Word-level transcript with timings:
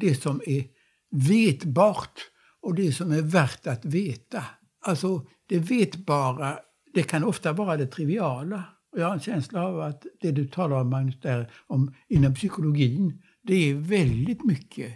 det 0.00 0.14
som 0.14 0.40
är 0.46 0.64
vetbart 1.10 2.20
och 2.62 2.74
det 2.74 2.92
som 2.92 3.12
är 3.12 3.22
värt 3.22 3.66
att 3.66 3.84
veta. 3.84 4.44
Alltså 4.80 5.26
det 5.48 5.58
vetbara, 5.58 6.58
det 6.94 7.02
kan 7.02 7.24
ofta 7.24 7.52
vara 7.52 7.76
det 7.76 7.86
triviala. 7.86 8.64
Och 8.92 9.00
jag 9.00 9.06
har 9.06 9.14
en 9.14 9.20
känsla 9.20 9.66
av 9.66 9.80
att 9.80 10.06
det 10.20 10.30
du 10.30 10.48
talar 10.48 10.80
om, 10.80 10.90
Magnus, 10.90 11.20
där, 11.20 11.52
om 11.66 11.94
inom 12.08 12.34
psykologin, 12.34 13.22
det 13.42 13.54
är 13.54 13.74
väldigt 13.74 14.44
mycket 14.44 14.92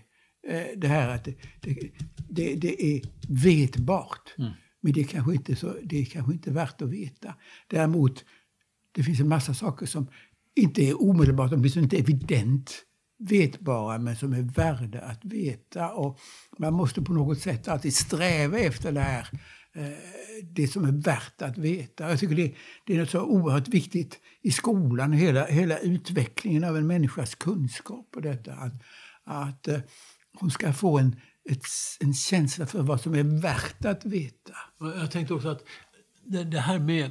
eh, 0.49 0.67
det 0.77 0.89
här 0.89 1.09
att 1.09 1.25
det, 1.25 1.35
det, 1.61 1.93
det, 2.29 2.55
det 2.55 2.85
är 2.85 3.03
vetbart. 3.29 4.35
Mm. 4.39 4.51
Men 4.83 4.93
det 4.93 5.01
är, 5.01 5.05
kanske 5.05 5.33
inte 5.33 5.57
så, 5.57 5.77
det 5.83 6.01
är 6.01 6.05
kanske 6.05 6.33
inte 6.33 6.51
värt 6.51 6.83
att 6.83 6.89
veta. 6.89 7.35
Däremot, 7.67 8.25
det 8.93 9.03
finns 9.03 9.21
en 9.21 9.29
massa 9.29 9.55
saker 9.55 9.87
som 9.87 10.11
inte 10.57 10.83
är 10.83 11.03
omedelbart, 11.03 11.53
åtminstone 11.53 11.85
inte 11.85 11.99
evident 11.99 12.85
vetbara, 13.21 13.99
men 13.99 14.17
som 14.17 14.33
är 14.33 14.43
värda 14.43 15.01
att 15.01 15.25
veta. 15.25 15.93
Och 15.93 16.19
man 16.59 16.75
måste 16.75 17.03
på 17.03 17.13
något 17.13 17.39
sätt 17.39 17.69
alltid 17.69 17.95
sträva 17.95 18.59
efter 18.59 18.93
det 18.93 19.01
här, 19.01 19.29
eh, 19.75 19.89
det 20.43 20.69
som 20.69 20.85
är 20.85 21.03
värt 21.03 21.43
att 21.43 21.59
veta. 21.59 22.11
Jag 22.11 22.19
tycker 22.19 22.35
det, 22.35 22.55
det 22.87 22.95
är 22.95 22.99
något 22.99 23.11
så 23.11 23.23
oerhört 23.23 23.69
viktigt 23.69 24.19
i 24.43 24.51
skolan, 24.51 25.13
hela, 25.13 25.47
hela 25.47 25.79
utvecklingen 25.79 26.65
av 26.65 26.77
en 26.77 26.87
människas 26.87 27.35
kunskap 27.35 28.09
och 28.17 28.23
detta. 28.23 28.53
Att, 28.53 28.83
att 29.25 29.69
eh, 29.69 29.81
hon 30.39 30.51
ska 30.51 30.73
få 30.73 30.99
en, 30.99 31.17
ett, 31.51 31.65
en 32.01 32.15
känsla 32.15 32.67
för 32.67 32.83
vad 32.83 33.01
som 33.01 33.15
är 33.15 33.41
värt 33.41 33.85
att 33.85 34.05
veta. 34.05 34.53
Jag 34.79 35.11
tänkte 35.11 35.35
också 35.35 35.49
att 35.49 35.65
det, 36.25 36.45
det 36.45 36.61
här 36.61 36.79
med... 36.79 37.11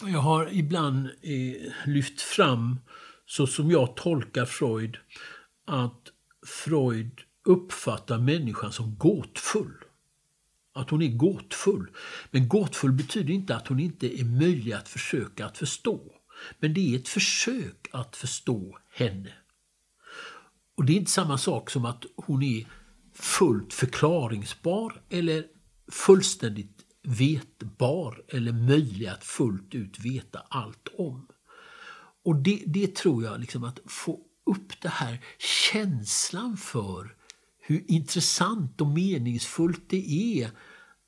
Jag 0.00 0.20
har 0.20 0.48
ibland 0.52 1.06
eh, 1.06 1.72
lyft 1.86 2.20
fram, 2.20 2.78
så 3.26 3.46
som 3.46 3.70
jag 3.70 3.96
tolkar 3.96 4.44
Freud, 4.44 4.96
att 5.64 6.12
Freud 6.46 7.20
uppfattar 7.44 8.18
människan 8.18 8.72
som 8.72 8.96
gåtfull. 8.98 9.74
Att 10.74 10.90
hon 10.90 11.02
är 11.02 11.16
gåtfull. 11.16 11.90
Men 12.30 12.48
gåtfull 12.48 12.92
betyder 12.92 13.34
inte 13.34 13.56
att 13.56 13.68
hon 13.68 13.80
inte 13.80 14.20
är 14.20 14.24
möjlig 14.24 14.72
att 14.72 14.88
försöka 14.88 15.46
att 15.46 15.58
förstå. 15.58 16.12
Men 16.58 16.74
det 16.74 16.94
är 16.94 16.98
ett 16.98 17.08
försök 17.08 17.88
att 17.92 18.16
förstå 18.16 18.78
henne. 18.90 19.32
Och 20.76 20.84
det 20.84 20.92
är 20.92 20.96
inte 20.96 21.10
samma 21.10 21.38
sak 21.38 21.70
som 21.70 21.84
att 21.84 22.04
hon 22.16 22.42
är 22.42 22.66
fullt 23.14 23.74
förklaringsbar 23.74 25.02
eller 25.10 25.44
fullständigt 25.92 26.84
vetbar 27.02 28.24
eller 28.28 28.52
möjlig 28.52 29.06
att 29.06 29.24
fullt 29.24 29.74
ut 29.74 29.98
veta 29.98 30.38
allt 30.48 30.88
om. 30.98 31.28
Och 32.26 32.36
det, 32.36 32.62
det 32.66 32.94
tror 32.94 33.24
jag, 33.24 33.40
liksom 33.40 33.64
att 33.64 33.80
få 33.86 34.20
upp 34.44 34.80
det 34.80 34.88
här 34.88 35.20
känslan 35.38 36.56
för 36.56 37.14
hur 37.58 37.84
intressant 37.88 38.80
och 38.80 38.86
meningsfullt 38.86 39.82
det 39.88 40.40
är 40.40 40.50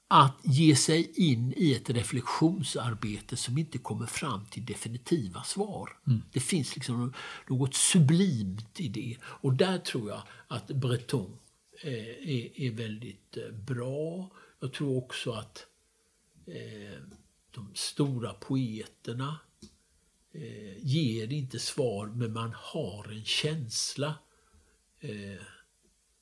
att 0.08 0.39
ge 0.42 0.77
sig 0.77 1.12
in 1.14 1.55
i 1.56 1.74
ett 1.74 1.91
reflektionsarbete 1.91 3.36
som 3.36 3.58
inte 3.58 3.78
kommer 3.78 4.06
fram 4.06 4.46
till 4.46 4.64
definitiva 4.64 5.42
svar. 5.42 5.91
Mm. 6.06 6.22
Det 6.33 6.41
finns 6.41 6.74
liksom 6.74 7.12
något 7.48 7.74
sublimt 7.74 8.80
i 8.80 8.89
det. 8.89 9.16
Och 9.22 9.52
där 9.52 9.78
tror 9.78 10.08
jag 10.08 10.22
att 10.48 10.66
Breton 10.66 11.39
eh, 11.83 11.92
är, 11.92 12.61
är, 12.61 12.70
väldigt 12.70 13.36
eh, 13.36 13.55
bra. 13.55 14.30
Jag 14.61 14.72
tror 14.72 14.96
också 14.96 15.33
att 15.33 15.66
eh, 16.46 17.02
de 17.55 17.70
stora 17.74 18.33
poeterna 18.33 19.39
eh, 20.41 20.86
ger 20.86 21.33
inte 21.33 21.58
svar, 21.58 22.06
men 22.06 22.33
man 22.33 22.53
har 22.56 23.12
en 23.12 23.25
känsla. 23.25 24.14
Eh, 25.00 25.42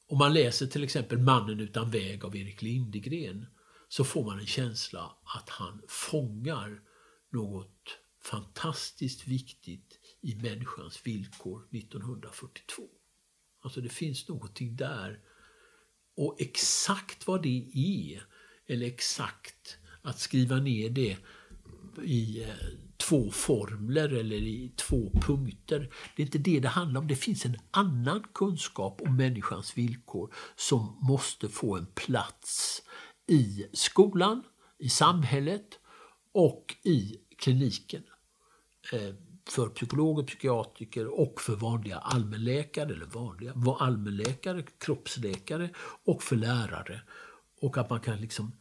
om 0.06 0.18
man 0.18 0.34
läser 0.34 0.66
till 0.66 0.84
exempel 0.84 1.18
Mannen 1.18 1.60
utan 1.60 1.90
väg 1.90 2.24
av 2.24 2.36
Erik 2.36 2.62
Lindegren 2.62 3.46
så 3.88 4.04
får 4.04 4.24
man 4.24 4.38
en 4.38 4.46
känsla 4.46 5.16
att 5.36 5.48
han 5.48 5.82
fångar 5.88 6.80
något 7.32 7.98
fantastiskt 8.22 9.28
viktigt 9.28 9.98
i 10.20 10.34
människans 10.34 11.06
villkor 11.06 11.68
1942. 11.72 12.82
Alltså 13.60 13.80
det 13.80 13.88
finns 13.88 14.28
någonting 14.28 14.76
där. 14.76 15.20
Och 16.16 16.36
exakt 16.40 17.26
vad 17.26 17.42
det 17.42 17.70
är, 17.74 18.26
eller 18.66 18.86
exakt 18.86 19.78
att 20.02 20.18
skriva 20.18 20.56
ner 20.56 20.90
det 20.90 21.16
i 22.02 22.42
eh, 22.42 22.54
två 22.96 23.30
formler 23.30 24.08
eller 24.08 24.36
i 24.36 24.72
två 24.76 25.10
punkter. 25.22 25.90
Det 26.16 26.22
är 26.22 26.26
inte 26.26 26.38
det 26.38 26.60
det 26.60 26.68
handlar 26.68 27.00
om. 27.00 27.06
Det 27.06 27.16
finns 27.16 27.44
en 27.44 27.56
annan 27.70 28.24
kunskap 28.34 29.00
om 29.00 29.16
människans 29.16 29.78
villkor 29.78 30.34
som 30.56 30.98
måste 31.00 31.48
få 31.48 31.76
en 31.76 31.86
plats 31.86 32.82
i 33.26 33.66
skolan, 33.72 34.42
i 34.78 34.88
samhället 34.88 35.78
och 36.32 36.76
i 36.82 37.16
kliniken. 37.38 38.02
Eh, 38.92 39.14
för 39.48 39.68
psykologer, 39.68 40.22
psykiatriker 40.22 41.20
och 41.20 41.40
för 41.40 41.56
vanliga 41.56 41.98
allmänläkare, 41.98 42.92
eller 42.92 43.06
vanliga 43.06 43.52
allmänläkare, 43.78 44.62
kroppsläkare 44.78 45.70
och 46.04 46.22
för 46.22 46.36
lärare. 46.36 47.00
Och 47.60 47.78
att 47.78 47.90
man 47.90 48.00
kan 48.00 48.20
liksom 48.20 48.52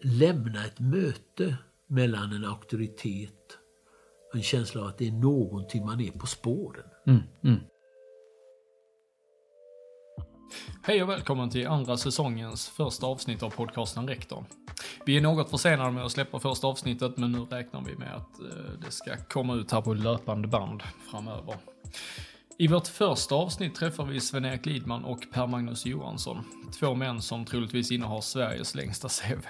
lämna 0.00 0.66
ett 0.66 0.80
möte 0.80 1.56
mellan 1.86 2.32
en 2.32 2.44
auktoritet 2.44 3.43
en 4.34 4.42
känsla 4.42 4.80
av 4.80 4.86
att 4.86 4.98
det 4.98 5.08
är 5.08 5.12
någonting 5.12 5.86
man 5.86 6.00
är 6.00 6.10
på 6.10 6.26
spåren. 6.26 6.84
Mm, 7.06 7.22
mm. 7.44 7.60
Hej 10.82 11.02
och 11.02 11.08
välkommen 11.08 11.50
till 11.50 11.66
andra 11.66 11.96
säsongens 11.96 12.68
första 12.68 13.06
avsnitt 13.06 13.42
av 13.42 13.50
podcasten 13.50 14.08
Rektorn. 14.08 14.44
Vi 15.06 15.16
är 15.16 15.20
något 15.20 15.50
försenade 15.50 15.90
med 15.90 16.04
att 16.04 16.12
släppa 16.12 16.40
första 16.40 16.66
avsnittet, 16.66 17.16
men 17.16 17.32
nu 17.32 17.38
räknar 17.38 17.82
vi 17.82 17.96
med 17.96 18.14
att 18.14 18.40
eh, 18.40 18.78
det 18.84 18.90
ska 18.90 19.16
komma 19.16 19.54
ut 19.54 19.72
här 19.72 19.80
på 19.80 19.94
löpande 19.94 20.48
band 20.48 20.82
framöver. 21.10 21.54
I 22.58 22.68
vårt 22.68 22.86
första 22.86 23.34
avsnitt 23.34 23.74
träffar 23.74 24.04
vi 24.04 24.20
Sven-Erik 24.20 24.66
Lidman 24.66 25.04
och 25.04 25.26
Per-Magnus 25.32 25.86
Johansson. 25.86 26.44
Två 26.80 26.94
män 26.94 27.22
som 27.22 27.44
troligtvis 27.44 27.90
innehar 27.90 28.20
Sveriges 28.20 28.74
längsta 28.74 29.08
CV. 29.08 29.46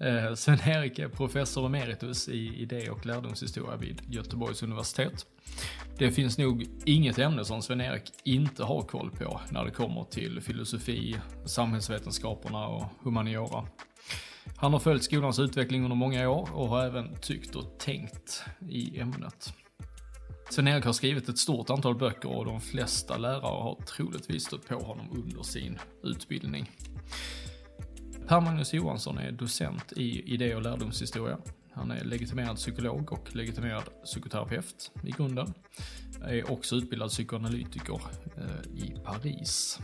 Eh, 0.00 0.34
Sven-Erik 0.34 0.98
är 0.98 1.08
professor 1.08 1.66
emeritus 1.66 2.28
i 2.28 2.62
idé 2.62 2.90
och 2.90 3.06
lärdomshistoria 3.06 3.76
vid 3.76 4.02
Göteborgs 4.08 4.62
universitet. 4.62 5.26
Det 5.98 6.10
finns 6.10 6.38
nog 6.38 6.66
inget 6.84 7.18
ämne 7.18 7.44
som 7.44 7.62
Sven-Erik 7.62 8.12
inte 8.24 8.64
har 8.64 8.82
koll 8.82 9.10
på 9.10 9.40
när 9.50 9.64
det 9.64 9.70
kommer 9.70 10.04
till 10.04 10.40
filosofi, 10.40 11.16
samhällsvetenskaperna 11.44 12.66
och 12.66 12.84
humaniora. 13.02 13.66
Han 14.56 14.72
har 14.72 14.80
följt 14.80 15.04
skolans 15.04 15.38
utveckling 15.38 15.84
under 15.84 15.96
många 15.96 16.30
år 16.30 16.48
och 16.52 16.68
har 16.68 16.84
även 16.84 17.16
tyckt 17.20 17.56
och 17.56 17.78
tänkt 17.78 18.42
i 18.68 19.00
ämnet. 19.00 19.52
Sven-Erik 20.50 20.84
har 20.84 20.92
skrivit 20.92 21.28
ett 21.28 21.38
stort 21.38 21.70
antal 21.70 21.94
böcker 21.94 22.36
och 22.36 22.44
de 22.44 22.60
flesta 22.60 23.16
lärare 23.16 23.62
har 23.62 23.78
troligtvis 23.86 24.44
stött 24.44 24.68
på 24.68 24.74
honom 24.74 25.06
under 25.12 25.42
sin 25.42 25.78
utbildning. 26.02 26.70
Per-Magnus 28.28 28.74
Johansson 28.74 29.18
är 29.18 29.32
docent 29.32 29.92
i 29.92 30.34
idé 30.34 30.54
och 30.54 30.62
lärdomshistoria. 30.62 31.38
Han 31.72 31.90
är 31.90 32.04
legitimerad 32.04 32.56
psykolog 32.56 33.12
och 33.12 33.36
legitimerad 33.36 33.84
psykoterapeut 34.04 34.90
i 35.02 35.10
grunden. 35.10 35.54
Är 36.22 36.50
också 36.50 36.76
utbildad 36.76 37.10
psykoanalytiker 37.10 38.00
eh, 38.36 38.84
i 38.84 38.96
Paris. 39.04 39.80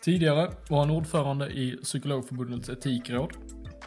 Tidigare 0.00 0.52
var 0.68 0.78
han 0.78 0.90
ordförande 0.90 1.50
i 1.50 1.76
Psykologförbundets 1.82 2.68
etikråd. 2.68 3.32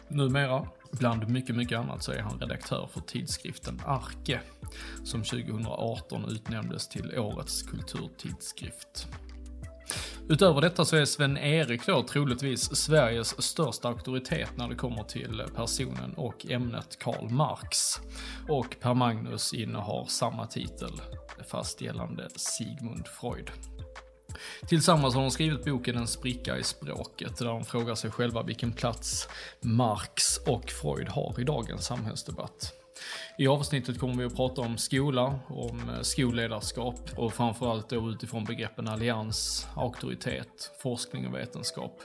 Numera, 0.08 0.68
bland 0.92 1.28
mycket, 1.28 1.56
mycket 1.56 1.78
annat, 1.78 2.02
så 2.02 2.12
är 2.12 2.20
han 2.20 2.40
redaktör 2.40 2.88
för 2.92 3.00
tidskriften 3.00 3.80
Arke, 3.86 4.40
som 5.04 5.22
2018 5.22 6.24
utnämndes 6.30 6.88
till 6.88 7.18
årets 7.18 7.62
kulturtidskrift. 7.62 9.08
Utöver 10.28 10.60
detta 10.60 10.84
så 10.84 10.96
är 10.96 11.04
Sven-Erik 11.04 11.86
då 11.86 12.02
troligtvis 12.02 12.76
Sveriges 12.76 13.42
största 13.42 13.88
auktoritet 13.88 14.56
när 14.56 14.68
det 14.68 14.74
kommer 14.74 15.02
till 15.02 15.42
personen 15.56 16.14
och 16.16 16.46
ämnet 16.50 16.98
Karl 16.98 17.28
Marx. 17.30 17.78
Och 18.48 18.76
Per 18.80 18.94
Magnus 18.94 19.52
innehar 19.52 20.04
samma 20.08 20.46
titel, 20.46 20.92
fast 21.50 21.80
gällande 21.80 22.28
Sigmund 22.36 23.06
Freud. 23.06 23.50
Tillsammans 24.68 25.14
har 25.14 25.22
de 25.22 25.30
skrivit 25.30 25.64
boken 25.64 25.96
En 25.96 26.06
spricka 26.06 26.58
i 26.58 26.62
språket, 26.62 27.38
där 27.38 27.46
de 27.46 27.64
frågar 27.64 27.94
sig 27.94 28.10
själva 28.10 28.42
vilken 28.42 28.72
plats 28.72 29.28
Marx 29.60 30.38
och 30.46 30.70
Freud 30.70 31.08
har 31.08 31.40
i 31.40 31.44
dagens 31.44 31.86
samhällsdebatt. 31.86 32.72
I 33.38 33.46
avsnittet 33.46 33.98
kommer 33.98 34.14
vi 34.14 34.24
att 34.24 34.36
prata 34.36 34.60
om 34.60 34.76
skola, 34.76 35.40
om 35.48 35.88
eh, 35.88 36.00
skolledarskap 36.00 37.00
och 37.16 37.32
framförallt 37.32 37.88
då 37.88 38.10
utifrån 38.10 38.44
begreppen 38.44 38.88
allians, 38.88 39.68
auktoritet, 39.74 40.72
forskning 40.82 41.26
och 41.26 41.34
vetenskap. 41.34 42.00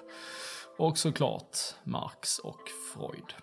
Och 0.78 0.98
såklart 0.98 1.58
Marx 1.84 2.40
och 2.40 2.62
Freud. 2.94 3.34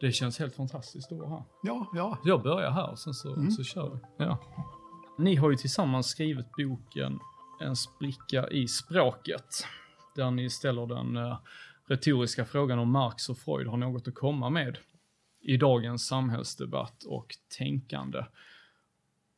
Det 0.00 0.12
känns 0.12 0.38
helt 0.38 0.54
fantastiskt 0.54 1.12
att 1.12 1.18
vara 1.18 1.30
här. 1.30 1.44
Ja, 1.62 1.90
ja. 1.94 2.18
Jag 2.24 2.42
börjar 2.42 2.70
här 2.70 2.90
och 2.90 2.98
sen 2.98 3.14
så, 3.14 3.34
mm. 3.34 3.50
så 3.50 3.64
kör 3.64 3.90
vi. 3.90 4.24
Ja. 4.24 4.38
Ni 5.18 5.34
har 5.34 5.50
ju 5.50 5.56
tillsammans 5.56 6.06
skrivit 6.06 6.46
boken 6.52 7.18
en 7.60 7.76
spricka 7.76 8.48
i 8.48 8.68
språket. 8.68 9.66
Där 10.16 10.30
ni 10.30 10.50
ställer 10.50 10.86
den 10.86 11.16
uh, 11.16 11.38
retoriska 11.86 12.44
frågan 12.44 12.78
om 12.78 12.90
Marx 12.90 13.28
och 13.28 13.38
Freud 13.38 13.66
har 13.66 13.76
något 13.76 14.08
att 14.08 14.14
komma 14.14 14.50
med 14.50 14.78
i 15.44 15.56
dagens 15.56 16.06
samhällsdebatt 16.06 17.04
och 17.04 17.34
tänkande. 17.58 18.24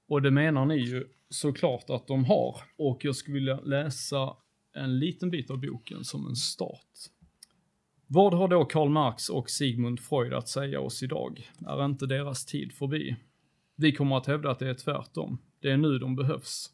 Och 0.08 0.23
det 0.23 0.31
menar 0.31 0.67
ni 0.67 0.76
ju 0.76 1.05
såklart 1.29 1.91
att 1.91 2.06
de 2.06 2.25
har. 2.25 2.61
Och 2.76 3.05
jag 3.05 3.17
skulle 3.17 3.35
vilja 3.35 3.61
läsa 3.61 4.37
en 4.75 4.99
liten 4.99 5.31
bit 5.31 5.50
av 5.50 5.61
boken 5.61 6.05
som 6.05 6.26
en 6.26 6.37
start. 6.37 7.11
Vad 8.06 8.35
har 8.35 8.49
då 8.49 8.64
Karl 8.64 8.88
Marx 8.88 9.29
och 9.29 9.50
Sigmund 9.50 10.00
Freud 10.00 10.35
att 10.35 10.49
säga 10.49 10.81
oss 10.81 11.03
idag? 11.03 11.50
Är 11.67 11.85
inte 11.85 12.06
deras 12.06 12.47
tid 12.47 12.73
förbi? 12.73 13.17
Vi 13.76 13.93
kommer 13.93 14.17
att 14.17 14.26
hävda 14.26 14.50
att 14.50 14.59
det 14.59 14.69
är 14.69 14.75
tvärtom. 14.75 15.38
Det 15.61 15.70
är 15.70 15.76
nu 15.76 15.99
de 15.99 16.17
behövs. 16.17 16.70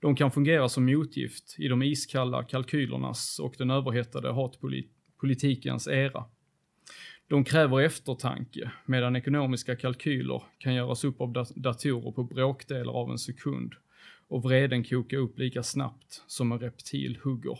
De 0.00 0.16
kan 0.16 0.30
fungera 0.30 0.68
som 0.68 0.84
motgift 0.84 1.56
i 1.58 1.68
de 1.68 1.82
iskalla 1.82 2.42
kalkylernas 2.42 3.38
och 3.38 3.54
den 3.58 3.70
överhettade 3.70 4.32
hatpolitikens 4.32 5.88
era. 5.88 6.24
De 7.34 7.44
kräver 7.44 7.80
eftertanke, 7.80 8.70
medan 8.86 9.16
ekonomiska 9.16 9.76
kalkyler 9.76 10.42
kan 10.58 10.74
göras 10.74 11.04
upp 11.04 11.20
av 11.20 11.32
datorer 11.56 12.12
på 12.12 12.22
bråkdelar 12.22 12.92
av 12.92 13.10
en 13.10 13.18
sekund 13.18 13.74
och 14.28 14.42
vreden 14.42 14.84
koka 14.84 15.16
upp 15.16 15.38
lika 15.38 15.62
snabbt 15.62 16.22
som 16.26 16.52
en 16.52 16.58
reptil 16.58 17.18
hugger. 17.22 17.58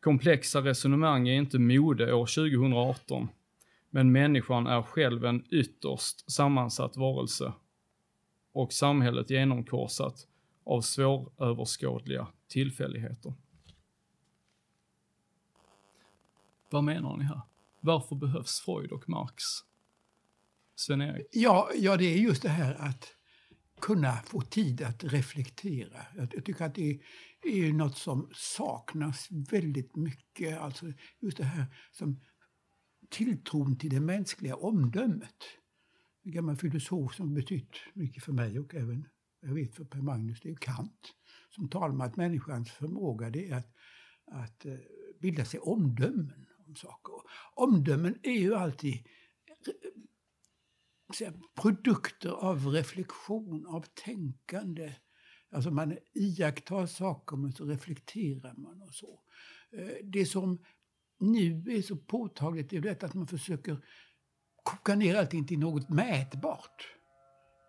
Komplexa 0.00 0.60
resonemang 0.60 1.28
är 1.28 1.34
inte 1.34 1.58
mode 1.58 2.12
år 2.12 2.26
2018, 2.26 3.28
men 3.90 4.12
människan 4.12 4.66
är 4.66 4.82
själv 4.82 5.24
en 5.24 5.44
ytterst 5.50 6.30
sammansatt 6.30 6.96
varelse 6.96 7.52
och 8.52 8.72
samhället 8.72 9.30
genomkorsat 9.30 10.26
av 10.64 10.80
svåröverskådliga 10.80 12.26
tillfälligheter. 12.48 13.32
Vad 16.70 16.84
menar 16.84 17.16
ni 17.16 17.24
här? 17.24 17.40
Varför 17.84 18.16
behövs 18.16 18.60
Freud 18.60 18.92
och 18.92 19.08
Marx? 19.08 19.42
Sven-Erik? 20.76 21.26
Ja, 21.32 21.70
ja, 21.74 21.96
det 21.96 22.04
är 22.04 22.18
just 22.18 22.42
det 22.42 22.48
här 22.48 22.74
att 22.74 23.08
kunna 23.80 24.12
få 24.12 24.40
tid 24.40 24.82
att 24.82 25.04
reflektera. 25.04 26.06
Jag 26.16 26.44
tycker 26.44 26.64
att 26.64 26.74
det 26.74 27.00
är 27.42 27.72
något 27.72 27.96
som 27.96 28.30
saknas 28.34 29.28
väldigt 29.30 29.96
mycket. 29.96 30.58
Alltså 30.58 30.92
just 31.20 31.36
det 31.36 31.44
här 31.44 31.66
som 31.92 32.20
tilltron 33.10 33.78
till 33.78 33.90
det 33.90 34.00
mänskliga 34.00 34.56
omdömet. 34.56 35.44
En 36.24 36.32
gammal 36.32 36.56
filosof 36.56 37.14
som 37.14 37.34
betytt 37.34 37.76
mycket 37.94 38.24
för 38.24 38.32
mig 38.32 38.58
och 38.58 38.74
även 38.74 39.08
jag 39.40 39.54
vet 39.54 39.74
för 39.74 39.84
Per 39.84 40.02
Magnus, 40.02 40.40
det 40.40 40.50
är 40.50 40.54
Kant 40.54 41.14
som 41.50 41.68
talar 41.68 41.88
om 41.88 42.00
att 42.00 42.16
människans 42.16 42.70
förmåga 42.70 43.30
det 43.30 43.50
är 43.50 43.56
att, 43.56 43.74
att 44.26 44.66
eh, 44.66 44.74
bilda 45.20 45.44
sig 45.44 45.60
omdömen 45.60 46.43
om 46.74 46.76
saker. 46.76 47.14
Omdömen 47.54 48.18
är 48.22 48.38
ju 48.38 48.54
alltid 48.54 48.94
eh, 49.66 51.14
säga, 51.14 51.32
produkter 51.54 52.30
av 52.30 52.66
reflektion, 52.66 53.66
av 53.66 53.84
tänkande. 54.04 54.94
Alltså 55.50 55.70
man 55.70 55.98
iakttar 56.14 56.86
saker 56.86 57.36
men 57.36 57.52
så 57.52 57.64
reflekterar 57.64 58.54
man 58.56 58.82
och 58.82 58.94
så. 58.94 59.20
Eh, 59.72 59.96
det 60.02 60.26
som 60.26 60.64
nu 61.18 61.64
är 61.68 61.82
så 61.82 61.96
påtagligt 61.96 62.72
är 62.72 62.80
detta 62.80 63.06
att 63.06 63.14
man 63.14 63.26
försöker 63.26 63.84
koka 64.62 64.94
ner 64.94 65.16
allting 65.16 65.46
till 65.46 65.58
något 65.58 65.88
mätbart. 65.88 66.94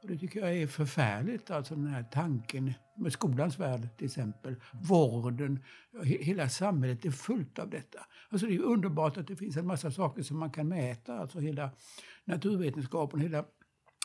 Och 0.06 0.12
det 0.12 0.18
tycker 0.18 0.40
jag 0.40 0.57
är 0.57 0.68
förfärligt, 0.68 1.52
alltså 1.52 1.75
den 1.75 1.88
här 1.88 2.04
tanken 2.04 2.74
med 2.98 3.13
skolans 3.13 3.60
värld 3.60 3.98
till 3.98 4.06
exempel. 4.06 4.56
Vården, 4.74 5.60
hela 6.04 6.50
samhället 6.50 7.06
är 7.06 7.12
fullt 7.12 7.60
av 7.60 7.69
detta. 7.69 8.00
Alltså 8.30 8.48
det 8.48 8.56
är 8.56 8.60
underbart 8.60 9.18
att 9.18 9.28
det 9.28 9.36
finns 9.36 9.57
en 9.57 9.68
massa 9.68 9.92
saker 9.92 10.24
som 10.24 10.40
man 10.40 10.52
kan 10.52 10.68
mäta, 10.68 11.19
alltså 11.19 11.40
hela 11.40 11.69
naturvetenskapen, 12.25 13.19
hela 13.19 13.46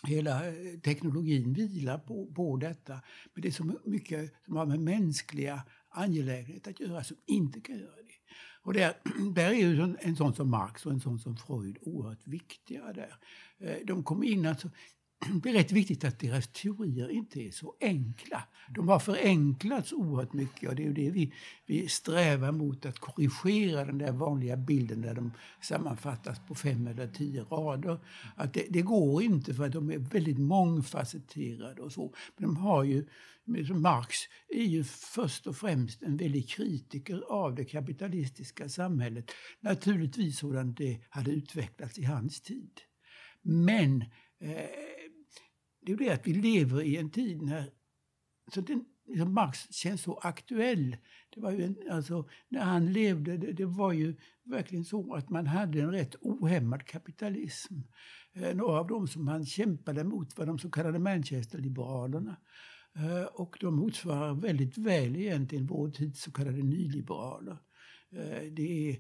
Hela 0.03 0.47
eh, 0.47 0.79
teknologin 0.85 1.53
vilar 1.53 1.99
på, 1.99 2.33
på 2.35 2.57
detta. 2.57 3.01
Men 3.35 3.43
det 3.43 3.49
är 3.49 3.53
så 3.53 3.73
mycket 3.85 4.35
som 4.45 4.57
har 4.57 4.67
med 4.67 4.81
mänskliga 4.81 5.63
angelägenheter 5.89 6.71
att 6.71 6.81
göra 6.81 7.05
som 7.05 7.17
inte 7.27 7.61
kan 7.61 7.79
göra 7.79 7.97
det. 7.97 8.19
Och 8.63 8.73
där, 8.73 8.95
där 9.35 9.51
är 9.51 9.55
ju 9.55 9.97
en 10.01 10.17
sån 10.17 10.35
som 10.35 10.51
Marx 10.51 10.87
och 10.87 10.93
en 10.93 11.01
sån 11.01 11.19
som 11.19 11.37
Freud 11.37 11.79
oerhört 11.83 12.27
viktiga. 12.27 12.93
där. 12.93 13.17
Eh, 13.59 13.77
de 13.87 14.03
kom 14.05 14.23
in 14.23 14.47
alltså 14.47 14.71
det 15.43 15.49
är 15.49 15.53
rätt 15.53 15.73
viktigt 15.73 16.05
att 16.05 16.19
deras 16.19 16.49
teorier 16.49 17.11
inte 17.11 17.41
är 17.41 17.51
så 17.51 17.75
enkla. 17.81 18.43
De 18.75 18.89
har 18.89 18.99
förenklats 18.99 19.93
oerhört 19.93 20.33
mycket 20.33 20.69
och 20.69 20.77
det 20.77 20.87
är 20.87 20.91
det 20.91 21.11
vi, 21.11 21.33
vi 21.67 21.89
strävar 21.89 22.53
mot 22.53 22.87
att 22.87 22.99
korrigera 22.99 23.85
den 23.85 23.99
där 23.99 24.13
vanliga 24.13 24.57
bilden 24.57 25.01
där 25.01 25.15
de 25.15 25.33
sammanfattas 25.63 26.39
på 26.49 26.55
fem 26.55 26.87
eller 26.87 27.09
tio 27.09 27.43
rader. 27.43 27.99
Att 28.37 28.55
det, 28.55 28.67
det 28.71 28.83
går 28.83 29.23
inte 29.23 29.55
för 29.55 29.67
att 29.67 29.73
de 29.73 29.91
är 29.91 29.99
väldigt 29.99 30.39
mångfacetterade 30.39 31.83
och 31.83 31.93
så. 31.93 32.15
Men 32.37 32.49
de 32.49 32.57
har 32.57 32.85
ju, 32.85 33.07
liksom 33.47 33.83
Marx 33.83 34.17
är 34.49 34.65
ju 34.65 34.85
först 34.85 35.47
och 35.47 35.57
främst 35.57 36.03
en 36.03 36.17
väldig 36.17 36.49
kritiker 36.49 37.23
av 37.29 37.55
det 37.55 37.65
kapitalistiska 37.65 38.69
samhället. 38.69 39.31
Naturligtvis 39.61 40.39
sådant 40.39 40.79
det 40.79 41.01
hade 41.09 41.31
utvecklats 41.31 41.99
i 41.99 42.05
hans 42.05 42.41
tid. 42.41 42.81
Men 43.43 44.05
eh, 44.41 45.00
det 45.81 45.93
är 45.93 45.97
det 45.97 46.11
att 46.11 46.27
vi 46.27 46.33
lever 46.33 46.83
i 46.83 46.97
en 46.97 47.11
tid 47.11 47.43
när 47.43 47.71
så 48.55 48.61
den, 48.61 48.85
liksom 49.07 49.35
Marx 49.35 49.73
känns 49.73 50.03
så 50.03 50.15
aktuell. 50.15 50.97
Det 51.35 51.41
var 51.41 51.51
ju 51.51 51.65
en, 51.65 51.77
alltså, 51.91 52.29
när 52.49 52.61
han 52.61 52.93
levde, 52.93 53.37
det, 53.37 53.53
det, 53.53 53.67
var 53.67 53.93
ju 53.93 54.17
verkligen 54.45 54.85
så 54.85 55.15
att 55.15 55.31
man 55.31 55.47
hade 55.47 55.81
en 55.81 55.93
rätt 55.93 56.15
ohämmad 56.21 56.87
kapitalism. 56.87 57.75
Eh, 58.33 58.57
några 58.57 58.81
av 58.81 58.87
dem 58.87 59.09
som 59.09 59.29
han 59.29 59.47
kämpade 59.47 60.05
mot 60.05 60.39
var 60.39 60.47
de 60.47 60.59
så 60.59 60.71
kallade 60.71 60.99
Manchesterliberalerna. 60.99 62.37
Eh, 62.97 63.25
och 63.25 63.57
de 63.61 63.75
motsvarar 63.77 64.35
väldigt 64.35 64.79
väl 64.79 65.17
egentligen 65.17 65.67
vår 65.67 65.91
tids 65.91 66.23
så 66.23 66.33
kallade 66.33 66.63
nyliberaler. 66.63 67.59
Eh, 68.13 68.53
det 68.53 68.91
är 68.91 68.97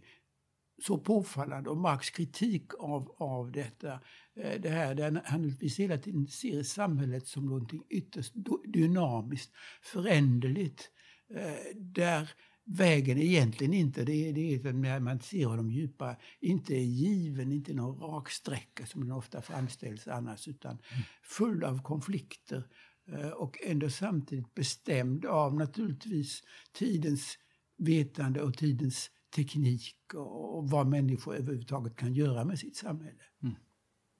så 0.83 0.99
påfallande 0.99 1.71
och 1.71 1.77
Marx 1.77 2.11
kritik 2.11 2.75
av, 2.79 3.15
av 3.19 3.53
detta. 3.53 3.93
Eh, 4.37 4.61
det 4.61 4.69
här 4.69 4.95
där 4.95 5.23
han 5.25 5.57
hela 5.79 5.99
tiden 5.99 6.27
ser 6.27 6.63
samhället 6.63 7.27
som 7.27 7.47
något 7.47 7.73
ytterst 7.89 8.35
dynamiskt, 8.65 9.53
föränderligt. 9.83 10.91
Eh, 11.35 11.77
där 11.77 12.31
vägen 12.65 13.19
egentligen 13.19 13.75
inte, 13.75 14.05
det 14.05 14.29
är, 14.29 14.33
det 14.33 14.55
är 14.55 14.73
när 14.73 15.01
man 15.01 15.21
ser 15.21 15.47
honom 15.47 15.71
djupa, 15.71 16.17
inte 16.41 16.75
är 16.75 16.85
given, 16.85 17.53
inte 17.53 17.75
någon 17.75 18.01
rak 18.01 18.31
sträcka 18.31 18.87
som 18.87 19.01
den 19.01 19.13
ofta 19.13 19.43
framställs 19.43 20.09
annars, 20.09 20.49
utan 20.49 20.71
mm. 20.71 21.03
full 21.23 21.65
av 21.65 21.83
konflikter 21.83 22.67
eh, 23.13 23.29
och 23.29 23.59
ändå 23.65 23.91
samtidigt 23.91 24.55
bestämd 24.55 25.25
av 25.27 25.55
naturligtvis 25.55 26.43
tidens 26.73 27.39
vetande 27.79 28.43
och 28.43 28.57
tidens 28.57 29.11
teknik 29.31 29.95
och 30.15 30.71
vad 30.71 30.87
människor 30.87 31.35
överhuvudtaget 31.35 31.97
kan 31.97 32.13
göra 32.15 32.45
med 32.45 32.59
sitt 32.59 32.77
samhälle. 32.77 33.23
Mm. 33.43 33.55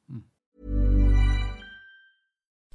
Mm. 0.09 0.25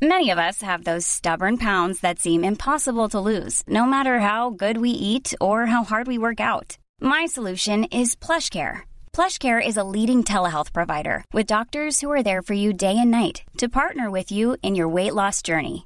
Many 0.02 0.30
of 0.30 0.38
us 0.38 0.62
have 0.62 0.84
those 0.84 1.08
stubborn 1.08 1.58
pounds 1.58 2.02
that 2.02 2.20
seem 2.20 2.44
impossible 2.44 3.10
to 3.10 3.20
lose, 3.20 3.64
no 3.68 3.86
matter 3.86 4.20
how 4.20 4.50
good 4.50 4.78
we 4.78 4.90
eat 4.90 5.34
or 5.42 5.66
how 5.66 5.84
hard 5.84 6.08
we 6.08 6.18
work 6.18 6.40
out. 6.40 6.78
My 7.02 7.26
solution 7.28 7.86
is 7.86 8.16
PlushCare. 8.16 8.80
PlushCare 9.14 9.66
is 9.66 9.78
a 9.78 9.84
leading 9.84 10.24
telehealth 10.24 10.74
provider 10.74 11.24
with 11.34 11.48
doctors 11.48 12.02
who 12.02 12.12
are 12.12 12.24
there 12.24 12.42
for 12.42 12.54
you 12.54 12.74
day 12.74 12.98
and 12.98 13.12
night 13.12 13.44
to 13.58 13.70
partner 13.70 14.12
with 14.12 14.32
you 14.32 14.58
in 14.62 14.76
your 14.76 14.90
weight 14.90 15.14
loss 15.14 15.42
journey. 15.42 15.86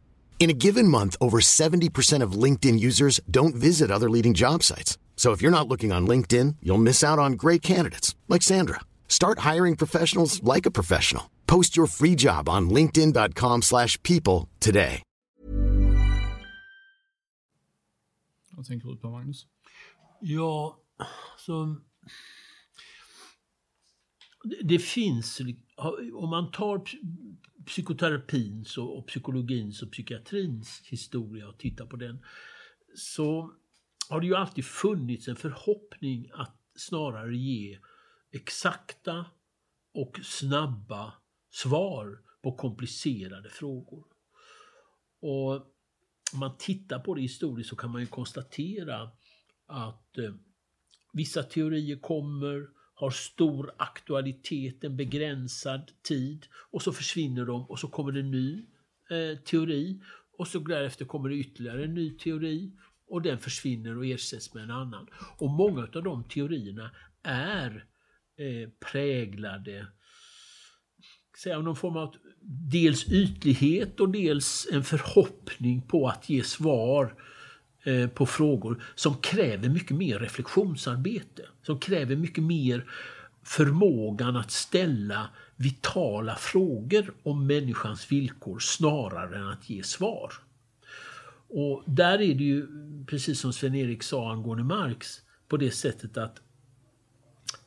In 0.41 0.49
a 0.49 0.53
given 0.53 0.87
month, 0.87 1.15
over 1.21 1.39
70% 1.39 2.23
of 2.23 2.31
LinkedIn 2.31 2.79
users 2.79 3.19
don't 3.29 3.53
visit 3.53 3.91
other 3.91 4.09
leading 4.09 4.33
job 4.33 4.63
sites. 4.63 4.97
So 5.15 5.33
if 5.33 5.41
you're 5.41 5.57
not 5.57 5.67
looking 5.67 5.91
on 5.91 6.07
LinkedIn, 6.07 6.55
you'll 6.63 6.81
miss 6.81 7.03
out 7.03 7.19
on 7.19 7.33
great 7.33 7.61
candidates 7.61 8.15
like 8.27 8.41
Sandra. 8.41 8.79
Start 9.07 9.39
hiring 9.39 9.75
professionals 9.75 10.41
like 10.41 10.65
a 10.65 10.71
professional. 10.71 11.29
Post 11.45 11.77
your 11.77 11.85
free 11.85 12.15
job 12.15 12.49
on 12.49 12.69
linkedin.com/people 12.71 14.47
today. 14.59 15.03
Vad 18.51 18.65
tänker 18.65 18.87
du 18.87 18.97
på 18.97 19.09
Magnus? 19.09 19.47
Ja, 20.21 20.79
så... 21.37 21.75
Det, 24.43 24.63
det 24.63 24.79
finns, 24.79 25.41
om 26.13 26.29
man 26.29 26.51
tar 26.51 26.81
psykoterapins 27.65 28.77
och, 28.77 28.97
och 28.97 29.07
psykologins 29.07 29.81
och 29.81 29.91
psykiatrins 29.91 30.81
historia 30.85 31.47
och 31.47 31.57
tittar 31.57 31.85
på 31.85 31.95
den 31.95 32.25
så 32.95 33.53
har 34.09 34.21
det 34.21 34.27
ju 34.27 34.35
alltid 34.35 34.65
funnits 34.65 35.27
en 35.27 35.35
förhoppning 35.35 36.31
att 36.33 36.57
snarare 36.75 37.37
ge 37.37 37.79
exakta 38.31 39.25
och 39.93 40.19
snabba 40.23 41.13
svar 41.49 42.21
på 42.41 42.55
komplicerade 42.55 43.49
frågor. 43.49 44.05
Och 45.21 45.53
om 46.33 46.39
man 46.39 46.57
tittar 46.57 46.99
på 46.99 47.15
det 47.15 47.21
historiskt 47.21 47.69
så 47.69 47.75
kan 47.75 47.91
man 47.91 48.01
ju 48.01 48.07
konstatera 48.07 49.11
att 49.65 50.17
eh, 50.17 50.33
vissa 51.13 51.43
teorier 51.43 51.99
kommer, 51.99 52.67
har 53.01 53.11
stor 53.11 53.71
aktualitet, 53.77 54.83
en 54.83 54.97
begränsad 54.97 55.91
tid 56.03 56.45
och 56.71 56.81
så 56.81 56.93
försvinner 56.93 57.45
de 57.45 57.65
och 57.65 57.79
så 57.79 57.87
kommer 57.87 58.11
det 58.11 58.19
en 58.19 58.31
ny 58.31 58.65
eh, 59.09 59.37
teori 59.37 60.01
och 60.37 60.47
så 60.47 60.59
därefter 60.59 61.05
kommer 61.05 61.29
det 61.29 61.35
ytterligare 61.35 61.83
en 61.83 61.93
ny 61.93 62.17
teori 62.17 62.71
och 63.07 63.21
den 63.21 63.37
försvinner 63.37 63.97
och 63.97 64.05
ersätts 64.05 64.53
med 64.53 64.63
en 64.63 64.71
annan. 64.71 65.07
Och 65.37 65.49
många 65.49 65.81
av 65.81 66.03
de 66.03 66.23
teorierna 66.23 66.91
är 67.23 67.85
eh, 68.37 68.69
präglade 68.91 69.87
säga, 71.37 71.59
någon 71.59 71.75
form 71.75 71.97
av 71.97 72.15
dels 72.71 73.11
ytlighet 73.11 73.99
och 73.99 74.09
dels 74.09 74.67
en 74.71 74.83
förhoppning 74.83 75.81
på 75.81 76.07
att 76.07 76.29
ge 76.29 76.43
svar 76.43 77.03
eh, 77.05 77.11
Eh, 77.83 78.07
på 78.07 78.25
frågor 78.25 78.83
som 78.95 79.15
kräver 79.15 79.69
mycket 79.69 79.97
mer 79.97 80.19
reflektionsarbete. 80.19 81.43
Som 81.63 81.79
kräver 81.79 82.15
mycket 82.15 82.43
mer 82.43 82.85
förmågan 83.43 84.35
att 84.35 84.51
ställa 84.51 85.29
vitala 85.55 86.35
frågor 86.35 87.13
om 87.23 87.47
människans 87.47 88.11
villkor 88.11 88.59
snarare 88.59 89.37
än 89.37 89.47
att 89.47 89.69
ge 89.69 89.83
svar. 89.83 90.33
Och 91.47 91.83
där 91.85 92.21
är 92.21 92.35
det 92.35 92.43
ju, 92.43 92.67
precis 93.07 93.39
som 93.39 93.53
Sven-Erik 93.53 94.03
sa 94.03 94.31
angående 94.31 94.63
Marx, 94.63 95.21
på 95.47 95.57
det 95.57 95.71
sättet 95.71 96.17
att 96.17 96.41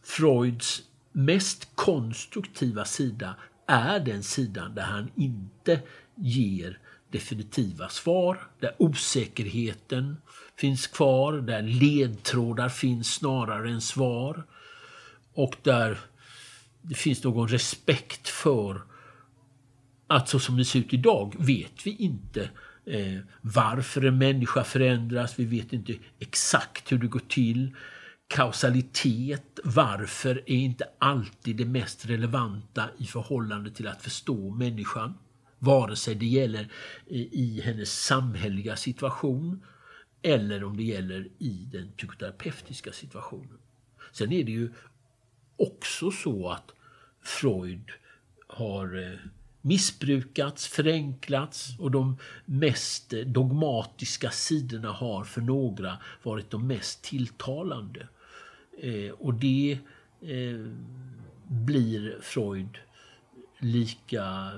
Freuds 0.03 0.83
mest 1.13 1.69
konstruktiva 1.75 2.85
sida 2.85 3.35
är 3.67 4.01
den 4.01 4.23
sidan 4.23 4.75
där 4.75 4.83
han 4.83 5.11
inte 5.17 5.81
ger 6.15 6.79
definitiva 7.15 7.89
svar, 7.89 8.39
där 8.61 8.75
osäkerheten 8.79 10.17
finns 10.57 10.87
kvar, 10.87 11.33
där 11.33 11.63
ledtrådar 11.63 12.69
finns 12.69 13.15
snarare 13.15 13.71
än 13.71 13.81
svar 13.81 14.45
och 15.35 15.57
där 15.63 15.99
det 16.83 16.95
finns 16.95 17.25
någon 17.25 17.49
respekt 17.49 18.29
för 18.29 18.83
att 20.07 20.29
så 20.29 20.39
som 20.39 20.57
det 20.57 20.65
ser 20.65 20.79
ut 20.79 20.93
idag 20.93 21.35
vet 21.39 21.87
vi 21.87 21.97
inte 21.97 22.51
eh, 22.87 23.19
varför 23.41 24.05
en 24.05 24.19
människa 24.19 24.65
förändras, 24.65 25.39
vi 25.39 25.45
vet 25.45 25.73
inte 25.73 25.95
exakt 26.19 26.93
hur 26.93 26.99
det 26.99 27.07
går 27.07 27.23
till 27.29 27.77
kausalitet, 28.29 29.61
varför 29.65 30.37
är 30.47 30.57
inte 30.57 30.85
alltid 30.99 31.57
det 31.57 31.65
mest 31.65 32.07
relevanta 32.07 32.89
i 32.99 33.07
förhållande 33.07 33.71
till 33.71 33.89
att 33.89 34.03
förstå 34.03 34.51
människan. 34.51 35.15
Vare 35.65 35.97
sig 35.97 36.15
det 36.15 36.27
gäller 36.27 36.69
i 37.09 37.61
hennes 37.65 38.05
samhälleliga 38.05 38.77
situation 38.77 39.63
eller 40.23 40.65
om 40.65 40.77
det 40.77 40.83
gäller 40.83 41.29
i 41.39 41.69
den 41.73 41.93
psykoterapeutiska 41.97 42.93
situationen. 42.93 43.59
Sen 44.13 44.33
är 44.33 44.45
det 44.45 44.53
ju 44.53 44.73
också 45.57 46.11
så 46.11 46.49
att 46.49 46.73
Freud 47.23 47.91
har 48.47 49.03
eh, 49.03 49.19
missbrukats, 49.61 50.67
förenklats 50.67 51.79
och 51.79 51.91
de 51.91 52.17
mest 52.45 53.11
dogmatiska 53.11 54.31
sidorna 54.31 54.93
har 54.93 55.25
för 55.25 55.41
några 55.41 55.99
varit 56.23 56.51
de 56.51 56.67
mest 56.67 57.03
tilltalande. 57.03 58.09
Eh, 58.79 59.11
och 59.11 59.35
det 59.35 59.79
eh, 60.21 60.67
blir 61.49 62.19
Freud 62.21 62.79
lika 63.59 64.53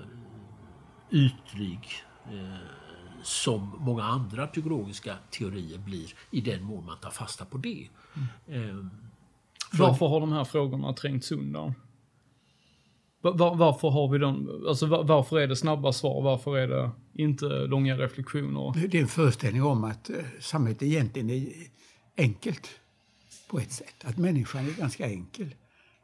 ytlig 1.10 1.80
eh, 2.24 2.58
som 3.22 3.76
många 3.78 4.04
andra 4.04 4.46
psykologiska 4.46 5.16
teorier 5.30 5.78
blir 5.78 6.12
i 6.30 6.40
den 6.40 6.64
mån 6.64 6.86
man 6.86 6.98
tar 6.98 7.10
fasta 7.10 7.44
på 7.44 7.58
det. 7.58 7.88
Mm. 8.48 8.90
Varför 9.72 10.06
har 10.06 10.20
de 10.20 10.32
här 10.32 10.44
frågorna 10.44 10.92
trängts 10.92 11.32
undan? 11.32 11.74
Var, 13.20 13.54
varför 13.54 13.88
har 13.88 14.08
vi 14.08 14.18
dem, 14.18 14.64
alltså 14.68 14.86
var, 14.86 15.04
varför 15.04 15.40
är 15.40 15.46
det 15.46 15.56
snabba 15.56 15.92
svar, 15.92 16.22
varför 16.22 16.56
är 16.56 16.68
det 16.68 16.90
inte 17.14 17.46
långa 17.46 17.98
reflektioner? 17.98 18.88
Det 18.88 18.98
är 18.98 19.02
en 19.02 19.08
föreställning 19.08 19.62
om 19.62 19.84
att 19.84 20.10
samhället 20.40 20.82
egentligen 20.82 21.30
är 21.30 21.52
enkelt 22.16 22.68
på 23.50 23.58
ett 23.58 23.72
sätt. 23.72 24.04
Att 24.04 24.16
människan 24.16 24.66
är 24.66 24.70
ganska 24.70 25.06
enkel. 25.06 25.54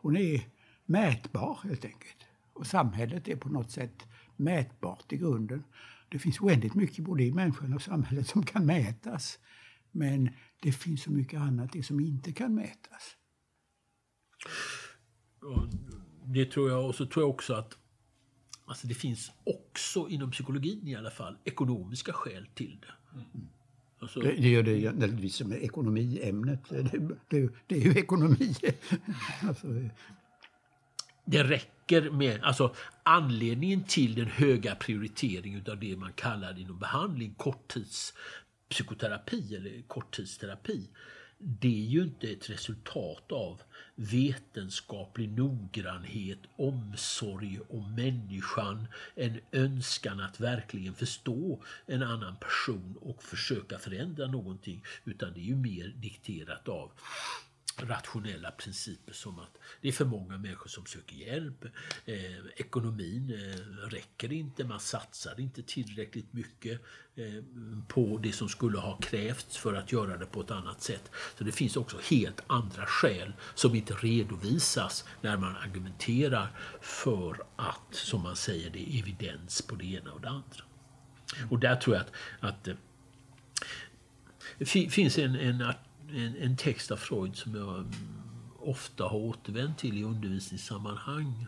Hon 0.01 0.17
är 0.17 0.41
mätbar 0.87 1.59
helt 1.65 1.85
enkelt. 1.85 2.17
Och 2.53 2.67
samhället 2.67 3.29
är 3.29 3.37
på 3.37 3.49
något 3.49 3.71
sätt 3.71 4.07
mätbart 4.43 5.13
i 5.13 5.17
grunden. 5.17 5.65
Det 6.09 6.19
finns 6.19 6.41
oändligt 6.41 6.75
mycket 6.75 7.05
både 7.05 7.25
i 7.25 7.33
människan 7.33 7.75
och 7.75 7.83
samhället 7.83 8.27
som 8.27 8.43
kan 8.43 8.67
mätas. 8.67 9.39
Men 9.91 10.31
det 10.61 10.73
finns 10.73 11.03
så 11.03 11.11
mycket 11.11 11.41
annat 11.41 11.73
det 11.73 11.83
som 11.83 12.01
inte 12.01 12.33
kan 12.33 12.55
mätas. 12.55 13.17
Det 16.25 16.45
tror 16.45 16.71
jag. 16.71 16.87
Och 16.87 16.95
så 16.95 17.07
tror 17.07 17.23
jag 17.23 17.31
också 17.31 17.55
att 17.55 17.79
alltså 18.65 18.87
det 18.87 18.95
finns 18.95 19.33
också 19.45 20.09
inom 20.09 20.31
psykologin 20.31 20.89
i 20.89 20.97
alla 20.97 21.11
fall 21.11 21.37
ekonomiska 21.45 22.13
skäl 22.13 22.47
till 22.55 22.79
det. 22.81 23.19
Mm. 23.19 23.49
Alltså, 23.99 24.21
det, 24.21 24.33
det 24.33 24.49
gör 24.49 24.63
det 24.63 24.93
naturligtvis 24.93 25.41
med 25.43 25.63
ekonomiämnet. 25.63 26.69
Det, 26.69 26.83
det, 27.29 27.53
det 27.67 27.77
är 27.77 27.81
ju 27.81 27.91
ekonomi. 27.91 28.55
alltså, 29.43 29.67
det 31.25 31.45
räcker 31.45 31.72
med, 32.13 32.43
alltså 32.43 32.75
anledningen 33.03 33.85
till 33.85 34.15
den 34.15 34.27
höga 34.27 34.75
prioriteringen 34.75 35.65
av 35.71 35.81
det 35.81 35.97
man 35.97 36.13
kallar 36.13 36.59
inom 36.59 36.79
behandling 36.79 37.35
korttidspsykoterapi 37.35 39.57
eller 39.57 39.83
korttidsterapi 39.89 40.89
det 41.45 41.69
är 41.69 41.89
ju 41.89 42.03
inte 42.03 42.31
ett 42.31 42.51
resultat 42.51 43.33
av 43.33 43.63
vetenskaplig 43.95 45.29
noggrannhet, 45.29 46.39
omsorg 46.57 47.61
om 47.69 47.95
människan, 47.95 48.89
en 49.15 49.41
önskan 49.53 50.21
att 50.21 50.41
verkligen 50.41 50.95
förstå 50.95 51.63
en 51.87 52.03
annan 52.03 52.37
person 52.37 52.97
och 53.01 53.23
försöka 53.23 53.79
förändra 53.79 54.27
någonting, 54.27 54.85
utan 55.05 55.33
det 55.33 55.41
är 55.41 55.45
ju 55.45 55.57
mer 55.57 55.89
dikterat 55.89 56.69
av 56.69 56.93
rationella 57.77 58.51
principer 58.51 59.13
som 59.13 59.39
att 59.39 59.59
det 59.81 59.89
är 59.89 59.93
för 59.93 60.05
många 60.05 60.39
människor 60.39 60.69
som 60.69 60.87
söker 60.87 61.17
hjälp. 61.17 61.65
Eh, 62.05 62.17
ekonomin 62.57 63.31
eh, 63.31 63.89
räcker 63.89 64.33
inte, 64.33 64.65
man 64.65 64.81
satsar 64.81 65.41
inte 65.41 65.63
tillräckligt 65.63 66.33
mycket 66.33 66.81
eh, 67.15 67.45
på 67.89 68.19
det 68.23 68.33
som 68.33 68.49
skulle 68.49 68.79
ha 68.79 68.97
krävts 68.97 69.57
för 69.57 69.75
att 69.75 69.93
göra 69.93 70.17
det 70.17 70.27
på 70.27 70.41
ett 70.41 70.51
annat 70.51 70.83
sätt. 70.83 71.11
Så 71.39 71.45
det 71.45 71.53
finns 71.53 71.77
också 71.77 71.99
helt 72.11 72.41
andra 72.47 72.87
skäl 72.87 73.33
som 73.55 73.75
inte 73.75 73.95
redovisas 73.95 75.05
när 75.21 75.37
man 75.37 75.57
argumenterar 75.57 76.59
för 76.81 77.43
att, 77.57 77.95
som 77.95 78.23
man 78.23 78.37
säger, 78.37 78.71
det 78.71 78.79
är 78.79 78.99
evidens 78.99 79.63
på 79.63 79.75
det 79.75 79.85
ena 79.85 80.13
och 80.13 80.21
det 80.21 80.29
andra. 80.29 80.65
Och 81.51 81.59
där 81.59 81.77
tror 81.77 81.97
jag 81.97 82.05
att, 82.05 82.13
att 82.41 82.69
eh, 82.69 82.75
det 84.59 84.67
finns 84.67 85.19
en, 85.19 85.37
en 85.37 85.73
en, 86.13 86.37
en 86.37 86.57
text 86.57 86.91
av 86.91 86.97
Freud 86.97 87.37
som 87.37 87.55
jag 87.55 87.75
mm, 87.75 87.93
ofta 88.59 89.05
har 89.05 89.17
återvänt 89.19 89.79
till 89.79 89.99
i 89.99 90.05
undervisningssammanhang 90.05 91.47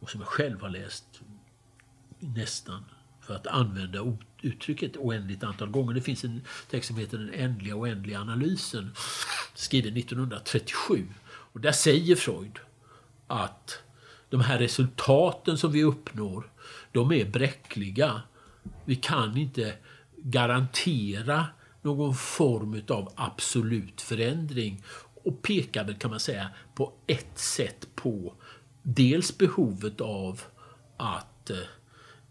och 0.00 0.10
som 0.10 0.20
jag 0.20 0.28
själv 0.28 0.60
har 0.60 0.70
läst 0.70 1.20
nästan 2.18 2.84
för 3.20 3.34
att 3.34 3.46
använda 3.46 4.16
uttrycket 4.42 4.96
oändligt 4.96 5.44
antal 5.44 5.70
gånger. 5.70 5.94
Det 5.94 6.00
finns 6.00 6.24
en 6.24 6.40
text 6.70 6.88
som 6.88 6.96
heter 6.96 7.18
Den 7.18 7.34
ändliga 7.34 7.76
oändliga 7.76 8.20
analysen 8.20 8.90
skriven 9.54 9.96
1937. 9.96 11.08
Och 11.24 11.60
där 11.60 11.72
säger 11.72 12.16
Freud 12.16 12.58
att 13.26 13.82
de 14.28 14.40
här 14.40 14.58
resultaten 14.58 15.58
som 15.58 15.72
vi 15.72 15.84
uppnår, 15.84 16.50
de 16.92 17.12
är 17.12 17.24
bräckliga. 17.24 18.22
Vi 18.84 18.96
kan 18.96 19.36
inte 19.36 19.74
garantera 20.16 21.46
någon 21.82 22.14
form 22.14 22.82
av 22.88 23.12
absolut 23.16 24.00
förändring 24.00 24.82
och 25.24 25.42
pekar 25.42 25.84
väl 25.84 25.94
kan 25.94 26.10
man 26.10 26.20
säga 26.20 26.50
på 26.74 26.92
ett 27.06 27.38
sätt 27.38 27.88
på 27.94 28.34
dels 28.82 29.38
behovet 29.38 30.00
av 30.00 30.42
att 30.96 31.50
eh, 31.50 31.56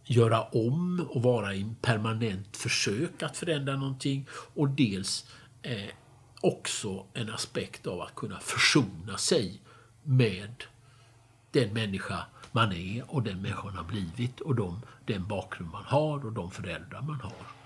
göra 0.03 0.43
om 0.43 1.08
och 1.10 1.24
vara 1.24 1.55
i 1.55 1.75
permanent 1.81 2.58
försök 2.58 3.24
att 3.24 3.38
förändra 3.38 3.75
någonting 3.75 4.27
och 4.31 4.70
dels 4.70 5.31
eh, 5.62 5.89
också 6.41 7.05
en 7.13 7.29
aspekt 7.29 7.88
av 7.88 8.01
att 8.01 8.15
kunna 8.15 8.39
försona 8.39 9.17
sig 9.17 9.62
med 10.03 10.63
den 11.51 11.74
människa 11.74 12.25
man 12.51 12.74
är 12.74 13.12
och 13.12 13.24
den 13.24 13.41
människan 13.41 13.75
har 13.75 13.84
blivit 13.84 14.39
och 14.39 14.55
de, 14.55 14.81
den 15.05 15.27
bakgrund 15.27 15.72
man 15.72 15.86
har 15.86 16.25
och 16.25 16.31
de 16.31 16.51
föräldrar 16.51 17.01
man 17.01 17.22
har. 17.22 17.61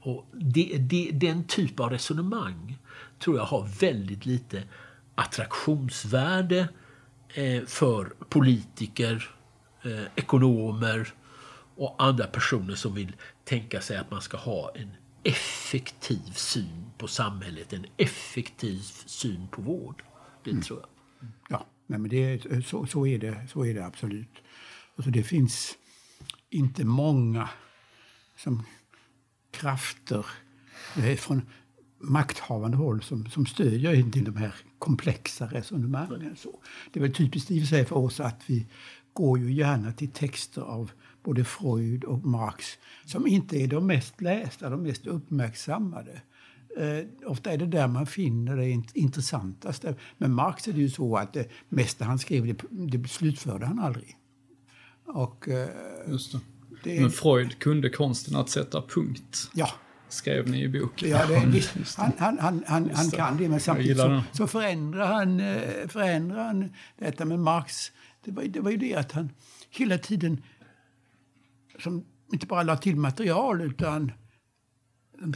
Och 0.00 0.26
det, 0.32 0.78
det, 0.78 1.10
den 1.12 1.44
typ 1.44 1.80
av 1.80 1.90
resonemang 1.90 2.78
tror 3.18 3.36
jag 3.36 3.44
har 3.44 3.68
väldigt 3.80 4.26
lite 4.26 4.62
attraktionsvärde 5.14 6.68
eh, 7.34 7.64
för 7.64 8.04
politiker, 8.28 9.30
eh, 9.82 10.04
ekonomer 10.16 11.12
och 11.76 11.94
andra 11.98 12.26
personer 12.26 12.74
som 12.74 12.94
vill 12.94 13.16
tänka 13.44 13.80
sig 13.80 13.96
att 13.96 14.10
man 14.10 14.22
ska 14.22 14.36
ha 14.36 14.72
en 14.74 14.90
effektiv 15.22 16.32
syn 16.34 16.90
på 16.98 17.08
samhället, 17.08 17.72
en 17.72 17.86
effektiv 17.96 18.78
syn 19.06 19.48
på 19.50 19.62
vård. 19.62 20.02
Det 20.44 20.50
mm. 20.50 20.62
tror 20.62 20.80
jag. 20.80 20.88
Ja, 21.48 21.66
nej 21.86 21.98
men 21.98 22.10
det, 22.10 22.42
så, 22.66 22.86
så, 22.86 23.06
är 23.06 23.18
det, 23.18 23.48
så 23.52 23.64
är 23.64 23.74
det 23.74 23.86
absolut. 23.86 24.42
Alltså 24.96 25.10
det 25.10 25.22
finns 25.22 25.74
inte 26.50 26.84
många 26.84 27.48
som 28.36 28.62
krafter 29.60 30.26
eh, 30.96 31.16
från 31.16 31.42
makthavande 31.98 32.76
håll 32.76 33.02
som, 33.02 33.26
som 33.26 33.46
stödjer 33.46 33.94
inte 33.94 34.20
de 34.20 34.36
här 34.36 34.54
komplexa 34.78 35.46
resonemangen. 35.46 36.36
Så 36.36 36.60
det 36.92 37.00
är 37.00 37.02
väl 37.02 37.14
typiskt 37.14 37.50
i 37.50 37.58
och 37.58 37.62
för 37.62 37.68
sig 37.68 37.84
för 37.84 37.96
oss 37.96 38.20
att 38.20 38.42
vi 38.46 38.66
går 39.12 39.38
ju 39.38 39.52
gärna 39.52 39.92
till 39.92 40.10
texter 40.10 40.62
av 40.62 40.90
både 41.22 41.44
Freud 41.44 42.04
och 42.04 42.24
Marx 42.24 42.78
som 43.04 43.26
inte 43.26 43.56
är 43.56 43.66
de 43.66 43.86
mest 43.86 44.20
lästa, 44.20 44.70
de 44.70 44.82
mest 44.82 45.06
uppmärksammade. 45.06 46.20
Eh, 46.76 47.30
ofta 47.30 47.52
är 47.52 47.58
det 47.58 47.66
där 47.66 47.88
man 47.88 48.06
finner 48.06 48.56
det 48.56 48.82
intressantaste. 48.94 49.94
Men 50.18 50.32
Marx 50.32 50.68
är 50.68 50.72
det 50.72 50.80
ju 50.80 50.90
så 50.90 51.16
att 51.16 51.32
det 51.32 51.48
mesta 51.68 52.04
han 52.04 52.18
skrev, 52.18 52.46
det, 52.46 52.98
det 52.98 53.08
slutförde 53.08 53.66
han 53.66 53.78
aldrig. 53.78 54.16
Och, 55.06 55.48
eh, 55.48 55.68
Just 56.08 56.34
det. 56.86 56.94
det. 56.94 57.00
Men 57.00 57.10
Freud 57.10 57.58
kunde 57.58 57.90
konsten 57.90 58.36
att 58.36 58.50
sätta 58.50 58.82
punkt. 58.82 59.50
Ja. 59.54 59.70
Skrev 60.08 60.48
ni 60.48 60.62
i 60.62 60.68
boken. 60.68 61.10
Ja, 61.10 61.26
det, 61.26 61.46
visst, 61.46 61.96
han, 61.96 62.12
han, 62.18 62.38
han, 62.38 62.64
han, 62.66 62.90
han 62.94 63.10
kan 63.10 63.36
det, 63.36 63.48
men 63.48 63.60
samtidigt 63.60 63.96
så, 63.96 64.22
så 64.32 64.46
förändrar, 64.46 65.06
han, 65.06 65.40
eh, 65.40 65.88
förändrar 65.88 66.44
han 66.44 66.72
detta 66.98 67.24
med 67.24 67.38
Marx. 67.38 67.92
Det 68.24 68.30
var, 68.30 68.42
det 68.42 68.60
var 68.60 68.70
ju 68.70 68.76
det 68.76 68.94
att 68.94 69.12
han 69.12 69.32
hela 69.70 69.98
tiden 69.98 70.42
som 71.78 72.04
inte 72.32 72.46
bara 72.46 72.62
lade 72.62 72.82
till 72.82 72.96
material 72.96 73.60
utan 73.60 74.12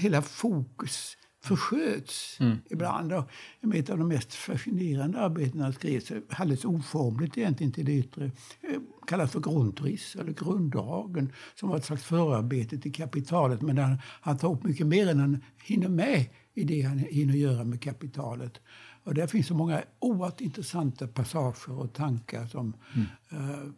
hela 0.00 0.22
fokus 0.22 1.16
försköts 1.40 2.40
mm. 2.40 2.58
ibland. 2.70 3.12
Och 3.12 3.30
ett 3.74 3.90
av 3.90 3.98
de 3.98 4.08
mest 4.08 4.34
fascinerande 4.34 5.20
arbetena 5.20 5.72
skrevs 5.72 6.12
alldeles 6.28 6.64
oformligt 6.64 7.38
egentligen 7.38 7.72
till 7.72 7.84
det 7.84 7.92
yttre. 7.92 8.24
Eh, 8.60 8.80
kallas 9.06 9.32
för 9.32 9.40
grundriss 9.40 10.16
eller 10.16 10.32
grunddragen 10.32 11.32
som 11.54 11.68
var 11.68 11.76
ett 11.76 11.84
slags 11.84 12.04
förarbete 12.04 12.78
till 12.78 12.92
kapitalet. 12.92 13.62
Men 13.62 13.78
han, 13.78 13.98
han 14.04 14.38
tar 14.38 14.52
upp 14.52 14.64
mycket 14.64 14.86
mer 14.86 15.08
än 15.08 15.18
han 15.18 15.42
hinner 15.64 15.88
med 15.88 16.26
i 16.54 16.64
det 16.64 16.82
han 16.82 16.98
hinner 16.98 17.34
göra 17.34 17.64
med 17.64 17.82
kapitalet. 17.82 18.60
Och 19.04 19.14
där 19.14 19.26
finns 19.26 19.46
så 19.46 19.54
många 19.54 19.82
oerhört 19.98 20.40
intressanta 20.40 21.08
passager 21.08 21.78
och 21.78 21.92
tankar 21.92 22.46
som 22.46 22.74
mm. 22.94 23.06
uh, 23.32 23.72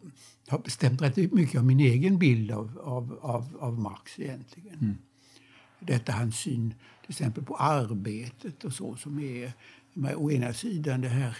har 0.47 0.59
bestämt 0.59 1.01
rätt 1.01 1.31
mycket 1.31 1.59
av 1.59 1.65
min 1.65 1.79
egen 1.79 2.19
bild 2.19 2.51
av, 2.51 2.79
av, 2.83 3.19
av, 3.21 3.57
av 3.59 3.79
Marx 3.79 4.19
egentligen. 4.19 4.79
Mm. 4.81 4.97
Detta 5.85 6.11
hans 6.11 6.39
syn 6.39 6.73
till 7.01 7.11
exempel 7.11 7.43
på 7.43 7.55
arbetet 7.55 8.63
och 8.63 8.73
så 8.73 8.95
som 8.95 9.19
är 9.19 9.51
med, 9.93 10.15
å 10.15 10.31
ena 10.31 10.53
sidan 10.53 11.01
det 11.01 11.07
här 11.07 11.37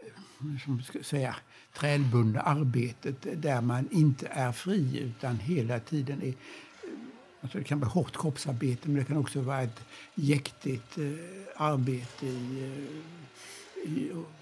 eh, 0.00 0.58
som 0.64 0.82
ska 0.82 1.02
säga, 1.02 1.36
trälbundna 1.74 2.40
arbetet 2.40 3.42
där 3.42 3.60
man 3.60 3.88
inte 3.90 4.26
är 4.26 4.52
fri 4.52 4.98
utan 4.98 5.38
hela 5.38 5.80
tiden 5.80 6.22
är 6.22 6.28
eh, 6.28 6.34
Alltså 7.40 7.58
det 7.58 7.64
kan 7.64 7.80
vara 7.80 7.90
hårt 7.90 8.16
kroppsarbete 8.16 8.88
men 8.88 8.96
det 8.96 9.04
kan 9.04 9.16
också 9.16 9.40
vara 9.40 9.62
ett 9.62 9.80
jäktigt 10.14 10.98
eh, 10.98 11.04
arbete 11.56 12.26
i, 12.26 12.62
eh, 12.62 12.78
i 12.78 13.02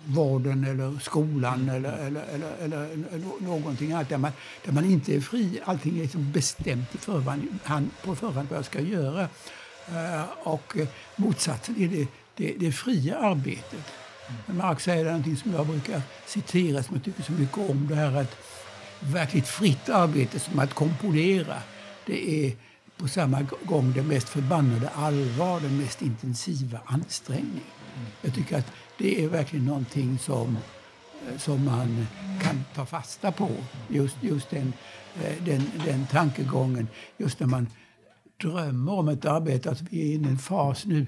vården 0.05 0.65
eller 0.65 0.99
skolan 0.99 1.69
eller, 1.69 1.93
eller, 1.93 2.23
eller, 2.63 2.85
eller, 3.13 3.41
någonting 3.41 3.93
annat 3.93 4.09
där 4.09 4.19
man, 4.19 4.33
där 4.65 4.73
man 4.73 4.85
inte 4.85 5.15
är 5.17 5.21
fri. 5.21 5.61
Allting 5.65 5.99
är 5.99 6.03
liksom 6.03 6.33
bestämt 6.33 6.95
i 6.95 6.99
förhand, 6.99 7.91
på 8.05 8.17
förhand 8.17 8.49
vad 8.49 8.59
jag 8.59 8.65
ska 8.65 8.81
göra. 8.81 9.29
Uh, 9.93 10.25
och 10.43 10.77
motsatsen 11.17 11.83
är 11.83 11.89
det, 11.89 12.07
det, 12.37 12.55
det 12.59 12.73
fria 12.73 13.19
arbetet. 13.19 13.85
Mm. 14.29 14.59
Marx 14.59 14.85
säger 14.85 15.05
någonting 15.05 15.37
som 15.37 15.53
jag 15.53 15.67
brukar 15.67 16.03
citera 16.27 16.83
som 16.83 16.95
jag 16.95 17.05
tycker 17.05 17.23
så 17.23 17.33
mycket 17.33 17.71
om. 17.71 17.87
Det 17.89 17.95
här 17.95 18.17
att 18.17 18.37
verkligt 19.01 19.49
fritt 19.49 19.89
arbete 19.89 20.39
som 20.39 20.59
att 20.59 20.75
komponera. 20.75 21.57
Det 22.07 22.47
är 22.47 22.53
på 22.97 23.09
samma 23.09 23.47
gång 23.65 23.93
det 23.93 24.03
mest 24.03 24.29
förbannade 24.29 24.89
allvar, 24.89 25.61
den 25.61 25.79
mest 25.79 26.03
intensiva 26.03 26.79
ansträngning. 26.87 27.65
Jag 28.23 28.35
tycker 28.35 28.59
att 28.59 28.73
det 28.99 29.25
är 29.25 29.29
verkligen 29.29 29.65
någonting 29.65 30.19
som, 30.19 30.59
som 31.39 31.65
man 31.65 32.07
kan 32.43 32.65
ta 32.75 32.87
fasta 32.87 33.33
på. 33.33 33.49
Just, 33.89 34.17
just 34.21 34.51
den, 34.51 34.73
eh, 35.23 35.45
den, 35.45 35.63
den 35.85 36.07
tankegången. 36.07 36.89
Just 37.17 37.41
när 37.41 37.47
man 37.47 37.69
drömmer 38.41 38.93
om 38.93 39.09
ett 39.09 39.25
arbete. 39.25 39.69
Alltså 39.69 39.85
vi 39.91 40.11
är 40.11 40.15
inne 40.15 40.29
i 40.29 40.31
en 40.31 40.39
fas 40.39 40.85
nu 40.85 41.07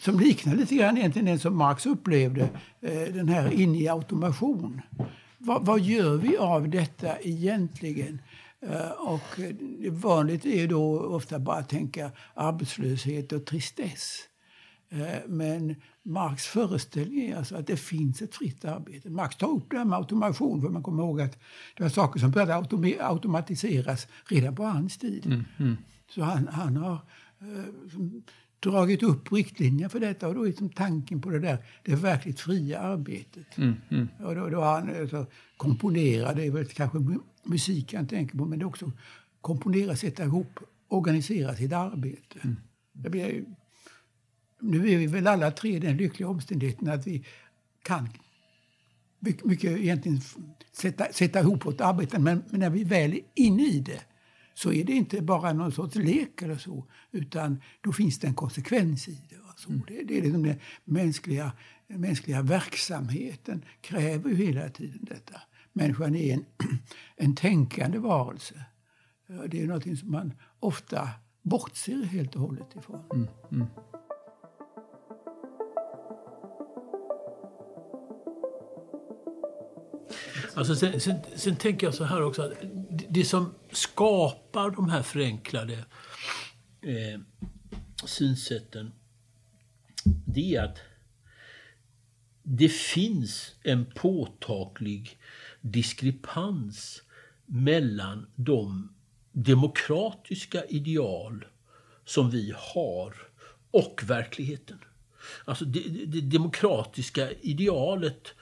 som 0.00 0.20
liknar 0.20 0.54
lite 0.54 0.74
grann 0.74 0.98
egentligen 0.98 1.26
den 1.26 1.38
som 1.38 1.56
Marx 1.56 1.86
upplevde. 1.86 2.48
Eh, 2.80 3.14
den 3.14 3.28
här 3.28 3.50
inne 3.50 3.78
i 3.78 3.88
automation. 3.88 4.80
Vad, 5.38 5.66
vad 5.66 5.80
gör 5.80 6.16
vi 6.16 6.36
av 6.36 6.68
detta 6.68 7.18
egentligen? 7.20 8.20
Eh, 8.60 8.90
och 8.90 9.40
vanligt 9.90 10.46
är 10.46 10.66
då 10.66 11.00
ofta 11.00 11.38
bara 11.38 11.56
att 11.56 11.68
tänka 11.68 12.10
arbetslöshet 12.34 13.32
och 13.32 13.46
tristess. 13.46 14.24
Men 15.26 15.76
Marx 16.08 16.46
föreställning 16.46 17.20
är 17.20 17.36
alltså 17.36 17.56
att 17.56 17.66
det 17.66 17.76
finns 17.76 18.22
ett 18.22 18.34
fritt 18.34 18.64
arbete. 18.64 19.10
Marx 19.10 19.36
tar 19.36 19.48
upp 19.48 19.70
det 19.70 19.78
här 19.78 19.84
med 19.84 19.98
automation, 19.98 20.62
för 20.62 20.68
man 20.68 20.82
kommer 20.82 21.02
ihåg 21.02 21.20
att 21.20 21.38
det 21.76 21.82
var 21.82 21.90
saker 21.90 22.20
som 22.20 22.30
började 22.30 22.56
automatiseras 23.00 24.06
redan 24.24 24.56
på 24.56 24.64
hans 24.64 24.98
tid. 24.98 25.26
Mm, 25.26 25.44
mm. 25.58 25.76
Så 26.10 26.22
han, 26.22 26.48
han 26.48 26.76
har 26.76 26.92
eh, 27.40 27.64
dragit 28.60 29.02
upp 29.02 29.32
riktlinjer 29.32 29.88
för 29.88 30.00
detta 30.00 30.28
och 30.28 30.34
då 30.34 30.42
är 30.42 30.46
liksom 30.46 30.68
tanken 30.68 31.20
på 31.20 31.30
det 31.30 31.38
där, 31.38 31.58
det 31.84 31.94
verkligt 31.94 32.40
fria 32.40 32.80
arbetet. 32.80 33.58
Mm, 33.58 33.74
mm. 33.90 34.08
Och 34.18 34.34
då, 34.34 34.48
då 34.48 34.60
har 34.60 34.80
han 34.80 35.00
alltså, 35.00 35.26
komponerat, 35.56 36.36
det 36.36 36.46
är 36.46 36.50
väl 36.50 36.66
kanske 36.66 36.98
musik 37.44 37.94
han 37.94 38.06
tänker 38.06 38.38
på, 38.38 38.44
men 38.44 38.58
det 38.58 38.62
är 38.62 38.66
också 38.66 38.92
komponera, 39.40 39.96
sätta 39.96 40.24
ihop, 40.24 40.60
organisera 40.88 41.54
sitt 41.54 41.72
arbete. 41.72 42.38
Mm. 42.42 42.56
Det 42.92 43.10
blir, 43.10 43.44
nu 44.60 44.92
är 44.92 44.98
vi 44.98 45.06
väl 45.06 45.26
alla 45.26 45.50
tre 45.50 45.76
i 45.76 45.78
den 45.78 45.96
lyckliga 45.96 46.28
omständigheten 46.28 46.88
att 46.88 47.06
vi 47.06 47.24
kan 47.82 48.08
mycket, 49.18 49.78
egentligen 49.78 50.20
sätta, 50.72 51.12
sätta 51.12 51.40
ihop 51.40 51.66
vårt 51.66 51.80
arbete, 51.80 52.18
men, 52.18 52.42
men 52.50 52.60
när 52.60 52.70
vi 52.70 52.84
väl 52.84 53.12
är 53.12 53.20
inne 53.34 53.62
i 53.62 53.80
det 53.80 54.00
så 54.54 54.72
är 54.72 54.84
det 54.84 54.92
inte 54.92 55.22
bara 55.22 55.52
någon 55.52 55.72
sorts 55.72 55.94
lek 55.94 56.42
eller 56.42 56.56
så, 56.56 56.84
utan 57.10 57.62
då 57.80 57.92
finns 57.92 58.18
det 58.18 58.26
en 58.26 58.34
konsekvens 58.34 59.08
i 59.08 59.12
det. 59.28 59.36
Så 59.56 59.70
mm. 59.70 59.82
det, 59.88 60.02
det 60.02 60.18
är 60.18 60.22
liksom 60.22 60.42
den 60.42 60.58
mänskliga, 60.84 61.52
mänskliga 61.86 62.42
verksamheten 62.42 63.64
kräver 63.80 64.30
ju 64.30 64.36
hela 64.36 64.68
tiden 64.68 64.98
detta. 65.02 65.40
Människan 65.72 66.14
är 66.14 66.34
en, 66.34 66.44
en 67.16 67.34
tänkande 67.34 67.98
varelse. 67.98 68.54
Det 69.48 69.62
är 69.62 69.66
något 69.66 69.98
som 69.98 70.10
man 70.10 70.32
ofta 70.60 71.08
bortser 71.42 72.02
helt 72.02 72.34
och 72.34 72.40
hållet 72.40 72.76
ifrån. 72.76 73.04
Mm, 73.14 73.28
mm. 73.52 73.66
Alltså 80.58 80.76
sen, 80.76 81.00
sen, 81.00 81.16
sen, 81.36 81.56
tänker 81.56 81.86
jag 81.86 81.94
så 81.94 82.04
här 82.04 82.22
också 82.22 82.42
att 82.42 82.52
det 83.08 83.24
som 83.24 83.54
skapar 83.72 84.70
de 84.70 84.90
här 84.90 85.02
förenklade 85.02 85.84
eh, 86.82 87.20
synsätten 88.04 88.92
det 90.04 90.56
är 90.56 90.64
att 90.64 90.78
det 92.42 92.68
finns 92.68 93.54
en 93.62 93.84
påtaglig 93.84 95.18
diskrepans 95.60 97.02
mellan 97.46 98.26
de 98.34 98.92
demokratiska 99.32 100.64
ideal 100.64 101.44
som 102.04 102.30
vi 102.30 102.54
har 102.56 103.14
och 103.70 104.00
verkligheten. 104.06 104.78
Alltså 105.44 105.64
det, 105.64 105.80
det, 106.06 106.20
demokratiska 106.20 107.30
idealet 107.32 108.34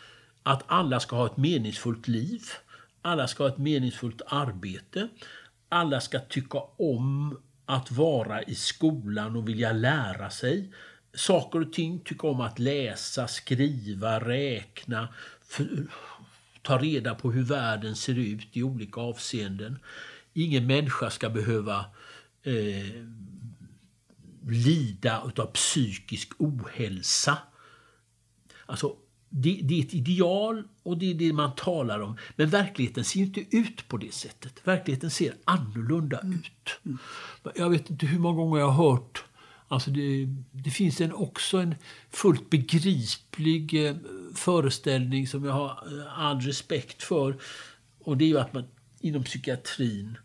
att 0.47 0.63
alla 0.67 1.01
ska 1.01 1.17
ha 1.17 1.27
ett 1.27 1.37
meningsfullt 1.37 2.09
liv, 2.09 2.43
alla 3.03 3.29
ska 3.29 3.43
ha 3.43 3.49
ett 3.49 3.59
meningsfullt 3.59 4.23
arbete, 4.27 5.09
alla 5.69 6.01
ska 6.01 6.19
tycka 6.21 6.59
om 6.77 7.39
att 7.65 7.91
vara 7.91 8.43
i 8.43 8.55
skolan 8.55 9.37
och 9.37 9.49
vilja 9.49 9.73
lära 9.73 10.31
sig 10.31 10.73
saker 11.15 11.61
och 11.61 11.73
ting, 11.73 12.01
tycka 12.01 12.27
om 12.27 12.41
att 12.41 12.59
läsa, 12.59 13.29
skriva, 13.29 14.21
räkna, 14.21 15.09
för, 15.43 15.87
ta 16.63 16.79
reda 16.79 17.15
på 17.15 17.33
hur 17.33 17.45
världen 17.45 17.97
ser 17.97 18.19
ut 18.19 18.49
i 18.53 18.63
olika 18.63 19.01
avseenden. 19.01 19.79
Ingen 20.33 20.67
människa 20.67 21.11
ska 21.11 21.31
behöva 21.31 21.85
eh, 22.43 23.05
lida 24.49 25.21
av 25.21 25.47
psykisk 25.47 26.33
ohälsa. 26.39 27.39
Alltså, 28.67 28.97
det, 29.37 29.61
det, 29.62 29.79
är 29.79 29.83
ett 29.83 29.94
ideal 29.94 30.62
och 30.83 30.99
det 30.99 31.11
är 31.11 31.14
det 31.14 31.33
man 31.33 31.55
talar 31.55 32.01
om. 32.01 32.16
Men 32.37 32.49
verkligheten 32.49 33.05
ser 33.05 33.20
inte 33.20 33.57
ut 33.57 33.88
på 33.88 33.96
det 33.96 34.14
sättet. 34.14 34.61
Verkligheten 34.64 35.11
ser 35.11 35.35
annorlunda 35.44 36.20
ut. 36.25 36.96
Jag 37.55 37.70
vet 37.70 37.90
inte 37.90 38.07
hur 38.07 38.18
många 38.18 38.37
gånger 38.37 38.61
jag 38.61 38.68
har 38.68 38.90
hört 38.90 39.25
Alltså 39.68 39.90
det, 39.90 40.27
det 40.53 40.70
finns 40.70 41.01
en, 41.01 41.12
också 41.12 41.59
en 41.59 41.75
fullt 42.11 42.51
begriplig 42.51 43.88
eh, 43.88 43.96
föreställning 44.35 45.27
som 45.27 45.44
jag 45.44 45.53
har 45.53 45.70
eh, 45.70 46.18
all 46.18 46.40
respekt 46.40 47.03
för. 47.03 47.37
Och 47.99 48.16
det 48.16 48.25
är 48.25 48.29
ju 48.29 48.38
att 48.38 48.55
man 48.55 48.64
inom 49.01 49.25
psykiatrin 49.25 50.18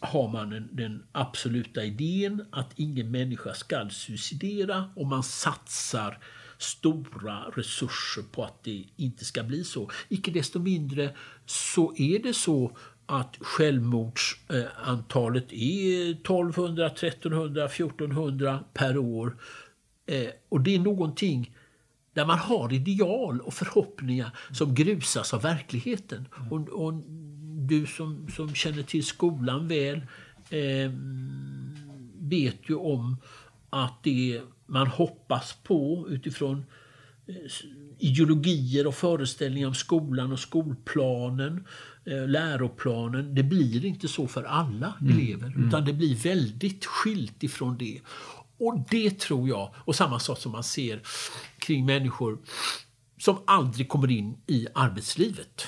har 0.00 0.28
man 0.28 0.52
en, 0.52 0.68
den 0.72 1.02
absoluta 1.12 1.84
idén 1.84 2.44
att 2.50 2.70
ingen 2.76 3.10
människa 3.10 3.54
ska 3.54 3.88
suicidera 3.90 4.90
och 4.96 5.06
man 5.06 5.22
satsar 5.22 6.18
stora 6.58 7.44
resurser 7.56 8.22
på 8.22 8.44
att 8.44 8.64
det 8.64 8.84
inte 8.96 9.24
ska 9.24 9.42
bli 9.42 9.64
så. 9.64 9.90
Icke 10.08 10.30
desto 10.30 10.58
mindre 10.58 11.10
så 11.46 11.94
är 11.96 12.22
det 12.22 12.34
så 12.34 12.76
att 13.06 13.36
självmordsantalet 13.40 15.52
är 15.52 16.10
1200, 16.10 16.86
1300, 16.86 17.64
1400 17.64 18.64
per 18.74 18.98
år. 18.98 19.36
Eh, 20.06 20.28
och 20.48 20.60
det 20.60 20.74
är 20.74 20.78
någonting 20.78 21.56
där 22.12 22.26
man 22.26 22.38
har 22.38 22.72
ideal 22.72 23.40
och 23.40 23.54
förhoppningar 23.54 24.30
som 24.52 24.74
grusas 24.74 25.34
av 25.34 25.42
verkligheten. 25.42 26.28
Och, 26.50 26.68
och 26.68 26.94
du 27.68 27.86
som, 27.86 28.28
som 28.28 28.54
känner 28.54 28.82
till 28.82 29.04
skolan 29.04 29.68
väl 29.68 29.96
eh, 30.50 30.92
vet 32.18 32.70
ju 32.70 32.74
om 32.74 33.16
att 33.70 34.02
det 34.02 34.42
man 34.68 34.86
hoppas 34.86 35.56
på 35.62 36.06
utifrån 36.10 36.66
eh, 37.26 37.34
ideologier 37.98 38.86
och 38.86 38.94
föreställningar 38.94 39.68
om 39.68 39.74
skolan 39.74 40.32
och 40.32 40.38
skolplanen, 40.38 41.66
eh, 42.04 42.28
läroplanen. 42.28 43.34
Det 43.34 43.42
blir 43.42 43.84
inte 43.84 44.08
så 44.08 44.28
för 44.28 44.44
alla 44.44 44.94
mm. 45.00 45.18
elever, 45.18 45.46
mm. 45.46 45.68
utan 45.68 45.84
det 45.84 45.92
blir 45.92 46.14
väldigt 46.14 46.84
skilt 46.84 47.42
ifrån 47.42 47.78
det. 47.78 48.00
Och 48.58 48.84
det 48.90 49.18
tror 49.18 49.48
jag, 49.48 49.74
och 49.78 49.96
samma 49.96 50.18
sak 50.18 50.38
som 50.38 50.52
man 50.52 50.64
ser 50.64 51.00
kring 51.58 51.86
människor 51.86 52.38
som 53.18 53.38
aldrig 53.46 53.88
kommer 53.88 54.10
in 54.10 54.36
i 54.46 54.66
arbetslivet. 54.74 55.66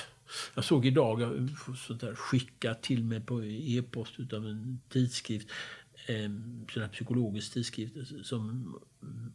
Jag 0.55 0.63
såg 0.63 0.85
idag, 0.85 1.21
jag 1.21 1.49
sånt 1.77 2.01
där 2.01 2.15
skickat 2.15 2.83
till 2.83 3.03
mig 3.03 3.21
på 3.21 3.43
e-post 3.43 4.13
utav 4.17 4.47
en 4.47 4.79
tidskrift, 4.89 5.47
eh, 6.07 6.87
psykologisk 6.91 7.53
tidskrift 7.53 7.95
som 8.23 8.75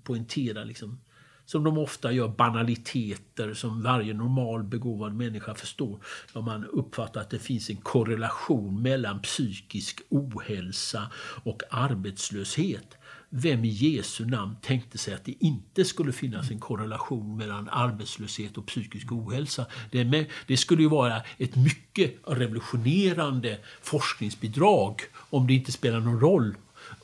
poängterar 0.05 0.65
liksom 0.65 0.99
som 1.47 1.65
de 1.65 1.79
ofta 1.79 2.13
gör, 2.13 2.29
banaliteter 2.29 3.55
som 3.55 3.83
varje 3.83 4.15
normal 4.15 4.65
begåvad 4.65 5.15
människa 5.15 5.55
förstår. 5.55 6.01
Om 6.33 6.45
man 6.45 6.65
uppfattar 6.65 7.21
att 7.21 7.31
det 7.31 7.39
finns 7.39 7.71
en 7.71 7.77
korrelation 7.77 8.83
mellan 8.83 9.23
psykisk 9.23 10.01
ohälsa 10.09 11.11
och 11.45 11.63
arbetslöshet. 11.71 12.97
Vem 13.39 13.65
i 13.65 13.69
Jesu 13.69 14.27
namn 14.27 14.57
tänkte 14.63 14.99
sig 14.99 15.15
att 15.15 15.25
det 15.25 15.35
inte 15.41 15.85
skulle 15.85 16.13
finnas 16.13 16.51
en 16.51 16.61
korrelation 16.61 17.37
mellan 17.37 17.69
arbetslöshet 17.69 18.59
och 18.59 18.67
psykisk 18.67 19.13
ohälsa? 19.13 19.67
Det, 19.91 20.27
det 20.47 20.57
skulle 20.57 20.83
ju 20.83 20.89
vara 20.89 21.23
ett 21.39 21.57
mycket 21.57 22.15
revolutionerande 22.27 23.59
forskningsbidrag 23.83 25.01
om 25.31 25.47
det 25.47 25.55
inte 25.55 25.73
spelar 25.73 26.01
någon 26.01 26.21
roll 26.21 26.55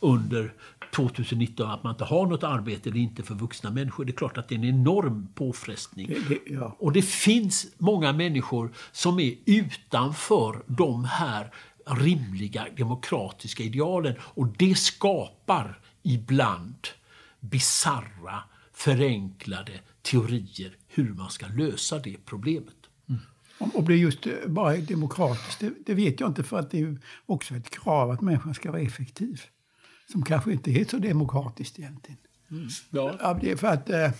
under 0.01 0.53
2019 0.95 1.71
att 1.71 1.83
man 1.83 1.93
inte 1.93 2.05
har 2.05 2.27
något 2.27 2.43
arbete 2.43 2.89
eller 2.89 3.01
inte 3.01 3.23
för 3.23 3.35
vuxna 3.35 3.71
människor. 3.71 4.05
Det 4.05 4.11
är 4.11 4.17
klart 4.17 4.39
att 4.39 4.49
det 4.49 4.55
är 4.55 4.59
en 4.59 4.65
enorm 4.65 5.29
påfrestning. 5.35 6.09
Det, 6.09 6.29
det, 6.29 6.55
ja. 6.55 6.77
Och 6.79 6.93
det 6.93 7.03
finns 7.03 7.67
många 7.79 8.13
människor 8.13 8.73
som 8.93 9.21
är 9.21 9.35
utanför 9.47 10.63
de 10.67 11.05
här 11.05 11.51
rimliga 11.87 12.67
demokratiska 12.77 13.63
idealen. 13.63 14.15
Och 14.21 14.47
det 14.47 14.75
skapar 14.75 15.79
ibland 16.03 16.89
bizarra, 17.41 18.43
förenklade 18.73 19.81
teorier 20.03 20.77
hur 20.89 21.15
man 21.15 21.31
ska 21.31 21.47
lösa 21.47 21.99
det 21.99 22.17
problemet. 22.25 22.77
Mm. 23.09 23.21
Om 23.59 23.85
det 23.85 23.97
just 23.97 24.27
eh, 24.27 24.33
bara 24.47 24.77
är 24.77 24.83
demokratiskt, 24.83 25.61
det, 25.61 25.73
det, 25.87 25.95
vet 25.95 26.21
jag 26.21 26.31
inte 26.31 26.43
för 26.43 26.59
att 26.59 26.71
det 26.71 26.81
är 26.81 26.99
också 27.27 27.55
ett 27.55 27.71
krav 27.71 28.11
att 28.11 28.21
människan 28.21 28.55
ska 28.55 28.73
vara 28.73 28.83
effektiv 28.83 29.43
som 30.13 30.23
kanske 30.23 30.53
inte 30.53 30.71
är 30.71 30.85
så 30.85 30.99
demokratiskt 30.99 31.79
egentligen. 31.79 32.19
Mm. 32.51 32.69
Ja. 32.91 33.17
Ja, 33.21 33.39
det 33.41 33.51
är 33.51 33.57
för 33.57 33.67
att 33.67 33.91
eh, 33.91 34.11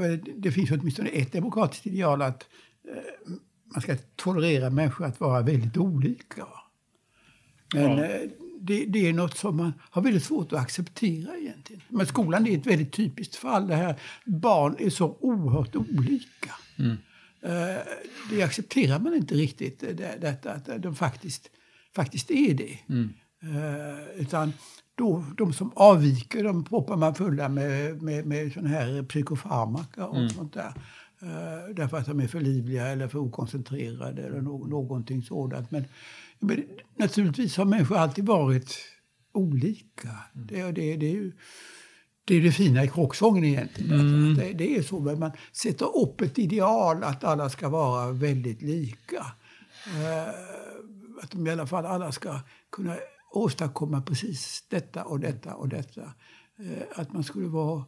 vet, 0.00 0.20
det 0.36 0.52
finns 0.52 0.70
åtminstone 0.70 1.08
ett 1.08 1.32
demokratiskt 1.32 1.86
ideal 1.86 2.22
att 2.22 2.48
eh, 2.88 3.32
man 3.72 3.82
ska 3.82 3.96
tolerera 4.16 4.70
människor 4.70 5.06
att 5.06 5.20
vara 5.20 5.42
väldigt 5.42 5.76
olika. 5.76 6.46
Men 7.74 7.98
ja. 7.98 8.18
Eh, 8.58 8.64
det, 8.64 8.84
det, 8.84 9.08
är 9.08 9.12
något 9.12 9.36
som 9.36 9.56
man 9.56 9.72
har 9.80 10.02
väldigt 10.02 10.24
svårt 10.24 10.52
att 10.52 10.60
acceptera 10.60 11.36
egentligen. 11.36 11.82
Men 11.88 12.06
skolan 12.06 12.46
är 12.46 12.58
ett 12.58 12.66
väldigt 12.66 12.92
typiskt 12.92 13.36
fall. 13.36 13.66
Det 13.66 13.74
här 13.74 14.00
barn 14.24 14.76
är 14.78 14.90
så 14.90 15.16
oerhört 15.20 15.76
olika. 15.76 16.54
Mm. 16.78 16.96
Eh, 17.42 17.82
det 18.30 18.42
accepterar 18.42 18.98
man 18.98 19.14
inte 19.14 19.34
riktigt, 19.34 19.80
det, 19.80 20.18
detta 20.20 20.52
att 20.52 20.82
de 20.82 20.94
faktiskt, 20.94 21.50
faktiskt 21.96 22.30
är 22.30 22.54
det. 22.54 22.78
Mm. 22.88 23.12
Eh, 23.42 24.20
utan 24.20 24.52
då, 24.94 25.24
de 25.36 25.52
som 25.52 25.72
avviker 25.74 26.44
de 26.44 26.64
proppar 26.64 26.96
man 26.96 27.14
fulla 27.14 27.48
med, 27.48 28.02
med, 28.02 28.26
med 28.26 28.52
sån 28.52 28.66
här 28.66 29.02
psykofarmaka 29.02 30.06
och 30.06 30.16
mm. 30.16 30.30
sånt 30.30 30.54
där. 30.54 30.72
Därför 31.74 31.96
att 31.96 32.06
de 32.06 32.20
är 32.20 32.28
för 32.28 32.40
livliga 32.40 32.86
eller 32.86 33.08
för 33.08 33.18
okoncentrerade 33.18 34.22
eller 34.22 34.40
no 34.40 34.66
någonting 34.66 35.22
sådant. 35.22 35.70
Men, 35.70 35.84
men 36.38 36.64
naturligtvis 36.96 37.56
har 37.56 37.64
människor 37.64 37.96
alltid 37.96 38.26
varit 38.26 38.78
olika. 39.32 40.08
Mm. 40.34 40.46
Det, 40.46 40.62
det, 40.72 40.96
det, 40.96 41.06
är 41.06 41.14
ju, 41.14 41.32
det 42.24 42.34
är 42.34 42.40
det 42.40 42.52
fina 42.52 42.84
i 42.84 42.88
kråksången 42.88 43.44
egentligen. 43.44 44.00
Mm. 44.00 44.34
Det, 44.34 44.52
det, 44.52 44.76
är 44.76 44.82
så, 44.82 45.00
man 45.00 45.32
sätter 45.52 45.96
upp 45.96 46.20
ett 46.20 46.38
ideal 46.38 47.04
att 47.04 47.24
alla 47.24 47.50
ska 47.50 47.68
vara 47.68 48.12
väldigt 48.12 48.62
lika. 48.62 49.26
Uh, 49.86 50.28
att 51.22 51.30
de 51.30 51.46
i 51.46 51.50
alla 51.50 51.66
fall 51.66 51.86
alla 51.86 52.12
ska 52.12 52.40
kunna 52.70 52.96
åstadkomma 53.30 54.02
precis 54.02 54.64
detta 54.68 55.04
och 55.04 55.20
detta 55.20 55.54
och 55.54 55.68
detta. 55.68 56.02
Eh, 56.58 57.00
att 57.00 57.12
man 57.12 57.24
skulle 57.24 57.48
vara, 57.48 57.84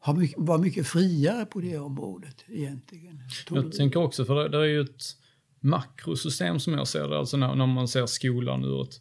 ha 0.00 0.14
mycket, 0.14 0.38
vara 0.38 0.58
mycket 0.58 0.86
friare 0.86 1.46
på 1.46 1.60
det 1.60 1.78
området 1.78 2.44
egentligen. 2.48 3.18
Jag 3.50 3.72
tänker 3.72 4.02
också, 4.02 4.24
för 4.24 4.34
det, 4.34 4.48
det 4.48 4.58
är 4.58 4.64
ju 4.64 4.80
ett 4.80 5.02
makrosystem 5.62 6.60
som 6.60 6.74
jag 6.74 6.88
ser 6.88 7.08
det, 7.08 7.18
alltså 7.18 7.36
när, 7.36 7.54
när 7.54 7.66
man 7.66 7.88
ser 7.88 8.06
skolan 8.06 8.64
ur 8.64 8.82
ett 8.82 9.00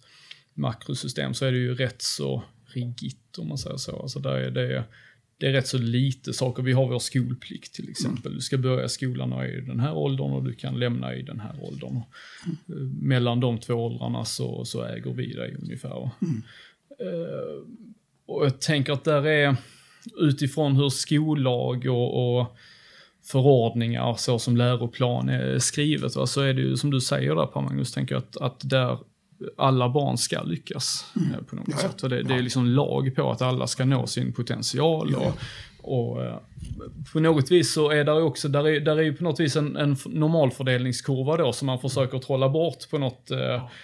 makrosystem 0.53 1.33
så 1.33 1.45
är 1.45 1.51
det 1.51 1.57
ju 1.57 1.75
rätt 1.75 2.01
så 2.01 2.43
rigitt 2.65 3.37
om 3.37 3.47
man 3.47 3.57
säger 3.57 3.77
så. 3.77 4.01
Alltså 4.01 4.19
där 4.19 4.35
är 4.35 4.51
det 4.51 4.83
det 5.41 5.47
är 5.47 5.51
rätt 5.51 5.67
så 5.67 5.77
lite 5.77 6.33
saker. 6.33 6.63
Vi 6.63 6.71
har 6.71 6.87
vår 6.87 6.99
skolplikt 6.99 7.73
till 7.73 7.89
exempel. 7.89 8.25
Mm. 8.25 8.35
Du 8.35 8.41
ska 8.41 8.57
börja 8.57 8.89
skolan 8.89 9.45
i 9.45 9.61
den 9.61 9.79
här 9.79 9.93
åldern 9.93 10.31
och 10.31 10.43
du 10.43 10.53
kan 10.53 10.79
lämna 10.79 11.15
i 11.15 11.21
den 11.21 11.39
här 11.39 11.63
åldern. 11.63 12.01
Mm. 12.67 12.89
Mellan 13.01 13.39
de 13.39 13.59
två 13.59 13.73
åldrarna 13.73 14.25
så, 14.25 14.65
så 14.65 14.83
äger 14.83 15.13
vi 15.13 15.33
dig 15.33 15.55
ungefär. 15.61 16.11
Mm. 16.21 16.43
Uh, 17.01 17.63
och 18.25 18.45
jag 18.45 18.61
tänker 18.61 18.93
att 18.93 19.03
där 19.03 19.27
är 19.27 19.55
utifrån 20.19 20.75
hur 20.75 20.89
skollag 20.89 21.85
och, 21.85 22.39
och 22.39 22.57
förordningar 23.23 24.15
så 24.17 24.39
som 24.39 24.57
läroplan 24.57 25.29
är 25.29 25.59
skrivet, 25.59 26.15
va, 26.15 26.27
så 26.27 26.41
är 26.41 26.53
det 26.53 26.61
ju 26.61 26.77
som 26.77 26.91
du 26.91 27.01
säger 27.01 27.35
där 27.35 27.45
Per 27.45 27.61
Magnus, 27.61 27.91
tänker 27.91 28.15
jag 28.15 28.23
att, 28.23 28.37
att 28.37 28.69
där 28.69 28.97
alla 29.57 29.89
barn 29.89 30.17
ska 30.17 30.43
lyckas 30.43 31.05
mm. 31.15 31.33
Eh, 31.33 31.41
på 31.41 31.55
något 31.55 31.67
ja, 31.67 31.77
sätt. 31.77 32.03
Och 32.03 32.09
det, 32.09 32.23
det, 32.23 32.33
är 32.33 32.41
liksom 32.41 32.65
lag 32.65 33.15
på 33.15 33.31
att 33.31 33.41
alla 33.41 33.67
ska 33.67 33.85
nå 33.85 34.07
sin 34.07 34.33
potential. 34.33 35.15
Och, 35.15 35.33
och 35.83 36.23
eh, 36.23 36.37
på 37.13 37.19
något 37.19 37.51
vis 37.51 37.73
så 37.73 37.91
är 37.91 38.03
där 38.03 38.23
också, 38.23 38.47
där 38.47 38.67
är, 38.67 38.79
där 38.79 38.97
är 38.97 39.01
ju 39.01 39.13
på 39.13 39.23
något 39.23 39.39
vis 39.39 39.55
en, 39.55 39.75
en 39.75 39.97
normalfördelningskurva 40.05 41.37
då 41.37 41.53
som 41.53 41.65
man 41.65 41.79
försöker 41.79 42.19
trolla 42.19 42.49
bort 42.49 42.89
på 42.89 42.97
något 42.97 43.31
eh, 43.31 43.39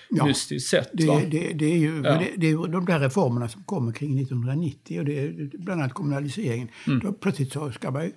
ja, 0.10 0.26
mystiskt 0.26 0.70
sätt. 0.70 0.90
Det, 0.94 1.06
det, 1.06 1.54
det, 1.54 1.66
är 1.66 1.78
ju 1.78 2.02
ja. 2.04 2.12
det, 2.12 2.32
det, 2.38 2.50
är 2.50 2.68
de 2.68 2.86
där 2.86 3.00
reformerna 3.00 3.50
som 3.50 3.64
kommer 3.64 3.92
kring 3.92 4.20
1990 4.20 5.00
och 5.00 5.06
det 5.06 5.20
är 5.20 5.50
bland 5.58 5.82
annat 5.82 5.94
kommunaliseringen. 5.94 6.68
Mm. 6.88 7.00
Då 7.00 7.14
plötsligt 7.14 7.54
så 7.54 7.72
ska 7.72 7.92
man, 7.92 8.12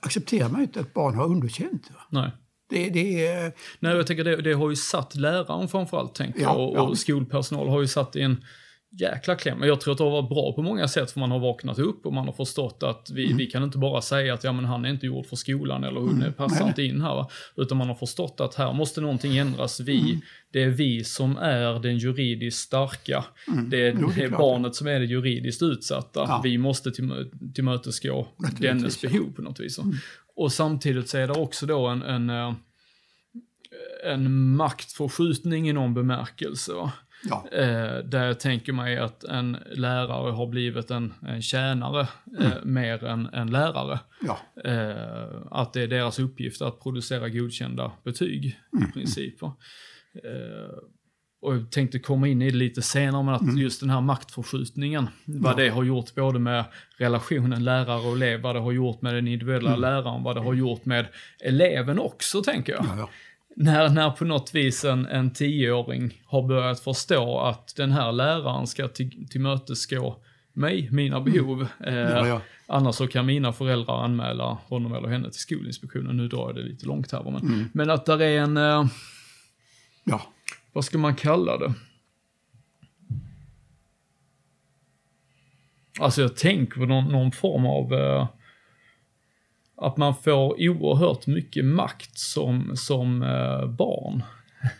accepterar 0.00 0.48
man 0.48 0.62
inte 0.62 0.80
att 0.80 0.94
barn 0.94 1.14
har 1.14 1.24
underkänt. 1.24 1.90
Nej. 2.08 2.30
Det, 2.70 2.90
det 2.90 3.26
är... 3.26 3.52
Nej, 3.80 3.96
jag 3.96 4.06
tänker 4.06 4.24
det, 4.24 4.36
det 4.36 4.52
har 4.52 4.70
ju 4.70 4.76
satt 4.76 5.14
läraren 5.14 5.68
framförallt, 5.68 6.14
tänker 6.14 6.40
ja, 6.40 6.48
jag, 6.48 6.68
och, 6.68 6.76
ja. 6.76 6.82
och 6.82 6.98
skolpersonal 6.98 7.68
har 7.68 7.80
ju 7.80 7.86
satt 7.86 8.16
i 8.16 8.20
en 8.20 8.44
jäkla 8.90 9.36
kläm. 9.36 9.58
Men 9.58 9.68
jag 9.68 9.80
tror 9.80 9.92
att 9.92 9.98
det 9.98 10.04
har 10.04 10.10
varit 10.10 10.28
bra 10.28 10.52
på 10.52 10.62
många 10.62 10.88
sätt 10.88 11.10
för 11.10 11.20
man 11.20 11.30
har 11.30 11.38
vaknat 11.38 11.78
upp 11.78 12.06
och 12.06 12.12
man 12.12 12.26
har 12.26 12.32
förstått 12.32 12.82
att 12.82 13.10
vi, 13.10 13.32
vi 13.32 13.46
kan 13.46 13.62
inte 13.62 13.78
bara 13.78 14.00
säga 14.00 14.34
att 14.34 14.44
ja 14.44 14.52
men 14.52 14.64
han 14.64 14.84
är 14.84 14.90
inte 14.90 15.06
gjord 15.06 15.26
för 15.26 15.36
skolan 15.36 15.84
eller 15.84 16.00
hon 16.00 16.22
mm. 16.22 16.32
passar 16.32 16.68
inte 16.68 16.82
in 16.82 17.00
här. 17.00 17.14
Va? 17.14 17.30
Utan 17.56 17.78
man 17.78 17.88
har 17.88 17.94
förstått 17.94 18.40
att 18.40 18.54
här 18.54 18.72
måste 18.72 19.00
någonting 19.00 19.36
ändras. 19.36 19.80
Vi, 19.80 20.00
mm. 20.00 20.20
Det 20.52 20.62
är 20.62 20.68
vi 20.68 21.04
som 21.04 21.36
är 21.36 21.80
den 21.80 21.98
juridiskt 21.98 22.60
starka. 22.60 23.24
Mm. 23.48 23.70
Det 23.70 23.86
är, 23.86 23.96
jo, 24.00 24.12
det 24.16 24.24
är 24.24 24.28
barnet 24.28 24.74
som 24.74 24.86
är 24.86 25.00
det 25.00 25.06
juridiskt 25.06 25.62
utsatta. 25.62 26.20
Ja. 26.20 26.40
Vi 26.44 26.58
måste 26.58 26.90
till, 26.90 27.30
tillmötesgå 27.54 28.28
dennes 28.58 29.02
behov 29.02 29.32
på 29.36 29.42
något 29.42 29.60
vis. 29.60 29.78
Mm. 29.78 29.96
Och 30.36 30.52
samtidigt 30.52 31.08
så 31.08 31.18
är 31.18 31.26
det 31.26 31.32
också 31.32 31.66
då 31.66 31.86
en, 31.86 32.02
en, 32.02 32.30
eh, 32.30 32.54
en 34.04 34.54
maktförskjutning 34.56 35.68
i 35.68 35.72
någon 35.72 35.94
bemärkelse. 35.94 36.72
Va? 36.72 36.92
Ja. 37.24 37.48
Eh, 37.52 37.98
där 38.04 38.26
jag 38.26 38.40
tänker 38.40 38.72
mig 38.72 38.98
att 38.98 39.24
en 39.24 39.56
lärare 39.70 40.30
har 40.30 40.46
blivit 40.46 40.90
en, 40.90 41.14
en 41.22 41.42
tjänare 41.42 42.00
eh, 42.00 42.46
mm. 42.46 42.52
eh, 42.52 42.64
mer 42.64 43.04
än 43.04 43.26
en 43.26 43.50
lärare. 43.50 44.00
Ja. 44.20 44.38
Eh, 44.64 45.42
att 45.50 45.72
det 45.72 45.82
är 45.82 45.88
deras 45.88 46.18
uppgift 46.18 46.62
att 46.62 46.80
producera 46.82 47.28
godkända 47.28 47.92
betyg 48.04 48.60
mm. 48.72 48.88
i 48.88 48.92
princip. 48.92 49.42
Eh, 49.42 49.50
och 51.42 51.54
jag 51.54 51.70
tänkte 51.70 51.98
komma 51.98 52.28
in 52.28 52.42
i 52.42 52.50
det 52.50 52.56
lite 52.56 52.82
senare, 52.82 53.22
men 53.22 53.34
att 53.34 53.42
mm. 53.42 53.58
just 53.58 53.80
den 53.80 53.90
här 53.90 54.00
maktförskjutningen, 54.00 55.08
vad 55.24 55.56
det 55.56 55.68
har 55.68 55.84
gjort 55.84 56.14
både 56.14 56.38
med 56.38 56.64
relationen 56.98 57.64
lärare 57.64 58.08
och 58.08 58.16
elev, 58.16 58.40
vad 58.40 58.56
det 58.56 58.60
har 58.60 58.72
gjort 58.72 59.02
med 59.02 59.14
den 59.14 59.28
individuella 59.28 59.68
mm. 59.68 59.80
läraren, 59.80 60.22
vad 60.22 60.36
det 60.36 60.40
har 60.40 60.54
gjort 60.54 60.84
med 60.84 61.06
eleven 61.44 61.98
också, 61.98 62.42
tänker 62.42 62.72
jag. 62.72 62.84
Ja, 62.98 63.08
när, 63.56 63.88
när 63.88 64.10
på 64.10 64.24
något 64.24 64.54
vis 64.54 64.84
en, 64.84 65.06
en 65.06 65.30
tioåring 65.30 66.22
har 66.26 66.48
börjat 66.48 66.80
förstå 66.80 67.40
att 67.40 67.76
den 67.76 67.92
här 67.92 68.12
läraren 68.12 68.66
ska 68.66 68.88
till, 68.88 69.28
tillmötesgå 69.28 70.16
mig, 70.52 70.88
mina 70.92 71.16
mm. 71.16 71.32
behov. 71.32 71.66
Eh, 71.86 71.94
ja, 71.94 72.26
ja. 72.26 72.40
Annars 72.66 72.94
så 72.94 73.06
kan 73.06 73.26
mina 73.26 73.52
föräldrar 73.52 74.04
anmäla 74.04 74.58
honom 74.68 74.94
eller 74.94 75.08
henne 75.08 75.30
till 75.30 75.40
Skolinspektionen. 75.40 76.16
Nu 76.16 76.28
drar 76.28 76.46
jag 76.46 76.54
det 76.54 76.62
lite 76.62 76.86
långt 76.86 77.12
här. 77.12 77.22
Men, 77.22 77.36
mm. 77.36 77.64
men 77.72 77.90
att 77.90 78.06
där 78.06 78.22
är 78.22 78.40
en... 78.40 78.56
Eh, 78.56 78.86
ja. 80.04 80.22
Vad 80.72 80.84
ska 80.84 80.98
man 80.98 81.14
kalla 81.14 81.58
det? 81.58 81.74
Alltså 86.00 86.22
jag 86.22 86.36
tänker 86.36 86.80
på 86.80 86.86
någon, 86.86 87.12
någon 87.12 87.32
form 87.32 87.66
av... 87.66 87.92
Eh, 87.94 88.28
att 89.80 89.96
man 89.96 90.14
får 90.14 90.68
oerhört 90.68 91.26
mycket 91.26 91.64
makt 91.64 92.18
som, 92.18 92.72
som 92.76 93.22
uh, 93.22 93.66
barn. 93.66 94.22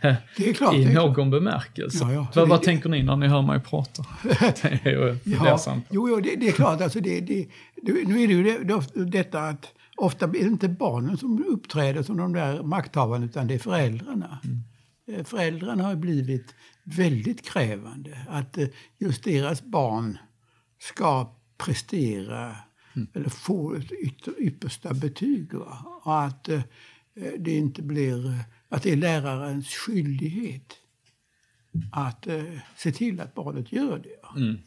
Det 0.37 0.49
är 0.49 0.55
klart. 0.55 0.75
I 0.75 0.95
någon 0.95 1.31
bemärkelse. 1.31 1.99
Ja, 2.05 2.13
ja. 2.13 2.27
Vad, 2.35 2.45
det, 2.45 2.51
vad 2.51 2.63
tänker 2.63 2.89
ni 2.89 3.03
när 3.03 3.17
ni 3.17 3.27
hör 3.27 3.43
mig 3.43 3.61
prata? 3.61 4.05
det 4.23 4.81
är 4.85 4.91
ju 4.91 5.19
ja, 5.25 5.59
jo, 5.91 6.09
jo 6.09 6.21
det, 6.21 6.37
det, 6.37 6.49
är 6.49 6.53
klart. 6.53 6.81
Alltså 6.81 7.01
det, 7.01 7.21
det, 7.21 7.49
nu 7.83 8.23
är 8.23 8.29
det 8.29 8.35
ju 8.35 8.65
det, 8.65 9.05
detta 9.05 9.41
att 9.41 9.73
ofta 9.97 10.27
är 10.27 10.31
det 10.31 10.39
inte 10.39 10.69
barnen 10.69 11.17
som 11.17 11.45
uppträder 11.49 12.03
som 12.03 12.17
de 12.17 12.33
där 12.33 12.63
makthavarna 12.63 13.25
utan 13.25 13.47
det 13.47 13.55
är 13.55 13.59
föräldrarna. 13.59 14.39
Mm. 14.45 14.63
Eh, 15.13 15.25
föräldrarna 15.25 15.85
har 15.85 15.95
blivit 15.95 16.55
väldigt 16.85 17.51
krävande. 17.51 18.19
Att 18.29 18.59
eh, 18.59 18.69
just 18.99 19.25
deras 19.25 19.63
barn 19.63 20.19
ska 20.79 21.37
prestera 21.59 22.57
mm. 22.95 23.09
eller 23.15 23.29
få 23.29 23.75
ett 23.75 23.93
yppersta 24.39 24.95
betyg. 24.95 25.55
Va? 25.55 26.01
Och 26.05 26.23
att 26.25 26.49
eh, 26.49 26.61
det 27.39 27.57
inte 27.57 27.83
blir, 27.83 28.35
att 28.69 28.83
det 28.83 28.93
är 28.93 28.97
lärarens 28.97 29.69
skyldighet 29.69 30.77
att 31.93 32.27
eh, 32.27 32.45
se 32.77 32.93
till 32.93 33.21
att 33.21 33.35
barnet 33.35 33.73
gör 33.73 33.99
det. 33.99 34.41
Mm. 34.41 34.59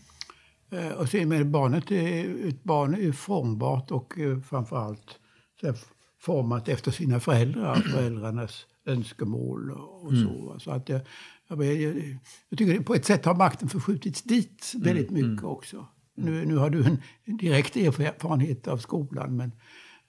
Eh, 0.69 0.91
och 0.91 1.09
sen 1.09 1.29
med 1.29 1.49
barnet, 1.49 1.91
är, 1.91 2.47
ett 2.47 2.63
barn 2.63 2.93
är 2.95 3.11
formbart 3.11 3.91
och 3.91 4.19
eh, 4.19 4.39
framförallt 4.39 5.19
så 5.61 5.73
format 6.19 6.67
efter 6.67 6.91
sina 6.91 7.19
föräldrar, 7.19 7.75
föräldrarnas 7.91 8.65
önskemål 8.85 9.71
och, 9.71 10.05
och 10.05 10.11
så. 10.11 10.47
Mm. 10.47 10.59
så 10.59 10.71
att 10.71 10.89
jag, 10.89 11.01
jag, 11.47 11.65
jag, 11.65 12.19
jag 12.49 12.59
tycker 12.59 12.79
på 12.79 12.95
ett 12.95 13.05
sätt 13.05 13.25
har 13.25 13.35
makten 13.35 13.69
förskjutits 13.69 14.21
dit 14.21 14.73
väldigt 14.75 15.09
mm. 15.09 15.21
mycket 15.21 15.43
mm. 15.43 15.51
också. 15.51 15.87
Nu, 16.15 16.45
nu 16.45 16.55
har 16.55 16.69
du 16.69 16.83
en 16.85 17.37
direkt 17.37 17.75
erfarenhet 17.75 18.67
av 18.67 18.77
skolan, 18.77 19.35
men, 19.35 19.51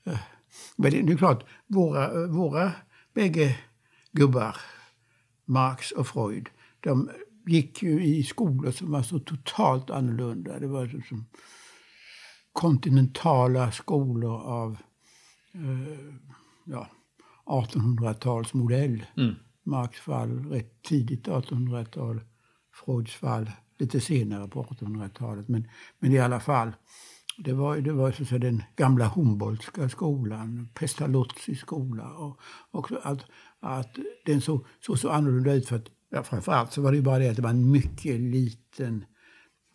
eh, 0.04 0.20
men 0.76 1.06
det 1.06 1.12
är 1.12 1.16
klart, 1.16 1.44
våra, 1.66 2.26
våra 2.26 2.72
bägge 3.14 3.58
gubbar, 4.12 4.56
Marx 5.44 5.90
och 5.90 6.06
Freud, 6.06 6.48
de 6.80 7.10
gick 7.46 7.82
ju 7.82 8.04
i 8.04 8.22
skolor 8.22 8.70
som 8.70 8.90
var 8.90 9.02
så 9.02 9.18
totalt 9.18 9.90
annorlunda. 9.90 10.58
Det 10.58 10.66
var 10.66 11.02
som 11.08 11.26
kontinentala 12.52 13.72
skolor 13.72 14.40
av 14.40 14.78
eh, 15.54 16.14
ja, 16.64 16.88
1800-talsmodell. 17.46 19.04
Mm. 19.16 19.34
Marx 19.62 20.00
fall 20.00 20.44
rätt 20.44 20.82
tidigt 20.82 21.28
1800-tal, 21.28 22.20
Freuds 22.72 23.14
fall 23.14 23.50
lite 23.84 24.00
senare 24.00 24.48
på 24.48 24.64
1800-talet. 24.64 25.48
Men, 25.48 25.68
men 25.98 26.12
i 26.12 26.18
alla 26.18 26.40
fall, 26.40 26.72
det 27.38 27.52
var, 27.52 27.76
det 27.76 27.92
var 27.92 28.12
så 28.12 28.22
att 28.22 28.28
säga, 28.28 28.38
den 28.38 28.62
gamla 28.76 29.08
Humboldtska 29.08 29.88
skolan, 29.88 30.68
Pestalozzi 30.74 31.54
skola. 31.54 32.08
Och, 32.14 32.40
och 32.70 32.90
att, 33.02 33.20
att 33.60 33.96
den 34.26 34.40
såg 34.40 34.66
så, 34.86 34.96
så 34.96 35.08
annorlunda 35.08 35.52
ut. 35.52 35.68
För 35.68 35.76
att, 35.76 35.86
ja, 36.10 36.22
framförallt 36.22 36.72
så 36.72 36.82
var 36.82 36.92
det 36.92 37.02
bara 37.02 37.18
det 37.18 37.28
att 37.28 37.36
det 37.36 37.42
var 37.42 37.50
en 37.50 37.70
mycket 37.70 38.20
liten 38.20 39.04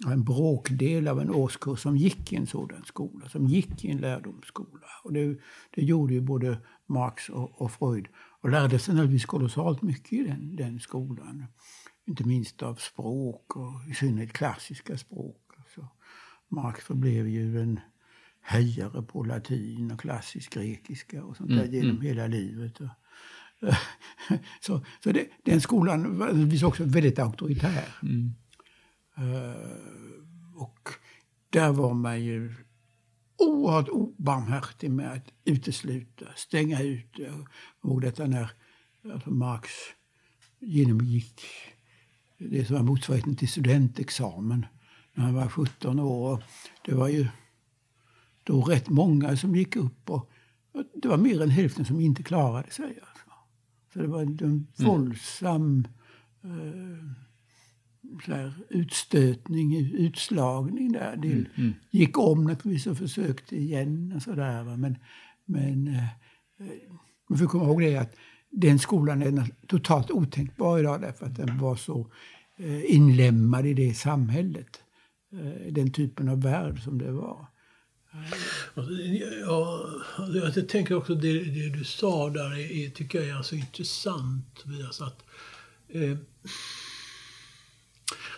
en 0.07 0.23
bråkdel 0.23 1.07
av 1.07 1.21
en 1.21 1.29
årskurs 1.29 1.79
som 1.79 1.97
gick 1.97 2.33
i 2.33 2.35
en 2.35 2.47
sådan 2.47 2.83
skola, 2.85 3.29
som 3.29 3.47
gick 3.47 3.85
i 3.85 3.91
en 3.91 3.97
lärdomsskola. 3.97 4.87
Och 5.03 5.13
det, 5.13 5.37
det 5.75 5.81
gjorde 5.81 6.13
ju 6.13 6.21
både 6.21 6.57
Marx 6.87 7.29
och, 7.29 7.61
och 7.61 7.71
Freud 7.71 8.07
och 8.41 8.49
lärde 8.49 8.79
sig 8.79 8.93
naturligtvis 8.93 9.25
kolossalt 9.25 9.81
mycket 9.81 10.13
i 10.13 10.23
den, 10.23 10.55
den 10.55 10.79
skolan 10.79 11.45
inte 12.09 12.23
minst 12.23 12.63
av 12.63 12.75
språk 12.75 13.55
och 13.55 13.89
i 13.89 13.93
synnerhet 13.93 14.33
klassiska 14.33 14.97
språk. 14.97 15.51
Så 15.75 15.87
Marx 16.47 16.83
förblev 16.83 17.27
ju 17.27 17.61
en 17.61 17.79
höjare 18.41 19.01
på 19.01 19.23
latin 19.23 19.91
och 19.91 19.99
klassisk 19.99 20.53
grekiska 20.53 21.23
och 21.23 21.37
sånt 21.37 21.49
där 21.49 21.63
mm, 21.63 21.73
genom 21.73 21.89
mm. 21.89 22.01
hela 22.01 22.27
livet. 22.27 22.77
så 24.61 24.85
så 25.03 25.11
det, 25.11 25.27
den 25.43 25.61
skolan 25.61 26.17
var 26.17 26.65
också 26.65 26.83
väldigt 26.83 27.19
auktoritär. 27.19 27.95
Mm. 28.03 28.33
Uh, 29.17 30.61
och 30.61 30.89
där 31.49 31.71
var 31.71 31.93
man 31.93 32.23
ju 32.23 32.55
oerhört 33.37 33.89
obarmhärtig 33.89 34.91
med 34.91 35.11
att 35.11 35.33
utesluta, 35.45 36.25
stänga 36.35 36.81
ute. 36.81 37.21
Jag 37.21 37.47
ihåg 37.83 38.01
detta 38.01 38.25
när 38.25 38.51
alltså 39.13 39.29
Marx 39.31 39.69
genomgick 40.59 41.41
det 42.39 42.65
som 42.65 42.75
var 42.75 42.83
motsvarigheten 42.83 43.35
till 43.35 43.49
studentexamen 43.49 44.65
när 45.13 45.23
han 45.23 45.33
var 45.33 45.47
17 45.47 45.99
år. 45.99 46.43
Det 46.85 46.93
var 46.93 47.07
ju 47.07 47.27
då 48.43 48.61
rätt 48.61 48.89
många 48.89 49.37
som 49.37 49.55
gick 49.55 49.75
upp 49.75 50.09
och 50.09 50.29
det 50.93 51.07
var 51.07 51.17
mer 51.17 51.41
än 51.41 51.49
hälften 51.49 51.85
som 51.85 51.99
inte 51.99 52.23
klarade 52.23 52.71
sig. 52.71 52.99
Alltså. 53.01 53.25
Så 53.93 53.99
det 53.99 54.07
var 54.07 54.21
en 54.21 54.67
våldsam 54.77 55.87
mm. 56.43 56.59
eh, 56.59 57.05
så 58.25 58.33
här, 58.33 58.53
utstötning, 58.69 59.75
utslagning 59.93 60.91
där. 60.91 61.17
Det 61.17 61.31
mm, 61.31 61.45
mm. 61.55 61.73
gick 61.89 62.17
om 62.17 62.43
naturligtvis 62.43 62.87
och 62.87 62.97
försökte 62.97 63.55
igen 63.55 64.13
och 64.15 64.21
sådär. 64.21 64.77
Men, 64.77 64.97
men 65.45 65.87
eh, 65.87 66.03
man 67.29 67.39
får 67.39 67.45
komma 67.45 67.63
ihåg 67.63 67.81
det 67.81 67.97
att 67.97 68.15
den 68.51 68.79
skolan 68.79 69.21
är 69.21 69.47
totalt 69.67 70.11
otänkbar 70.11 70.79
idag 70.79 71.01
därför 71.01 71.25
att 71.25 71.35
den 71.35 71.57
var 71.57 71.75
så 71.75 72.11
eh, 72.57 72.65
inlemmad 72.65 72.89
inlämnad 72.89 73.65
i 73.65 73.73
det 73.73 73.93
samhället. 73.93 74.79
Eh, 75.33 75.73
den 75.73 75.91
typen 75.91 76.29
av 76.29 76.41
värld 76.41 76.83
som 76.83 76.97
det 76.97 77.11
var. 77.11 77.47
Ja, 79.45 79.89
jag 80.55 80.69
tänker 80.69 80.95
också 80.95 81.15
det, 81.15 81.43
det 81.43 81.69
du 81.69 81.83
sa 81.83 82.29
där 82.29 82.57
är, 82.57 82.89
tycker 82.89 83.19
jag 83.19 83.27
är 83.27 83.35
alltså 83.35 83.55
intressant. 83.55 84.63
Att, 84.99 85.23
eh, 85.87 86.17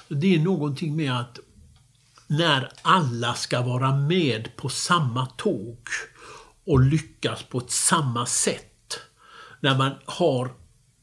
det 0.08 0.36
är 0.36 0.40
någonting 0.40 0.96
med 0.96 1.20
att 1.20 1.40
när 2.28 2.72
alla 2.82 3.34
ska 3.34 3.62
vara 3.62 3.96
med 3.96 4.56
på 4.56 4.70
samma 4.70 5.26
tåg 5.26 5.78
och 6.66 6.80
lyckas 6.80 7.44
på 7.44 7.58
ett 7.58 7.72
samma 7.72 8.26
sätt 8.26 8.71
när 9.62 9.78
man 9.78 9.92
har 10.06 10.52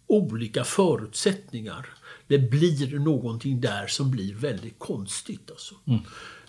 olika 0.07 0.65
förutsättningar. 0.65 1.87
Det 2.27 2.39
blir 2.39 2.99
någonting 2.99 3.61
där 3.61 3.87
som 3.87 4.11
blir 4.11 4.35
väldigt 4.35 4.79
konstigt. 4.79 5.51
Alltså. 5.51 5.75
Mm. 5.87 6.01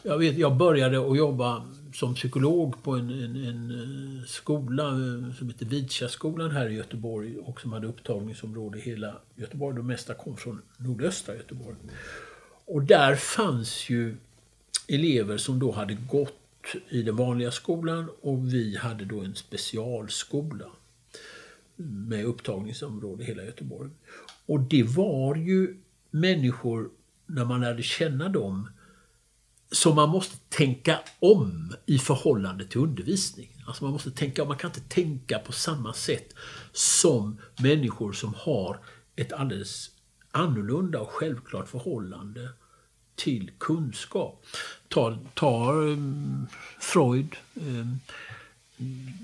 Jag, 0.04 0.18
vet, 0.18 0.38
jag 0.38 0.58
började 0.58 1.12
att 1.12 1.18
jobba 1.18 1.66
som 1.94 2.16
psykolog 2.16 2.84
på 2.84 2.92
en, 2.96 3.10
en, 3.10 3.36
en 3.36 3.72
eh, 3.72 4.26
skola 4.26 4.88
eh, 4.88 5.34
som 5.38 5.48
heter 5.48 5.66
Vidkärrskolan 5.66 6.52
här 6.52 6.70
i 6.70 6.76
Göteborg 6.76 7.38
och 7.38 7.62
som 7.62 7.74
hade 7.74 7.88
upptagningsområde 7.88 8.78
i 8.78 8.82
hela 8.82 9.16
Göteborg. 9.36 9.76
De 9.76 9.88
mesta 9.88 10.14
kom 10.14 10.38
från 10.38 10.62
nordöstra 10.78 11.36
Göteborg. 11.36 11.76
Och 12.66 12.84
där 12.84 13.16
fanns 13.16 13.90
ju 13.90 14.18
elever 14.88 15.38
som 15.38 15.60
då 15.60 15.72
hade 15.72 15.94
gått 15.94 16.36
i 16.90 17.02
den 17.02 17.16
vanliga 17.16 17.52
skolan 17.52 18.10
och 18.22 18.54
vi 18.54 18.78
hade 18.78 19.06
då 19.06 19.20
en 19.20 19.36
specialskola 19.36 20.66
med 21.80 22.26
upptagningsområde 22.26 23.24
i 23.24 23.28
hela 23.28 23.44
Göteborg. 23.44 23.90
Och 24.46 24.60
det 24.60 24.84
var 24.84 25.36
ju 25.36 25.78
människor, 26.12 26.90
när 27.26 27.46
man 27.46 27.62
lärde 27.62 27.84
känna 27.84 28.30
dem, 28.30 28.70
som 29.72 29.96
man 29.96 30.10
måste 30.10 30.38
tänka 30.50 31.00
om 31.20 31.74
i 31.86 31.98
förhållande 32.00 32.66
till 32.66 32.82
undervisning. 32.82 33.64
Alltså 33.68 33.84
man 33.84 33.94
måste 33.94 34.12
tänka 34.12 34.42
om, 34.42 34.48
man 34.48 34.58
kan 34.58 34.70
inte 34.70 34.96
tänka 34.96 35.40
på 35.40 35.52
samma 35.52 35.94
sätt 35.94 36.34
som 36.72 37.38
människor 37.60 38.12
som 38.14 38.34
har 38.38 38.80
ett 39.16 39.34
alldeles 39.34 39.90
annorlunda 40.32 41.00
och 41.00 41.10
självklart 41.10 41.70
förhållande 41.70 42.50
till 43.16 43.52
kunskap. 43.58 44.46
Ta, 44.88 45.18
ta 45.34 45.74
um, 45.74 46.48
Freud. 46.80 47.36
Eh, 47.56 47.88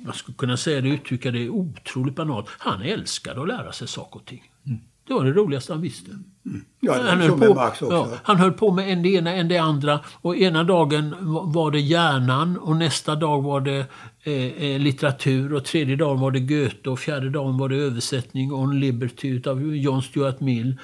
man 0.05 0.13
skulle 0.13 0.35
kunna 0.35 0.57
säga 0.57 0.81
det, 0.81 0.89
uttrycka 0.89 1.31
det 1.31 1.49
otroligt 1.49 2.15
banalt. 2.15 2.45
Han 2.49 2.81
älskade 2.81 3.41
att 3.41 3.47
lära 3.47 3.71
sig 3.71 3.87
saker 3.87 4.19
och 4.19 4.25
ting. 4.25 4.51
Mm. 4.65 4.79
Det 5.07 5.13
var 5.13 5.25
det 5.25 5.31
roligaste 5.31 5.73
han 5.73 5.81
visste. 5.81 6.11
Mm. 6.11 6.65
Ja, 6.79 7.01
han, 7.03 7.21
höll 7.21 7.31
på, 7.31 7.71
ja, 7.81 8.09
han 8.23 8.37
höll 8.37 8.51
på 8.51 8.71
med 8.71 8.93
en 8.93 9.03
det 9.03 9.09
ena, 9.09 9.33
en 9.33 9.47
det 9.47 9.57
andra. 9.57 9.99
Och 10.21 10.37
ena 10.37 10.63
dagen 10.63 11.15
var 11.53 11.71
det 11.71 11.79
hjärnan 11.79 12.57
och 12.57 12.75
nästa 12.75 13.15
dag 13.15 13.41
var 13.41 13.61
det 13.61 13.85
Eh, 14.27 14.63
eh, 14.63 14.79
litteratur 14.79 15.53
och 15.53 15.63
tredje 15.63 15.95
dagen 15.95 16.19
var 16.19 16.31
det 16.31 16.39
Goethe 16.39 16.89
och 16.89 16.99
fjärde 16.99 17.29
dagen 17.29 17.57
var 17.57 17.69
det 17.69 17.75
översättning 17.75 18.53
On 18.53 18.79
Liberty 18.79 19.41
av 19.45 19.75
John 19.75 20.01
Stuart 20.01 20.39
Mill. 20.39 20.75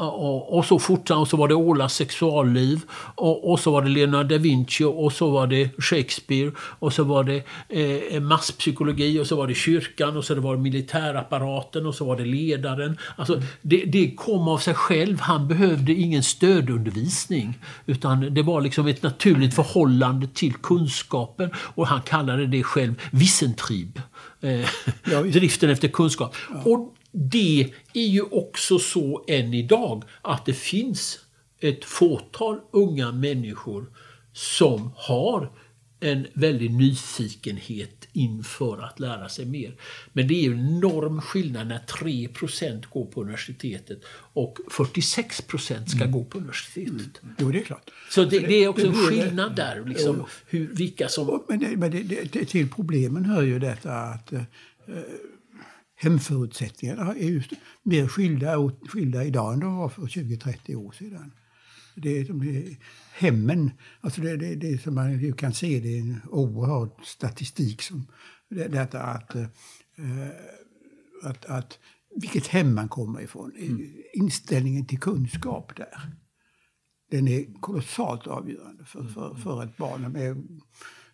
Och, 0.00 0.58
och 0.58 0.64
så 0.64 0.78
fortsatte 0.78 1.20
och 1.20 1.28
så 1.28 1.36
var 1.36 1.48
det 1.48 1.54
Ålas 1.54 1.94
sexualliv 1.94 2.80
och, 3.14 3.50
och, 3.50 3.60
så 3.60 3.70
var 3.70 3.82
det 3.82 3.88
Leonardo 3.88 4.28
da 4.28 4.38
Vinci 4.38 4.84
och 4.84 5.12
så 5.12 5.30
var 5.30 5.46
det 5.46 5.70
Shakespeare 5.78 6.52
och 6.58 6.92
så 6.92 7.04
var 7.04 7.24
det 7.24 7.42
eh, 7.68 8.16
eh, 8.16 8.20
masspsykologi 8.20 9.20
och 9.20 9.26
så 9.26 9.36
var 9.36 9.46
det 9.46 9.54
kyrkan 9.54 10.16
och 10.16 10.24
så 10.24 10.34
var 10.34 10.56
det 10.56 10.62
militärapparaten 10.62 11.86
och 11.86 11.94
så 11.94 12.04
var 12.04 12.16
det 12.16 12.24
ledaren. 12.24 12.98
Alltså, 13.16 13.42
det, 13.62 13.84
det 13.84 14.10
kom 14.16 14.48
av 14.48 14.58
sig 14.58 14.74
själv. 14.74 15.20
Han 15.20 15.48
behövde 15.48 15.92
ingen 15.92 16.22
stödundervisning 16.22 17.58
utan 17.86 18.34
det 18.34 18.42
var 18.42 18.60
liksom 18.60 18.86
ett 18.86 19.02
naturligt 19.02 19.54
förhållande 19.54 20.26
till 20.34 20.54
kunskapen 20.54 21.50
och 21.54 21.86
han 21.86 22.02
kallade 22.02 22.46
det 22.46 22.62
själv 22.62 22.89
Wissentrieb. 23.12 24.00
Eh, 24.40 24.68
ja, 25.04 25.22
driften 25.22 25.70
efter 25.70 25.88
kunskap. 25.88 26.36
Ja. 26.50 26.62
Och 26.64 26.94
det 27.12 27.72
är 27.94 28.06
ju 28.06 28.22
också 28.22 28.78
så 28.78 29.24
än 29.28 29.54
idag 29.54 30.04
att 30.22 30.46
det 30.46 30.54
finns 30.54 31.18
ett 31.60 31.84
fåtal 31.84 32.60
unga 32.72 33.12
människor 33.12 33.86
som 34.32 34.92
har 34.96 35.52
en 36.00 36.26
väldig 36.32 36.70
nyfikenhet 36.70 37.99
inför 38.12 38.84
att 38.84 39.00
lära 39.00 39.28
sig 39.28 39.46
mer. 39.46 39.74
Men 40.12 40.28
det 40.28 40.34
är 40.34 40.42
ju 40.42 40.52
en 40.52 40.76
enorm 40.76 41.20
skillnad 41.20 41.66
när 41.66 41.78
3% 41.78 42.84
går 42.90 43.06
på 43.06 43.22
universitetet 43.22 44.00
och 44.32 44.58
46% 44.70 45.86
ska 45.86 45.98
mm. 45.98 46.12
gå 46.12 46.24
på 46.24 46.38
universitetet. 46.38 47.22
Mm. 47.22 47.34
Jo, 47.38 47.50
det 47.50 47.60
är 47.60 47.64
klart. 47.64 47.90
Så 48.10 48.24
det, 48.24 48.38
det 48.38 48.64
är 48.64 48.68
också 48.68 48.86
en 48.86 48.94
skillnad 48.94 49.56
där, 49.56 49.84
liksom, 49.86 50.24
hur, 50.46 50.68
vilka 50.72 51.08
som... 51.08 51.44
Men, 51.48 51.58
det, 51.58 51.76
men 51.76 51.90
det, 51.90 52.44
till 52.44 52.70
problemen 52.70 53.24
hör 53.24 53.42
ju 53.42 53.58
detta 53.58 53.92
att 53.92 54.32
eh, 54.32 54.42
hemförutsättningarna 55.96 57.14
är 57.14 57.28
just 57.28 57.50
mer 57.82 58.08
skilda, 58.08 58.70
skilda 58.88 59.24
idag 59.24 59.52
än 59.52 59.60
de 59.60 59.76
var 59.76 59.88
för 59.88 60.02
20-30 60.02 60.74
år 60.74 60.92
sedan. 60.92 61.32
Det 62.02 62.18
är, 62.18 62.24
de, 62.24 62.76
hemmen, 63.12 63.70
alltså 64.00 64.20
det, 64.20 64.36
det, 64.36 64.54
det 64.54 64.82
som 64.82 64.94
man 64.94 65.32
kan 65.32 65.54
se, 65.54 65.80
det 65.80 65.98
är 65.98 66.00
en 66.00 66.20
oerhörd 66.30 66.90
statistik 67.04 67.82
som 67.82 68.06
detta 68.48 69.02
att, 69.02 69.34
äh, 69.34 69.46
att, 71.22 71.44
att 71.44 71.78
vilket 72.20 72.46
hem 72.46 72.74
man 72.74 72.88
kommer 72.88 73.20
ifrån, 73.20 73.52
mm. 73.58 73.92
inställningen 74.12 74.86
till 74.86 75.00
kunskap 75.00 75.76
där. 75.76 76.12
Den 77.10 77.28
är 77.28 77.60
kolossalt 77.60 78.26
avgörande 78.26 78.84
för, 78.84 79.04
för, 79.04 79.34
för 79.34 79.64
ett 79.64 79.76
barn. 79.76 80.14
Jag 80.14 80.44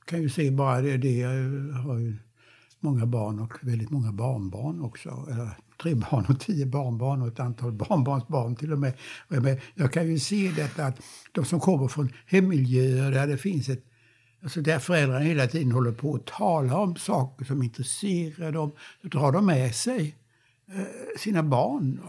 kan 0.04 0.22
ju 0.22 0.28
se 0.28 0.50
bara 0.50 0.80
det, 0.80 0.96
det 0.96 1.16
jag 1.16 1.30
har 1.72 1.98
ju 1.98 2.16
många 2.80 3.06
barn 3.06 3.40
och 3.40 3.52
väldigt 3.62 3.90
många 3.90 4.12
barnbarn 4.12 4.80
också. 4.80 5.26
Eller 5.30 5.50
tre 5.82 5.94
barn 5.94 6.26
och 6.28 6.40
tio 6.40 6.66
barnbarn 6.66 7.22
och 7.22 7.28
ett 7.28 7.40
antal 7.40 7.72
barnbarnsbarn 7.72 8.56
till 8.56 8.72
och 8.72 8.78
med. 8.78 8.92
Jag 9.74 9.92
kan 9.92 10.06
ju 10.06 10.18
se 10.18 10.52
detta 10.56 10.86
att 10.86 11.00
de 11.32 11.44
som 11.44 11.60
kommer 11.60 11.88
från 11.88 12.12
hemmiljöer 12.26 13.10
där 13.10 13.26
det 13.26 13.38
finns 13.38 13.68
ett 13.68 13.84
Alltså 14.42 14.60
där 14.60 14.78
föräldrarna 14.78 15.24
hela 15.24 15.46
tiden 15.46 15.72
håller 15.72 15.92
på 15.92 16.14
att 16.14 16.26
tala 16.26 16.78
om 16.78 16.96
saker 16.96 17.44
som 17.44 17.62
intresserar 17.62 18.52
dem, 18.52 18.72
så 19.02 19.08
drar 19.08 19.32
de 19.32 19.46
med 19.46 19.74
sig 19.74 20.16
eh, 20.72 21.18
sina 21.18 21.42
barn. 21.42 22.00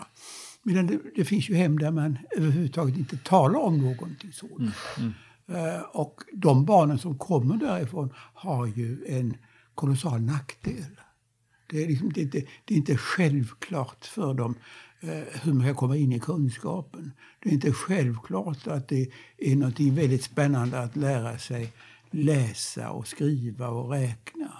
Medan 0.63 0.87
det, 0.87 0.99
det, 1.15 1.25
finns 1.25 1.49
ju 1.49 1.55
hem 1.55 1.79
där 1.79 1.91
man 1.91 2.17
överhuvudtaget 2.37 2.97
inte 2.97 3.17
talar 3.17 3.59
om 3.59 3.77
någonting 3.77 4.33
sådant. 4.33 4.75
Mm, 4.97 5.13
mm. 5.47 5.81
Och 5.91 6.21
de 6.33 6.65
barnen 6.65 6.99
som 6.99 7.17
kommer 7.17 7.57
därifrån 7.57 8.13
har 8.33 8.65
ju 8.65 9.05
en 9.07 9.37
kolossal 9.75 10.21
nackdel. 10.21 10.99
Det 11.67 11.83
är, 11.83 11.87
liksom, 11.87 12.13
det, 12.13 12.25
det, 12.25 12.37
inte, 12.37 12.51
det 12.65 12.73
är 12.73 12.77
inte 12.77 12.97
självklart 12.97 14.05
för 14.05 14.33
dem 14.33 14.55
eh, 14.99 15.41
hur 15.43 15.53
man 15.53 15.63
ska 15.63 15.73
komma 15.73 15.97
in 15.97 16.13
i 16.13 16.19
kunskapen. 16.19 17.11
Det 17.39 17.49
är 17.49 17.53
inte 17.53 17.71
självklart 17.71 18.67
att 18.67 18.87
det 18.87 19.09
är 19.37 19.55
något 19.55 19.79
väldigt 19.79 20.23
spännande 20.23 20.79
att 20.79 20.95
lära 20.95 21.37
sig 21.37 21.73
läsa 22.11 22.89
och 22.89 23.07
skriva 23.07 23.67
och 23.67 23.91
räkna. 23.91 24.51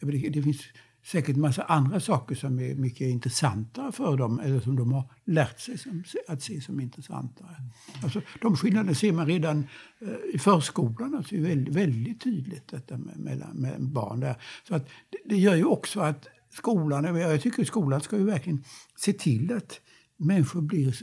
Det, 0.00 0.28
det 0.28 0.42
finns 0.42 0.62
säkert 1.04 1.36
massa 1.36 1.62
andra 1.62 2.00
saker 2.00 2.34
som 2.34 2.58
är 2.58 2.74
mycket 2.74 3.00
intressantare 3.00 3.92
för 3.92 4.16
dem 4.16 4.40
eller 4.40 4.60
som 4.60 4.76
de 4.76 4.92
har 4.92 5.10
lärt 5.24 5.60
sig 5.60 5.78
som, 5.78 6.04
att 6.28 6.42
se 6.42 6.60
som 6.60 6.80
intressantare. 6.80 7.56
Alltså, 8.02 8.22
de 8.40 8.56
skillnaderna 8.56 8.94
ser 8.94 9.12
man 9.12 9.26
redan 9.26 9.66
eh, 10.00 10.34
i 10.34 10.38
förskolan. 10.38 11.14
Alltså, 11.14 11.36
väldigt, 11.36 11.74
väldigt 11.74 12.20
tydligt 12.20 12.68
detta 12.68 12.98
med, 12.98 13.18
med, 13.18 13.54
med 13.54 13.82
barn 13.82 14.20
där. 14.20 14.36
Så 14.68 14.74
att, 14.74 14.88
det, 15.10 15.18
det, 15.24 15.36
gör 15.36 15.54
ju 15.54 15.64
också 15.64 16.00
att 16.00 16.26
skolan, 16.50 17.16
jag 17.16 17.42
tycker 17.42 17.64
skolan 17.64 18.00
ska 18.00 18.16
ju 18.16 18.24
verkligen 18.24 18.64
se 18.96 19.12
till 19.12 19.52
att 19.56 19.80
människor 20.16 20.60
blir 20.60 20.96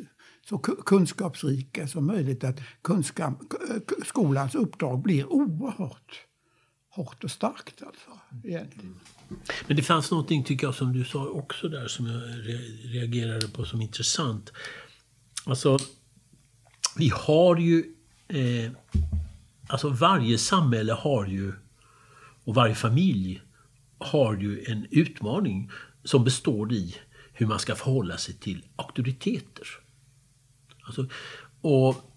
så 0.50 0.58
kunskapsrika 0.58 1.88
som 1.88 2.06
möjligt. 2.06 2.44
Att 2.44 2.60
kunskap, 2.82 3.54
eh, 3.70 3.96
skolans 4.06 4.56
uppdrag 4.56 5.02
blir 5.02 5.34
oerhört 5.34 6.28
hårt 6.92 7.24
och 7.24 7.32
starkt. 7.32 7.84
Alltså, 7.84 8.10
egentligen. 8.44 9.00
Mm. 9.30 9.42
Men 9.68 9.78
det 9.78 9.84
fanns 9.84 10.12
någonting, 10.12 10.44
tycker 10.44 10.68
jag, 10.68 10.76
som 10.76 10.94
du 10.94 11.06
sa 11.06 11.26
också 11.26 11.70
där 11.70 11.88
som 11.88 12.08
jag 12.08 12.22
reagerade 12.96 13.48
på 13.48 13.66
som 13.66 13.82
intressant. 13.82 14.54
Alltså, 15.46 15.78
vi 16.98 17.10
har 17.10 17.58
ju... 17.58 17.96
Eh, 18.28 18.72
alltså 19.68 19.90
varje 19.90 20.38
samhälle 20.38 20.94
har 20.94 21.26
ju, 21.26 21.54
och 22.44 22.56
varje 22.56 22.76
familj 22.76 23.42
har 23.98 24.36
ju 24.36 24.64
en 24.64 24.88
utmaning 24.92 25.72
som 26.04 26.24
består 26.24 26.74
i 26.74 26.96
hur 27.34 27.48
man 27.48 27.60
ska 27.60 27.76
förhålla 27.76 28.18
sig 28.18 28.34
till 28.34 28.66
auktoriteter. 28.76 29.68
Alltså, 30.84 31.08
och 31.62 32.12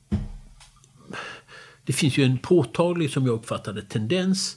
det 1.84 1.92
finns 1.92 2.18
ju 2.18 2.24
en 2.24 2.38
påtaglig, 2.38 3.10
som 3.10 3.26
jag 3.26 3.32
uppfattade 3.32 3.82
tendens 3.82 4.56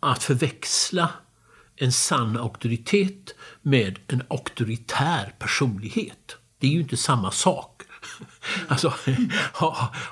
att 0.00 0.22
förväxla 0.22 1.10
en 1.76 1.92
sann 1.92 2.36
auktoritet 2.36 3.34
med 3.62 3.98
en 4.06 4.22
auktoritär 4.28 5.34
personlighet. 5.38 6.36
Det 6.58 6.66
är 6.66 6.70
ju 6.70 6.80
inte 6.80 6.96
samma 6.96 7.30
sak. 7.30 7.82
Alltså, 8.68 8.88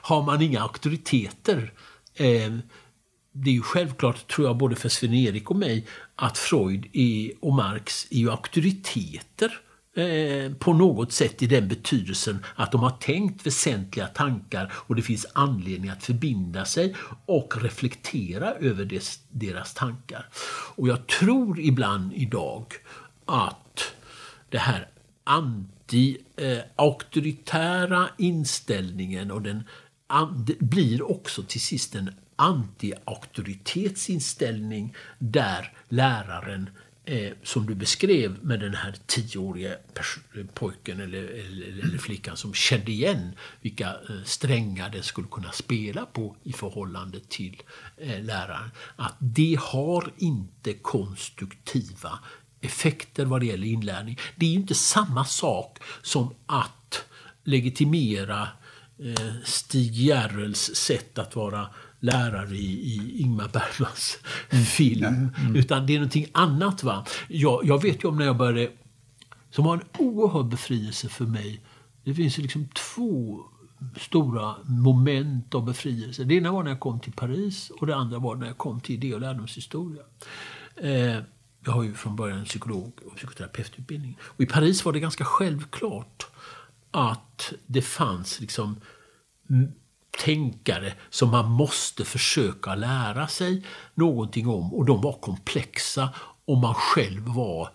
har 0.03 0.22
man 0.22 0.43
inga 0.43 0.61
auktoriteter 0.61 1.72
eh, 2.14 2.53
det 3.33 3.51
är 3.51 3.55
ju 3.55 3.62
självklart, 3.62 4.29
tror 4.29 4.47
jag, 4.47 4.57
både 4.57 4.76
för 4.76 4.89
Sven-Erik 4.89 5.51
och 5.51 5.57
mig 5.57 5.87
att 6.16 6.39
Freud 6.39 6.87
och 7.41 7.55
Marx 7.55 8.07
är 8.11 8.16
ju 8.16 8.31
auktoriteter 8.31 9.61
Eh, 9.95 10.53
på 10.53 10.72
något 10.72 11.12
sätt 11.12 11.43
i 11.43 11.47
den 11.47 11.68
betydelsen 11.68 12.45
att 12.55 12.72
de 12.72 12.82
har 12.82 12.90
tänkt 12.90 13.47
väsentliga 13.47 14.07
tankar 14.07 14.72
och 14.74 14.97
det 14.97 15.03
finns 15.03 15.26
anledning 15.32 15.90
att 15.90 16.05
förbinda 16.05 16.64
sig 16.64 16.97
och 17.26 17.62
reflektera 17.62 18.55
över 18.55 18.84
des, 18.84 19.20
deras 19.30 19.74
tankar. 19.74 20.28
Och 20.76 20.88
jag 20.88 21.07
tror 21.07 21.61
ibland 21.61 22.14
idag 22.14 22.66
att 23.24 23.95
det 24.49 24.59
här 24.59 24.88
anti-auktoritära 25.24 28.03
eh, 28.03 28.09
inställningen 28.18 29.30
och 29.30 29.43
den 29.43 29.64
blir 30.59 31.11
också 31.11 31.43
till 31.43 31.61
sist 31.61 31.95
en 31.95 32.11
anti-auktoritetsinställning 32.36 34.95
där 35.18 35.72
läraren 35.88 36.70
eh, 37.05 37.32
som 37.42 37.66
du 37.66 37.74
beskrev 37.74 38.44
med 38.44 38.61
den 38.61 38.74
här 38.74 38.94
tioåriga 39.07 39.76
pojken 40.55 41.00
eller, 41.00 41.22
eller, 41.22 41.66
eller, 41.66 41.98
flickan 41.98 42.36
som 42.36 42.55
kände 42.55 42.92
igen 42.92 43.32
vilka 43.61 43.88
eh, 43.88 44.22
strängar 44.24 44.90
den 44.90 45.03
skulle 45.03 45.28
kunna 45.28 45.53
spela 45.53 46.07
på 46.07 46.36
i 46.42 46.53
förhållande 46.53 47.20
till 47.28 47.62
eh, 47.96 48.22
läraren. 48.22 48.70
Att 48.96 49.14
det 49.18 49.59
har 49.61 50.12
inte 50.16 50.72
konstruktiva 50.72 52.18
effekter 52.61 53.24
vad 53.24 53.40
det 53.40 53.46
gäller 53.46 53.66
inlärning. 53.66 54.18
Det 54.36 54.46
är 54.46 54.50
ju 54.50 54.57
inte 54.57 54.74
samma 54.74 55.24
sak 55.24 55.78
som 56.03 56.34
att 56.46 57.05
legitimera 57.44 58.48
eh, 58.98 59.34
Stig 59.44 59.92
Järrels 59.92 60.74
sätt 60.74 61.18
att 61.18 61.36
vara 61.36 61.68
lärare 62.03 62.57
i, 62.57 62.94
i 62.94 63.20
Ingmar 63.20 63.48
Bergmans 63.53 64.18
mm. 64.50 64.64
film. 64.64 65.05
Mm. 65.05 65.57
Utan 65.57 65.86
det 65.86 65.94
är 65.94 65.98
någonting 65.98 66.26
annat. 66.32 66.82
va. 66.82 67.07
Jag, 67.28 67.64
jag 67.64 67.82
vet 67.82 68.05
ju 68.05 68.09
om 68.09 68.18
när 68.18 68.24
jag 68.24 68.36
började, 68.36 68.72
som 69.50 69.64
var 69.64 69.74
en 69.74 69.82
oerhörd 69.98 70.46
befrielse 70.46 71.09
för 71.09 71.24
mig. 71.24 71.61
Det 72.05 72.14
finns 72.14 72.38
ju 72.38 72.42
liksom 72.42 72.68
två 72.68 73.40
stora 73.96 74.55
moment 74.64 75.55
av 75.55 75.64
befrielse. 75.64 76.24
Det 76.24 76.34
ena 76.34 76.53
var 76.53 76.62
när 76.62 76.70
jag 76.70 76.80
kom 76.80 77.00
till 77.00 77.12
Paris 77.12 77.70
och 77.70 77.86
det 77.86 77.96
andra 77.96 78.18
var 78.18 78.36
när 78.36 78.46
jag 78.46 78.59
kom 78.59 78.80
till 78.80 78.94
idé 78.94 79.14
och 79.14 79.20
lärdomshistoria. 79.20 80.03
Eh, 80.76 81.18
jag 81.64 81.72
har 81.72 81.82
ju 81.82 81.94
från 81.94 82.16
början 82.16 82.44
psykolog 82.44 82.92
och 83.07 83.16
psykoterapeututbildning. 83.16 84.18
Och 84.22 84.40
I 84.40 84.46
Paris 84.46 84.84
var 84.84 84.92
det 84.92 85.00
ganska 85.00 85.24
självklart 85.24 86.26
att 86.90 87.53
det 87.66 87.82
fanns 87.82 88.40
liksom 88.40 88.76
tänkare 90.19 90.93
som 91.11 91.31
man 91.31 91.51
måste 91.51 92.05
försöka 92.05 92.75
lära 92.75 93.29
sig 93.29 93.67
någonting 93.95 94.49
om. 94.49 94.75
Och 94.75 94.85
de 94.85 95.01
var 95.01 95.13
komplexa 95.13 96.09
om 96.45 96.61
man 96.61 96.75
själv 96.75 97.23
var 97.23 97.69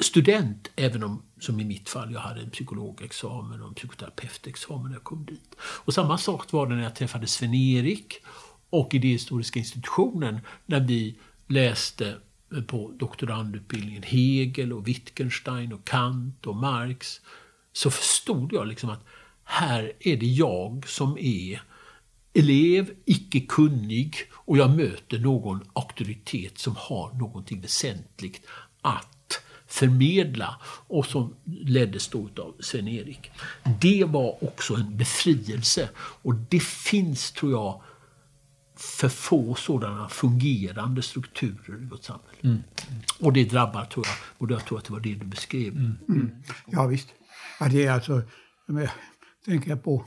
student, 0.00 0.70
även 0.76 1.04
om 1.04 1.22
som 1.40 1.60
i 1.60 1.64
mitt 1.64 1.88
fall, 1.88 2.12
jag 2.12 2.20
hade 2.20 2.40
en 2.40 2.50
psykologexamen 2.50 3.62
och 3.62 3.68
en 3.68 3.74
psykoterapeutexamen 3.74 4.86
när 4.86 4.92
jag 4.92 5.04
kom 5.04 5.24
dit. 5.24 5.54
Och 5.60 5.94
samma 5.94 6.18
sak 6.18 6.52
var 6.52 6.66
det 6.66 6.74
när 6.74 6.82
jag 6.82 6.94
träffade 6.94 7.26
Sven-Erik 7.26 8.22
och 8.70 8.94
Idéhistoriska 8.94 9.58
institutionen 9.58 10.40
när 10.66 10.80
vi 10.80 11.18
läste 11.48 12.16
på 12.66 12.92
doktorandutbildningen 12.98 14.02
Hegel 14.02 14.72
och 14.72 14.88
Wittgenstein 14.88 15.72
och 15.72 15.84
Kant 15.84 16.46
och 16.46 16.56
Marx. 16.56 17.20
Så 17.72 17.90
förstod 17.90 18.52
jag 18.52 18.66
liksom 18.66 18.90
att 18.90 19.04
här 19.44 19.92
är 20.00 20.16
det 20.16 20.26
jag 20.26 20.88
som 20.88 21.18
är 21.18 21.62
elev, 22.34 22.90
icke 23.04 23.40
kunnig 23.40 24.16
och 24.32 24.58
jag 24.58 24.76
möter 24.76 25.18
någon 25.18 25.60
auktoritet 25.72 26.58
som 26.58 26.76
har 26.76 27.12
någonting 27.12 27.60
väsentligt 27.60 28.46
att 28.80 29.40
förmedla 29.66 30.60
och 30.66 31.06
som 31.06 31.36
leddes 31.44 32.08
då 32.08 32.28
av 32.38 32.54
Sven-Erik. 32.60 33.30
Det 33.80 34.04
var 34.04 34.44
också 34.44 34.74
en 34.74 34.96
befrielse 34.96 35.88
och 35.96 36.34
det 36.34 36.62
finns, 36.62 37.32
tror 37.32 37.52
jag, 37.52 37.82
för 38.76 39.08
få 39.08 39.54
sådana 39.54 40.08
fungerande 40.08 41.02
strukturer 41.02 41.82
i 41.82 41.86
vårt 41.86 42.04
samhälle. 42.04 42.38
Mm. 42.42 42.62
Och 43.20 43.32
det 43.32 43.44
drabbar, 43.44 43.84
tror 43.84 44.06
jag, 44.06 44.16
och 44.38 44.50
jag 44.50 44.64
tror 44.64 44.78
att 44.78 44.84
det 44.84 44.92
var 44.92 45.00
det 45.00 45.14
du 45.14 45.26
beskrev. 45.26 45.76
Mm. 45.76 45.96
Mm. 46.08 46.30
Ja, 46.66 46.86
visst. 46.86 47.08
Ja, 47.60 47.68
det 47.68 47.84
är 47.84 47.92
alltså, 47.92 48.22
jag 48.66 48.88
tänker 49.44 49.76
på 49.76 50.04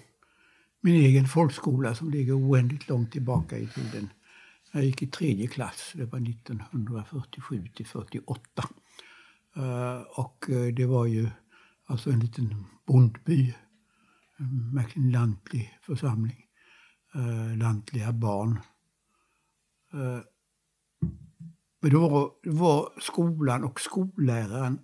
min 0.81 0.95
egen 0.95 1.27
folkskola 1.27 1.95
som 1.95 2.09
ligger 2.09 2.33
oändligt 2.33 2.89
långt 2.89 3.11
tillbaka 3.11 3.57
i 3.57 3.67
tiden. 3.67 4.09
Jag 4.71 4.85
gick 4.85 5.01
i 5.01 5.07
tredje 5.07 5.47
klass, 5.47 5.91
det 5.95 6.05
var 6.05 6.29
1947 6.29 7.67
till 7.75 7.85
48. 7.85 8.63
Eh, 9.55 10.01
och 10.01 10.49
eh, 10.49 10.73
det 10.73 10.85
var 10.85 11.05
ju 11.05 11.29
alltså 11.85 12.11
en 12.11 12.19
liten 12.19 12.65
bondby, 12.85 13.55
en 14.37 14.75
verkligen 14.75 15.11
lantlig 15.11 15.79
församling. 15.81 16.45
Eh, 17.15 17.57
lantliga 17.57 18.13
barn. 18.13 18.59
men 21.81 21.91
då 21.91 22.09
var, 22.09 22.31
var 22.43 22.93
skolan 22.99 23.63
och 23.63 23.81
skolläraren 23.81 24.79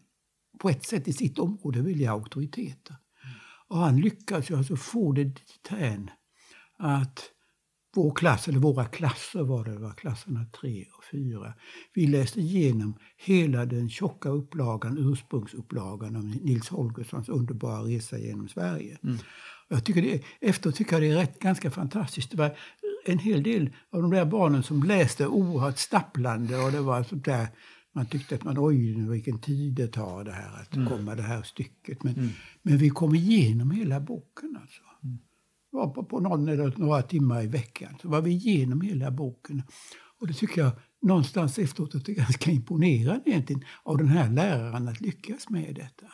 på 0.60 0.70
ett 0.70 0.86
sätt 0.86 1.08
i 1.08 1.14
sitt 1.14 1.40
område 1.40 1.82
väldiga 1.82 2.12
auktoriteter. 2.12 2.96
Och 3.74 3.80
han 3.80 4.02
lyckades 4.02 4.52
ju 4.52 4.58
alltså 4.58 4.76
få 4.76 5.12
det 5.12 5.24
dithän 5.24 6.10
att 6.78 7.20
vår 7.96 8.16
klass, 8.16 8.48
eller 8.48 8.60
våra 8.60 8.86
klasser 8.86 9.44
var 9.44 9.66
det, 9.66 9.78
var 9.78 9.92
klasserna 9.92 10.46
tre 10.62 10.86
och 10.98 11.04
fyra. 11.12 11.54
Vi 11.94 12.08
läste 12.08 12.40
igenom 12.40 12.98
hela 13.18 13.66
den 13.66 13.90
tjocka 13.90 14.30
upplagan, 14.30 14.98
ursprungsupplagan 14.98 16.16
av 16.16 16.24
Nils 16.24 16.70
Holgerssons 16.70 17.30
underbara 17.30 17.82
resa 17.82 18.18
genom 18.18 18.48
Sverige. 18.48 18.98
Mm. 19.04 19.18
Jag 19.68 19.86
tycker 19.86 20.02
det, 20.02 20.24
efteråt 20.42 20.76
tycker 20.76 20.94
jag 20.94 21.02
det 21.02 21.12
är 21.12 21.16
rätt, 21.16 21.40
ganska 21.40 21.72
fantastiskt. 21.72 22.32
Det 22.32 22.38
var 22.38 22.58
en 23.06 23.20
hel 23.20 23.44
del 23.44 23.70
av 23.92 24.02
de 24.02 24.12
där 24.12 24.26
barnen 24.26 24.64
som 24.64 24.84
läste 24.84 25.28
oerhört 25.28 25.78
stapplande 25.78 26.58
och 26.58 26.72
det 26.72 26.82
var 26.82 27.04
sånt 27.04 27.26
där 27.26 27.48
man 27.94 28.06
tyckte 28.06 28.36
att 28.36 28.44
man, 28.44 28.56
oj, 28.60 29.10
vilken 29.10 29.40
tid 29.40 29.74
det 29.74 29.88
tar 29.88 30.24
det 30.24 30.32
här 30.32 30.62
att 30.62 30.76
mm. 30.76 30.88
komma 30.88 31.16
det 31.16 31.22
här 31.22 31.44
stycket. 31.44 32.04
Men, 32.04 32.14
mm. 32.14 32.30
men 32.62 32.78
vi 32.78 32.90
kom 32.90 33.16
igenom 33.16 33.72
hela 33.72 34.00
boken 34.00 34.58
alltså. 34.62 34.82
Mm. 35.04 35.18
Var 35.72 35.88
på, 35.88 36.04
på 36.04 36.20
någon 36.20 36.48
eller 36.48 36.74
några 36.78 37.02
timmar 37.02 37.44
i 37.44 37.48
veckan 37.48 37.96
så 38.02 38.10
var 38.10 38.22
vi 38.22 38.32
igenom 38.32 38.82
hela 38.82 39.12
boken. 39.12 39.64
Och 40.20 40.28
det 40.28 40.34
tycker 40.34 40.62
jag 40.62 40.72
någonstans 41.02 41.60
efteråt 41.60 41.96
att 41.96 42.06
det 42.06 42.12
är 42.12 42.16
ganska 42.16 42.52
imponerande 42.52 43.30
egentligen 43.30 43.64
av 43.84 43.98
den 43.98 44.08
här 44.08 44.30
läraren 44.30 44.88
att 44.88 45.02
lyckas 45.02 45.50
med 45.50 45.76
detta. 45.76 46.06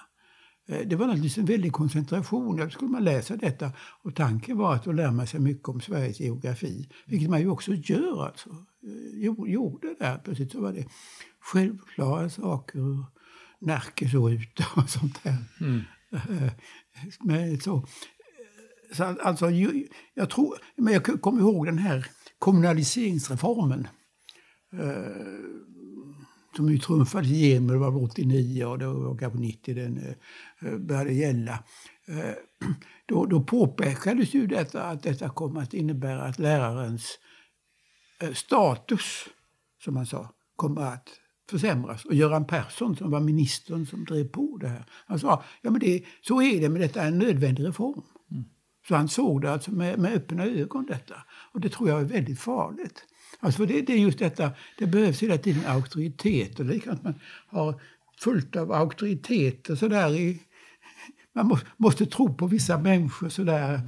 Eh, 0.70 0.88
det 0.88 0.95
var 0.95 1.07
naturligtvis 1.07 1.38
en 1.38 1.45
väldig 1.45 1.74
koncentration. 1.74 2.57
Då 2.57 2.70
skulle 2.70 2.91
man 2.91 3.03
läsa 3.03 3.36
detta 3.36 3.72
och 4.03 4.15
tanken 4.15 4.57
var 4.57 4.76
att 4.76 4.84
då 4.84 4.91
lär 4.91 5.11
man 5.11 5.28
sig 5.28 5.39
mycket 5.39 5.70
om 5.70 5.82
Sveriges 5.82 6.20
geografi. 6.20 6.89
Vilket 7.05 7.30
man 7.30 7.39
ju 7.39 7.49
också 7.49 7.74
gör 7.74 8.26
alltså. 8.26 8.49
Eh, 8.49 9.51
gjorde 9.51 9.95
där. 9.99 10.17
Plötsligt 10.17 10.51
så 10.51 10.61
var 10.61 10.74
det 10.74 10.86
självklara 11.39 12.30
saker. 12.30 13.05
Närke 13.59 14.09
såg 14.09 14.32
ut 14.32 14.59
och 14.76 14.89
sånt 14.89 15.24
där. 15.24 15.38
Mm. 15.61 15.82
Eh, 16.11 16.51
men 17.20 17.59
så, 17.59 17.88
så 18.93 19.03
alltså, 19.03 19.49
jag, 20.13 20.30
tror, 20.30 20.57
men 20.76 20.93
jag 20.93 21.22
kommer 21.22 21.41
ihåg 21.41 21.65
den 21.65 21.78
här 21.78 22.05
kommunaliseringsreformen. 22.39 23.88
Eh, 26.60 26.66
som 26.66 26.72
ju 26.72 26.78
trumfades 26.78 27.30
igenom, 27.30 27.68
det 27.68 27.78
var 27.78 28.03
89 28.03 28.66
och 28.66 28.80
det 28.80 28.88
var 28.88 29.18
kanske 29.18 29.39
90 29.39 29.76
den 29.76 30.16
eh, 30.60 30.78
började 30.78 31.14
gälla. 31.14 31.64
Eh, 32.07 32.34
då, 33.07 33.26
då 33.26 33.43
påpekades 33.43 34.34
ju 34.34 34.47
detta 34.47 34.84
att 34.84 35.03
detta 35.03 35.30
kommer 35.30 35.62
att 35.62 35.74
innebära 35.74 36.24
att 36.24 36.39
lärarens 36.39 37.20
eh, 38.22 38.34
status, 38.34 39.28
som 39.84 39.93
man 39.93 40.05
sa, 40.05 40.34
kommer 40.55 40.82
att 40.82 41.10
försämras. 41.49 42.05
Och 42.05 42.14
Göran 42.14 42.47
Persson, 42.47 42.95
som 42.95 43.12
var 43.12 43.20
ministern 43.20 43.86
som 43.86 44.05
drev 44.05 44.28
på 44.28 44.57
det 44.62 44.68
här, 44.68 44.86
han 45.07 45.20
sa 45.20 45.43
ja, 45.62 45.72
men 45.72 45.80
det, 45.80 46.03
så 46.22 46.41
är 46.41 46.62
det, 46.62 46.70
men 46.70 46.82
detta 46.82 47.01
är 47.01 47.07
en 47.07 47.20
nödvändig 47.20 47.68
reform. 47.68 48.03
Mm. 48.32 48.43
Så 48.88 48.95
han 48.95 49.07
såg 49.07 49.41
det 49.41 49.51
alltså 49.51 49.72
med, 49.72 49.99
med 49.99 50.14
öppna 50.14 50.45
ögon 50.45 50.86
detta. 50.86 51.16
Och 51.53 51.60
det 51.60 51.70
tror 51.70 51.89
jag 51.89 52.01
är 52.01 52.05
väldigt 52.05 52.39
farligt. 52.39 53.05
Alltså 53.39 53.65
det, 53.65 53.82
det 53.82 53.93
är 53.93 53.97
just 53.97 54.19
detta, 54.19 54.51
det 54.77 54.88
behövs 54.88 55.23
hela 55.23 55.38
tiden 55.38 55.65
auktoritet. 55.65 56.59
Och 56.59 56.65
det 56.65 56.75
är 56.75 56.80
klart 56.80 57.03
man 57.03 57.19
har 57.47 57.82
fullt 58.19 58.55
av 58.55 58.71
auktoriteter 58.71 59.75
sådär 59.75 60.15
i, 60.15 60.41
man 61.34 61.47
må, 61.47 61.57
måste 61.77 62.05
tro 62.05 62.34
på 62.34 62.47
vissa 62.47 62.77
människor. 62.77 63.30
Sådär. 63.30 63.82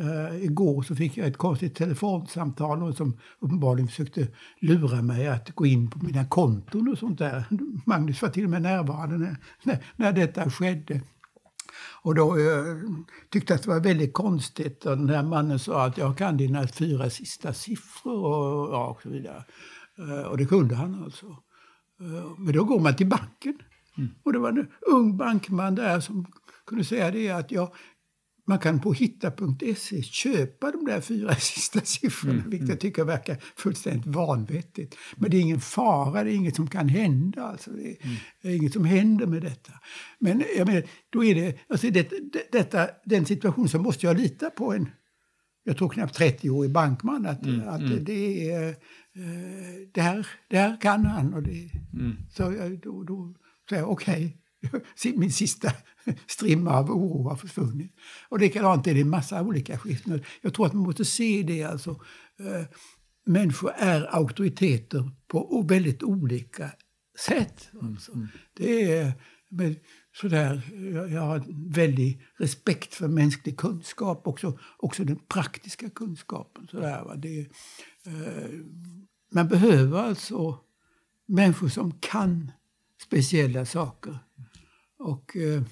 Uh, 0.00 0.44
igår 0.44 0.82
så 0.82 0.96
fick 0.96 1.16
jag 1.16 1.26
ett 1.26 1.36
konstigt 1.36 1.74
telefonsamtal 1.74 2.78
någon 2.78 2.94
som 2.94 3.18
uppenbarligen 3.38 3.88
försökte 3.88 4.28
lura 4.60 5.02
mig 5.02 5.28
att 5.28 5.50
gå 5.50 5.66
in 5.66 5.90
på 5.90 5.98
mina 5.98 6.24
konton 6.24 6.88
och 6.88 6.98
sånt 6.98 7.18
där. 7.18 7.44
Magnus 7.86 8.22
var 8.22 8.28
till 8.28 8.44
och 8.44 8.50
med 8.50 8.62
närvarande 8.62 9.18
när, 9.18 9.36
när, 9.62 9.78
när 9.96 10.12
detta 10.12 10.50
skedde. 10.50 11.00
Och 12.04 12.14
då 12.14 12.38
eh, 12.38 12.76
tyckte 13.30 13.52
jag 13.52 13.56
att 13.56 13.62
det 13.62 13.70
var 13.70 13.80
väldigt 13.80 14.12
konstigt. 14.12 14.86
Och 14.86 14.98
den 14.98 15.08
här 15.08 15.22
mannen 15.22 15.58
sa 15.58 15.84
att 15.86 15.98
jag 15.98 16.18
kan 16.18 16.36
dina 16.36 16.68
fyra 16.68 17.10
sista 17.10 17.52
siffror 17.52 18.24
och, 18.24 18.74
ja, 18.74 18.86
och 18.86 19.02
så 19.02 19.08
vidare. 19.08 19.44
Eh, 19.98 20.26
och 20.26 20.36
det 20.38 20.44
kunde 20.44 20.74
han 20.74 21.04
alltså. 21.04 21.26
Eh, 22.00 22.38
men 22.38 22.54
då 22.54 22.64
går 22.64 22.80
man 22.80 22.96
till 22.96 23.08
banken. 23.08 23.58
Mm. 23.98 24.10
Och 24.24 24.32
det 24.32 24.38
var 24.38 24.48
en 24.48 24.68
ung 24.92 25.16
bankman 25.16 25.74
där 25.74 26.00
som 26.00 26.26
kunde 26.66 26.84
säga 26.84 27.10
det 27.10 27.30
att 27.30 27.50
jag, 27.50 27.74
man 28.46 28.58
kan 28.58 28.80
på 28.80 28.92
hitta.se 28.92 30.02
köpa 30.02 30.70
de 30.70 30.84
där 30.84 31.00
fyra 31.00 31.34
sista 31.38 31.80
siffrorna, 31.80 32.34
mm, 32.34 32.50
vilket 32.50 32.68
jag 32.68 32.74
mm. 32.74 32.78
tycker 32.78 33.04
verkar 33.04 33.36
fullständigt 33.56 34.06
vanvettigt. 34.06 34.96
Men 35.16 35.30
det 35.30 35.36
är 35.36 35.40
ingen 35.40 35.60
fara, 35.60 36.24
det 36.24 36.32
är 36.32 36.34
inget 36.34 36.56
som 36.56 36.68
kan 36.68 36.88
hända. 36.88 37.42
Alltså. 37.42 37.70
Det, 37.70 37.90
är, 37.90 37.96
mm. 38.02 38.56
inget 38.56 38.72
som 38.72 38.84
händer 38.84 39.26
med 39.26 39.42
detta. 39.42 39.72
Men 40.18 40.44
jag 40.56 40.66
menar, 40.66 40.82
då 41.10 41.24
är 41.24 41.34
det, 41.34 41.58
alltså 41.68 41.90
det, 41.90 42.10
det, 42.32 42.52
detta, 42.52 42.88
den 43.04 43.26
situationen 43.26 43.68
så 43.68 43.78
måste 43.78 44.06
jag 44.06 44.16
lita 44.16 44.50
på 44.50 44.72
en 44.72 44.88
jag 45.64 45.76
tror 45.76 45.88
knappt 45.88 46.14
30 46.14 46.50
år 46.50 46.64
i 46.64 46.68
bankman 46.68 47.26
att, 47.26 47.44
mm, 47.44 47.68
att 47.68 47.80
mm. 47.80 48.04
det 48.04 48.50
är 48.50 48.68
eh, 48.68 48.74
det, 49.92 50.00
här, 50.00 50.26
det 50.48 50.58
här 50.58 50.80
kan 50.80 51.06
han. 51.06 51.34
Och 51.34 51.42
det, 51.42 51.70
Så 52.30 52.42
jag, 52.42 52.80
då, 52.80 53.02
då 53.02 53.34
säger 53.68 53.82
jag 53.82 53.90
okej, 53.90 54.41
min 55.14 55.32
sista 55.32 55.72
strimma 56.26 56.70
av 56.70 56.90
oro 56.90 57.28
har 57.28 57.36
försvunnit. 57.36 57.94
Och 58.28 58.40
likadant 58.40 58.86
är 58.86 58.94
det 58.94 59.00
i 59.00 59.04
massa 59.04 59.42
olika 59.42 59.78
skiften. 59.78 60.22
Jag 60.40 60.54
tror 60.54 60.66
att 60.66 60.72
man 60.72 60.82
måste 60.82 61.04
se 61.04 61.42
det 61.42 61.62
alltså. 61.62 61.90
Eh, 62.38 62.66
människor 63.26 63.72
är 63.76 64.14
auktoriteter 64.14 65.10
på 65.28 65.64
väldigt 65.68 66.02
olika 66.02 66.70
sätt. 67.18 67.70
Alltså. 67.80 68.12
Det 68.56 68.92
är 68.92 69.12
men 69.52 69.76
sådär, 70.14 70.62
jag, 70.94 71.10
jag 71.10 71.20
har 71.20 71.44
väldig 71.74 72.22
respekt 72.38 72.94
för 72.94 73.08
mänsklig 73.08 73.58
kunskap, 73.58 74.26
också, 74.26 74.58
också 74.76 75.04
den 75.04 75.18
praktiska 75.28 75.90
kunskapen. 75.90 76.68
Sådär, 76.70 77.04
va? 77.04 77.16
Det, 77.16 77.40
eh, 78.06 78.50
man 79.32 79.48
behöver 79.48 79.98
alltså 79.98 80.58
människor 81.26 81.68
som 81.68 81.92
kan 82.00 82.52
speciella 83.02 83.66
saker. 83.66 84.18
Och 85.02 85.36
eh, 85.36 85.62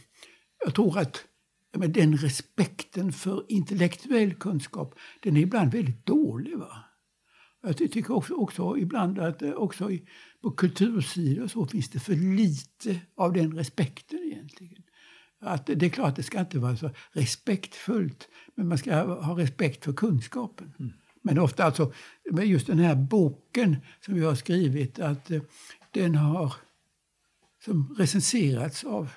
jag 0.64 0.74
tror 0.74 0.98
att 0.98 1.24
men 1.72 1.92
den 1.92 2.16
respekten 2.16 3.12
för 3.12 3.44
intellektuell 3.48 4.34
kunskap, 4.34 4.94
den 5.20 5.36
är 5.36 5.40
ibland 5.40 5.72
väldigt 5.72 6.06
dålig. 6.06 6.58
Va? 6.58 6.84
Jag 7.62 7.76
tycker 7.76 8.12
också, 8.12 8.34
också 8.34 8.78
ibland 8.78 9.18
att 9.18 9.42
eh, 9.42 9.50
också 9.50 9.90
i, 9.90 10.08
på 10.42 10.50
kultursidor 10.50 11.46
så 11.46 11.66
finns 11.66 11.88
det 11.90 12.00
för 12.00 12.14
lite 12.36 13.00
av 13.16 13.32
den 13.32 13.56
respekten 13.56 14.18
egentligen. 14.18 14.82
Att 15.40 15.66
det 15.66 15.86
är 15.86 15.90
klart 15.90 16.08
att 16.08 16.16
det 16.16 16.22
ska 16.22 16.40
inte 16.40 16.58
vara 16.58 16.76
så 16.76 16.90
respektfullt, 17.12 18.28
men 18.54 18.68
man 18.68 18.78
ska 18.78 19.02
ha 19.02 19.38
respekt 19.38 19.84
för 19.84 19.92
kunskapen. 19.92 20.74
Mm. 20.78 20.92
Men 21.22 21.38
ofta 21.38 21.64
alltså, 21.64 21.92
med 22.30 22.46
just 22.46 22.66
den 22.66 22.78
här 22.78 22.94
boken 22.94 23.76
som 24.04 24.14
vi 24.14 24.24
har 24.24 24.34
skrivit, 24.34 24.98
att 24.98 25.30
eh, 25.30 25.42
den 25.90 26.14
har 26.14 26.54
som 27.64 27.94
recenserats 27.98 28.84
av 28.84 29.10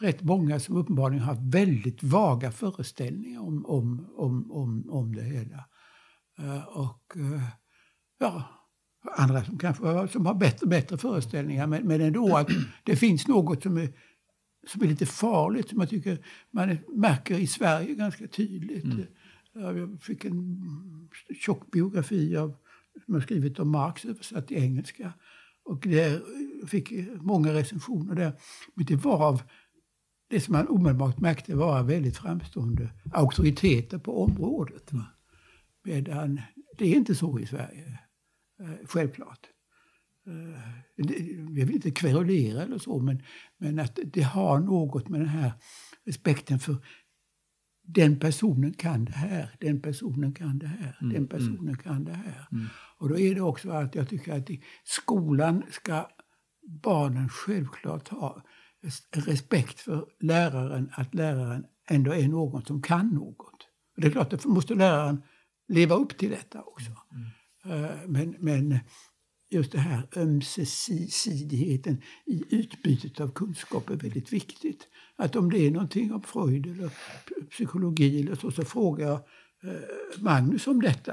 rätt 0.00 0.22
många 0.22 0.60
som 0.60 0.76
uppenbarligen 0.76 1.24
har 1.24 1.50
väldigt 1.50 2.02
vaga 2.02 2.52
föreställningar 2.52 3.40
om, 3.40 3.66
om, 3.66 4.10
om, 4.16 4.52
om, 4.52 4.90
om 4.90 5.14
det 5.14 5.22
hela. 5.22 5.64
Uh, 6.40 6.64
och 6.68 7.12
uh, 7.16 7.42
ja, 8.18 8.44
andra 9.16 9.44
som 9.44 9.58
kanske 9.58 10.08
som 10.08 10.26
har 10.26 10.34
bättre, 10.34 10.66
bättre 10.66 10.98
föreställningar. 10.98 11.66
Men, 11.66 11.86
men 11.86 12.00
ändå 12.00 12.36
att 12.36 12.48
det 12.84 12.96
finns 12.96 13.28
något 13.28 13.62
som 13.62 13.76
är, 13.76 13.88
som 14.66 14.82
är 14.82 14.86
lite 14.86 15.06
farligt 15.06 15.68
som 15.68 15.80
jag 15.80 15.88
tycker 15.88 16.18
man 16.50 16.78
märker 16.88 17.38
i 17.38 17.46
Sverige 17.46 17.94
ganska 17.94 18.26
tydligt. 18.26 18.84
Mm. 18.84 19.06
Jag 19.52 20.02
fick 20.02 20.24
en 20.24 20.60
tjock 21.40 21.70
biografi 21.70 22.36
av, 22.36 22.54
som 23.04 23.14
jag 23.14 23.22
skrivit 23.22 23.58
om 23.58 23.70
Marx 23.70 24.04
översatt 24.04 24.48
till 24.48 24.56
engelska. 24.56 25.12
Och 25.64 25.80
det 25.80 26.22
fick 26.68 26.92
många 27.22 27.52
recensioner 27.52 28.14
där. 28.14 28.32
Men 28.74 28.86
det 28.86 28.96
var 28.96 29.26
av 29.28 29.42
det 30.30 30.40
som 30.40 30.52
man 30.52 30.68
omedelbart 30.68 31.20
märkte 31.20 31.54
var 31.54 31.82
väldigt 31.82 32.16
framstående 32.16 32.90
auktoriteter 33.12 33.98
på 33.98 34.22
området. 34.22 34.92
Va? 34.92 35.04
Medan 35.84 36.40
det 36.78 36.84
är 36.84 36.96
inte 36.96 37.14
så 37.14 37.38
i 37.38 37.46
Sverige, 37.46 37.98
eh, 38.60 38.86
självklart. 38.86 39.46
Eh, 40.26 40.60
Jag 41.58 41.66
vill 41.66 41.74
inte 41.74 41.90
kverulera 41.90 42.62
eller 42.62 42.78
så, 42.78 42.98
men, 42.98 43.22
men 43.58 43.78
att 43.78 43.98
det 44.04 44.22
har 44.22 44.58
något 44.58 45.08
med 45.08 45.20
den 45.20 45.28
här 45.28 45.52
respekten 46.06 46.58
för 46.58 46.76
den 47.86 48.18
personen 48.18 48.72
kan 48.72 49.04
det 49.04 49.12
här, 49.12 49.50
den 49.60 49.80
personen 49.80 50.32
kan 50.32 50.58
det 50.58 50.66
här, 50.66 50.98
mm, 51.00 51.14
den 51.14 51.26
personen 51.26 51.58
mm. 51.58 51.76
kan 51.76 52.04
det 52.04 52.12
här. 52.12 52.46
Mm. 52.52 52.66
Och 52.98 53.08
då 53.08 53.18
är 53.18 53.34
det 53.34 53.40
också 53.40 53.70
att 53.70 53.94
jag 53.94 54.08
tycker 54.08 54.38
att 54.38 54.50
i 54.50 54.62
skolan 54.84 55.62
ska 55.70 56.08
barnen 56.82 57.28
självklart 57.28 58.08
ha 58.08 58.42
respekt 59.10 59.80
för 59.80 60.06
läraren, 60.20 60.90
att 60.92 61.14
läraren 61.14 61.64
ändå 61.88 62.14
är 62.14 62.28
någon 62.28 62.64
som 62.64 62.82
kan 62.82 63.08
något. 63.08 63.68
Och 63.96 64.00
det 64.00 64.06
är 64.06 64.10
klart, 64.10 64.32
att 64.32 64.44
måste 64.44 64.74
läraren 64.74 65.22
leva 65.68 65.94
upp 65.94 66.18
till 66.18 66.30
detta 66.30 66.62
också. 66.62 66.90
Mm. 67.12 67.84
Eh, 67.84 67.90
men, 68.06 68.36
men 68.38 68.78
just 69.54 69.72
det 69.72 69.78
här 69.78 70.08
ömsesidigheten 70.16 72.02
i 72.26 72.44
utbytet 72.50 73.20
av 73.20 73.32
kunskap 73.32 73.90
är 73.90 73.96
väldigt 73.96 74.32
viktigt. 74.32 74.88
Att 75.16 75.36
om 75.36 75.50
det 75.50 75.58
är 75.58 75.70
någonting 75.70 76.12
om 76.12 76.22
Freud 76.22 76.66
eller 76.66 76.90
psykologi 77.50 78.22
eller 78.22 78.34
så, 78.34 78.50
så 78.50 78.64
frågar 78.64 79.06
jag 79.06 79.20
eh, 79.72 80.20
Magnus 80.20 80.66
om 80.66 80.80
detta. 80.80 81.12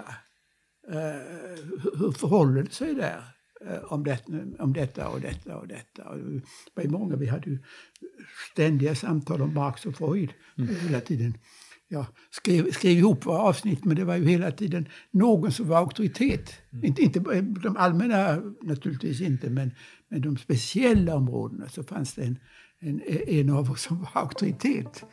Eh, 0.88 1.66
hur 2.00 2.12
förhåller 2.12 2.64
det 2.64 2.72
sig 2.72 2.96
där? 2.96 3.24
Om, 3.84 4.04
det, 4.04 4.20
om 4.60 4.74
detta 4.74 5.10
och 5.10 5.22
detta 5.22 5.58
och 5.58 5.68
detta. 5.68 6.10
Och 6.10 6.18
det 6.18 6.42
var 6.76 6.84
många, 6.84 7.16
vi 7.16 7.28
hade 7.28 7.50
ju 7.50 7.60
ständiga 8.52 8.96
samtal 8.96 9.42
om 9.42 9.54
Marx 9.54 9.86
och 9.86 9.96
Freud 9.96 10.34
mm. 10.58 10.76
hela 10.76 11.00
tiden 11.00 11.38
jag 11.92 12.06
skrev, 12.30 12.72
skrev 12.72 12.98
ihop 12.98 13.28
avsnitt, 13.28 13.86
men 13.86 13.96
det 13.96 14.04
var 14.04 14.16
ju 14.16 14.28
hela 14.28 14.52
tiden 14.52 14.88
någon 15.12 15.52
som 15.52 15.68
var 15.68 15.78
auktoritet. 15.78 16.54
Mm. 16.74 16.86
Inte, 16.86 17.02
inte 17.02 17.20
de 17.64 17.78
allmänna 17.78 18.42
naturligtvis 18.62 19.22
inte, 19.22 19.50
men, 19.50 19.72
men 20.10 20.22
de 20.22 20.38
speciella 20.38 21.16
områdena 21.16 21.70
så 21.70 21.84
fanns 21.84 22.14
det 22.14 22.24
en, 22.24 22.40
en, 22.80 23.02
en 23.28 23.50
av 23.50 23.72
oss 23.72 23.82
som 23.82 24.00
var 24.00 24.10
auktoritet. 24.14 25.04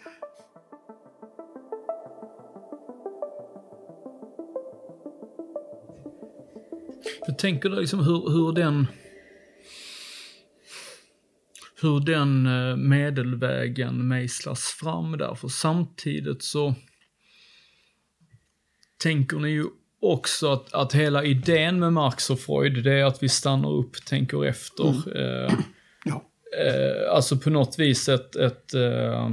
Jag 7.27 7.39
tänker 7.39 7.71
liksom 7.71 7.99
hur, 8.01 8.31
hur 8.31 8.53
den 8.53 8.87
hur 11.81 12.01
den 12.01 12.47
eh, 12.47 12.77
medelvägen 12.77 14.09
mejslas 14.09 14.77
fram 14.81 15.19
där. 15.19 15.35
För 15.35 15.49
samtidigt 15.49 16.43
så 16.43 16.75
tänker 19.03 19.37
ni 19.37 19.49
ju 19.49 19.65
också 20.01 20.53
att, 20.53 20.75
att 20.75 20.93
hela 20.93 21.25
idén 21.25 21.79
med 21.79 21.93
Marx 21.93 22.31
och 22.31 22.41
Freud, 22.41 22.85
det 22.85 22.93
är 22.93 23.05
att 23.05 23.23
vi 23.23 23.29
stannar 23.29 23.71
upp, 23.71 24.07
tänker 24.07 24.45
efter. 24.45 24.89
Mm. 24.89 25.03
Eh, 25.17 25.55
ja. 26.05 26.25
eh, 26.59 27.15
alltså 27.15 27.37
på 27.37 27.51
något 27.51 27.79
vis 27.79 28.09
ett, 28.09 28.37
ett 28.37 28.75
eh, 28.75 29.31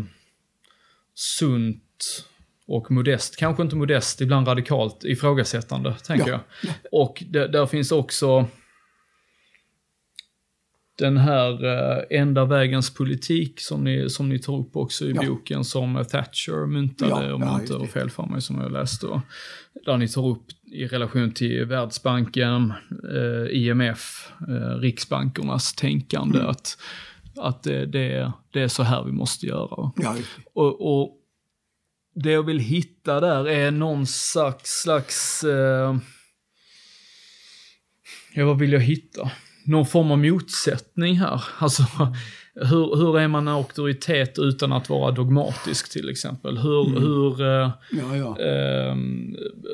sunt 1.14 2.26
och 2.68 2.92
modest, 2.92 3.36
kanske 3.38 3.64
inte 3.64 3.76
modest, 3.76 4.22
ibland 4.22 4.48
radikalt 4.48 5.04
ifrågasättande, 5.04 5.94
tänker 5.94 6.32
ja. 6.32 6.40
jag. 6.62 6.74
Och 6.92 7.24
det, 7.30 7.48
där 7.48 7.66
finns 7.66 7.92
också 7.92 8.48
den 10.98 11.18
här 11.18 11.66
uh, 11.66 12.04
enda 12.10 12.46
vägens 12.46 12.94
politik 12.94 13.60
som 13.60 13.84
ni, 13.84 14.10
som 14.10 14.30
ni 14.30 14.40
tar 14.40 14.58
upp 14.58 14.76
också 14.76 15.06
i 15.06 15.12
ja. 15.12 15.28
boken 15.28 15.64
som 15.64 16.06
Thatcher 16.10 16.68
myntade, 16.68 17.28
ja, 17.28 17.34
om 17.34 17.42
jag 17.42 17.62
inte 17.62 17.74
har 17.74 17.86
fel 17.86 18.10
för 18.10 18.26
mig, 18.26 18.42
som 18.42 18.62
jag 18.62 18.72
läste. 18.72 19.06
Då, 19.06 19.22
där 19.86 19.98
ni 19.98 20.08
tar 20.08 20.28
upp 20.28 20.46
i 20.72 20.88
relation 20.88 21.32
till 21.32 21.66
Världsbanken, 21.66 22.74
eh, 23.14 23.58
IMF, 23.58 24.32
eh, 24.48 24.80
Riksbankernas 24.80 25.74
tänkande 25.74 26.40
mm. 26.40 26.50
att, 26.50 26.78
att 27.38 27.64
det, 27.64 27.86
det, 27.86 28.32
det, 28.54 28.62
är 28.62 28.68
så 28.68 28.84
här 28.84 29.04
vi 29.04 29.12
måste 29.12 29.46
göra. 29.46 29.92
Ja, 29.96 30.16
och, 30.54 31.00
och, 31.00 31.22
det 32.18 32.32
jag 32.32 32.44
vill 32.44 32.60
hitta 32.60 33.20
där 33.20 33.48
är 33.48 33.72
någon 33.72 34.08
slags, 34.08 34.82
slags 34.82 35.44
ja 38.34 38.46
vad 38.46 38.60
vill 38.60 38.74
jag 38.74 38.80
hitta? 38.80 39.32
Någon 39.66 39.86
form 39.86 40.12
av 40.12 40.18
motsättning 40.18 41.20
här. 41.20 41.44
Alltså, 41.60 41.84
hur, 42.56 42.96
hur 42.96 43.20
är 43.20 43.28
man 43.28 43.48
auktoritet 43.48 44.40
utan 44.40 44.74
att 44.74 44.90
vara 44.90 45.12
dogmatisk 45.12 45.92
till 45.92 46.10
exempel? 46.10 46.58
Hur, 46.58 46.88
mm. 46.88 47.04
hur, 47.04 47.42
eh, 47.42 47.72
ja, 47.92 48.16
ja. 48.18 48.40
Eh, 48.40 48.96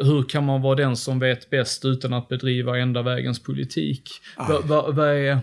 hur 0.04 0.30
kan 0.30 0.46
man 0.46 0.62
vara 0.62 0.76
den 0.76 0.96
som 0.96 1.20
vet 1.20 1.50
bäst 1.50 1.86
utan 1.86 2.14
att 2.14 2.28
bedriva 2.28 2.78
enda 2.78 3.02
vägens 3.02 3.44
politik? 3.44 4.10
Vad 4.38 4.68
va, 4.68 4.92
va 4.92 5.08
är... 5.08 5.32
Eh, 5.32 5.40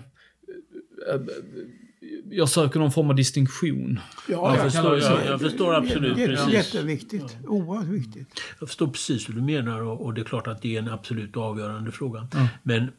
jag 2.30 2.48
söker 2.48 2.80
någon 2.80 2.92
form 2.92 3.10
av 3.10 3.16
distinktion. 3.16 4.00
Ja, 4.28 4.56
jag, 4.56 4.72
förstår, 4.72 4.98
jag, 4.98 5.26
jag 5.26 5.40
förstår 5.40 5.74
absolut. 5.74 6.18
Jätte, 6.18 6.32
precis. 6.32 6.54
Jätteviktigt. 6.54 7.36
Ja. 7.42 7.48
Oerhört 7.48 7.86
viktigt. 7.86 8.42
Jag 8.60 8.68
förstår 8.68 8.86
precis 8.86 9.28
hur 9.28 9.34
du 9.34 9.42
menar 9.42 9.82
och, 9.82 10.04
och, 10.04 10.14
det 10.14 10.20
är 10.20 10.24
klart 10.24 10.46
att 10.46 10.62
det 10.62 10.76
är 10.76 10.78
en 10.78 10.88
absolut 10.88 11.36
avgörande 11.36 11.92
fråga. 11.92 12.28
Mm. 12.34 12.46
Men 12.62 12.90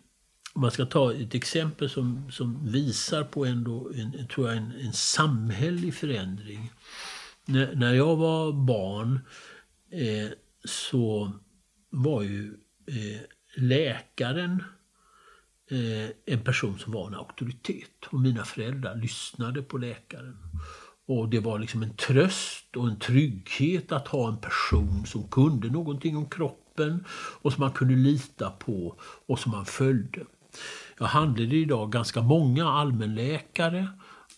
om 0.60 0.62
man 0.62 0.72
ska 0.72 0.86
ta 0.86 1.14
ett 1.14 1.36
exempel 1.36 1.90
som, 1.90 2.32
som 2.32 2.72
visar 2.72 3.24
på 3.24 3.46
ändå 3.46 3.92
en, 3.96 4.28
tror 4.28 4.48
jag, 4.48 4.58
en, 4.58 4.72
en 4.72 4.94
samhällelig 4.94 5.94
förändring. 5.94 6.72
När, 7.46 7.76
när 7.76 7.94
jag 7.94 8.16
var 8.16 8.52
barn 8.52 9.20
eh, 9.92 10.30
så 10.66 11.34
var 11.90 12.22
ju 12.22 12.58
eh, 12.86 13.22
läkaren 13.56 14.64
eh, 15.72 16.34
en 16.36 16.44
person 16.44 16.80
som 16.80 16.94
var 16.94 17.08
en 17.08 17.16
auktoritet. 17.16 18.06
Och 18.10 18.20
mina 18.20 18.46
föräldrar 18.46 18.96
lyssnade 18.96 19.62
på 19.62 19.78
läkaren. 19.78 20.38
Och 21.06 21.30
det 21.30 21.40
var 21.40 21.60
liksom 21.60 21.84
en 21.84 21.96
tröst 21.96 22.76
och 22.76 22.88
en 22.88 23.00
trygghet 23.00 23.92
att 23.92 24.08
ha 24.08 24.28
en 24.28 24.38
person 24.38 25.06
som 25.06 25.28
kunde 25.28 25.70
någonting 25.70 26.18
om 26.18 26.30
kroppen 26.30 27.06
och 27.42 27.54
som 27.54 27.62
man 27.62 27.72
kunde 27.72 27.96
lita 27.96 28.50
på 28.50 28.96
och 29.02 29.40
som 29.40 29.52
man 29.52 29.66
följde. 29.66 30.26
Jag 31.00 31.08
handlade 31.08 31.56
idag 31.56 31.92
ganska 31.92 32.22
många 32.22 32.70
allmänläkare 32.70 33.88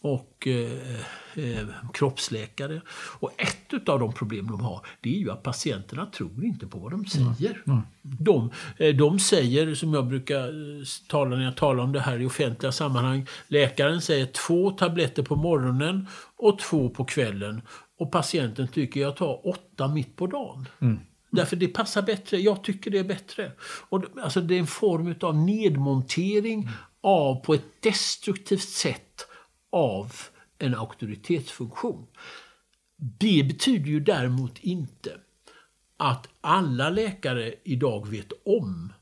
och 0.01 0.47
eh, 0.47 0.99
eh, 1.35 1.67
kroppsläkare. 1.93 2.81
Och 3.19 3.31
ett 3.37 3.89
av 3.89 3.99
de 3.99 4.13
problem 4.13 4.47
de 4.47 4.61
har 4.61 4.85
det 5.01 5.15
är 5.15 5.19
ju 5.19 5.31
att 5.31 5.43
patienterna 5.43 6.05
tror 6.05 6.45
inte 6.45 6.67
på 6.67 6.79
vad 6.79 6.91
de 6.91 7.05
säger. 7.05 7.63
Mm. 7.67 7.81
De, 8.01 8.51
eh, 8.77 8.95
de 8.95 9.19
säger, 9.19 9.75
som 9.75 9.93
jag 9.93 10.07
brukar 10.07 10.47
eh, 10.47 10.83
tala 11.07 11.35
när 11.35 11.43
jag 11.43 11.57
talar 11.57 11.83
om 11.83 11.91
det 11.91 11.99
här 11.99 12.19
i 12.19 12.25
offentliga 12.25 12.71
sammanhang, 12.71 13.27
läkaren 13.47 14.01
säger 14.01 14.25
två 14.25 14.71
tabletter 14.71 15.23
på 15.23 15.35
morgonen 15.35 16.07
och 16.37 16.59
två 16.59 16.89
på 16.89 17.05
kvällen. 17.05 17.61
Och 17.99 18.11
patienten 18.11 18.67
tycker 18.67 18.99
jag 18.99 19.15
tar 19.15 19.47
åtta 19.47 19.87
mitt 19.87 20.15
på 20.15 20.27
dagen. 20.27 20.65
Mm. 20.79 20.99
Därför 21.31 21.55
det 21.55 21.67
passar 21.67 22.01
bättre. 22.01 22.37
Jag 22.37 22.63
tycker 22.63 22.91
det 22.91 22.99
är 22.99 23.03
bättre. 23.03 23.51
Och, 23.61 24.03
alltså, 24.21 24.41
det 24.41 24.55
är 24.55 24.59
en 24.59 24.67
form 24.67 25.15
av 25.21 25.37
nedmontering 25.37 26.69
av, 27.01 27.35
på 27.35 27.53
ett 27.53 27.81
destruktivt 27.81 28.69
sätt 28.69 29.27
av 29.71 30.13
en 30.59 30.75
auktoritetsfunktion. 30.75 32.07
Det 32.97 33.43
betyder 33.43 33.85
ju 33.85 33.99
däremot 33.99 34.59
inte 34.59 35.17
att 35.97 36.27
alla 36.41 36.89
läkare 36.89 37.53
idag 37.63 38.07
vet 38.07 38.31
om 38.45 38.93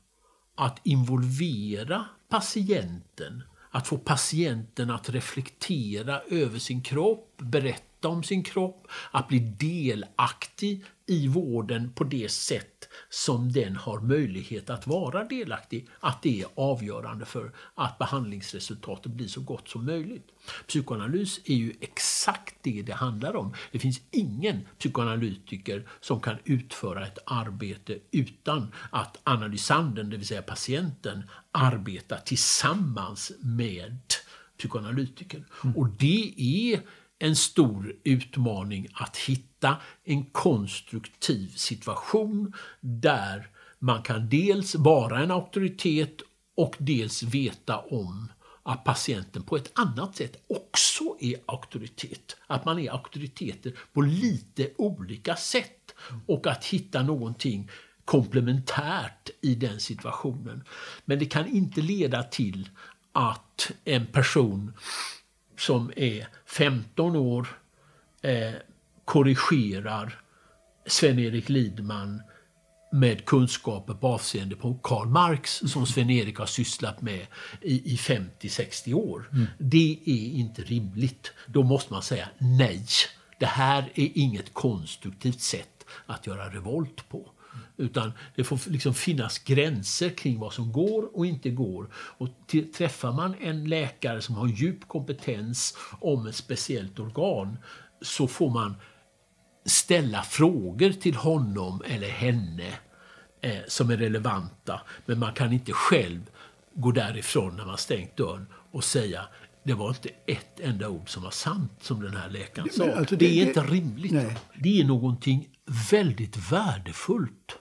att 0.54 0.80
involvera 0.86 2.04
patienten, 2.28 3.42
att 3.70 3.86
få 3.86 3.98
patienten 3.98 4.90
att 4.90 5.10
reflektera 5.10 6.20
över 6.20 6.58
sin 6.58 6.82
kropp, 6.82 7.34
berätta 7.36 7.89
om 8.08 8.22
sin 8.22 8.44
kropp, 8.44 8.86
att 9.10 9.28
bli 9.28 9.38
delaktig 9.38 10.84
i 11.06 11.28
vården 11.28 11.92
på 11.92 12.04
det 12.04 12.30
sätt 12.30 12.88
som 13.08 13.52
den 13.52 13.76
har 13.76 14.00
möjlighet 14.00 14.70
att 14.70 14.86
vara 14.86 15.24
delaktig, 15.24 15.88
att 16.00 16.22
det 16.22 16.40
är 16.40 16.46
avgörande 16.54 17.24
för 17.24 17.52
att 17.74 17.98
behandlingsresultatet 17.98 19.12
blir 19.12 19.28
så 19.28 19.40
gott 19.40 19.68
som 19.68 19.86
möjligt. 19.86 20.28
Psykoanalys 20.66 21.40
är 21.44 21.54
ju 21.54 21.74
exakt 21.80 22.54
det 22.62 22.82
det 22.82 22.92
handlar 22.92 23.36
om. 23.36 23.54
Det 23.72 23.78
finns 23.78 24.00
ingen 24.10 24.68
psykoanalytiker 24.78 25.88
som 26.00 26.20
kan 26.20 26.36
utföra 26.44 27.06
ett 27.06 27.18
arbete 27.26 27.98
utan 28.10 28.72
att 28.90 29.20
analysanden, 29.24 30.10
det 30.10 30.16
vill 30.16 30.26
säga 30.26 30.42
patienten, 30.42 31.22
arbetar 31.52 32.18
tillsammans 32.18 33.32
med 33.40 33.98
psykoanalytikern. 34.58 35.44
Mm. 35.64 35.76
Och 35.76 35.88
det 35.88 36.34
är 36.36 36.80
en 37.20 37.36
stor 37.36 37.96
utmaning 38.04 38.88
att 38.92 39.16
hitta 39.16 39.76
en 40.04 40.24
konstruktiv 40.24 41.48
situation 41.48 42.52
där 42.80 43.48
man 43.78 44.02
kan 44.02 44.28
dels 44.28 44.74
vara 44.74 45.20
en 45.20 45.30
auktoritet 45.30 46.20
och 46.56 46.76
dels 46.78 47.22
veta 47.22 47.78
om 47.78 48.32
att 48.62 48.84
patienten 48.84 49.42
på 49.42 49.56
ett 49.56 49.72
annat 49.74 50.16
sätt 50.16 50.44
också 50.48 51.16
är 51.20 51.36
auktoritet. 51.46 52.36
Att 52.46 52.64
man 52.64 52.78
är 52.78 52.90
auktoriteter 52.90 53.72
på 53.92 54.00
lite 54.00 54.70
olika 54.76 55.36
sätt 55.36 55.94
och 56.26 56.46
att 56.46 56.64
hitta 56.64 57.02
någonting 57.02 57.70
komplementärt 58.04 59.30
i 59.40 59.54
den 59.54 59.80
situationen. 59.80 60.64
Men 61.04 61.18
det 61.18 61.26
kan 61.26 61.46
inte 61.46 61.80
leda 61.80 62.22
till 62.22 62.68
att 63.12 63.70
en 63.84 64.06
person 64.06 64.72
som 65.60 65.92
är 65.96 66.26
15 66.46 67.16
år 67.16 67.48
eh, 68.22 68.52
korrigerar 69.04 70.20
Sven-Erik 70.86 71.48
Lidman 71.48 72.22
med 72.92 73.24
kunskaper 73.24 73.94
på 73.94 74.08
avseende 74.08 74.56
på 74.56 74.74
Karl 74.82 75.08
Marx 75.08 75.62
som 75.66 75.86
Sven-Erik 75.86 76.38
har 76.38 76.46
sysslat 76.46 77.02
med 77.02 77.26
i, 77.62 77.92
i 77.92 77.96
50-60 77.96 78.94
år. 78.94 79.28
Mm. 79.32 79.46
Det 79.58 79.98
är 80.04 80.30
inte 80.30 80.62
rimligt. 80.62 81.32
Då 81.46 81.62
måste 81.62 81.92
man 81.92 82.02
säga 82.02 82.28
nej. 82.38 82.86
Det 83.38 83.46
här 83.46 83.82
är 83.94 84.08
inget 84.14 84.54
konstruktivt 84.54 85.40
sätt 85.40 85.86
att 86.06 86.26
göra 86.26 86.48
revolt 86.48 87.08
på. 87.08 87.30
Utan 87.76 88.12
det 88.34 88.44
får 88.44 88.70
liksom 88.70 88.94
finnas 88.94 89.38
gränser 89.38 90.10
kring 90.10 90.38
vad 90.38 90.52
som 90.52 90.72
går 90.72 91.16
och 91.16 91.26
inte 91.26 91.50
går. 91.50 91.90
Och 91.94 92.28
träffar 92.76 93.12
man 93.12 93.34
en 93.40 93.68
läkare 93.68 94.20
som 94.20 94.34
har 94.34 94.48
djup 94.48 94.88
kompetens 94.88 95.76
om 96.00 96.26
ett 96.26 96.36
speciellt 96.36 96.98
organ 96.98 97.58
så 98.02 98.26
får 98.26 98.50
man 98.50 98.74
ställa 99.64 100.22
frågor 100.22 100.92
till 100.92 101.14
honom 101.14 101.82
eller 101.86 102.08
henne 102.08 102.72
eh, 103.40 103.60
som 103.68 103.90
är 103.90 103.96
relevanta. 103.96 104.80
Men 105.06 105.18
man 105.18 105.34
kan 105.34 105.52
inte 105.52 105.72
själv 105.72 106.20
gå 106.74 106.92
därifrån 106.92 107.56
när 107.56 107.66
man 107.66 107.78
stängt 107.78 108.16
dörren 108.16 108.46
och 108.70 108.84
säga 108.84 109.28
det 109.62 109.74
var 109.74 109.88
inte 109.88 110.08
ett 110.26 110.60
enda 110.60 110.88
ord 110.88 111.08
som 111.08 111.22
var 111.22 111.30
sant 111.30 111.72
som 111.80 112.02
den 112.02 112.16
här 112.16 112.30
läkaren 112.30 112.68
sa. 112.72 112.92
Alltså 112.92 113.16
det, 113.16 113.26
det, 113.26 113.40
är 113.40 113.46
inte 113.46 113.62
rimligt. 113.62 114.12
Nej. 114.12 114.36
Det 114.62 114.80
är 114.80 114.84
någonting 114.84 115.48
väldigt 115.90 116.52
värdefullt 116.52 117.58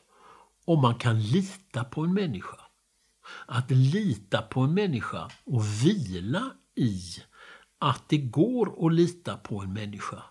om 0.66 0.82
man 0.82 0.96
kan 0.96 1.22
lita 1.22 1.84
på 1.84 2.02
en 2.02 2.14
människa. 2.14 2.58
Att 3.46 3.72
lita 3.72 4.42
på 4.42 4.62
en 4.62 4.74
människa 4.74 5.30
och 5.46 5.66
vila 5.84 6.52
i 6.76 7.02
att 7.80 8.10
det 8.10 8.18
går 8.18 8.86
att 8.88 8.94
lita 8.94 9.38
på 9.38 9.62
en 9.62 9.74
människa. 9.74 10.24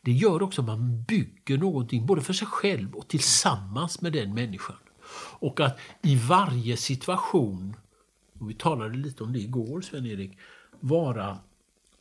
Det 0.00 0.12
gör 0.12 0.42
också 0.42 0.60
att 0.60 0.66
man 0.66 1.02
bygger 1.02 1.58
någonting 1.58 2.06
både 2.06 2.22
för 2.22 2.32
sig 2.32 2.48
själv 2.48 2.94
och 2.94 3.08
tillsammans 3.08 4.00
med 4.00 4.12
den 4.12 4.34
människan. 4.34 4.76
Och 5.38 5.60
att 5.60 5.78
i 6.02 6.16
varje 6.16 6.76
situation, 6.76 7.76
och 8.40 8.50
vi 8.50 8.54
talade 8.54 8.96
lite 8.96 9.24
om 9.24 9.32
det 9.32 9.38
igår 9.38 9.80
Sven-Erik, 9.80 10.38
vara 10.80 11.38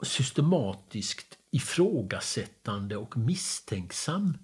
systematiskt 0.01 1.37
ifrågasättande 1.51 2.97
och 2.97 3.17
misstänksam 3.17 4.37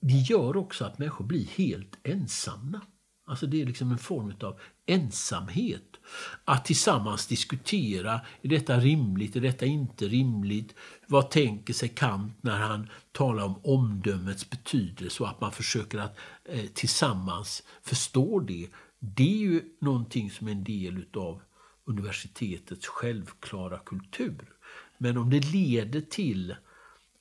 det 0.00 0.14
gör 0.14 0.56
också 0.56 0.84
att 0.84 0.98
människor 0.98 1.24
blir 1.24 1.46
helt 1.46 1.98
ensamma. 2.02 2.80
Alltså 3.26 3.46
det 3.46 3.62
är 3.62 3.66
liksom 3.66 3.92
en 3.92 3.98
form 3.98 4.32
av 4.40 4.60
ensamhet. 4.86 5.96
Att 6.44 6.64
tillsammans 6.64 7.26
diskutera, 7.26 8.20
är 8.42 8.48
detta 8.48 8.80
rimligt, 8.80 9.36
är 9.36 9.40
detta 9.40 9.66
inte 9.66 10.08
rimligt? 10.08 10.74
Vad 11.06 11.30
tänker 11.30 11.74
sig 11.74 11.88
Kant 11.88 12.32
när 12.40 12.56
han 12.56 12.88
talar 13.12 13.44
om 13.44 13.60
omdömets 13.64 14.50
betydelse 14.50 15.22
och 15.22 15.28
att 15.28 15.40
man 15.40 15.52
försöker 15.52 15.98
att 15.98 16.16
eh, 16.44 16.66
tillsammans 16.74 17.62
förstå 17.82 18.40
det. 18.40 18.68
Det 18.98 19.32
är 19.32 19.38
ju 19.38 19.62
någonting 19.80 20.30
som 20.30 20.48
är 20.48 20.52
en 20.52 20.64
del 20.64 20.98
utav 20.98 21.42
universitetets 21.88 22.86
självklara 22.86 23.78
kultur. 23.78 24.54
Men 24.98 25.18
om 25.18 25.30
det 25.30 25.40
leder 25.40 26.00
till 26.00 26.56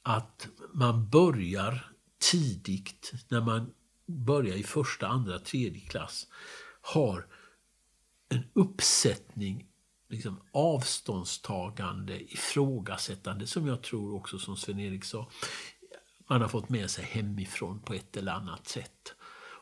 att 0.01 0.47
man 0.73 1.09
börjar 1.09 1.91
tidigt, 2.17 3.13
när 3.27 3.41
man 3.41 3.73
börjar 4.05 4.55
i 4.55 4.63
första, 4.63 5.07
andra, 5.07 5.39
tredje 5.39 5.81
klass, 5.81 6.27
har 6.81 7.27
en 8.29 8.43
uppsättning 8.53 9.65
liksom, 10.07 10.41
avståndstagande, 10.51 12.33
ifrågasättande, 12.33 13.47
som 13.47 13.67
jag 13.67 13.81
tror 13.81 14.15
också, 14.15 14.39
som 14.39 14.57
Sven-Erik 14.57 15.03
sa, 15.03 15.29
man 16.29 16.41
har 16.41 16.47
fått 16.47 16.69
med 16.69 16.89
sig 16.89 17.05
hemifrån 17.05 17.79
på 17.79 17.93
ett 17.93 18.17
eller 18.17 18.31
annat 18.31 18.67
sätt. 18.67 19.15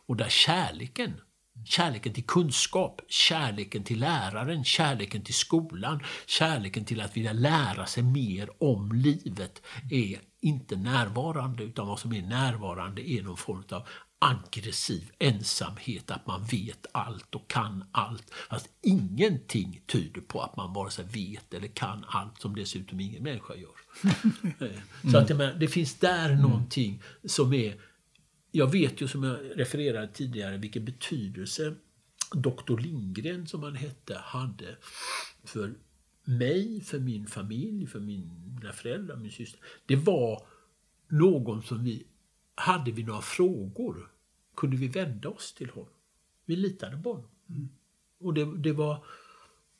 Och 0.07 0.15
där 0.15 0.29
kärleken, 0.29 1.21
kärleken 1.65 2.13
till 2.13 2.25
kunskap, 2.25 3.01
kärleken 3.07 3.83
till 3.83 3.99
läraren, 3.99 4.63
kärleken 4.63 5.21
till 5.21 5.33
skolan, 5.33 6.03
kärleken 6.25 6.85
till 6.85 7.01
att 7.01 7.17
vilja 7.17 7.33
lära 7.33 7.85
sig 7.85 8.03
mer 8.03 8.49
om 8.63 8.91
livet 8.91 9.61
är 9.91 10.19
inte 10.41 10.75
närvarande 10.75 11.63
utan 11.63 11.87
vad 11.87 11.99
som 11.99 12.13
är 12.13 12.21
närvarande 12.21 13.09
är 13.09 13.23
någon 13.23 13.37
form 13.37 13.63
av 13.71 13.87
aggressiv 14.19 15.11
ensamhet, 15.19 16.11
att 16.11 16.27
man 16.27 16.43
vet 16.43 16.85
allt 16.91 17.35
och 17.35 17.47
kan 17.47 17.83
allt. 17.91 18.33
Fast 18.49 18.69
ingenting 18.81 19.81
tyder 19.87 20.21
på 20.21 20.41
att 20.41 20.57
man 20.57 20.73
vare 20.73 20.91
sig 20.91 21.05
vet 21.05 21.53
eller 21.53 21.67
kan 21.67 22.05
allt 22.07 22.41
som 22.41 22.55
dessutom 22.55 22.99
ingen 22.99 23.23
människa 23.23 23.53
gör. 23.55 23.75
Eh, 24.59 25.11
så 25.11 25.17
att 25.17 25.27
det, 25.27 25.53
det 25.53 25.67
finns 25.67 25.95
där 25.95 26.29
mm. 26.29 26.41
någonting 26.41 27.01
som 27.25 27.53
är... 27.53 27.75
Jag 28.57 28.71
vet 28.71 29.01
ju 29.01 29.07
som 29.07 29.23
jag 29.23 29.37
refererade 29.55 30.07
tidigare 30.07 30.57
vilken 30.57 30.85
betydelse 30.85 31.75
doktor 32.33 32.77
Lindgren 32.77 33.47
som 33.47 33.63
han 33.63 33.75
hette 33.75 34.17
hade 34.17 34.77
för 35.43 35.73
mig, 36.23 36.81
för 36.81 36.99
min 36.99 37.27
familj, 37.27 37.87
för 37.87 37.99
mina 37.99 38.73
föräldrar, 38.73 39.15
min 39.15 39.31
syster. 39.31 39.59
Det 39.85 39.95
var 39.95 40.47
någon 41.07 41.63
som 41.63 41.83
vi, 41.83 42.07
hade 42.55 42.91
vi 42.91 43.03
några 43.03 43.21
frågor, 43.21 44.11
kunde 44.55 44.77
vi 44.77 44.87
vända 44.87 45.29
oss 45.29 45.53
till 45.53 45.69
honom. 45.69 45.93
Vi 46.45 46.55
litade 46.55 46.97
på 46.97 47.13
honom. 47.13 47.29
Mm. 47.49 47.69
Och 48.19 48.33
det, 48.33 48.57
det, 48.57 48.73
var, 48.73 49.05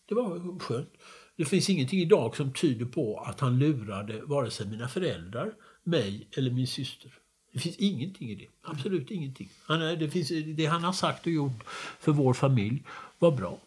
det 0.06 0.16
var 0.16 0.60
skönt. 0.60 0.94
Det 1.36 1.46
finns 1.46 1.70
ingenting 1.70 2.00
idag 2.00 2.36
som 2.36 2.54
tyder 2.54 2.86
på 2.86 3.20
att 3.20 3.40
han 3.40 3.60
lurade 3.60 4.22
vare 4.22 4.52
sig 4.52 4.68
mina 4.68 4.88
föräldrar, 4.88 5.56
mig 5.84 6.28
eller 6.32 6.52
min 6.52 6.68
syster. 6.68 7.20
Det 7.56 7.62
finns 7.62 7.78
ingenting 7.78 8.30
i 8.30 8.36
det. 8.36 8.48
Absolut 8.62 9.12
ingenting. 9.12 9.50
Han, 9.66 9.82
är- 9.82 9.96
det, 9.96 10.10
finns, 10.10 10.32
det 10.56 10.66
han 10.66 10.84
har 10.84 10.94
sagt 10.94 11.26
och 11.26 11.32
gjort 11.32 11.64
för 12.00 12.12
vår 12.12 12.34
familj 12.34 12.84
var 13.20 13.32
bra. 13.32 13.58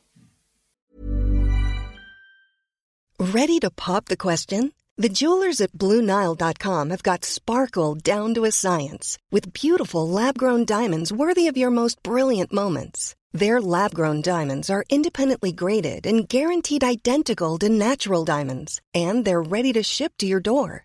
Ready 3.19 3.61
to 3.61 3.71
pop 3.71 4.05
the 4.05 4.17
question? 4.17 4.73
The 4.97 5.09
jewelers 5.09 5.61
at 5.61 5.73
BlueNile.com 5.73 6.91
have 6.91 7.03
got 7.03 7.25
sparkle 7.25 7.95
down 7.95 8.35
to 8.35 8.45
a 8.45 8.51
science 8.51 9.17
with 9.31 9.53
beautiful 9.53 10.09
lab 10.09 10.37
grown 10.37 10.65
diamonds 10.65 11.13
worthy 11.13 11.47
of 11.51 11.57
your 11.57 11.71
most 11.71 12.03
brilliant 12.03 12.53
moments. 12.53 13.15
Their 13.33 13.61
lab 13.61 13.95
grown 13.95 14.21
diamonds 14.23 14.71
are 14.71 14.85
independently 14.91 15.53
graded 15.53 16.07
and 16.07 16.29
guaranteed 16.29 16.83
identical 16.85 17.59
to 17.59 17.69
natural 17.69 18.25
diamonds, 18.25 18.81
and 18.95 19.25
they're 19.25 19.43
ready 19.51 19.73
to 19.73 19.83
ship 19.83 20.13
to 20.19 20.27
your 20.27 20.41
door. 20.41 20.85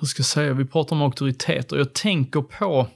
Hur 0.00 0.06
ska 0.06 0.20
jag 0.20 0.26
säga? 0.26 0.52
Vi 0.52 0.64
pratar 0.64 0.96
om 0.96 1.02
auktoriteter. 1.02 1.76
Jag 1.76 1.92
tänker 1.92 2.40
på... 2.40 2.88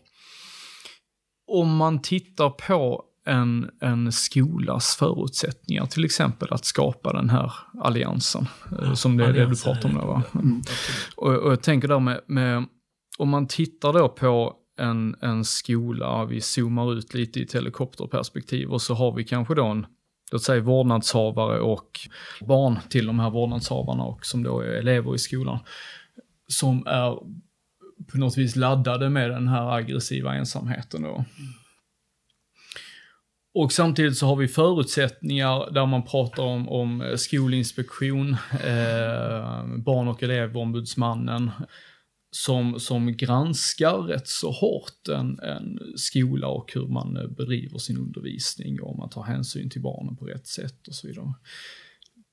Om 1.46 1.76
man 1.76 2.02
tittar 2.02 2.50
på 2.50 3.04
en, 3.26 3.70
en 3.80 4.12
skolas 4.12 4.96
förutsättningar, 4.96 5.86
till 5.86 6.04
exempel 6.04 6.48
att 6.50 6.64
skapa 6.64 7.12
den 7.12 7.30
här 7.30 7.52
alliansen, 7.80 8.46
eh, 8.82 8.94
som 8.94 9.16
det 9.16 9.24
är 9.24 9.32
det 9.32 9.46
du 9.46 9.56
pratar 9.56 9.88
om 9.88 9.94
där 9.94 10.06
va? 10.06 10.22
Mm. 10.34 10.62
Och, 11.16 11.34
och 11.34 11.52
jag 11.52 11.62
tänker 11.62 11.88
där 11.88 12.00
med, 12.00 12.20
med, 12.26 12.64
om 13.18 13.28
man 13.28 13.46
tittar 13.46 13.92
då 13.92 14.08
på 14.08 14.54
en, 14.78 15.16
en 15.20 15.44
skola, 15.44 16.24
vi 16.24 16.40
zoomar 16.40 16.92
ut 16.92 17.14
lite 17.14 17.40
i 17.40 17.42
ett 17.42 17.54
helikopterperspektiv 17.54 18.70
och 18.70 18.82
så 18.82 18.94
har 18.94 19.12
vi 19.12 19.24
kanske 19.24 19.54
då 19.54 19.66
en, 19.66 19.86
låt 20.32 20.42
säga 20.42 20.62
vårdnadshavare 20.62 21.60
och 21.60 22.00
barn 22.40 22.78
till 22.88 23.06
de 23.06 23.18
här 23.18 23.30
vårdnadshavarna 23.30 24.04
och 24.04 24.26
som 24.26 24.42
då 24.42 24.60
är 24.60 24.66
elever 24.66 25.14
i 25.14 25.18
skolan, 25.18 25.58
som 26.52 26.86
är 26.86 27.18
på 28.12 28.18
något 28.18 28.38
vis 28.38 28.56
laddade 28.56 29.10
med 29.10 29.30
den 29.30 29.48
här 29.48 29.76
aggressiva 29.76 30.34
ensamheten 30.34 31.02
då. 31.02 31.24
Och 33.54 33.72
samtidigt 33.72 34.18
så 34.18 34.26
har 34.26 34.36
vi 34.36 34.48
förutsättningar 34.48 35.70
där 35.70 35.86
man 35.86 36.04
pratar 36.04 36.42
om, 36.42 36.68
om 36.68 37.00
eh, 37.00 37.16
skolinspektion, 37.16 38.36
eh, 38.52 39.66
barn 39.76 40.08
och 40.08 40.22
elevombudsmannen, 40.22 41.50
som, 42.30 42.80
som 42.80 43.16
granskar 43.16 43.96
rätt 43.96 44.28
så 44.28 44.50
hårt 44.50 45.08
en, 45.08 45.38
en 45.38 45.78
skola 45.96 46.48
och 46.48 46.72
hur 46.74 46.86
man 46.86 47.16
eh, 47.16 47.28
bedriver 47.28 47.78
sin 47.78 47.98
undervisning 47.98 48.80
och 48.80 48.90
om 48.90 48.96
man 48.96 49.10
tar 49.10 49.22
hänsyn 49.22 49.70
till 49.70 49.82
barnen 49.82 50.16
på 50.16 50.24
rätt 50.24 50.46
sätt 50.46 50.88
och 50.88 50.94
så 50.94 51.06
vidare. 51.06 51.34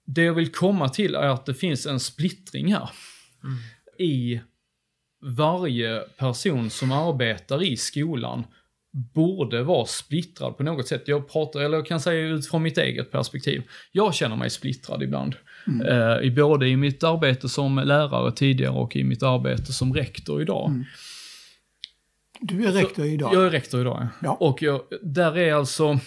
Det 0.06 0.24
jag 0.24 0.34
vill 0.34 0.52
komma 0.52 0.90
till 0.90 1.16
är 1.16 1.28
att 1.28 1.46
det 1.46 1.54
finns 1.54 1.86
en 1.86 2.00
splittring 2.00 2.74
här 2.74 2.90
mm 3.44 3.58
i 4.00 4.42
varje 5.38 6.00
person 6.18 6.70
som 6.70 6.92
arbetar 6.92 7.64
i 7.64 7.78
skolan 7.78 8.44
borde 9.14 9.64
vara 9.64 9.86
splittrad 9.86 10.58
på 10.58 10.64
något 10.64 10.88
sätt. 10.88 11.04
Jag 11.06 11.32
pratar, 11.32 11.60
eller 11.60 11.78
jag 11.78 11.86
kan 11.88 12.00
säga 12.00 12.28
utifrån 12.28 12.64
mitt 12.64 12.78
eget 12.78 13.12
perspektiv. 13.12 13.64
Jag 13.92 14.14
känner 14.14 14.36
mig 14.36 14.50
splittrad 14.50 15.04
ibland. 15.04 15.36
Eh, 15.88 16.28
i 16.28 16.32
både 16.32 16.68
i 16.68 16.76
mitt 16.76 17.04
arbete 17.04 17.50
som 17.50 17.76
lärare 17.76 18.32
tidigare 18.32 18.74
och 18.74 18.96
i 18.96 19.04
mitt 19.04 19.24
arbete 19.24 19.74
som 19.74 19.94
rektor 19.94 20.42
idag. 20.42 20.86
Du 22.42 22.66
är 22.66 22.72
rektor 22.72 23.06
idag. 23.06 23.34
Jag 23.34 23.46
är 23.46 23.50
rektor 23.50 23.82
idag, 23.82 24.08
Ja. 24.24 24.38
Och 24.40 24.62
jag, 24.62 24.82
där 25.02 25.38
är 25.38 25.54
alltså... 25.54 26.00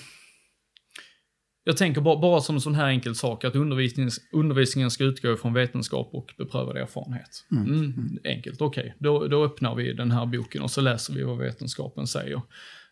Jag 1.65 1.77
tänker 1.77 2.01
bara, 2.01 2.21
bara 2.21 2.41
som 2.41 2.55
en 2.55 2.61
sån 2.61 2.75
här 2.75 2.89
enkel 2.89 3.15
sak, 3.15 3.45
att 3.45 3.55
undervisningen, 3.57 4.11
undervisningen 4.33 4.91
ska 4.91 5.05
utgå 5.05 5.37
från 5.37 5.55
vetenskap 5.55 6.11
och 6.13 6.35
beprövad 6.39 6.77
erfarenhet. 6.77 7.45
Mm, 7.51 8.19
enkelt, 8.25 8.61
okej. 8.61 8.95
Då, 8.99 9.27
då 9.27 9.45
öppnar 9.45 9.75
vi 9.75 9.93
den 9.93 10.11
här 10.11 10.27
boken 10.27 10.63
och 10.63 10.71
så 10.71 10.81
läser 10.81 11.15
vi 11.15 11.23
vad 11.23 11.39
vetenskapen 11.39 12.07
säger. 12.07 12.41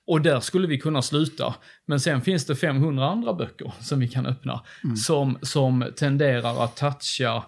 Och 0.06 0.20
där 0.20 0.40
skulle 0.40 0.66
vi 0.66 0.78
kunna 0.78 1.02
sluta. 1.02 1.54
Men 1.86 2.00
sen 2.00 2.20
finns 2.20 2.46
det 2.46 2.56
500 2.56 3.06
andra 3.06 3.34
böcker 3.34 3.72
som 3.80 4.00
vi 4.00 4.08
kan 4.08 4.26
öppna. 4.26 4.64
Som, 4.96 5.38
som 5.42 5.84
tenderar 5.96 6.64
att 6.64 6.76
toucha 6.76 7.44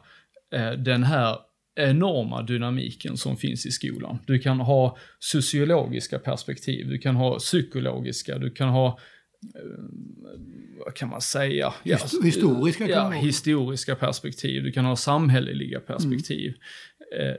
eh, 0.55 0.71
den 0.71 1.05
här 1.05 1.37
enorma 1.77 2.43
dynamiken 2.43 3.17
som 3.17 3.37
finns 3.37 3.67
i 3.67 3.71
skolan. 3.71 4.19
Du 4.27 4.39
kan 4.39 4.61
ha 4.61 4.97
sociologiska 5.19 6.19
perspektiv, 6.19 6.89
du 6.89 6.99
kan 6.99 7.17
ha 7.17 7.39
psykologiska, 7.39 8.39
du 8.39 8.51
kan 8.51 8.69
ha 8.69 8.99
vad 10.85 10.95
kan 10.95 11.09
man 11.09 11.21
säga? 11.21 11.75
Hist- 11.97 12.25
historiska 12.25 12.87
kan 12.87 12.89
ja, 12.89 13.11
historiska 13.11 13.95
perspektiv, 13.95 14.63
du 14.63 14.73
kan 14.73 14.85
ha 14.85 14.97
samhälleliga 14.97 15.81
perspektiv. 15.81 16.55
Eh, 17.19 17.29
eh, 17.29 17.37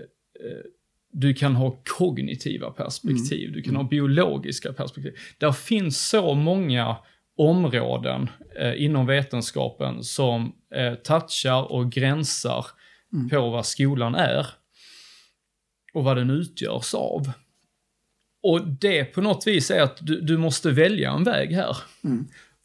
du 1.16 1.34
kan 1.34 1.56
ha 1.56 1.82
kognitiva 1.98 2.72
perspektiv, 2.72 3.52
du 3.52 3.62
kan 3.62 3.76
ha 3.76 3.84
biologiska 3.84 4.74
perspektiv. 4.74 5.14
Där 5.38 5.52
finns 5.52 6.08
så 6.10 6.34
många 6.34 6.96
områden 7.38 8.30
eh, 8.60 8.84
inom 8.84 9.06
vetenskapen 9.06 10.04
som 10.04 10.56
eh, 10.76 10.94
touchar 10.94 11.72
och 11.72 11.92
gränsar 11.92 12.66
på 13.30 13.50
vad 13.50 13.66
skolan 13.66 14.16
är 14.16 14.48
och 15.94 16.04
vad 16.04 16.18
den 16.18 16.30
utgörs 16.30 16.94
av. 16.94 17.32
Och 18.44 18.68
det 18.68 19.06
på 19.06 19.22
något 19.22 19.48
vis 19.48 19.72
är 19.72 19.82
att 19.82 19.98
du, 20.02 20.22
du 20.22 20.38
måste 20.38 20.72
välja 20.72 21.12
en 21.12 21.24
väg 21.24 21.52
här 21.54 21.78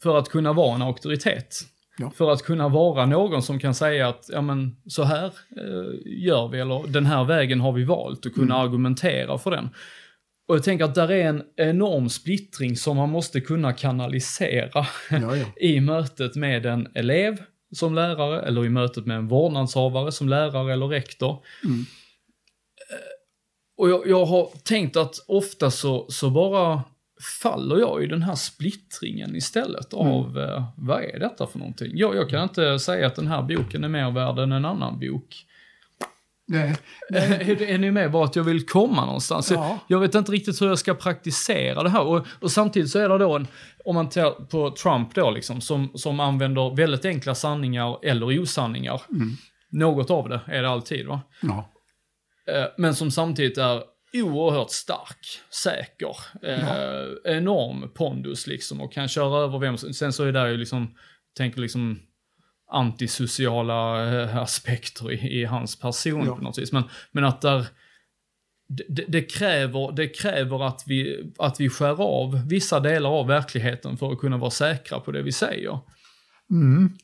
för 0.03 0.17
att 0.17 0.29
kunna 0.29 0.53
vara 0.53 0.75
en 0.75 0.81
auktoritet. 0.81 1.55
Ja. 1.97 2.11
För 2.15 2.31
att 2.31 2.43
kunna 2.43 2.69
vara 2.69 3.05
någon 3.05 3.43
som 3.43 3.59
kan 3.59 3.75
säga 3.75 4.07
att, 4.07 4.29
ja 4.31 4.41
men 4.41 4.75
så 4.87 5.03
här 5.03 5.25
eh, 5.25 5.99
gör 6.05 6.47
vi, 6.47 6.59
eller 6.59 6.87
den 6.87 7.05
här 7.05 7.23
vägen 7.23 7.59
har 7.59 7.71
vi 7.71 7.83
valt 7.83 8.25
och 8.25 8.33
kunna 8.33 8.55
argumentera 8.55 9.37
för 9.37 9.51
den. 9.51 9.69
Och 10.47 10.55
jag 10.55 10.63
tänker 10.63 10.85
att 10.85 10.95
där 10.95 11.11
är 11.11 11.25
en 11.25 11.43
enorm 11.57 12.09
splittring 12.09 12.75
som 12.75 12.97
man 12.97 13.09
måste 13.09 13.41
kunna 13.41 13.73
kanalisera 13.73 14.85
Ja, 15.09 15.35
ja. 15.35 15.45
i 15.61 15.79
mötet 15.81 16.35
med 16.35 16.65
en 16.65 16.87
elev 16.95 17.37
som 17.75 17.95
lärare 17.95 18.41
eller 18.41 18.65
i 18.65 18.69
mötet 18.69 19.05
med 19.05 19.17
en 19.17 19.27
vårdnadshavare 19.27 20.11
som 20.11 20.29
lärare 20.29 20.73
eller 20.73 20.87
rektor. 20.87 21.43
Mm. 21.65 21.85
Eh, 23.79 23.83
Och 23.83 23.89
jag, 23.89 24.07
jag 24.07 24.25
har 24.25 24.49
tänkt 24.63 24.95
att 24.97 25.15
ofta 25.27 25.71
så, 25.71 26.05
så 26.09 26.29
bara 26.29 26.81
faller 27.41 27.77
jag 27.77 28.03
i 28.03 28.07
den 28.07 28.23
här 28.23 28.35
splittringen 28.35 29.35
istället 29.35 29.93
Mm. 29.93 30.07
av 30.07 30.39
eh, 30.39 30.63
vad 30.77 31.03
är 31.03 31.19
detta 31.19 31.47
för 31.47 31.59
någonting? 31.59 31.91
Jag, 31.93 32.15
jag 32.15 32.29
kan 32.29 32.43
inte 32.43 32.79
säga 32.79 33.07
att 33.07 33.15
den 33.15 33.27
här 33.27 33.41
boken 33.41 33.83
är 33.83 33.87
mer 33.89 34.11
värd 34.11 34.39
än 34.39 34.51
en 34.51 34.65
annan 34.65 34.99
bok. 34.99 35.45
Nej. 36.47 36.75
är, 37.13 37.61
är 37.61 37.77
ni 37.77 37.91
med 37.91 38.11
bara 38.11 38.25
att 38.25 38.35
jag 38.35 38.43
vill 38.43 38.65
komma 38.65 39.05
någonstans? 39.05 39.51
Ja. 39.51 39.79
Jag 39.87 39.99
vet 39.99 40.15
inte 40.15 40.31
riktigt 40.31 40.61
hur 40.61 40.67
jag 40.67 40.79
ska 40.79 40.93
praktisera 40.93 41.83
det 41.83 41.89
här. 41.89 42.01
Och, 42.07 42.27
och 42.39 42.51
samtidigt 42.51 42.89
så 42.91 42.99
är 42.99 43.09
det 43.09 43.17
då 43.17 43.35
en, 43.35 43.47
om 43.85 43.95
man 43.95 44.09
tar 44.09 44.31
på 44.31 44.71
Trump 44.71 45.15
då 45.15 45.31
liksom, 45.31 45.61
som, 45.61 45.91
som 45.95 46.19
använder 46.19 46.75
väldigt 46.75 47.05
enkla 47.05 47.35
sanningar 47.35 47.97
eller 48.05 48.39
osanningar. 48.41 49.01
Något 49.71 50.09
av 50.11 50.29
det 50.29 50.39
är 50.47 50.61
det 50.61 50.69
alltid 50.69 51.07
va? 51.07 51.21
Ja. 51.41 51.69
Eh, 52.55 52.65
Men 52.77 52.95
som 52.95 53.11
samtidigt 53.11 53.57
är 53.57 53.83
oerhört 54.13 54.71
stark, 54.71 55.27
säker, 55.63 56.15
eh, 56.43 57.35
enorm 57.37 57.89
pondus 57.93 58.47
liksom 58.47 58.81
och 58.81 58.93
kan 58.93 59.07
köra 59.07 59.43
över 59.43 59.59
vem 59.59 59.77
som- 59.77 59.93
Sen 59.93 60.13
så 60.13 60.23
är 60.23 60.31
det 60.31 60.51
ju 60.51 60.57
liksom, 60.57 60.95
tänker 61.37 61.61
liksom 61.61 61.99
antisociala 62.71 64.09
eh, 64.21 64.37
aspekter 64.37 65.11
i, 65.11 65.41
i 65.41 65.45
hans 65.45 65.79
person 65.79 66.25
Ja. 66.25 66.35
på 66.35 66.41
något 66.41 66.57
vis. 66.57 66.71
Men, 66.71 66.83
men 67.11 67.25
att 67.25 67.41
där, 67.41 67.65
det, 68.89 69.05
det- 69.07 69.21
kräver, 69.21 69.91
det 69.91 70.07
kräver 70.07 70.67
att 70.67 70.83
vi, 70.87 71.31
att 71.37 71.59
vi 71.59 71.69
skär 71.69 72.01
av 72.01 72.47
vissa 72.49 72.79
delar 72.79 73.09
av 73.09 73.27
verkligheten 73.27 73.97
för 73.97 74.11
att 74.11 74.19
kunna 74.19 74.37
vara 74.37 74.51
säkra 74.51 74.99
på 74.99 75.11
det 75.11 75.21
vi 75.21 75.31
säger. 75.31 75.79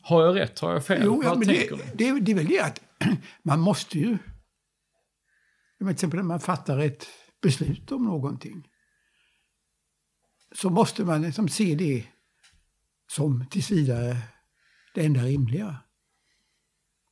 Har 0.01 0.23
jag 0.25 0.35
rätt? 0.35 0.59
Har 0.59 0.73
jag 0.73 0.85
fel? 0.85 1.01
Jo, 1.05 1.21
ja, 1.25 1.35
men 1.35 1.47
det, 1.47 1.69
det, 1.93 2.19
det 2.19 2.31
är 2.31 2.35
väl 2.35 2.45
det 2.47 2.59
att 2.59 2.81
man 3.43 3.59
måste 3.59 3.99
ju... 3.99 4.17
Till 5.85 5.93
exempel 5.93 6.17
när 6.17 6.23
man 6.23 6.39
fattar 6.39 6.79
ett 6.79 7.07
beslut 7.41 7.91
om 7.91 8.05
någonting 8.05 8.67
så 10.55 10.69
måste 10.69 11.05
man 11.05 11.21
liksom 11.21 11.47
se 11.47 11.75
det 11.75 12.03
som 13.07 13.45
tills 13.51 13.71
vidare 13.71 14.17
det 14.93 15.05
enda 15.05 15.21
rimliga. 15.21 15.77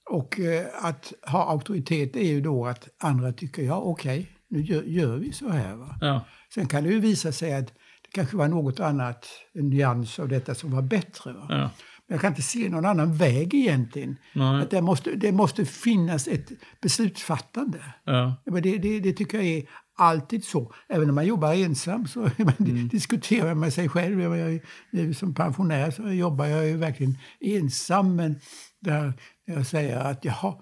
Och 0.09 0.39
eh, 0.39 0.86
att 0.86 1.13
ha 1.21 1.49
auktoritet 1.49 2.15
är 2.15 2.28
ju 2.28 2.41
då 2.41 2.65
att 2.65 2.89
andra 2.97 3.34
tycker 3.34 3.63
ja 3.63 3.78
okej, 3.78 4.32
nu 4.47 4.61
gör, 4.61 4.84
gör 4.84 5.17
vi 5.17 5.32
så 5.32 5.49
här. 5.49 5.76
Va? 5.76 5.97
Ja. 6.01 6.26
Sen 6.53 6.67
kan 6.67 6.84
det 6.84 6.89
ju 6.89 6.99
visa 6.99 7.32
sig 7.32 7.53
att 7.53 7.67
det 7.67 8.11
kanske 8.11 8.38
var 8.38 8.47
något 8.47 8.80
annat, 8.80 9.30
en 9.53 9.69
nyans 9.69 10.19
av 10.19 10.28
detta 10.28 10.55
som 10.55 10.71
var 10.71 10.82
bättre. 10.82 11.34
Va? 11.34 11.45
Ja. 11.49 11.69
Jag 12.08 12.22
kan 12.22 12.32
inte 12.32 12.41
se 12.41 12.70
någon 12.70 12.86
annan 12.86 13.14
väg 13.14 13.54
egentligen. 13.54 14.18
Nej. 14.34 14.62
Att 14.62 14.70
det, 14.70 14.82
måste, 14.82 15.16
det 15.16 15.32
måste 15.32 15.66
finnas 15.66 16.28
ett 16.28 16.51
beslutsfattande. 16.82 17.80
Ja. 18.04 18.36
Det, 18.45 18.78
det, 18.78 18.99
det 18.99 19.14
tycker 19.14 19.38
jag 19.38 19.47
är 19.47 19.64
alltid 19.97 20.43
så. 20.43 20.74
Även 20.89 21.08
när 21.08 21.14
man 21.14 21.26
jobbar 21.26 21.54
ensam 21.54 22.08
så 22.08 22.30
Mm. 22.60 22.88
diskuterar 22.88 23.47
man 23.47 23.60
med 23.60 23.74
sig 23.74 23.89
själv. 23.89 24.22
Jag, 24.22 24.60
jag, 24.91 25.16
som 25.16 25.34
pensionär 25.34 25.91
så 25.91 26.10
jobbar 26.10 26.45
jag 26.45 26.68
ju 26.68 26.78
verkligen 26.78 27.18
ensam. 27.39 28.16
Men 28.16 28.36
där 28.80 29.14
jag 29.45 29.68
säger 29.68 29.97
att 29.99 30.26
jaha, 30.26 30.56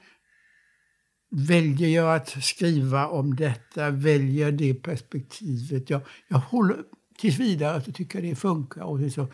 väljer 1.32 1.90
jag 1.90 2.16
att 2.16 2.30
skriva 2.44 3.08
om 3.08 3.36
detta, 3.36 3.90
väljer 3.90 4.52
det 4.52 4.74
perspektivet. 4.74 5.90
Jag, 5.90 6.02
jag 6.28 6.38
håller 6.38 6.78
tills 7.18 7.40
vidare 7.40 7.82
tycker 7.82 8.20
jag 8.20 8.30
det 8.30 8.36
funkar. 8.36 8.82
Och 8.84 9.12
så 9.12 9.28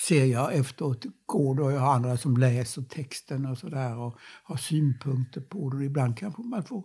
ser 0.00 0.24
jag 0.24 0.54
efteråt, 0.54 1.04
går 1.26 1.54
då 1.54 1.70
jag 1.70 1.80
har 1.80 1.94
andra 1.94 2.16
som 2.16 2.36
läser 2.36 2.82
texten 2.82 3.46
och 3.46 3.58
sådär 3.58 3.98
och 3.98 4.18
har 4.42 4.56
synpunkter 4.56 5.40
på 5.40 5.70
det. 5.70 5.76
Och 5.76 5.84
ibland 5.84 6.18
kanske 6.18 6.42
man 6.42 6.64
får 6.64 6.84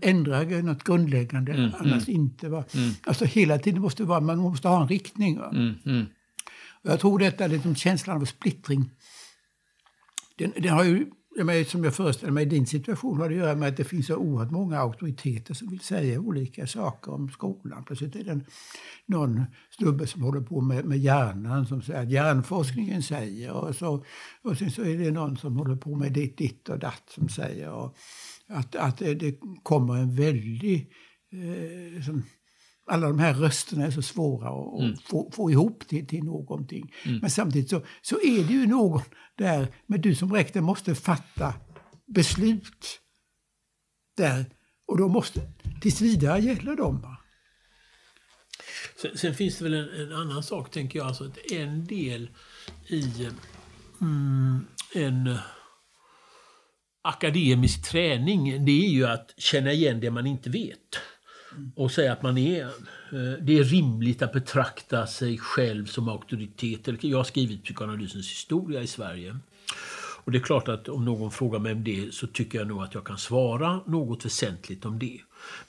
ändra 0.00 0.42
något 0.42 0.84
grundläggande, 0.84 1.72
annars 1.78 2.08
inte. 2.08 2.48
Va? 2.48 2.64
Alltså 3.06 3.24
hela 3.24 3.58
tiden 3.58 3.80
måste 3.80 4.04
vara, 4.04 4.20
man 4.20 4.38
måste 4.38 4.68
ha 4.68 4.82
en 4.82 4.88
riktning. 4.88 5.38
Va? 5.38 5.50
Mm, 5.50 5.74
mm. 5.86 6.06
Och 6.82 6.90
jag 6.90 7.00
tror 7.00 7.18
detta, 7.18 7.46
liksom 7.46 7.74
känslan 7.74 8.20
av 8.20 8.24
splittring, 8.24 8.90
den, 10.38 10.52
den 10.56 10.68
har 10.68 10.84
ju, 10.84 11.06
jag 11.36 11.46
menar, 11.46 11.64
som 11.64 11.84
jag 11.84 11.94
föreställer 11.94 12.32
mig 12.32 12.46
din 12.46 12.66
situation, 12.66 13.20
har 13.20 13.30
att 13.30 13.36
göra 13.36 13.54
med 13.54 13.68
att 13.68 13.76
det 13.76 13.84
finns 13.84 14.06
så 14.06 14.16
oerhört 14.16 14.50
många 14.50 14.78
auktoriteter 14.78 15.54
som 15.54 15.68
vill 15.68 15.80
säga 15.80 16.20
olika 16.20 16.66
saker 16.66 17.12
om 17.12 17.30
skolan. 17.30 17.84
Plötsligt 17.84 18.16
är 18.16 18.24
det 18.24 18.40
någon 19.06 19.44
snubbe 19.70 20.06
som 20.06 20.22
håller 20.22 20.40
på 20.40 20.60
med, 20.60 20.84
med 20.84 20.98
hjärnan 20.98 21.66
som 21.66 21.82
säger 21.82 22.02
att 22.02 22.10
hjärnforskningen 22.10 23.02
säger 23.02 23.52
och, 23.52 23.76
så, 23.76 24.04
och 24.42 24.58
sen 24.58 24.70
så 24.70 24.82
är 24.82 24.98
det 24.98 25.10
någon 25.10 25.36
som 25.36 25.56
håller 25.56 25.76
på 25.76 25.96
med 25.96 26.12
ditt, 26.12 26.38
ditt 26.38 26.68
och 26.68 26.78
datt 26.78 27.02
som 27.14 27.28
säger 27.28 27.70
och 27.70 27.96
att, 28.48 28.76
att 28.76 28.98
det, 28.98 29.40
kommer 29.62 29.96
en 29.96 30.16
väldig 30.16 30.92
eh, 31.32 31.94
liksom, 31.94 32.22
alla 32.92 33.08
de 33.08 33.18
här 33.18 33.34
rösterna 33.34 33.86
är 33.86 33.90
så 33.90 34.02
svåra 34.02 34.48
att, 34.48 34.82
att 34.82 35.02
få, 35.02 35.30
få 35.30 35.50
ihop 35.50 35.88
till, 35.88 36.06
till 36.06 36.24
någonting. 36.24 36.94
Men 37.20 37.30
samtidigt 37.30 37.70
så, 37.70 37.82
så 38.02 38.16
är 38.20 38.44
det 38.44 38.52
ju 38.52 38.66
någon 38.66 39.02
där, 39.38 39.68
men 39.86 40.00
du 40.00 40.14
som 40.14 40.32
rektor 40.32 40.60
måste 40.60 40.94
fatta 40.94 41.54
beslut 42.06 43.00
där. 44.16 44.44
Och 44.86 44.98
då 44.98 45.08
måste 45.08 45.40
tills 45.80 46.00
vidare 46.00 46.40
gälla 46.40 46.74
dem. 46.74 47.00
Va? 47.00 47.16
Sen, 49.02 49.18
sen 49.18 49.34
finns 49.34 49.58
det 49.58 49.64
väl 49.64 49.74
en, 49.74 49.88
en 49.88 50.12
annan 50.12 50.42
sak, 50.42 50.70
tänker 50.70 50.98
jag. 50.98 51.08
Alltså 51.08 51.24
att 51.24 51.52
en 51.52 51.84
del 51.84 52.30
i 52.86 53.28
mm, 54.00 54.66
en 54.94 55.38
akademisk 57.02 57.90
träning, 57.90 58.64
det 58.64 58.86
är 58.86 58.90
ju 58.90 59.06
att 59.06 59.34
känna 59.36 59.72
igen 59.72 60.00
det 60.00 60.10
man 60.10 60.26
inte 60.26 60.50
vet. 60.50 60.98
Och 61.74 61.90
säga 61.90 62.12
att 62.12 62.22
man 62.22 62.38
är... 62.38 62.64
Eh, 62.64 63.38
det 63.40 63.58
är 63.58 63.64
rimligt 63.64 64.22
att 64.22 64.32
betrakta 64.32 65.06
sig 65.06 65.38
själv 65.38 65.86
som 65.86 66.08
auktoritet. 66.08 67.04
Jag 67.04 67.18
har 67.18 67.24
skrivit 67.24 67.64
psykoanalysens 67.64 68.30
historia 68.30 68.82
i 68.82 68.86
Sverige. 68.86 69.36
Och 70.24 70.32
det 70.32 70.38
är 70.38 70.42
klart 70.42 70.68
att 70.68 70.88
om 70.88 71.04
någon 71.04 71.30
frågar 71.30 71.58
mig 71.58 71.72
om 71.72 71.84
det 71.84 72.14
så 72.14 72.26
tycker 72.26 72.58
jag 72.58 72.68
nog 72.68 72.82
att 72.82 72.94
jag 72.94 73.04
kan 73.04 73.18
svara 73.18 73.80
något 73.86 74.24
väsentligt 74.24 74.84
om 74.84 74.98
det. 74.98 75.20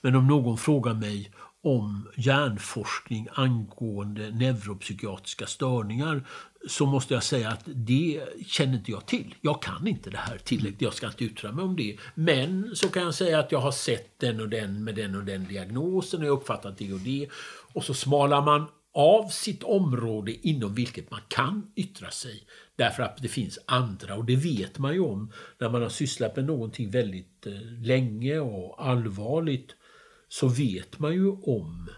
Men 0.02 0.16
om 0.16 0.28
någon 0.28 0.58
frågar 0.58 0.94
mig 0.94 1.32
om 1.64 2.08
hjärnforskning 2.16 3.28
angående 3.34 4.32
neuropsykiatriska 4.32 5.46
störningar 5.46 6.28
så 6.68 6.86
måste 6.86 7.14
jag 7.14 7.24
säga 7.24 7.50
att 7.50 7.64
det 7.66 8.24
känner 8.48 8.74
inte 8.74 8.92
jag 8.92 9.06
till. 9.06 9.36
Jag 9.42 9.62
kan 9.62 9.88
inte 9.88 10.10
det 10.10 10.18
här 10.18 10.38
tillräckligt, 10.38 10.82
jag 10.82 10.94
ska 10.94 11.08
inte 11.08 11.24
yttra 11.24 11.52
mig 11.52 11.66
om 11.66 11.76
det. 11.76 11.98
Men 12.16 12.76
så 12.76 12.90
kan 12.90 13.04
jag 13.04 13.16
säga 13.16 13.40
att 13.40 13.52
jag 13.52 13.60
har 13.60 13.72
sett 13.72 14.20
den 14.20 14.42
och 14.42 14.50
den 14.50 14.84
med 14.84 14.96
den 14.96 15.16
och 15.16 15.24
den 15.24 15.48
diagnosen 15.48 16.20
och 16.20 16.26
jag 16.26 16.32
har 16.32 16.40
uppfattat 16.40 16.78
det 16.78 16.94
och 16.94 17.00
det. 17.00 17.28
Och 17.74 17.84
så 17.84 17.94
smalar 17.94 18.42
man 18.42 18.68
av 18.94 19.30
sitt 19.30 19.64
område 19.64 20.48
inom 20.48 20.76
vilket 20.76 21.12
man 21.12 21.22
kan 21.28 21.72
yttra 21.76 22.12
sig. 22.12 22.44
Därför 22.76 23.04
att 23.04 23.18
det 23.18 23.28
finns 23.28 23.60
andra 23.66 24.16
och 24.16 24.26
det 24.26 24.36
vet 24.36 24.78
man 24.78 24.94
ju 24.94 25.00
om 25.00 25.32
när 25.58 25.70
man 25.70 25.82
har 25.82 25.90
sysslat 25.90 26.36
med 26.36 26.46
någonting 26.46 26.92
väldigt 26.92 27.48
eh, 27.48 27.62
länge 27.82 28.40
och 28.40 28.86
allvarligt 28.88 29.76
så 30.30 30.48
vet 30.48 31.00
man 31.00 31.14
ju 31.14 31.30
om 31.32 31.90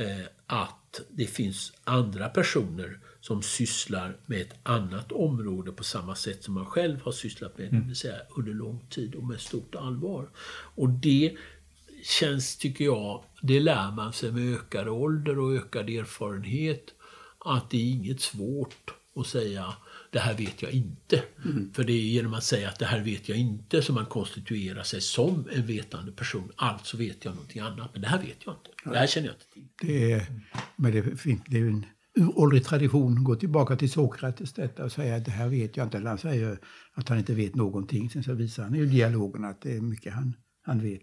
eh, 0.00 0.26
att 0.46 1.00
det 1.10 1.26
finns 1.26 1.72
andra 1.84 2.28
personer 2.28 3.00
som 3.26 3.42
sysslar 3.42 4.16
med 4.26 4.40
ett 4.40 4.54
annat 4.62 5.12
område 5.12 5.72
på 5.72 5.84
samma 5.84 6.14
sätt 6.14 6.44
som 6.44 6.54
man 6.54 6.66
själv 6.66 7.00
har 7.00 7.12
sysslat 7.12 7.58
med, 7.58 7.72
det 7.72 7.86
vill 7.86 7.96
säga 7.96 8.14
under 8.36 8.52
lång 8.52 8.86
tid 8.90 9.14
och 9.14 9.24
med 9.24 9.40
stort 9.40 9.74
allvar. 9.74 10.28
Och 10.74 10.88
det 10.88 11.36
känns, 12.04 12.56
tycker 12.56 12.84
jag, 12.84 13.24
det 13.42 13.60
lär 13.60 13.90
man 13.90 14.12
sig 14.12 14.32
med 14.32 14.54
ökad 14.54 14.88
ålder 14.88 15.38
och 15.38 15.54
ökad 15.54 15.90
erfarenhet, 15.90 16.84
att 17.38 17.70
det 17.70 17.76
är 17.76 17.90
inget 17.90 18.20
svårt 18.20 18.94
att 19.16 19.26
säga 19.26 19.74
det 20.10 20.18
här 20.18 20.34
vet 20.34 20.62
jag 20.62 20.72
inte. 20.72 21.22
För 21.72 21.84
det 21.84 21.92
är 21.92 22.02
genom 22.02 22.34
att 22.34 22.44
säga 22.44 22.68
att 22.68 22.78
det 22.78 22.86
här 22.86 23.00
vet 23.00 23.28
jag 23.28 23.38
inte 23.38 23.82
som 23.82 23.94
man 23.94 24.06
konstituerar 24.06 24.82
sig 24.82 25.00
som 25.00 25.48
en 25.52 25.66
vetande 25.66 26.12
person. 26.12 26.52
Alltså 26.56 26.96
vet 26.96 27.24
jag 27.24 27.34
någonting 27.34 27.62
annat, 27.62 27.90
men 27.92 28.02
det 28.02 28.08
här 28.08 28.22
vet 28.22 28.36
jag 28.44 28.54
inte. 28.54 28.90
Det 28.90 28.98
här 28.98 29.06
känner 29.06 29.28
jag 29.28 29.34
inte 29.34 29.52
till. 29.52 29.68
Det 29.82 30.12
är, 30.12 30.26
men 30.76 30.92
det, 30.92 31.02
det 31.46 31.58
är 31.58 31.62
en 31.62 31.86
uråldrig 32.16 32.64
tradition. 32.64 33.24
Gå 33.24 33.34
tillbaka 33.34 33.76
till 33.76 33.90
Sokrates 33.90 34.52
detta 34.52 34.84
och 34.84 34.92
säga 34.92 35.16
att 35.16 35.24
det 35.24 35.30
här 35.30 35.48
vet 35.48 35.76
jag 35.76 35.86
inte. 35.86 35.98
Han 35.98 36.18
säger 36.18 36.58
att 36.94 37.08
han 37.08 37.18
inte 37.18 37.34
vet 37.34 37.54
någonting. 37.54 38.10
Sen 38.10 38.22
så 38.22 38.32
visar 38.32 38.62
han 38.62 38.74
i 38.74 38.86
dialogen 38.86 39.44
att 39.44 39.60
det 39.60 39.76
är 39.76 39.80
mycket 39.80 40.12
han, 40.12 40.36
han 40.62 40.82
vet. 40.82 41.02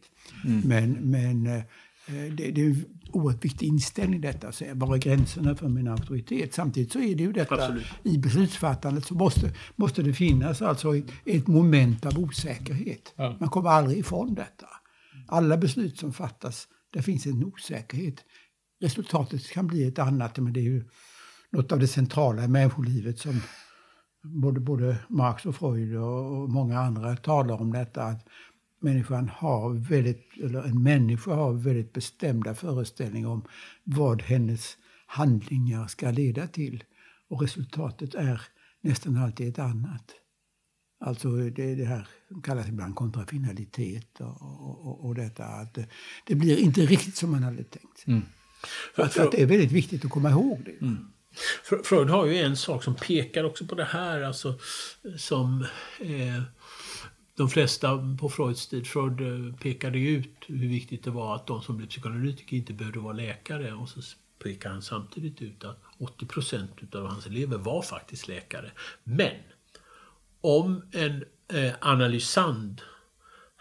Men, 0.65 0.91
men 0.91 1.45
eh, 1.45 1.63
det, 2.05 2.51
det 2.51 2.61
är 2.61 2.65
en 2.65 2.85
oerhört 3.11 3.45
viktig 3.45 3.67
inställning 3.67 4.21
detta. 4.21 4.47
Att 4.47 4.55
säga, 4.55 4.73
var 4.73 4.95
är 4.95 4.99
gränserna 4.99 5.55
för 5.55 5.67
min 5.67 5.87
auktoritet? 5.87 6.53
Samtidigt 6.53 6.91
så 6.91 6.99
är 6.99 7.15
det 7.15 7.23
ju 7.23 7.31
detta 7.31 7.55
Absolut. 7.55 7.85
i 8.03 8.17
beslutsfattandet 8.17 9.05
så 9.05 9.15
måste, 9.15 9.51
måste 9.75 10.01
det 10.01 10.13
finnas 10.13 10.61
alltså 10.61 10.95
ett, 10.95 11.05
ett 11.25 11.47
moment 11.47 12.05
av 12.05 12.19
osäkerhet. 12.19 13.13
Man 13.17 13.49
kommer 13.49 13.69
aldrig 13.69 13.97
ifrån 13.97 14.33
detta. 14.35 14.67
Alla 15.27 15.57
beslut 15.57 15.97
som 15.97 16.13
fattas, 16.13 16.67
där 16.93 17.01
finns 17.01 17.25
en 17.25 17.43
osäkerhet. 17.43 18.15
Resultatet 18.79 19.51
kan 19.51 19.67
bli 19.67 19.87
ett 19.87 19.99
annat, 19.99 20.37
men 20.37 20.53
det 20.53 20.59
är 20.59 20.63
ju 20.63 20.83
något 21.49 21.71
av 21.71 21.79
det 21.79 21.87
centrala 21.87 22.43
i 22.43 22.47
människolivet 22.47 23.19
som 23.19 23.41
både, 24.23 24.59
både 24.59 24.97
Marx 25.07 25.45
och 25.45 25.55
Freud 25.55 25.95
och, 25.95 26.41
och 26.41 26.49
många 26.49 26.79
andra 26.79 27.15
talar 27.15 27.61
om 27.61 27.71
detta. 27.71 28.03
Att 28.03 28.27
människan 28.79 29.29
har 29.29 29.73
väldigt, 29.73 30.29
eller 30.43 30.63
en 30.63 30.83
människa 30.83 31.33
har 31.33 31.53
väldigt 31.53 31.93
bestämda 31.93 32.55
föreställningar 32.55 33.29
om 33.29 33.45
vad 33.83 34.21
hennes 34.21 34.77
handlingar 35.05 35.87
ska 35.87 36.11
leda 36.11 36.47
till. 36.47 36.83
Och 37.29 37.41
resultatet 37.41 38.15
är 38.15 38.41
nästan 38.81 39.17
alltid 39.17 39.49
ett 39.49 39.59
annat. 39.59 40.11
Alltså 40.99 41.29
det 41.29 41.75
det 41.75 41.85
här 41.85 42.07
som 42.27 42.41
kallas 42.41 42.67
ibland 42.67 42.95
kontrafinalitet 42.95 44.19
och, 44.19 44.41
och, 44.41 45.05
och, 45.05 45.15
detta 45.15 45.45
att 45.45 45.73
det, 45.73 45.87
det 46.25 46.35
blir 46.35 46.57
inte 46.57 46.81
riktigt 46.81 47.15
som 47.15 47.31
man 47.31 47.43
hade 47.43 47.63
tänkt 47.63 47.97
sig. 47.97 48.13
Mm. 48.13 48.23
För, 48.95 49.03
att- 49.03 49.13
för 49.13 49.23
att 49.23 49.31
det 49.31 49.41
är 49.41 49.45
väldigt 49.45 49.71
viktigt 49.71 50.05
att 50.05 50.11
komma 50.11 50.29
ihåg 50.29 50.61
det. 50.65 50.95
Freud 51.83 52.09
har 52.09 52.25
ju 52.25 52.37
en 52.37 52.57
sak 52.57 52.83
som 52.83 52.95
pekar 52.95 53.43
också 53.43 53.65
på 53.65 53.75
det 53.75 53.83
här, 53.85 54.21
alltså 54.21 54.59
som 55.17 55.61
eh, 55.99 56.41
de 57.37 57.49
flesta 57.49 58.15
på 58.19 58.29
Freuds 58.29 58.67
tid, 58.67 58.87
Freud 58.87 59.21
eh, 59.21 59.55
pekade 59.55 59.99
ut 59.99 60.29
hur 60.47 60.67
viktigt 60.69 61.03
det 61.03 61.11
var 61.11 61.35
att 61.35 61.47
de 61.47 61.61
som 61.61 61.77
blev 61.77 61.87
psykoanalytiker 61.87 62.57
inte 62.57 62.73
behövde 62.73 62.99
vara 62.99 63.13
läkare. 63.13 63.73
Och 63.73 63.89
så 63.89 64.01
pekar 64.43 64.69
han 64.69 64.81
samtidigt 64.81 65.41
ut 65.41 65.63
att 65.63 65.81
80 65.99 66.25
procent 66.25 66.95
av 66.95 67.07
hans 67.07 67.25
elever 67.25 67.57
var 67.57 67.81
faktiskt 67.81 68.27
läkare. 68.27 68.71
Men 69.03 69.35
om 70.41 70.83
en 70.91 71.23
eh, 71.53 71.73
analysand 71.81 72.81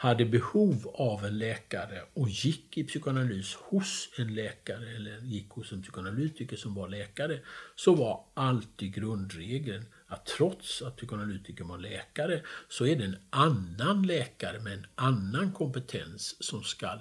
hade 0.02 0.24
behov 0.24 0.90
av 0.94 1.24
en 1.24 1.38
läkare 1.38 2.02
och 2.14 2.28
gick 2.28 2.78
i 2.78 2.84
psykoanalys 2.84 3.54
hos 3.54 4.08
en 4.18 4.34
läkare 4.34 4.96
eller 4.96 5.20
gick 5.20 5.50
hos 5.50 5.72
en 5.72 5.82
psykoanalytiker 5.82 6.56
som 6.56 6.74
var 6.74 6.88
läkare 6.88 7.40
så 7.76 7.94
var 7.94 8.24
alltid 8.34 8.94
grundregeln 8.94 9.84
att 10.06 10.26
trots 10.26 10.82
att 10.82 10.96
psykoanalytikern 10.96 11.68
var 11.68 11.78
läkare 11.78 12.42
så 12.68 12.86
är 12.86 12.96
det 12.96 13.04
en 13.04 13.16
annan 13.30 14.02
läkare 14.06 14.60
med 14.60 14.72
en 14.72 14.86
annan 14.94 15.52
kompetens 15.52 16.36
som 16.40 16.62
ska 16.62 16.98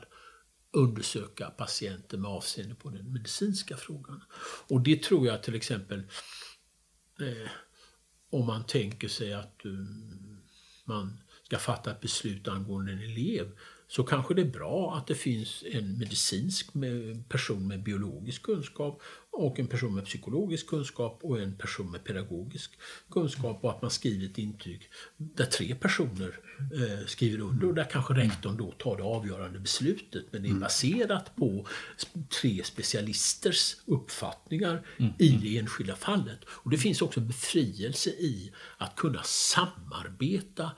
undersöka 0.71 1.49
patienten 1.49 2.21
med 2.21 2.31
avseende 2.31 2.75
på 2.75 2.89
den 2.89 3.13
medicinska 3.13 3.77
frågan. 3.77 4.23
Och 4.67 4.81
det 4.81 5.03
tror 5.03 5.27
jag 5.27 5.43
till 5.43 5.55
exempel 5.55 5.99
eh, 7.19 7.51
om 8.29 8.45
man 8.45 8.65
tänker 8.65 9.07
sig 9.07 9.33
att 9.33 9.61
um, 9.63 10.41
man 10.85 11.20
ska 11.51 11.59
fatta 11.59 11.91
ett 11.91 12.01
beslut 12.01 12.47
angående 12.47 12.91
en 12.91 12.99
elev 12.99 13.51
så 13.87 14.03
kanske 14.03 14.33
det 14.33 14.41
är 14.41 14.45
bra 14.45 14.95
att 14.95 15.07
det 15.07 15.15
finns 15.15 15.63
en 15.71 15.97
medicinsk 15.97 16.69
person 17.29 17.67
med 17.67 17.83
biologisk 17.83 18.43
kunskap 18.43 19.01
och 19.31 19.59
en 19.59 19.67
person 19.67 19.95
med 19.95 20.05
psykologisk 20.05 20.67
kunskap 20.67 21.19
och 21.23 21.41
en 21.41 21.55
person 21.55 21.91
med 21.91 22.03
pedagogisk 22.03 22.71
kunskap 23.11 23.63
och 23.63 23.71
att 23.71 23.81
man 23.81 23.91
skriver 23.91 24.25
ett 24.25 24.37
intyg 24.37 24.89
där 25.17 25.45
tre 25.45 25.75
personer 25.75 26.39
eh, 26.59 27.05
skriver 27.07 27.39
under 27.39 27.67
och 27.67 27.73
där 27.73 27.89
kanske 27.91 28.13
rektorn 28.13 28.57
då 28.57 28.71
tar 28.71 28.97
det 28.97 29.03
avgörande 29.03 29.59
beslutet. 29.59 30.25
Men 30.31 30.43
det 30.43 30.49
är 30.49 30.53
baserat 30.53 31.35
på 31.35 31.67
tre 32.41 32.63
specialisters 32.63 33.75
uppfattningar 33.85 34.87
i 35.17 35.29
det 35.29 35.57
enskilda 35.57 35.95
fallet. 35.95 36.39
Och 36.45 36.69
det 36.69 36.77
finns 36.77 37.01
också 37.01 37.19
befrielse 37.19 38.09
i 38.09 38.51
att 38.77 38.95
kunna 38.95 39.23
samarbeta 39.23 40.71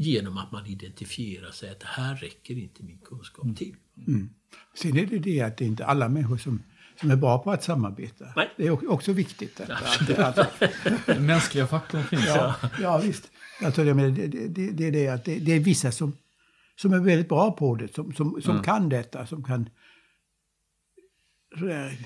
genom 0.00 0.38
att 0.38 0.52
man 0.52 0.66
identifierar 0.66 1.50
sig 1.50 1.70
att 1.70 1.80
det 1.80 1.86
här 1.86 2.14
räcker 2.16 2.58
inte 2.58 2.82
min 2.82 2.98
kunskap 2.98 3.44
Mm. 3.44 3.56
till. 3.56 3.76
Mm. 4.06 4.30
Sen 4.74 4.96
är 4.98 5.06
det 5.06 5.18
det 5.18 5.40
att 5.40 5.56
det 5.56 5.64
är 5.64 5.68
inte 5.68 5.86
alla 5.86 6.08
människor 6.08 6.36
som, 6.36 6.62
som 7.00 7.10
är 7.10 7.16
bra 7.16 7.38
på 7.38 7.50
att 7.52 7.64
samarbeta. 7.64 8.24
Nej. 8.36 8.50
Det 8.56 8.66
är 8.66 8.90
också 8.90 9.12
viktigt. 9.12 9.60
Att, 9.60 9.70
att, 9.70 10.38
att, 10.38 10.50
Den 11.06 11.26
mänskliga 11.26 11.66
faktorn 11.66 12.02
finns. 12.04 12.26
ja, 12.26 12.54
ja, 12.80 12.98
visst. 12.98 13.30
Alltså, 13.64 13.84
jag 13.84 13.96
menar, 13.96 14.10
det, 14.10 14.26
det, 14.48 14.70
det 14.70 14.86
är 14.86 14.92
det 14.92 15.08
att 15.08 15.24
det, 15.24 15.38
det 15.38 15.52
är 15.52 15.60
vissa 15.60 15.92
som, 15.92 16.16
som 16.76 16.92
är 16.92 16.98
väldigt 16.98 17.28
bra 17.28 17.52
på 17.52 17.74
det, 17.74 17.94
som, 17.94 18.12
som, 18.14 18.42
som 18.42 18.62
kan 18.62 18.88
detta, 18.88 19.26
som 19.26 19.44
kan 19.44 19.68
sådär, 21.58 21.98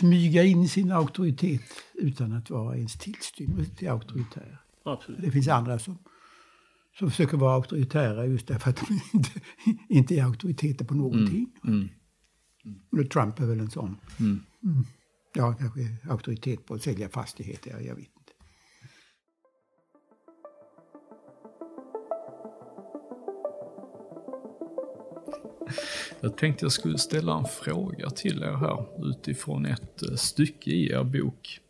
smyga 0.00 0.42
in 0.42 0.68
sin 0.68 0.92
auktoritet 0.92 1.62
utan 1.94 2.32
att 2.32 2.50
vara 2.50 2.76
ens 2.76 2.98
tillstymmelse 2.98 3.74
till 3.74 3.88
auktoritär. 3.88 4.58
Absolut. 4.84 5.20
Det 5.20 5.30
finns 5.30 5.48
andra 5.48 5.78
som, 5.78 5.98
som 6.98 7.10
försöker 7.10 7.36
vara 7.36 7.54
auktoritära 7.54 8.26
just 8.26 8.46
därför 8.46 8.70
att 8.70 8.76
de 8.76 9.00
inte, 9.18 9.30
inte 9.88 10.14
är 10.14 10.24
auktoriteter 10.24 10.84
på 10.84 10.94
någonting. 10.94 11.52
Mm. 11.64 11.88
Och 12.90 13.10
Trump 13.10 13.40
är 13.40 13.46
väl 13.46 13.60
en 13.60 13.70
sån. 13.70 13.96
Mm. 14.20 14.40
Mm. 14.64 14.84
Ja, 15.34 15.52
kanske 15.52 15.96
auktoritet 16.10 16.66
på 16.66 16.74
att 16.74 16.82
sälja 16.82 17.08
fastigheter, 17.08 17.70
jag, 17.70 17.94
vet 17.94 17.98
inte. 17.98 18.32
Jag 26.20 26.36
tänkte 26.36 26.64
jag 26.64 26.72
skulle 26.72 26.98
ställa 26.98 27.38
en 27.38 27.44
fråga 27.44 28.10
till 28.10 28.42
er 28.42 28.56
här 28.56 29.06
utifrån 29.10 29.66
ett 29.66 30.02
eh, 30.02 30.16
stycke 30.16 30.70
i 30.70 30.90
er 30.90 31.04
bok. 31.04 31.60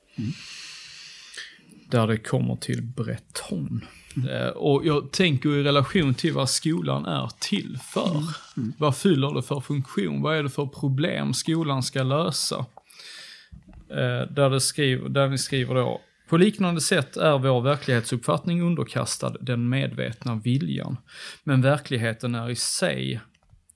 Där 1.91 2.07
det 2.07 2.17
kommer 2.19 2.57
till 2.57 2.83
Breton. 2.83 3.85
Eh, 4.31 4.49
Och 4.49 4.87
jag 4.87 5.13
tänker 5.13 5.49
i 5.49 5.63
relation 5.63 6.15
till 6.15 6.33
vad 6.33 6.51
skolan 6.51 7.07
är 7.07 7.31
till 7.39 7.79
för. 7.93 8.23
Vad 8.79 8.97
fyller 8.97 9.35
det 9.35 9.43
för 9.43 9.61
funktion? 9.61 10.23
Vad 10.23 10.37
är 10.37 10.43
det 10.43 10.51
för 10.51 10.67
problem 10.67 11.35
skolan 11.35 11.83
ska 11.83 12.03
lösa? 12.03 12.67
Eh, 13.91 14.31
Där, 14.35 14.51
det 14.51 14.61
skriver, 14.61 15.09
där 15.09 15.29
ni 15.29 15.39
skriver 15.39 15.75
då. 15.75 16.01
På 16.29 16.37
liknande 16.37 16.81
sätt 16.81 17.17
är 17.17 17.39
vår 17.39 17.61
verklighetsuppfattning 17.61 18.63
underkastad 18.63 19.31
den 19.41 19.69
medvetna 19.69 20.35
viljan. 20.35 20.97
Men 21.45 21.63
verkligheten 21.63 22.35
är 22.35 22.51
i 22.51 22.57
sig 22.57 23.21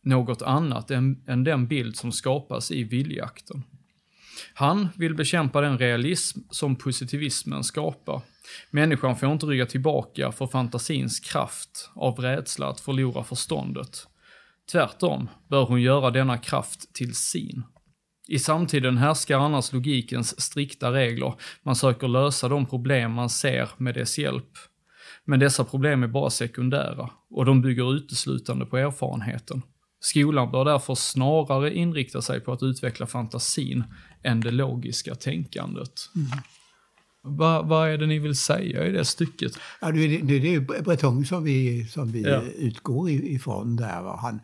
något 0.03 0.43
annat 0.43 0.91
än, 0.91 1.23
än 1.27 1.45
den 1.45 1.67
bild 1.67 1.97
som 1.97 2.13
skapas 2.13 2.71
i 2.71 2.85
viljakten. 2.85 3.63
Han 4.55 4.89
vill 4.97 5.15
bekämpa 5.15 5.61
den 5.61 5.79
realism 5.79 6.39
som 6.51 6.77
positivismen 6.77 7.65
skapar. 7.65 8.23
Människan 8.71 9.17
får 9.17 9.33
inte 9.33 9.47
rygga 9.47 9.67
tillbaka 9.67 10.33
för 10.33 10.47
fantasins 10.47 11.21
kraft 11.21 11.91
av 11.95 12.19
rädsla 12.19 12.69
att 12.69 12.81
förlora 12.81 13.25
förståndet. 13.25 14.07
Tvärtom 14.73 15.29
bör 15.49 15.65
hon 15.65 15.83
göra 15.83 16.11
denna 16.11 16.39
kraft 16.39 16.95
till 16.95 17.15
sin. 17.15 17.63
I 18.29 18.39
samtiden 18.39 18.99
härskar 18.99 19.39
annars 19.39 19.73
logikens 19.73 20.41
strikta 20.41 20.93
regler. 20.93 21.35
Man 21.63 21.77
söker 21.77 22.09
lösa 22.09 22.49
de 22.49 22.67
problem 22.67 23.13
man 23.13 23.31
ser 23.31 23.69
med 23.77 23.95
dess 23.95 24.19
hjälp. 24.19 24.51
Men 25.25 25.41
dessa 25.41 25.65
problem 25.65 26.03
är 26.03 26.07
bara 26.09 26.31
sekundära 26.31 27.11
och 27.31 27.45
de 27.45 27.63
bygger 27.63 27.95
uteslutande 27.95 28.67
på 28.67 28.77
erfarenheten. 28.77 29.63
Skolan 30.01 30.51
bör 30.53 30.65
därför 30.65 30.95
snarare 30.95 31.75
inrikta 31.75 32.23
sig 32.23 32.41
på 32.41 32.53
att 32.53 32.63
utveckla 32.63 33.07
fantasin 33.07 33.85
än 34.23 34.41
det 34.41 34.51
logiska 34.51 35.15
tänkandet. 35.15 35.93
Va- 37.23 37.63
vad 37.63 37.89
är 37.91 37.99
det 37.99 38.07
ni 38.07 38.19
vill 38.19 38.35
säga 38.37 38.87
i 38.87 38.91
det 38.93 39.05
stycket? 39.05 39.53
Ja, 39.81 39.91
det, 39.91 40.01
är- 40.01 40.23
det, 40.23 40.39
det 40.39 40.55
är 40.55 40.83
Breton 40.83 41.25
som 41.25 41.45
vi, 41.45 41.85
som 41.89 42.13
vi 42.13 42.23
Ja. 42.23 42.43
utgår 42.43 43.11
ifrån 43.11 43.77
där. 43.77 44.03
Va? 44.03 44.19
Han, 44.23 44.41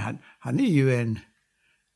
han, 0.00 0.18
han 0.38 0.60
är 0.60 0.70
ju 0.70 0.94
en, 0.94 1.10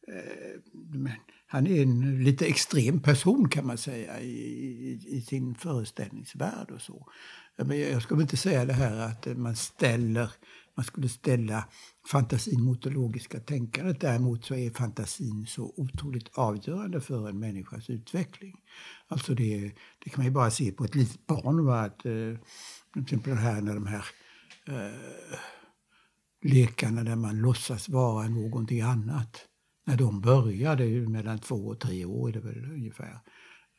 eh, 0.09 1.13
han 1.47 1.67
är 1.67 1.83
en 1.83 2.25
lite 2.25 2.47
extrem 2.47 3.01
person 3.01 3.49
kan 3.49 3.67
man 3.67 3.79
säga 3.79 4.21
i, 4.21 4.27
i, 4.27 5.01
i 5.09 5.21
sin 5.21 5.55
föreställningsvärld 5.55 6.71
och 6.71 6.81
så. 6.81 7.07
Men 7.59 7.81
jag, 7.81 7.91
jag 7.91 8.03
skulle 8.03 8.23
inte 8.23 8.37
säga 8.37 8.65
det 8.65 8.73
här 8.73 8.97
att 9.01 9.27
man 9.39 9.57
ställer 9.57 10.31
man 10.77 10.85
skulle 10.85 11.09
ställa 11.09 11.69
fantasin 12.11 12.63
mot 12.63 12.83
det 12.83 12.91
logiska 12.91 13.41
tänkandet. 13.41 14.01
Däremot 14.01 14.45
så 14.45 14.55
är 14.55 14.71
fantasin 14.71 15.47
så 15.47 15.75
otroligt 15.77 16.29
avgörande 16.35 17.01
för 17.01 17.29
en 17.29 17.39
människas 17.39 17.91
utveckling. 17.91 18.61
Alltså 19.09 19.35
det, 19.35 19.73
det 20.05 20.11
kan 20.11 20.17
man 20.17 20.25
ju 20.27 20.31
bara 20.31 20.51
se 20.51 20.73
på 20.73 20.85
ett 20.85 20.95
litet 20.95 21.27
barn. 21.27 21.65
Va? 21.65 21.81
Att, 21.81 22.07
eh, 22.07 22.39
till 22.93 23.03
exempel 23.03 23.35
här 23.35 23.61
när 23.61 23.75
de 23.75 23.87
här 23.87 24.05
eh, 24.69 25.39
lekarna 26.43 27.05
där 27.05 27.17
man 27.17 27.39
låtsas 27.39 27.89
vara 27.89 28.29
någonting 28.29 28.81
annat. 28.81 29.47
När 29.87 29.97
de 29.97 30.21
börjar, 30.21 30.77
det 30.77 30.85
är 30.85 30.89
ju 30.89 31.09
mellan 31.09 31.39
två 31.39 31.67
och 31.67 31.81
tre 31.81 32.05
år 32.05 32.29
är 32.29 32.33
det 32.33 32.41
väl 32.41 32.73
ungefär. 32.73 33.21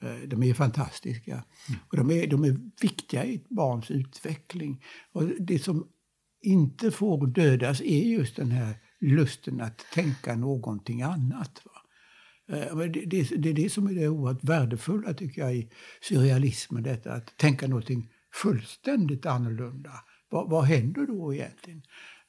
Eh, 0.04 0.28
De 0.28 0.44
är 0.44 0.54
fantastiska. 0.54 1.44
Och 1.90 1.98
de 1.98 2.12
är, 2.12 2.28
de 2.28 2.44
är 2.44 2.60
viktiga 2.82 3.26
i 3.26 3.36
ett 3.36 3.50
barns 3.50 3.92
utveckling. 3.92 4.84
Och 5.12 5.24
det 5.24 5.60
som 5.60 5.88
inte 6.44 6.92
får 6.92 7.28
dödas 7.28 7.82
är 7.82 8.04
just 8.04 8.36
den 8.36 8.52
här 8.52 8.74
lusten 9.00 9.62
att 9.62 9.86
tänka 9.94 10.36
någonting 10.36 11.02
annat. 11.02 11.62
Va? 11.66 11.84
Eh, 12.58 12.78
det, 12.78 13.06
det, 13.06 13.24
det 13.38 13.50
är 13.50 13.54
det 13.54 13.70
som 13.70 13.88
är 13.88 13.94
det 13.94 14.08
oerhört 14.08 14.44
värdefulla 14.44 15.14
tycker 15.14 15.42
jag 15.42 15.56
i 15.56 15.70
surrealismen. 16.02 16.84
Detta 16.84 17.14
att 17.14 17.38
tänka 17.38 17.68
någonting 17.68 18.10
fullständigt 18.34 19.26
annorlunda. 19.26 19.92
Vad, 20.30 20.50
vad 20.50 20.64
händer 20.64 21.08
då 21.08 21.34
egentligen? 21.34 21.82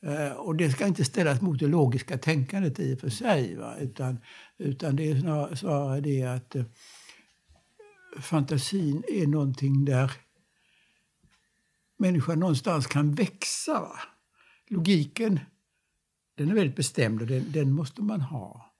Eh, 0.03 0.33
och 0.33 0.57
det 0.57 0.71
ska 0.71 0.87
inte 0.87 1.05
ställas 1.05 1.41
mot 1.41 1.59
det 1.59 1.67
logiska 1.67 2.19
tänkandet 2.19 2.81
i 2.81 2.95
och 2.95 3.01
för 3.01 3.09
sig. 3.09 3.57
Va? 3.57 3.77
Utan, 3.81 4.19
utan 4.59 4.97
det 4.97 5.11
är 5.11 5.21
snarare, 5.21 5.57
snarare 5.57 6.01
det 6.01 6.23
att 6.23 6.57
eh, 6.57 6.65
fantasin 8.21 9.03
är 9.09 9.27
någonting 9.27 9.85
där 9.85 10.13
människan 12.05 12.39
någonstans 12.41 12.87
kan 12.87 13.15
växa. 13.15 13.81
Va? 13.81 13.99
Logiken, 14.69 15.41
den 16.37 16.51
är 16.51 16.55
väldigt 16.55 16.77
bestämd 16.77 17.21
och 17.21 17.27
den, 17.27 17.53
den 17.53 17.73
måste 17.73 18.03
man 18.03 18.21
ha. 18.21 18.75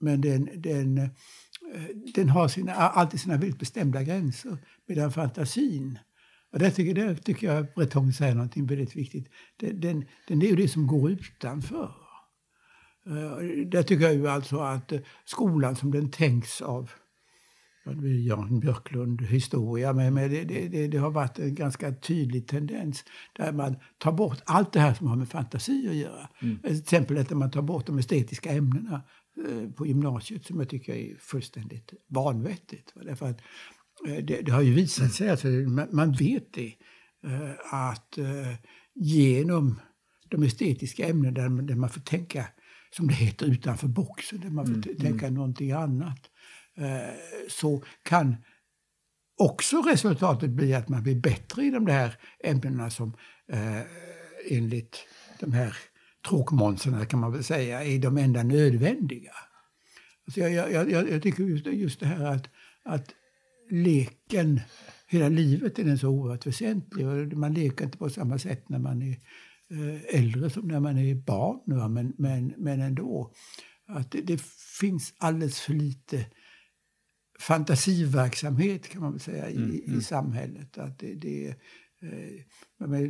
Men 0.00 0.20
den, 0.20 0.48
den, 0.56 0.98
eh, 0.98 1.08
den 2.14 2.28
har 2.28 2.48
sina, 2.48 2.72
alltid 2.72 3.20
sina 3.20 3.36
väldigt 3.36 3.58
bestämda 3.58 4.02
gränser. 4.02 4.58
Medan 4.86 5.12
fantasin, 5.12 5.98
och 6.52 6.58
där 6.58 6.70
tycker, 6.70 6.94
där 6.94 7.14
tycker 7.14 7.46
jag 7.46 7.66
Breton 7.74 8.12
säger 8.12 8.34
någonting 8.34 8.66
väldigt 8.66 8.96
viktigt, 8.96 9.28
den, 9.56 9.80
den, 9.80 10.04
den 10.28 10.42
är 10.42 10.46
ju 10.46 10.56
det 10.56 10.68
som 10.68 10.86
går 10.86 11.10
utanför. 11.10 11.94
Eh, 13.06 13.66
där 13.66 13.82
tycker 13.82 14.04
jag 14.04 14.14
ju 14.14 14.28
alltså 14.28 14.58
att 14.58 14.92
eh, 14.92 15.00
skolan 15.24 15.76
som 15.76 15.90
den 15.90 16.10
tänks 16.10 16.62
av 16.62 16.90
Jan 18.26 18.60
Björklund 18.60 19.22
historia, 19.22 19.92
men, 19.92 20.14
men 20.14 20.30
det, 20.30 20.44
det, 20.44 20.86
det, 20.86 20.98
har 20.98 21.10
varit 21.10 21.38
en 21.38 21.54
ganska 21.54 21.94
tydlig 21.94 22.48
tendens 22.48 23.04
där 23.36 23.52
man 23.52 23.76
tar 23.98 24.12
bort 24.12 24.38
allt 24.44 24.72
det 24.72 24.80
här 24.80 24.94
som 24.94 25.06
har 25.06 25.16
med 25.16 25.28
fantasi 25.28 25.88
att 25.88 25.94
göra. 25.94 26.28
Mm. 26.42 26.58
Till 26.58 26.80
exempel 26.80 27.18
att 27.18 27.30
man 27.30 27.50
tar 27.50 27.62
bort 27.62 27.86
de 27.86 27.98
estetiska 27.98 28.50
ämnena 28.50 29.02
eh, 29.48 29.70
på 29.70 29.86
gymnasiet 29.86 30.46
som 30.46 30.58
jag 30.58 30.68
tycker 30.68 30.94
är 30.94 31.16
fullständigt 31.18 31.92
vanvettigt. 32.08 32.92
Därför 32.94 33.30
att 33.30 33.40
eh, 34.08 34.24
det, 34.24 34.42
det 34.42 34.52
har 34.52 34.62
ju 34.62 34.74
visat 34.74 35.12
sig, 35.12 35.30
alltså, 35.30 35.46
man, 35.92 36.12
vet 36.12 36.52
det, 36.52 36.74
eh, 37.26 37.74
att 37.74 38.18
genom 38.94 39.80
de 40.28 40.42
estetiska 40.42 41.08
ämnena 41.08 41.32
där, 41.32 41.62
där 41.62 41.74
man 41.74 41.90
får 41.90 42.00
tänka, 42.00 42.46
som 42.96 43.06
det 43.06 43.14
heter, 43.14 43.46
utanför 43.46 43.88
boxen, 43.88 44.40
där 44.40 44.50
man 44.50 44.66
får 44.66 44.74
mm. 44.74 44.82
tänka 44.82 45.26
mm. 45.26 45.34
någonting 45.34 45.72
annat 45.72 46.31
Eh, 46.78 47.14
så 47.48 47.82
kan 48.02 48.36
också 49.36 49.82
resultatet 49.82 50.50
bli 50.50 50.74
att 50.74 50.88
man 50.88 51.02
blir 51.02 51.20
bättre 51.20 51.64
i 51.64 51.70
de 51.70 51.84
där 51.84 52.16
ämnena 52.44 52.90
som 52.90 53.16
eh, 53.52 53.80
enligt 54.50 55.06
de 55.40 55.52
här 55.52 55.76
tråkmånsarna 56.28 57.06
kan 57.06 57.20
man 57.20 57.32
väl 57.32 57.44
säga 57.44 57.84
är 57.84 57.98
de 57.98 58.16
enda 58.18 58.42
nödvändiga. 58.42 59.32
Alltså 60.26 60.40
jag, 60.40 60.72
jag, 60.72 60.90
jag, 60.90 61.10
jag 61.10 61.22
tycker 61.22 61.44
just, 61.44 61.66
just 61.66 62.00
det 62.00 62.06
här 62.06 62.24
att, 62.24 62.48
att 62.84 63.14
leken, 63.70 64.60
hela 65.06 65.28
livet 65.28 65.78
är 65.78 65.84
den 65.84 65.98
så 65.98 66.08
oerhört 66.08 66.46
väsentlig. 66.46 67.06
Man 67.36 67.54
leker 67.54 67.84
inte 67.84 67.98
på 67.98 68.10
samma 68.10 68.38
sätt 68.38 68.68
när 68.68 68.78
man 68.78 69.02
är 69.02 69.16
eh, 69.70 70.20
äldre 70.20 70.50
som 70.50 70.68
när 70.68 70.80
man 70.80 70.98
är 70.98 71.14
barn. 71.14 71.60
Men, 71.94 72.14
men, 72.18 72.54
men 72.56 72.80
ändå. 72.80 73.32
Att 73.86 74.10
det, 74.10 74.20
det 74.20 74.42
finns 74.80 75.14
alldeles 75.18 75.60
för 75.60 75.72
lite 75.72 76.26
fantasiverksamhet 77.38 78.88
kan 78.88 79.00
man 79.00 79.12
väl 79.12 79.20
säga 79.20 79.50
i, 79.50 79.56
mm, 79.56 79.70
mm. 79.70 79.98
i 79.98 80.02
samhället. 80.02 80.78
Att 80.78 80.98
det, 80.98 81.14
det 81.14 81.48
eh, 82.02 82.44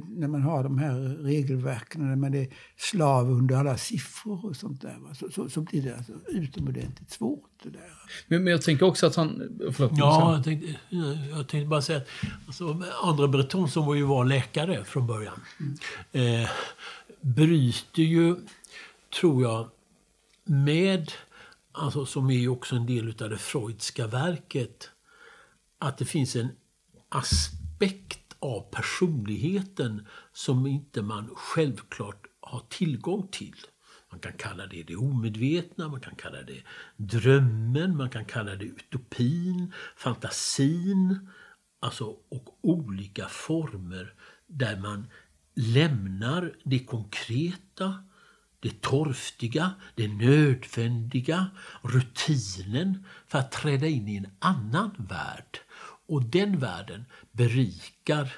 när 0.08 0.28
man 0.28 0.42
har 0.42 0.62
de 0.62 0.78
här 0.78 0.94
regelverken, 1.22 2.08
när 2.08 2.16
man 2.16 2.34
är 2.34 2.48
slav 2.76 3.30
under 3.30 3.56
alla 3.56 3.76
siffror 3.76 4.46
och 4.46 4.56
sånt 4.56 4.80
där, 4.80 5.14
så, 5.14 5.30
så, 5.30 5.48
så 5.48 5.60
blir 5.60 5.82
det 5.82 5.96
alltså 5.96 6.12
utomordentligt 6.28 7.10
svårt. 7.10 7.50
Det 7.62 7.70
där. 7.70 7.92
Men, 8.28 8.44
men 8.44 8.50
jag 8.50 8.62
tänker 8.62 8.86
också 8.86 9.06
att 9.06 9.16
han... 9.16 9.58
Förlåt, 9.72 9.92
ja, 9.94 10.34
jag 10.34 10.44
tänkte, 10.44 10.76
jag 11.30 11.48
tänkte 11.48 11.68
bara 11.68 11.82
säga 11.82 11.98
att 11.98 12.08
alltså, 12.46 12.82
André 13.02 13.28
Breton 13.28 13.68
som 13.68 13.86
var 13.86 13.94
ju 13.94 14.02
var 14.02 14.24
läkare 14.24 14.84
från 14.84 15.06
början, 15.06 15.40
mm. 15.60 16.42
eh, 16.42 16.48
bryter 17.20 18.02
ju, 18.02 18.36
tror 19.20 19.42
jag, 19.42 19.68
med 20.44 21.12
alltså 21.72 22.06
som 22.06 22.30
är 22.30 22.48
också 22.48 22.76
en 22.76 22.86
del 22.86 23.08
av 23.22 23.30
det 23.30 23.38
freudska 23.38 24.06
verket, 24.06 24.90
att 25.78 25.98
det 25.98 26.04
finns 26.04 26.36
en 26.36 26.48
aspekt 27.08 28.36
av 28.38 28.60
personligheten 28.60 30.06
som 30.32 30.66
inte 30.66 31.02
man 31.02 31.30
självklart 31.34 32.26
har 32.40 32.62
tillgång 32.68 33.28
till. 33.28 33.56
Man 34.10 34.20
kan 34.20 34.32
kalla 34.32 34.66
det 34.66 34.82
det 34.82 34.96
omedvetna, 34.96 35.88
man 35.88 36.00
kan 36.00 36.14
kalla 36.16 36.42
det 36.42 36.62
drömmen, 36.96 37.96
man 37.96 38.10
kan 38.10 38.24
kalla 38.24 38.56
det 38.56 38.64
utopin, 38.64 39.72
fantasin. 39.96 41.28
Alltså, 41.80 42.04
och 42.04 42.58
olika 42.62 43.28
former 43.28 44.14
där 44.46 44.76
man 44.76 45.06
lämnar 45.54 46.54
det 46.64 46.78
konkreta 46.78 48.04
det 48.62 48.80
torftiga, 48.82 49.74
det 49.94 50.08
nödvändiga, 50.08 51.50
rutinen 51.82 53.06
för 53.26 53.38
att 53.38 53.52
träda 53.52 53.86
in 53.86 54.08
i 54.08 54.16
en 54.16 54.30
annan 54.38 54.90
värld. 54.98 55.58
Och 56.08 56.22
den 56.22 56.58
världen 56.58 57.04
berikar 57.32 58.32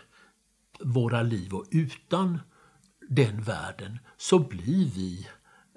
våra 0.80 1.22
liv 1.22 1.54
och 1.54 1.66
utan 1.70 2.40
den 3.08 3.42
världen 3.42 3.98
så 4.16 4.38
blir 4.38 4.90
vi 4.90 5.28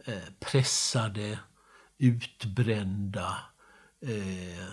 eh, 0.05 0.33
pressade, 0.39 1.39
utbrända, 1.97 3.37
eh, 4.01 4.67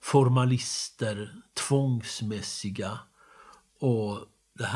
formalister, 0.00 1.34
tvångsmässiga 1.54 2.98
och 3.80 4.18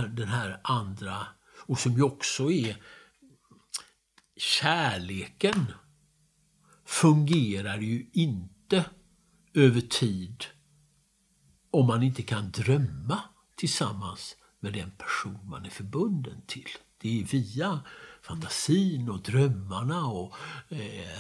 den 0.09 0.29
här 0.29 0.61
andra, 0.65 1.27
och 1.67 1.79
som 1.79 1.93
ju 1.93 2.03
också 2.03 2.51
är 2.51 2.77
kärleken 4.37 5.73
fungerar 6.85 7.79
ju 7.79 8.07
inte 8.13 8.85
över 9.55 9.81
tid 9.81 10.45
om 11.71 11.87
man 11.87 12.03
inte 12.03 12.23
kan 12.23 12.51
drömma 12.51 13.21
tillsammans 13.57 14.37
med 14.61 14.73
den 14.73 14.91
person 14.91 15.39
man 15.45 15.65
är 15.65 15.71
förbunden 15.71 16.43
till. 16.47 16.69
Det 16.99 17.21
är 17.21 17.25
via 17.25 17.81
fantasin 18.23 19.09
och 19.09 19.23
drömmarna 19.23 20.07
och, 20.07 20.35
eh, 20.69 21.19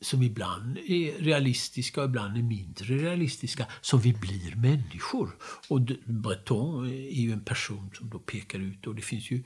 som 0.00 0.22
ibland 0.22 0.78
är 0.78 1.18
realistiska 1.18 2.00
och 2.00 2.08
ibland 2.08 2.36
är 2.36 2.42
mindre 2.42 2.96
realistiska, 2.96 3.66
som 3.80 4.00
vi 4.00 4.12
blir 4.12 4.56
människor. 4.56 5.36
Och 5.68 5.80
Breton 6.06 6.86
är 6.86 7.20
ju 7.20 7.32
en 7.32 7.44
person 7.44 7.90
som 7.94 8.10
då 8.10 8.18
pekar 8.18 8.58
ut, 8.58 8.86
och 8.86 8.94
det 8.94 9.02
finns 9.02 9.30
ju 9.30 9.44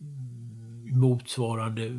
mm, 0.00 0.98
motsvarande 1.00 1.90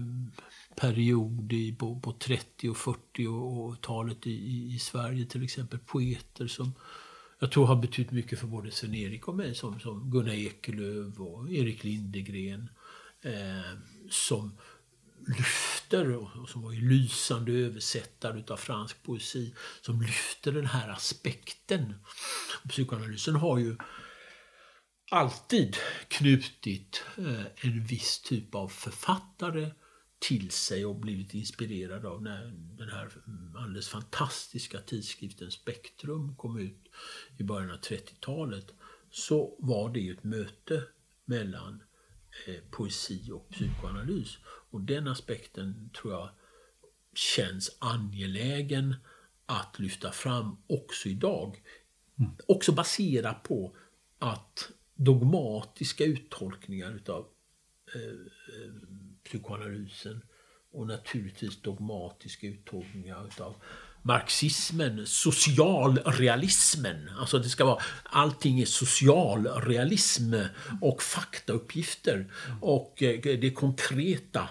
period 0.81 1.53
i, 1.53 1.75
på, 1.75 1.99
på 1.99 2.11
30 2.11 2.69
och 2.69 2.75
40-talet 2.75 4.27
i, 4.27 4.73
i, 4.73 4.79
Sverige 4.79 5.25
till 5.25 5.43
exempel. 5.43 5.79
Poeter 5.79 6.47
som 6.47 6.73
jag 7.39 7.51
tror 7.51 7.65
har 7.65 7.75
betytt 7.75 8.11
mycket 8.11 8.39
för 8.39 8.47
både 8.47 8.71
Sven-Erik 8.71 9.27
och 9.27 9.35
mig 9.35 9.55
som, 9.55 9.79
som 9.79 10.11
Gunnar 10.11 10.33
Ekelöf 10.33 11.19
och 11.19 11.51
Erik 11.51 11.83
Lindegren. 11.83 12.69
Eh, 13.21 13.77
som 14.09 14.57
lyfter, 15.27 16.15
och 16.15 16.49
som 16.49 16.61
var 16.61 16.71
ju 16.71 16.89
lysande 16.89 17.51
översättare 17.51 18.39
utav 18.39 18.57
fransk 18.57 19.03
poesi, 19.03 19.53
som 19.81 20.01
lyfter 20.01 20.51
den 20.51 20.65
här 20.65 20.89
aspekten. 20.89 21.93
Psykoanalysen 22.69 23.35
har 23.35 23.57
ju 23.57 23.77
alltid 25.11 25.77
knutit 26.07 27.03
eh, 27.17 27.45
en 27.65 27.83
viss 27.83 28.21
typ 28.21 28.55
av 28.55 28.67
författare 28.67 29.71
till 30.19 30.51
sig 30.51 30.85
och 30.85 30.95
blivit 30.95 31.33
inspirerad 31.33 32.05
av 32.05 32.23
när 32.23 32.45
den 32.77 32.89
här 32.89 33.11
alldeles 33.57 33.89
fantastiska 33.89 34.81
tidskriften 34.81 35.51
Spektrum 35.51 36.35
kom 36.35 36.59
ut 36.59 36.89
i 37.37 37.43
början 37.43 37.71
av 37.71 37.79
30-talet 37.79 38.73
så 39.09 39.55
var 39.59 39.89
det 39.89 40.09
ett 40.09 40.23
möte 40.23 40.83
mellan 41.25 41.83
eh, 42.47 42.63
poesi 42.71 43.31
och 43.31 43.49
psykoanalys. 43.49 44.37
Och 44.45 44.81
den 44.81 45.07
aspekten 45.07 45.89
tror 46.01 46.13
jag 46.13 46.29
känns 47.13 47.77
angelägen 47.79 48.95
att 49.45 49.79
lyfta 49.79 50.11
fram 50.11 50.57
också 50.67 51.09
idag. 51.09 51.63
Mm. 52.19 52.31
Också 52.47 52.71
baserat 52.71 53.43
på 53.43 53.77
att 54.19 54.71
dogmatiska 54.95 56.03
uttolkningar 56.03 56.91
utav 56.91 57.27
eh, 57.95 58.01
eh, 58.01 58.71
psykoanalysen 59.27 60.21
och 60.73 60.87
naturligtvis 60.87 61.61
dogmatiska 61.61 62.47
uttolkningar 62.47 63.27
utav 63.27 63.55
marxismen, 64.07 65.01
socialrealismen. 65.05 67.09
Alltså 67.19 67.39
det 67.39 67.49
ska 67.49 67.65
vara, 67.65 67.81
allting 68.03 68.59
är 68.59 68.65
socialrealism 68.65 70.33
och 70.81 71.03
faktauppgifter. 71.03 72.31
Och 72.61 73.03
eh, 73.03 73.19
det 73.21 73.51
konkreta, 73.51 74.49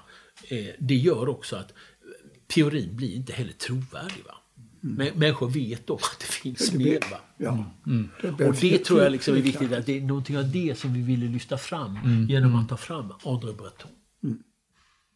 eh, 0.48 0.66
det 0.78 0.94
gör 0.94 1.28
också 1.28 1.56
att 1.56 1.72
teorin 2.46 2.96
blir 2.96 3.14
inte 3.14 3.32
heller 3.32 3.52
trovärdig. 3.52 4.24
Va? 4.26 4.34
Mm. 4.84 5.18
Människor 5.18 5.48
vet 5.48 5.86
då 5.86 5.94
att 5.94 6.20
det 6.20 6.26
finns 6.26 6.70
det 6.70 6.78
mer. 6.78 7.00
Va? 7.10 7.20
Ja. 7.36 7.64
Mm. 7.86 8.08
Det 8.22 8.46
och 8.46 8.54
det 8.54 8.84
tror 8.84 9.02
jag 9.02 9.12
liksom 9.12 9.34
är 9.34 9.40
viktigt. 9.40 9.72
Att 9.72 9.86
det 9.86 9.98
är 9.98 10.00
någonting 10.00 10.38
av 10.38 10.50
det 10.50 10.78
som 10.78 10.94
vi 10.94 11.02
ville 11.02 11.26
lyfta 11.26 11.58
fram 11.58 11.96
mm. 11.96 12.28
genom 12.28 12.56
att 12.56 12.68
ta 12.68 12.76
fram 12.76 13.12
André 13.24 13.52
Breton. 13.52 13.90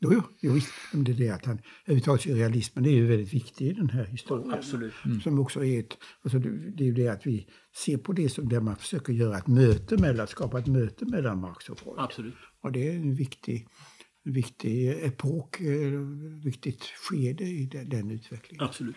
Mm. 0.04 0.14
Jo, 0.14 0.22
jo, 0.40 0.60
jo. 0.92 1.02
Det 1.02 1.12
är 1.12 1.16
det 1.16 1.30
att 1.30 1.46
han 1.46 1.58
överhuvudtaget 1.84 2.26
realismen 2.26 2.84
det 2.84 2.90
är 2.90 2.94
ju 2.94 3.06
väldigt 3.06 3.34
viktig 3.34 3.66
i 3.66 3.72
den 3.72 3.90
här 3.90 4.04
historien. 4.04 4.54
Absolut. 4.54 4.94
Mm. 5.04 5.20
Som 5.20 5.38
också 5.38 5.64
är 5.64 5.80
ett, 5.80 5.98
alltså 6.22 6.38
det 6.38 6.84
är 6.84 6.86
ju 6.86 6.94
det 6.94 7.08
att 7.08 7.26
vi 7.26 7.46
ser 7.76 7.96
på 7.96 8.12
det 8.12 8.28
som 8.28 8.48
där 8.48 8.60
man 8.60 8.76
försöker 8.76 9.12
göra 9.12 9.38
ett 9.38 9.46
möte 9.46 9.96
mellan, 9.96 10.26
skapa 10.26 10.58
ett 10.58 10.66
möte 10.66 11.04
mellan 11.04 11.40
Marx 11.40 11.68
och 11.68 11.78
Freud. 11.78 11.98
Absolut. 11.98 12.34
Och 12.60 12.72
det 12.72 12.88
är 12.88 12.96
en 12.96 13.14
viktig, 13.14 13.68
viktig 14.24 14.88
epok, 14.88 15.60
eh, 15.60 16.00
viktigt 16.44 16.82
skede 16.82 17.44
i 17.44 17.66
den, 17.66 17.88
den 17.88 18.10
utvecklingen. 18.10 18.66
Absolut. 18.66 18.96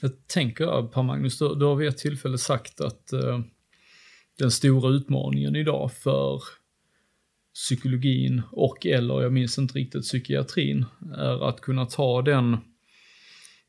Jag 0.00 0.26
tänker 0.26 0.82
på 0.82 1.02
Magnus, 1.02 1.38
du, 1.38 1.54
du 1.54 1.64
har 1.64 1.76
vid 1.76 1.88
ett 1.88 1.98
tillfälle 1.98 2.38
sagt 2.38 2.80
att 2.80 3.12
eh, 3.12 3.40
den 4.38 4.50
stora 4.50 4.90
utmaningen 4.90 5.56
idag 5.56 5.92
för 5.92 6.42
psykologin 7.54 8.42
och 8.52 8.86
eller, 8.86 9.22
jag 9.22 9.32
minns 9.32 9.58
inte 9.58 9.78
riktigt, 9.78 10.02
psykiatrin, 10.02 10.84
är 11.16 11.48
att 11.48 11.60
kunna 11.60 11.86
ta 11.86 12.22
den 12.22 12.56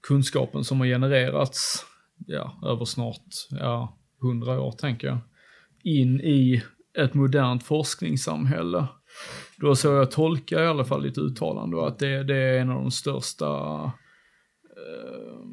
kunskapen 0.07 0.63
som 0.63 0.79
har 0.79 0.87
genererats, 0.87 1.85
ja, 2.27 2.61
över 2.65 2.85
snart, 2.85 3.25
ja, 3.49 3.99
hundra 4.21 4.61
år 4.61 4.71
tänker 4.71 5.07
jag, 5.07 5.17
in 5.83 6.21
i 6.21 6.63
ett 6.97 7.13
modernt 7.13 7.63
forskningssamhälle. 7.63 8.87
Då 9.57 9.75
så 9.75 9.87
jag 9.87 10.11
tolkar 10.11 10.63
i 10.63 10.67
alla 10.67 10.85
fall 10.85 11.03
ditt 11.03 11.17
uttalande 11.17 11.87
att 11.87 11.99
det, 11.99 12.23
det 12.23 12.35
är 12.35 12.59
en 12.59 12.69
av 12.69 12.81
de 12.81 12.91
största 12.91 13.45
eh, 14.77 15.45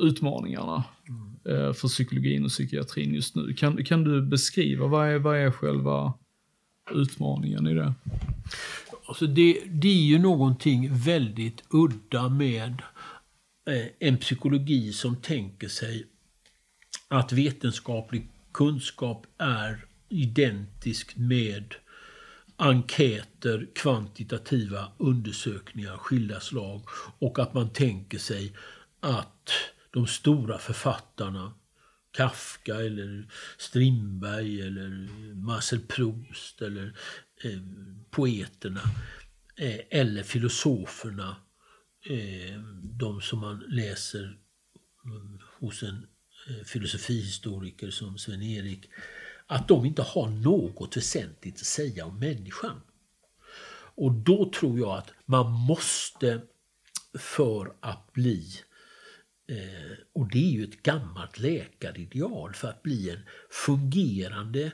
utmaningarna 0.00 0.84
mm. 1.08 1.74
för 1.74 1.88
psykologin 1.88 2.44
och 2.44 2.50
psykiatrin 2.50 3.14
just 3.14 3.34
nu. 3.34 3.52
Kan, 3.54 3.84
kan 3.84 4.04
du 4.04 4.22
beskriva 4.22 4.86
vad 4.86 5.08
är, 5.08 5.18
vad 5.18 5.36
är 5.36 5.50
själva 5.50 6.14
utmaningen 6.90 7.66
i 7.66 7.74
det? 7.74 7.94
Alltså 9.06 9.26
det, 9.26 9.60
det 9.66 9.88
är 9.88 10.06
ju 10.06 10.18
någonting 10.18 10.88
väldigt 10.92 11.62
udda 11.70 12.28
med 12.28 12.82
eh, 13.70 14.08
en 14.08 14.16
psykologi 14.16 14.92
som 14.92 15.16
tänker 15.16 15.68
sig 15.68 16.06
att 17.08 17.32
vetenskaplig 17.32 18.28
kunskap 18.52 19.26
är 19.38 19.84
identisk 20.08 21.16
med 21.16 21.74
enkäter, 22.56 23.66
kvantitativa 23.74 24.88
undersökningar 24.98 25.92
av 25.92 25.98
skilda 25.98 26.40
slag 26.40 26.82
och 27.18 27.38
att 27.38 27.54
man 27.54 27.70
tänker 27.70 28.18
sig 28.18 28.52
att 29.00 29.50
de 29.90 30.06
stora 30.06 30.58
författarna 30.58 31.54
Kafka 32.12 32.74
eller 32.74 33.26
Strindberg 33.58 34.60
eller 34.60 35.08
Marcel 35.34 35.80
Proust 35.80 36.62
eller 36.62 36.96
eh, 37.44 37.60
poeterna 38.10 38.80
eh, 39.56 39.80
eller 39.90 40.22
filosoferna, 40.22 41.36
eh, 42.04 42.60
de 42.82 43.20
som 43.20 43.38
man 43.38 43.64
läser 43.68 44.38
mm, 45.04 45.38
hos 45.58 45.82
en 45.82 46.06
eh, 46.48 46.64
filosofihistoriker 46.64 47.90
som 47.90 48.18
Sven-Erik, 48.18 48.90
att 49.46 49.68
de 49.68 49.84
inte 49.84 50.02
har 50.02 50.28
något 50.30 50.96
väsentligt 50.96 51.54
att 51.54 51.66
säga 51.66 52.06
om 52.06 52.18
människan. 52.18 52.80
Och 53.94 54.12
då 54.12 54.50
tror 54.50 54.78
jag 54.78 54.98
att 54.98 55.10
man 55.26 55.52
måste, 55.52 56.42
för 57.18 57.72
att 57.80 58.12
bli 58.12 58.52
Eh, 59.50 59.96
och 60.12 60.30
det 60.30 60.38
är 60.38 60.50
ju 60.50 60.64
ett 60.64 60.82
gammalt 60.82 61.38
läkarideal. 61.38 62.54
För 62.54 62.68
att 62.68 62.82
bli 62.82 63.10
en 63.10 63.20
fungerande 63.50 64.72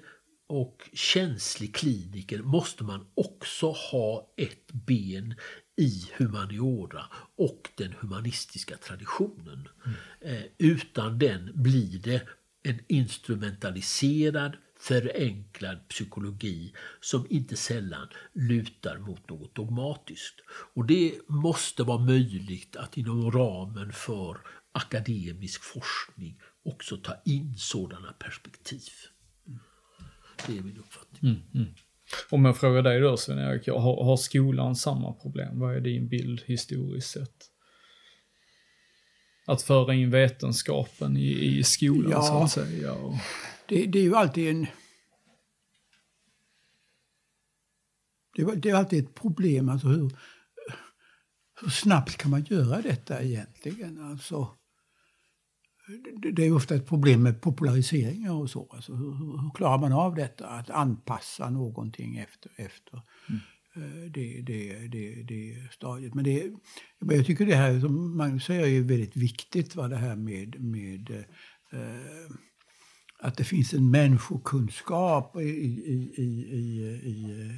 och 0.48 0.90
känslig 0.92 1.74
kliniker 1.74 2.42
måste 2.42 2.84
man 2.84 3.06
också 3.14 3.70
ha 3.70 4.34
ett 4.36 4.72
ben 4.72 5.34
i 5.76 5.90
humaniora 6.16 7.06
och 7.36 7.68
den 7.76 7.94
humanistiska 8.00 8.76
traditionen. 8.76 9.68
Mm. 9.84 9.96
Eh, 10.20 10.44
utan 10.58 11.18
den 11.18 11.50
blir 11.54 11.98
det 11.98 12.22
en 12.62 12.80
instrumentaliserad, 12.88 14.56
förenklad 14.78 15.88
psykologi 15.88 16.74
som 17.00 17.26
inte 17.30 17.56
sällan 17.56 18.08
lutar 18.32 18.98
mot 18.98 19.28
något 19.28 19.54
dogmatiskt. 19.54 20.40
Och 20.74 20.86
det 20.86 21.14
måste 21.28 21.82
vara 21.82 21.98
möjligt 21.98 22.76
att 22.76 22.96
inom 22.96 23.30
ramen 23.30 23.92
för 23.92 24.36
akademisk 24.76 25.62
forskning 25.62 26.40
också 26.64 26.96
ta 26.96 27.22
in 27.24 27.54
sådana 27.56 28.12
perspektiv. 28.12 28.90
Det 30.46 30.58
är 30.58 30.62
min 30.62 30.78
uppfattning. 30.78 31.32
Mm, 31.32 31.42
mm. 31.54 31.74
Om 32.30 32.44
jag 32.44 32.56
frågar 32.56 32.82
dig 32.82 33.00
då 33.00 33.16
Sven-Erik, 33.16 33.68
har, 33.68 34.04
har 34.04 34.16
skolan 34.16 34.76
samma 34.76 35.12
problem? 35.12 35.58
Vad 35.58 35.76
är 35.76 35.80
din 35.80 36.08
bild 36.08 36.42
historiskt 36.46 37.10
sett? 37.10 37.50
Att 39.46 39.62
föra 39.62 39.94
in 39.94 40.10
vetenskapen 40.10 41.16
i, 41.16 41.58
i 41.58 41.64
skolan 41.64 42.10
ja, 42.10 42.22
så 42.22 42.42
att 42.42 42.50
säga? 42.50 42.92
Och... 42.92 43.14
Det, 43.68 43.86
det, 43.86 43.98
är 43.98 44.02
ju 44.02 44.14
alltid 44.14 44.48
en... 44.48 44.66
Det 48.34 48.42
är, 48.42 48.56
det 48.56 48.70
är 48.70 48.74
alltid 48.74 49.04
ett 49.04 49.14
problem, 49.14 49.68
alltså 49.68 49.86
hur, 49.88 50.10
hur 51.60 51.70
snabbt 51.70 52.16
kan 52.16 52.30
man 52.30 52.44
göra 52.44 52.82
detta 52.82 53.22
egentligen? 53.22 54.10
Alltså, 54.10 54.56
det 56.32 56.46
är 56.46 56.52
ofta 56.52 56.74
ett 56.74 56.86
problem 56.86 57.22
med 57.22 57.40
populariseringar 57.40 58.32
och 58.32 58.50
så. 58.50 58.68
Alltså 58.70 58.94
hur, 58.94 59.12
hur, 59.12 59.50
klarar 59.54 59.78
man 59.78 59.92
av 59.92 60.14
detta? 60.14 60.46
Att 60.46 60.70
anpassa 60.70 61.50
någonting 61.50 62.16
efter, 62.16 62.50
efter 62.56 63.02
mm. 63.28 63.40
Eh, 63.76 64.10
det, 64.10 64.42
det, 64.42 64.88
det, 64.88 65.22
det 65.22 65.72
stadiet. 65.72 66.14
Men 66.14 66.24
det, 66.24 66.52
jag 66.98 67.26
tycker 67.26 67.46
det 67.46 67.56
här 67.56 67.80
som 67.80 68.16
Magnus 68.16 68.44
säger 68.44 68.66
är 68.66 68.80
väldigt 68.80 69.16
viktigt. 69.16 69.76
Va? 69.76 69.88
Det 69.88 69.96
här 69.96 70.16
med, 70.16 70.60
med 70.60 71.10
eh, 71.72 72.30
att 73.18 73.36
det 73.36 73.44
finns 73.44 73.74
en 73.74 73.90
människokunskap 73.90 75.36
i, 75.36 75.40
i, 75.40 76.12
i, 76.16 76.22
i, 76.22 76.86
i, 77.04 77.50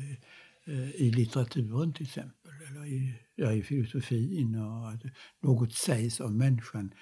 eh, 0.67 0.91
i 0.91 1.11
litteraturen 1.11 1.93
till 1.93 2.07
exempel. 2.07 2.51
Eller 2.71 2.87
i, 2.87 3.15
ja, 3.35 3.53
i 3.53 3.63
filosofin. 3.63 4.55
Och 4.55 4.89
att 4.89 5.03
något 5.41 5.73
sägs 5.73 6.21
om 6.21 6.39
människan 6.39 6.93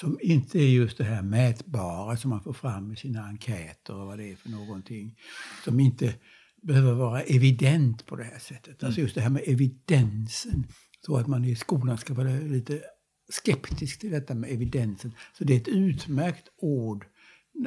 som 0.00 0.18
inte 0.22 0.58
är 0.58 0.68
just 0.68 0.98
det 0.98 1.04
här 1.04 1.22
mätbara 1.22 2.16
som 2.16 2.30
man 2.30 2.42
får 2.42 2.52
fram 2.52 2.92
i 2.92 2.96
sina 2.96 3.24
enkäter 3.24 3.94
och 3.94 4.06
vad 4.06 4.18
det 4.18 4.32
är 4.32 4.36
för 4.36 4.48
någonting. 4.48 5.18
Som 5.64 5.80
inte 5.80 6.14
behöver 6.62 6.92
vara 6.92 7.22
evident 7.22 8.06
på 8.06 8.16
det 8.16 8.24
här 8.24 8.38
sättet. 8.38 8.84
Alltså 8.84 9.00
mm. 9.00 9.06
just 9.06 9.14
det 9.14 9.20
här 9.20 9.30
med 9.30 9.42
evidensen. 9.46 10.66
Så 11.06 11.16
att 11.16 11.26
man 11.26 11.44
i 11.44 11.56
skolan 11.56 11.98
ska 11.98 12.14
vara 12.14 12.30
lite 12.30 12.80
skeptisk 13.28 13.98
till 13.98 14.10
detta 14.10 14.34
med 14.34 14.50
evidensen. 14.50 15.14
Så 15.38 15.44
det 15.44 15.54
är 15.54 15.60
ett 15.60 15.68
utmärkt 15.68 16.48
ord 16.56 17.06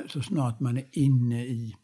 så 0.07 0.22
snart 0.22 0.60
man 0.60 0.77
är 0.77 0.85
inne 0.91 1.45
i 1.45 1.76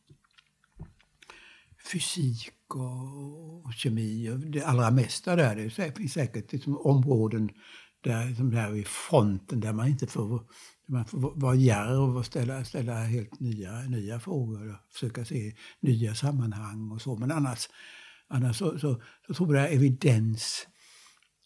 fysik 1.91 2.51
och 2.68 3.73
kemi 3.73 4.30
och 4.30 4.39
det 4.39 4.63
allra 4.63 4.91
mesta 4.91 5.35
där. 5.35 5.55
Det 5.55 5.97
finns 5.97 6.13
säkert 6.13 6.51
liksom 6.51 6.77
områden 6.77 7.49
där, 8.02 8.34
som 8.34 8.52
där 8.52 8.72
vid 8.72 8.88
fronten 8.88 9.60
där 9.60 9.73
man 9.73 9.88
inte 9.88 10.07
får, 10.07 10.44
man 10.88 11.06
får 11.06 11.40
vara 11.40 11.56
djärv 11.56 12.18
och 12.18 12.26
ställa, 12.26 12.65
ställa 12.65 13.03
helt 13.03 13.40
nya, 13.40 13.82
nya 13.82 14.19
frågor 14.19 14.69
och 14.69 14.94
försöka 14.94 15.26
se 15.26 15.56
nya 15.80 16.15
sammanhang 16.15 16.91
och 16.91 17.02
så. 17.02 17.18
Men 17.18 17.32
annars, 17.32 17.69
annars 18.28 18.57
så, 18.57 18.80
så, 18.80 19.02
så 19.28 19.34
tror 19.34 19.56
jag 19.56 19.73
evidens. 19.73 20.68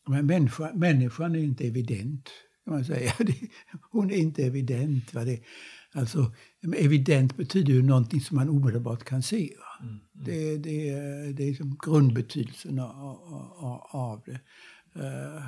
Men 0.07 0.25
människa, 0.25 0.71
människan 0.73 1.35
är 1.35 1.39
inte 1.39 1.67
evident, 1.67 2.29
kan 2.63 2.73
man 2.73 2.85
säga. 2.85 3.13
Hon 3.91 4.11
är 4.11 4.17
inte 4.17 4.45
evident. 4.45 5.13
Va? 5.13 5.23
Det, 5.23 5.43
alltså, 5.91 6.33
evident 6.77 7.37
betyder 7.37 7.73
ju 7.73 7.81
någonting 7.81 8.21
som 8.21 8.37
man 8.37 8.49
omedelbart 8.49 9.03
kan 9.03 9.23
se. 9.23 9.53
Mm, 9.81 9.89
mm. 9.89 9.99
Det, 10.13 10.57
det, 10.57 10.93
det 11.33 11.43
är 11.43 11.47
liksom 11.47 11.77
grundbetydelsen 11.85 12.79
av, 12.79 12.91
av, 13.59 13.87
av 13.91 14.21
det. 14.25 14.39
Uh, 14.99 15.45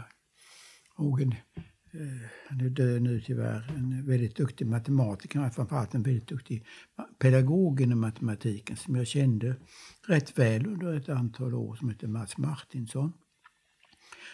och 0.98 1.22
en, 1.22 1.32
eh, 1.32 2.30
han 2.50 2.62
är 2.62 2.70
död 2.70 3.02
nu 3.02 3.22
tyvärr, 3.22 3.74
en 3.76 4.06
väldigt 4.06 4.36
duktig 4.36 4.68
matematiker, 4.68 5.50
framförallt 5.50 5.94
en 5.94 6.04
väldigt 6.04 6.28
duktig 6.28 6.66
pedagog 7.20 7.82
inom 7.82 8.00
matematiken 8.00 8.78
som 8.78 8.96
jag 8.96 9.08
kände 9.08 9.56
rätt 10.08 10.40
väl 10.40 10.68
under 10.68 10.98
ett 10.98 11.10
antal 11.10 11.54
år 11.54 11.76
som 11.76 11.90
heter 11.90 12.08
Mats 12.08 12.38
Martinsson. 12.38 13.14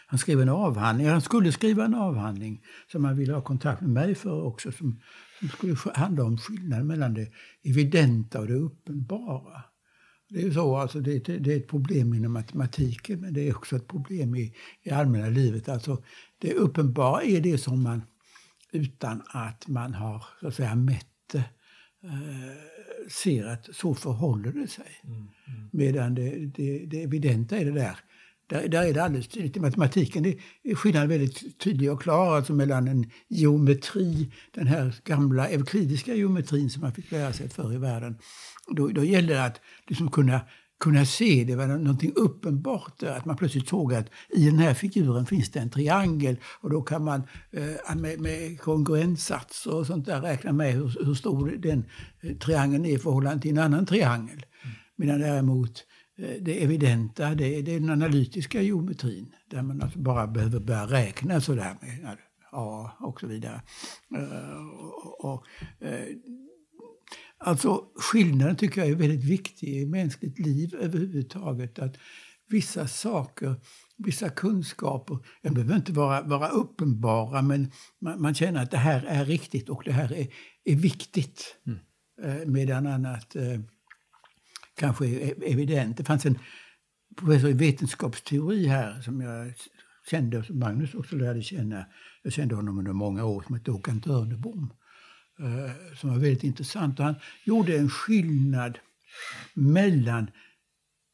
Han 0.08 0.20
skrev 0.20 0.42
en 0.42 0.50
avhandling, 0.50 1.08
han 1.08 1.22
skulle 1.22 1.52
skriva 1.52 1.86
en 1.86 1.96
avhandling 1.96 2.64
som 2.88 3.06
han 3.06 3.18
ville 3.18 3.34
ha 3.34 3.42
kontakt 3.42 3.82
med 3.82 3.90
mig 3.90 4.16
för 4.16 4.44
också, 4.44 4.72
som, 4.72 5.00
som 5.40 5.50
skulle 5.50 5.76
handla 5.96 6.24
om 6.24 6.38
skillnaden 6.38 6.88
mellan 6.88 7.14
det 7.14 7.32
evidenta 7.64 8.40
och 8.40 8.48
det 8.48 8.54
uppenbara. 8.54 9.64
Det 10.30 10.42
är 10.42 10.52
så, 10.52 10.76
alltså 10.76 11.00
det, 11.00 11.20
det, 11.20 11.54
är 11.54 11.58
ett 11.58 11.68
problem 11.68 12.14
inom 12.14 12.34
matematiken 12.34 13.20
men 13.20 13.34
det 13.34 13.48
är 13.48 13.56
också 13.56 13.76
ett 13.76 13.88
problem 13.88 14.36
i, 14.36 14.54
i 14.84 14.90
allmänna 14.90 15.30
livet. 15.30 15.70
Alltså 15.70 16.04
det 16.38 16.54
uppenbara 16.54 17.24
är 17.24 17.42
det 17.42 17.58
som 17.58 17.84
man 17.84 18.02
utan 18.72 19.22
att 19.28 19.68
man 19.68 19.94
har 19.94 20.26
så 20.40 20.48
att 20.48 20.56
säga 20.56 20.76
mätt 20.76 21.08
det 21.32 21.44
eh, 22.04 23.08
ser 23.10 23.46
att 23.46 23.76
så 23.76 23.96
förhåller 23.96 24.52
det 24.52 24.68
sig. 24.68 25.02
Mm, 25.04 25.18
mm. 25.18 25.70
Medan 25.72 26.16
det, 26.16 26.46
det, 26.46 26.86
det 26.86 27.04
evidenta 27.04 27.58
är 27.58 27.66
det 27.66 27.72
där 27.72 28.00
där, 28.54 28.68
där 28.68 28.84
är 28.84 28.94
det 28.94 29.04
alldeles 29.04 29.28
tydligt. 29.28 29.58
I 29.58 29.60
matematiken 29.60 30.26
är 30.64 30.76
skillnaden 30.76 31.10
väldigt 31.10 31.60
tydlig 31.60 31.92
och 31.92 32.02
klar 32.02 32.36
alltså 32.36 32.54
mellan 32.54 32.88
en 32.88 33.12
geometri, 33.30 34.32
den 34.52 34.68
här 34.68 34.96
gamla 35.04 35.50
euklidiska 35.50 36.16
geometrin 36.16 36.70
som 36.70 36.82
man 36.82 36.94
fick 36.94 37.12
lära 37.12 37.34
sig 37.34 37.50
förr 37.50 37.74
i 37.74 37.78
världen. 37.78 38.18
Då, 38.76 38.88
då 38.88 39.04
gäller 39.04 39.34
det 39.34 39.46
att 39.46 39.62
liksom 39.88 40.12
kunna, 40.12 40.42
kunna 40.80 41.06
se, 41.06 41.44
det 41.44 41.56
var 41.56 41.68
någonting 41.68 42.14
uppenbart 42.16 43.00
där, 43.00 43.18
att 43.18 43.26
man 43.26 43.38
plötsligt 43.38 43.70
såg 43.70 43.94
att 43.94 44.10
i 44.30 44.46
den 44.46 44.60
här 44.60 44.74
figuren 44.74 45.26
finns 45.26 45.52
det 45.52 45.60
en 45.60 45.70
triangel 45.70 46.38
och 46.62 46.70
då 46.70 46.82
kan 46.82 47.04
man 47.04 47.24
eh, 47.52 47.96
med, 47.96 48.20
med 48.20 48.60
kongruenssatser 48.60 49.74
och 49.74 49.88
sånt 49.88 50.06
där 50.06 50.22
räkna 50.22 50.52
med 50.52 50.74
hur, 50.74 51.06
hur 51.06 51.14
stor 51.14 51.52
den 51.58 51.86
eh, 52.22 52.38
triangeln 52.38 52.86
är 52.86 52.96
i 52.96 53.00
förhållande 53.00 53.42
till 53.42 53.52
en 53.52 53.64
annan 53.64 53.86
triangel. 53.86 54.46
Mm. 54.64 54.76
Medan 54.96 55.20
däremot 55.20 55.84
det 56.16 56.64
evidenta, 56.64 57.36
det 57.36 57.60
är 57.60 57.64
den 57.64 57.90
analytiska 57.90 58.62
geometrin 58.62 59.36
där 59.50 59.62
man 59.62 59.82
alltså 59.82 60.00
bara 60.00 60.28
behöver 60.28 60.60
börja 60.60 60.86
räkna 60.86 61.42
sådär 61.42 61.78
med 61.82 62.18
A 62.52 62.92
och 63.00 63.20
så 63.20 63.28
vidare. 63.28 63.62
Eh, 64.16 64.68
och, 64.94 65.26
och, 65.26 65.46
eh, 65.88 66.08
alltså 67.38 67.86
skillnaden 67.96 68.56
tycker 68.56 68.82
jag 68.82 68.90
är 68.90 68.96
väldigt 68.96 69.24
viktig 69.24 69.68
i 69.68 69.86
mänskligt 69.86 70.40
liv 70.40 70.76
överhuvudtaget. 70.80 71.80
Att 71.80 71.98
vissa 72.50 72.88
saker, 72.88 73.56
vissa 73.98 74.30
kunskaper, 74.30 75.18
de 75.42 75.50
behöver 75.50 75.76
inte 75.76 75.92
vara, 75.92 76.22
vara 76.22 76.48
uppenbara 76.48 77.42
men 77.42 77.72
man, 78.02 78.22
man, 78.22 78.34
känner 78.34 78.64
att 78.64 78.72
det 78.72 78.78
här 78.78 79.06
är 79.08 79.26
riktigt 79.26 79.70
och 79.70 79.82
det 79.86 79.92
här 79.92 80.14
är, 80.14 80.28
är 80.64 80.76
viktigt. 80.76 81.56
Mm. 81.68 81.80
Medan 82.54 82.88
annat 82.88 83.36
kanske 84.76 85.08
är 85.08 85.20
e-, 85.20 85.52
evident. 85.52 85.98
Det 85.98 86.04
fanns 86.04 86.26
en 86.26 86.40
professor 87.18 87.50
i 87.50 87.54
vetenskapsteori 87.54 88.68
här 88.68 89.02
som 89.02 89.22
jag 89.22 89.54
kände 90.10 90.44
som 90.44 90.60
Magnus 90.60 90.94
också 90.94 91.16
lärde 91.16 91.42
känna. 91.42 91.86
Jag 92.24 92.34
kände 92.34 92.56
honom 92.56 92.80
under 92.80 92.94
många 92.94 93.26
år 93.26 93.42
som 93.42 93.56
hette 93.56 93.72
Håkan 93.72 94.02
Törnebom. 94.02 94.74
Eh, 95.40 95.96
som 95.96 96.10
var 96.10 96.18
väldigt 96.18 96.44
intressant. 96.44 97.00
Och 97.00 97.06
han 97.06 97.16
gjorde 97.44 97.78
en 97.78 97.90
skillnad 97.90 98.80
mellan 99.54 100.32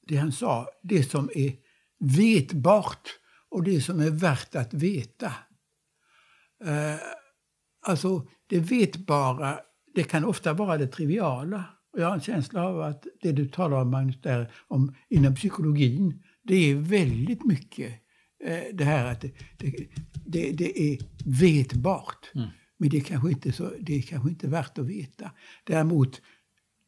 det 0.07 0.17
han 0.17 0.31
sa, 0.31 0.67
det 0.83 1.03
som 1.03 1.29
är 1.35 1.53
vetbart 1.99 3.09
och 3.49 3.63
det 3.63 3.81
som 3.81 3.99
är 3.99 4.09
värt 4.09 4.55
att 4.55 4.73
veta. 4.73 5.33
Eh, 6.65 6.95
alltså, 7.81 8.27
det 8.47 8.59
vetbara, 8.59 9.59
det 9.95 10.03
kan 10.03 10.25
ofta 10.25 10.53
vara 10.53 10.77
det 10.77 10.87
triviala. 10.87 11.63
Och 11.93 11.99
jag 11.99 12.07
har 12.07 12.15
en 12.15 12.21
känsla 12.21 12.63
av 12.63 12.81
att 12.81 13.07
det 13.21 13.31
du 13.31 13.47
talar 13.47 13.81
om, 13.81 13.91
Magnus, 13.91 14.21
där, 14.21 14.51
om, 14.67 14.95
inom 15.09 15.35
psykologin, 15.35 16.23
det 16.43 16.55
är 16.55 16.75
väldigt 16.75 17.45
mycket 17.45 17.93
eh, 18.43 18.63
det 18.73 18.83
här 18.83 19.05
att 19.05 19.21
det, 19.21 19.31
det, 20.25 20.51
det, 20.51 20.79
är 20.93 20.97
vetbart. 21.25 22.31
Mm. 22.35 22.47
Men 22.77 22.89
det 22.89 22.97
är, 22.97 23.01
kanske 23.01 23.29
inte 23.29 23.51
så, 23.51 23.71
det 23.79 23.97
är 23.97 24.01
kanske 24.01 24.29
inte 24.29 24.47
värt 24.47 24.77
att 24.77 24.85
veta. 24.85 25.31
Däremot, 25.63 26.21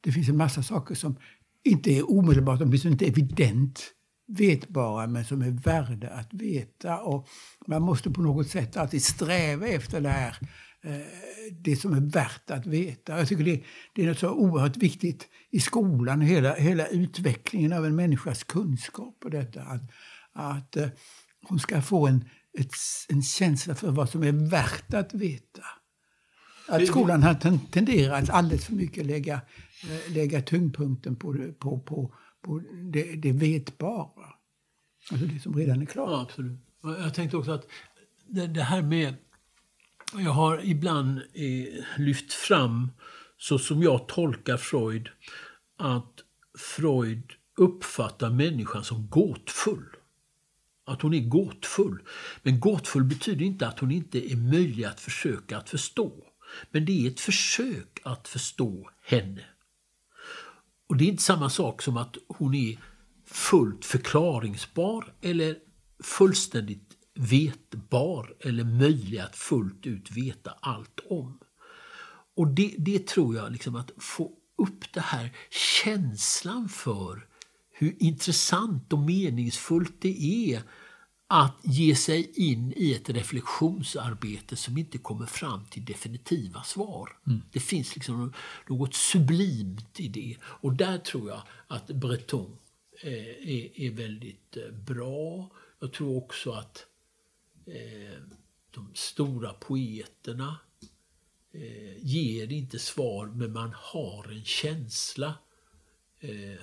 det 0.02 0.12
finns 0.12 0.30
en 0.30 0.38
massa 0.38 0.64
saker 0.64 0.96
som 0.96 1.16
inte 1.64 1.92
är 1.92 2.12
omedelbart, 2.12 2.62
åtminstone 2.62 2.92
inte 2.92 3.08
evident 3.08 3.94
vetbara, 4.28 5.08
men 5.08 5.26
som 5.26 5.42
är 5.42 5.52
värda 5.52 6.10
att 6.10 6.34
veta. 6.34 7.02
Och 7.02 7.28
man 7.68 7.82
måste 7.82 8.12
på 8.12 8.22
något 8.22 8.48
sätt 8.48 8.78
alltid 8.78 9.04
sträva 9.04 9.68
efter 9.68 10.02
det 10.02 10.10
här 10.10 10.38
det 11.52 11.76
som 11.76 11.94
är 11.94 12.02
värt 12.02 12.52
att 12.52 12.66
veta. 12.66 13.18
Jag 13.18 13.28
tycker 13.28 13.44
det, 13.44 13.64
det 13.94 14.04
är 14.04 14.08
något 14.08 14.20
så 14.20 14.30
oerhört 14.30 14.78
viktigt 14.78 15.28
i 15.50 15.60
skolan, 15.60 16.22
hela, 16.22 16.54
hela 16.54 16.88
utvecklingen 16.88 17.74
av 17.74 17.86
en 17.86 17.96
människas 17.96 18.44
kunskap 18.44 19.20
på 19.20 19.30
detta. 19.30 19.62
Att, 19.62 19.82
att 20.34 20.78
uh, 20.78 20.88
hon 21.48 21.60
ska 21.60 21.82
få 21.82 22.08
en, 22.08 22.26
ett, 22.60 22.72
en 23.10 23.24
känsla 23.24 23.76
för 23.76 23.92
vad 23.92 24.10
som 24.10 24.24
är 24.24 24.50
värt 24.50 24.94
att 24.94 25.14
veta. 25.14 25.64
Att 26.68 26.88
skolan 26.88 27.24
har 27.24 27.58
tenderat 27.72 28.24
att 28.24 28.30
alldeles 28.30 28.66
för 28.66 28.74
mycket 28.74 29.06
lägga, 29.06 29.42
uh, 29.86 30.14
lägga 30.14 30.42
tyngdpunkten 30.42 31.16
på, 31.16 31.34
på, 31.60 31.80
på, 31.80 32.16
på 32.42 32.62
det, 32.94 33.16
det 33.16 33.32
vetbara. 33.32 34.28
Alltså 35.12 35.26
det 35.26 35.40
som 35.40 35.56
redan 35.56 35.82
är 35.82 35.86
klart. 35.86 36.10
Ja, 36.10 36.22
absolut. 36.22 36.60
Jag 36.84 37.14
tänkte 37.14 37.38
också 37.38 37.52
att 37.52 37.66
det, 38.28 38.48
det 38.48 38.64
här 38.64 38.82
med 38.82 39.16
jag 40.20 40.32
har 40.32 40.62
ibland 40.64 41.18
eh, 41.18 41.84
lyft 41.98 42.34
fram, 42.34 42.92
så 43.38 43.60
som 43.60 43.84
jag 43.84 44.08
tolkar 44.08 44.58
Freud, 44.58 45.10
att 45.78 46.14
Freud 46.58 47.34
uppfattar 47.58 48.30
människan 48.30 48.84
som 48.84 49.10
gåtfull. 49.10 49.86
Att 50.86 51.02
hon 51.02 51.14
är 51.14 51.20
gåtfull. 51.20 52.00
Men 52.44 52.60
gåtfull 52.60 53.04
betyder 53.04 53.46
inte 53.46 53.68
att 53.68 53.80
hon 53.80 53.92
inte 53.92 54.32
är 54.32 54.36
möjlig 54.36 54.84
att 54.84 55.00
försöka 55.00 55.58
att 55.58 55.70
förstå. 55.70 56.12
Men 56.72 56.86
det 56.86 57.06
är 57.06 57.12
ett 57.12 57.20
försök 57.20 58.00
att 58.04 58.28
förstå 58.28 58.90
henne. 59.06 59.46
Och 60.90 60.98
det 60.98 61.04
är 61.04 61.10
inte 61.10 61.24
samma 61.24 61.50
sak 61.50 61.82
som 61.82 61.98
att 61.98 62.18
hon 62.28 62.54
är 62.54 62.78
fullt 63.26 63.86
förklaringsbar 63.86 65.14
eller 65.22 65.56
fullständigt 66.04 66.91
vetbar 67.14 68.36
eller 68.40 68.64
möjlig 68.64 69.20
att 69.20 69.36
fullt 69.36 69.88
ut 69.88 70.12
veta 70.12 70.52
allt 70.60 71.00
om. 71.10 71.40
Och 72.36 72.48
det, 72.48 72.76
det 72.78 73.08
tror 73.08 73.36
jag, 73.36 73.52
liksom 73.52 73.76
att 73.76 73.92
få 73.98 74.32
upp 74.58 74.94
det 74.94 75.02
här 75.02 75.36
känslan 75.84 76.70
för 76.70 77.28
hur 77.72 77.96
intressant 78.00 78.94
och 78.94 79.00
meningsfullt 79.00 80.02
det 80.02 80.54
är 80.54 80.62
att 81.28 81.60
ge 81.64 81.96
sig 81.96 82.32
in 82.36 82.74
i 82.76 82.94
ett 82.94 83.10
reflektionsarbete 83.10 84.56
som 84.56 84.78
inte 84.78 84.98
kommer 84.98 85.26
fram 85.26 85.66
till 85.66 85.86
definitiva 85.86 86.64
svar. 86.64 87.10
Mm. 87.28 87.42
Det 87.52 87.60
finns 87.60 87.96
liksom 87.96 88.34
något 88.70 88.94
sublimt 88.94 90.00
i 90.00 90.08
det. 90.08 90.36
Och 90.44 90.74
där 90.74 90.98
tror 90.98 91.30
jag 91.30 91.42
att 91.68 91.88
Breton 91.88 92.58
eh, 93.04 93.12
är, 93.12 93.80
är 93.82 93.92
väldigt 93.92 94.58
eh, 94.58 94.72
bra. 94.74 95.50
Jag 95.80 95.94
tror 95.94 96.18
också 96.18 96.52
att 96.52 96.86
Eh, 97.66 98.22
de 98.72 98.92
stora 98.94 99.54
poeterna 99.54 100.60
eh, 101.52 101.98
ger 101.98 102.52
inte 102.52 102.80
svar, 102.80 103.28
men 103.28 103.54
man 103.54 103.74
har 103.76 104.32
en 104.32 104.46
känsla. 104.46 105.34
Eh, 106.20 106.62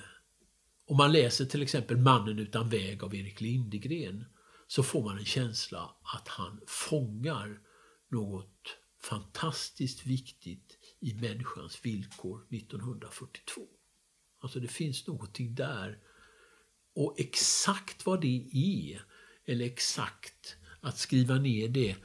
om 0.86 0.96
man 0.96 1.12
läser 1.12 1.44
till 1.44 1.62
exempel 1.62 1.96
Mannen 1.96 2.38
utan 2.38 2.68
väg 2.68 3.04
av 3.04 3.14
Erik 3.14 3.40
Lindegren 3.40 4.24
så 4.66 4.82
får 4.82 5.04
man 5.04 5.18
en 5.18 5.24
känsla 5.24 5.94
att 6.02 6.28
han 6.28 6.60
fångar 6.66 7.60
något 8.08 8.76
fantastiskt 9.00 10.06
viktigt 10.06 10.78
i 11.00 11.14
människans 11.14 11.84
villkor 11.84 12.46
1942. 12.50 13.62
Alltså 14.40 14.60
det 14.60 14.68
finns 14.68 15.06
någonting 15.06 15.54
där. 15.54 15.98
Och 16.94 17.14
exakt 17.20 18.06
vad 18.06 18.20
det 18.20 18.50
är, 18.52 19.04
eller 19.44 19.64
exakt 19.64 20.57
att 20.80 20.98
skriva 20.98 21.34
ner 21.34 21.68
det 21.68 21.96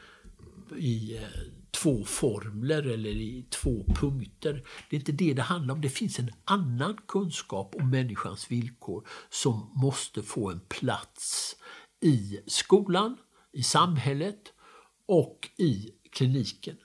i 0.77 1.17
eh, 1.17 1.23
två 1.71 2.05
formler 2.05 2.83
eller 2.83 3.09
i 3.09 3.45
två 3.49 3.85
punkter. 3.95 4.63
Det 4.89 4.95
är 4.95 4.99
inte 4.99 5.11
det 5.11 5.33
det 5.33 5.41
handlar 5.41 5.73
om. 5.73 5.81
Det 5.81 5.89
finns 5.89 6.19
en 6.19 6.31
annan 6.45 6.97
kunskap 7.07 7.75
om 7.75 7.89
människans 7.89 8.51
villkor 8.51 9.07
som 9.29 9.71
måste 9.75 10.23
få 10.23 10.51
en 10.51 10.59
plats 10.59 11.55
i 12.01 12.39
skolan, 12.47 13.17
i 13.51 13.63
samhället 13.63 14.53
och 15.05 15.49
i 15.57 15.91
kliniken. 16.11 16.77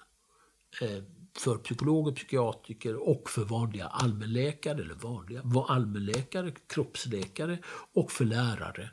Eh, 0.81 1.03
för 1.39 1.57
psykologer, 1.57 2.13
psykiatriker 2.13 3.09
och 3.09 3.31
för 3.31 3.45
vanliga 3.45 3.87
allmänläkare, 3.87 4.81
eller 4.81 4.95
vanliga 4.95 5.43
allmänläkare, 5.69 6.53
kroppsläkare 6.67 7.59
och 7.95 8.13
för 8.13 8.25
lärare. 8.25 8.91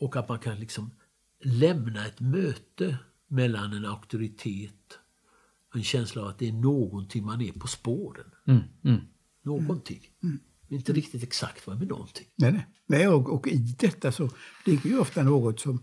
Och 0.00 0.16
att 0.16 0.28
man 0.28 0.38
kan 0.38 0.60
liksom 0.60 0.90
lämna 1.40 2.06
ett 2.06 2.20
möte 2.20 2.98
mellan 3.28 3.72
en 3.72 3.84
auktoritet 3.84 4.98
och 5.70 5.76
en 5.76 5.84
känsla 5.84 6.22
av 6.22 6.28
att 6.28 6.38
det 6.38 6.48
är 6.48 6.52
någonting 6.52 7.24
man 7.24 7.40
är 7.40 7.52
på 7.52 7.66
spåren. 7.66 8.30
Mm, 8.46 8.62
mm. 8.84 9.00
Någonting. 9.42 10.00
Mm. 10.22 10.38
Inte 10.68 10.92
riktigt 10.92 11.22
exakt 11.22 11.66
vad 11.66 11.78
med 11.78 11.88
någonting. 11.88 12.26
Nej, 12.36 12.52
nej. 12.52 12.66
nej 12.86 13.08
och, 13.08 13.34
och, 13.34 13.48
i 13.48 13.56
detta 13.78 14.12
så 14.12 14.30
ligger 14.64 14.90
ju 14.90 14.98
ofta 14.98 15.22
något 15.22 15.60
som... 15.60 15.74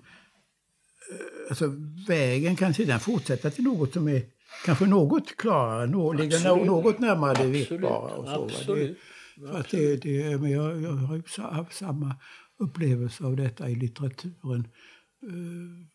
Eh, 1.12 1.50
alltså 1.50 1.74
vägen 2.08 2.56
kan 2.56 2.74
sedan 2.74 3.00
fortsätta 3.00 3.50
till 3.50 3.64
något 3.64 3.94
som 3.94 4.08
är 4.08 4.24
kanske 4.66 4.86
något 4.86 5.36
klarare, 5.38 5.88
nå, 5.88 6.14
ligger 6.14 6.66
något 6.66 7.00
närmare 7.00 7.44
det 7.44 7.48
vetbara. 7.48 8.16
Och 8.16 8.28
så, 8.28 8.44
Absolut. 8.44 8.98
För 9.36 9.60
att 9.60 9.70
det, 9.70 9.96
det, 9.96 10.42
men 10.42 10.52
jag, 10.52 10.82
jag 10.82 10.92
har 10.92 11.16
ju 11.16 11.42
haft 11.42 11.78
samma 11.78 12.16
upplevelse 12.60 13.24
av 13.24 13.36
detta 13.36 13.70
i 13.70 13.76
litteraturen, 13.76 14.68
eh, 15.26 15.88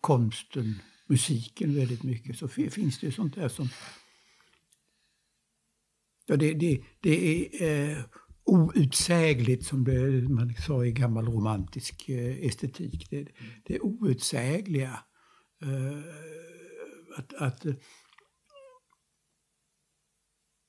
konsten, 0.00 0.74
musiken 1.06 1.74
väldigt 1.74 2.02
mycket. 2.02 2.38
Så 2.38 2.48
finns 2.48 2.98
det 2.98 3.06
ju 3.06 3.12
sånt 3.12 3.34
där 3.34 3.48
som... 3.48 3.68
Ja, 6.26 6.36
det, 6.36 6.54
det, 6.54 6.82
det 7.00 7.46
är 7.46 7.90
eh, 7.90 8.04
outsägligt 8.44 9.66
som 9.66 9.84
det, 9.84 10.28
man 10.28 10.54
sa 10.54 10.84
i 10.84 10.92
gammal 10.92 11.26
romantisk 11.26 12.08
eh, 12.08 12.46
estetik. 12.46 13.10
Det, 13.10 13.28
det 13.64 13.74
är 13.74 13.84
outsägliga. 13.84 15.04
Eh, 15.62 15.98
att, 17.16 17.34
att 17.34 17.66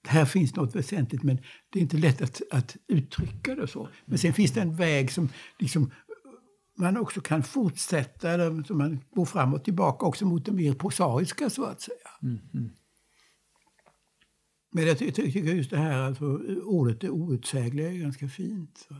här 0.07 0.25
finns 0.25 0.55
något 0.55 0.75
väsentligt 0.75 1.23
men 1.23 1.37
det 1.69 1.79
är 1.79 1.83
inte 1.83 1.97
lätt 1.97 2.21
att, 2.21 2.41
att 2.51 2.77
uttrycka 2.87 3.55
det 3.55 3.67
så. 3.67 3.89
Men 4.05 4.17
sen 4.17 4.33
finns 4.33 4.51
det 4.51 4.61
en 4.61 4.75
väg 4.75 5.11
som 5.11 5.29
liksom, 5.59 5.91
man 6.81 6.97
också 6.97 7.21
kan 7.21 7.43
fortsätta, 7.43 8.63
som 8.63 8.77
man 8.77 9.03
går 9.11 9.25
fram 9.25 9.53
och 9.53 9.63
tillbaka 9.63 10.05
också 10.05 10.25
mot 10.25 10.45
det 10.45 10.51
mer 10.51 10.73
prosaiska 10.73 11.49
så 11.49 11.65
att 11.65 11.81
säga. 11.81 12.09
Mm, 12.21 12.39
mm. 12.53 12.69
Men 14.71 14.87
jag 14.87 14.97
tycker 14.97 15.39
just 15.39 15.69
det 15.69 15.77
här, 15.77 16.01
alltså, 16.01 16.25
ordet 16.63 17.01
det 17.01 17.09
outsägliga 17.09 17.91
är 17.91 17.97
ganska 17.97 18.27
fint. 18.27 18.87
Så. 18.87 18.95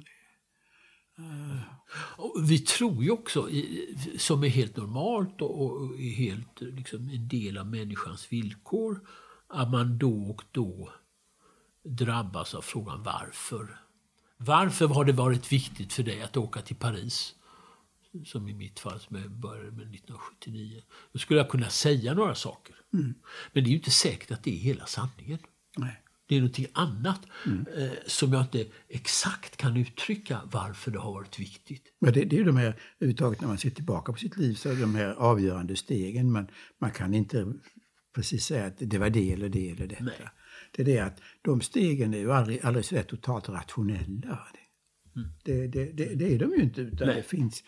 Vi 2.47 2.59
tror 2.59 3.03
ju 3.03 3.11
också, 3.11 3.49
som 4.17 4.43
är 4.43 4.47
helt 4.47 4.77
normalt 4.77 5.41
och 5.41 5.99
är 5.99 6.15
helt 6.15 6.61
liksom, 6.61 7.09
en 7.09 7.27
del 7.27 7.57
av 7.57 7.67
människans 7.67 8.33
villkor, 8.33 9.07
att 9.47 9.71
man 9.71 9.97
då 9.97 10.29
och 10.29 10.43
då 10.51 10.89
drabbas 11.83 12.55
av 12.55 12.61
frågan 12.61 13.03
varför. 13.03 13.79
Varför 14.37 14.87
har 14.87 15.05
det 15.05 15.13
varit 15.13 15.51
viktigt 15.51 15.93
för 15.93 16.03
dig 16.03 16.21
att 16.21 16.37
åka 16.37 16.61
till 16.61 16.75
Paris? 16.75 17.35
Som 18.25 18.49
i 18.49 18.53
mitt 18.53 18.79
fall, 18.79 18.99
som 18.99 19.39
började 19.41 19.71
med 19.71 19.95
1979. 19.95 20.81
Då 21.13 21.19
skulle 21.19 21.39
jag 21.39 21.49
kunna 21.49 21.69
säga 21.69 22.13
några 22.13 22.35
saker. 22.35 22.75
Mm. 22.93 23.13
Men 23.53 23.63
det 23.63 23.67
är 23.67 23.71
ju 23.71 23.77
inte 23.77 23.91
säkert 23.91 24.31
att 24.31 24.43
det 24.43 24.51
är 24.51 24.57
hela 24.57 24.85
sanningen. 24.85 25.39
Nej. 25.77 26.03
Det 26.27 26.35
är 26.35 26.39
någonting 26.39 26.67
annat 26.73 27.21
mm. 27.45 27.67
eh, 27.77 27.91
som 28.05 28.33
jag 28.33 28.41
inte 28.41 28.65
exakt 28.89 29.57
kan 29.57 29.77
uttrycka 29.77 30.41
varför 30.51 30.91
det 30.91 30.99
har 30.99 31.13
varit 31.13 31.39
viktigt. 31.39 31.83
Men 31.99 32.13
det, 32.13 32.25
det 32.25 32.35
är 32.35 32.37
ju 32.37 32.43
de 32.43 32.57
här, 32.57 32.75
överhuvudtaget 32.99 33.41
när 33.41 33.47
man 33.47 33.57
ser 33.57 33.69
tillbaka 33.69 34.11
på 34.11 34.17
sitt 34.17 34.37
liv, 34.37 34.53
så 34.53 34.69
är 34.69 34.75
de 34.75 34.95
här 34.95 35.13
avgörande 35.13 35.75
stegen. 35.75 36.31
Man, 36.31 36.47
man 36.79 36.91
kan 36.91 37.13
inte 37.13 37.53
precis 38.15 38.45
säga 38.45 38.65
att 38.65 38.75
det 38.77 38.97
var 38.97 39.09
det 39.09 39.33
eller 39.33 39.49
det 39.49 39.69
eller 39.69 39.87
detta. 39.87 40.03
Nej. 40.03 40.29
Det 40.71 40.81
är 40.81 40.85
det 40.85 40.99
att 40.99 41.21
de 41.41 41.61
stegen 41.61 42.13
är 42.13 42.17
ju 42.17 42.31
aldrig, 42.31 42.61
aldrig 42.63 42.85
så 42.85 43.03
totalt 43.03 43.49
rationella. 43.49 44.47
Mm. 45.15 45.29
Det, 45.43 45.67
det, 45.67 45.91
det, 45.91 46.15
det, 46.15 46.33
är 46.33 46.39
de 46.39 46.51
ju 46.51 46.63
inte. 46.63 46.81
Utan 46.81 47.07
det 47.07 47.23
finns, 47.23 47.63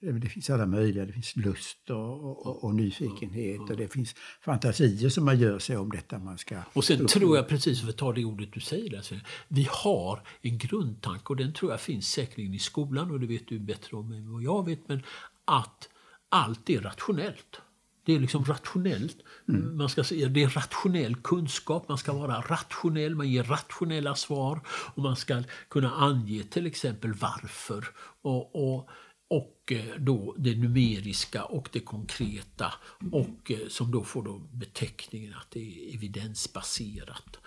det 0.00 0.28
finns 0.28 0.50
alla 0.50 0.66
möjliga, 0.66 1.06
det 1.06 1.12
finns 1.12 1.36
lust 1.36 1.90
och, 1.90 2.46
och, 2.46 2.64
och 2.64 2.74
nyfikenhet 2.74 3.60
och 3.60 3.76
det 3.76 3.92
finns 3.92 4.14
fantasier 4.40 5.08
som 5.08 5.24
man 5.24 5.38
gör 5.38 5.58
sig 5.58 5.76
om 5.76 5.90
detta 5.90 6.18
man 6.18 6.38
ska... 6.38 6.56
Och 6.72 6.84
sen 6.84 6.96
uppnå. 6.96 7.08
tror 7.08 7.36
jag, 7.36 7.48
precis 7.48 7.80
för 7.80 7.88
att 7.88 7.96
ta 7.96 8.12
det 8.12 8.24
ordet 8.24 8.52
du 8.52 8.60
säger 8.60 8.90
där, 8.90 9.22
vi 9.48 9.68
har 9.70 10.20
en 10.42 10.58
grundtanke 10.58 11.24
och 11.26 11.36
den 11.36 11.52
tror 11.52 11.70
jag 11.70 11.80
finns 11.80 12.08
säkerligen 12.08 12.54
i 12.54 12.58
skolan 12.58 13.10
och 13.10 13.20
det 13.20 13.26
vet 13.26 13.48
du 13.48 13.58
bättre 13.58 13.96
om 13.96 14.12
än 14.12 14.32
vad 14.32 14.42
jag 14.42 14.66
vet, 14.66 14.88
men 14.88 15.02
att 15.44 15.88
allt 16.28 16.70
är 16.70 16.80
rationellt. 16.80 17.60
Det 18.04 18.14
är 18.14 18.20
liksom 18.20 18.44
rationellt. 18.44 19.16
Mm. 19.48 19.76
Man 19.76 19.88
ska 19.88 20.04
säga, 20.04 20.28
det 20.28 20.42
är 20.42 20.48
rationell 20.48 21.16
kunskap, 21.16 21.88
man 21.88 21.98
ska 21.98 22.12
vara 22.12 22.40
rationell, 22.40 23.14
man 23.14 23.28
ger 23.28 23.42
rationella 23.42 24.14
svar 24.14 24.60
och 24.66 25.02
man 25.02 25.16
ska 25.16 25.42
kunna 25.68 25.90
ange 25.90 26.42
till 26.42 26.66
exempel 26.66 27.12
varför. 27.12 27.88
Och, 28.22 28.74
och, 28.74 28.90
och 29.28 29.72
eh, 29.72 29.96
då 29.98 30.34
det 30.38 30.56
numeriska 30.56 31.44
och 31.44 31.68
det 31.72 31.80
konkreta 31.80 32.74
och 33.12 33.50
eh, 33.50 33.68
som 33.68 33.90
då 33.90 34.04
får 34.04 34.22
då 34.22 34.38
beteckningen 34.52 35.34
att 35.34 35.50
det 35.50 35.60
är 35.60 35.94
evidensbaserat. 35.94 37.38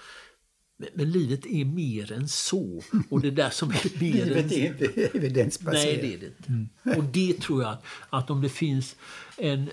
Men, 0.78 0.90
men, 0.94 1.12
livet 1.12 1.46
är 1.46 1.66
mer 1.66 2.12
än 2.12 2.28
så. 2.28 2.82
Och 3.10 3.22
det 3.22 3.32
där 3.32 3.50
som 3.50 3.70
är 3.70 4.00
mer 4.02 4.26
livet 4.26 4.52
är 4.52 4.66
inte 4.66 5.18
evidensbaserat. 5.18 5.86
Nej, 5.86 5.98
det 5.98 6.14
är 6.14 6.18
det 6.18 6.26
inte. 6.26 6.50
Mm. 6.50 6.98
Och 6.98 7.04
det 7.04 7.42
tror 7.42 7.62
jag 7.64 7.72
att, 7.72 7.84
att 8.10 8.30
om 8.30 8.42
det 8.42 8.50
finns 8.50 8.96
en 9.38 9.70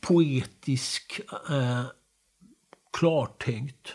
poetisk, 0.00 1.20
eh, 1.50 1.84
klartänkt 2.92 3.94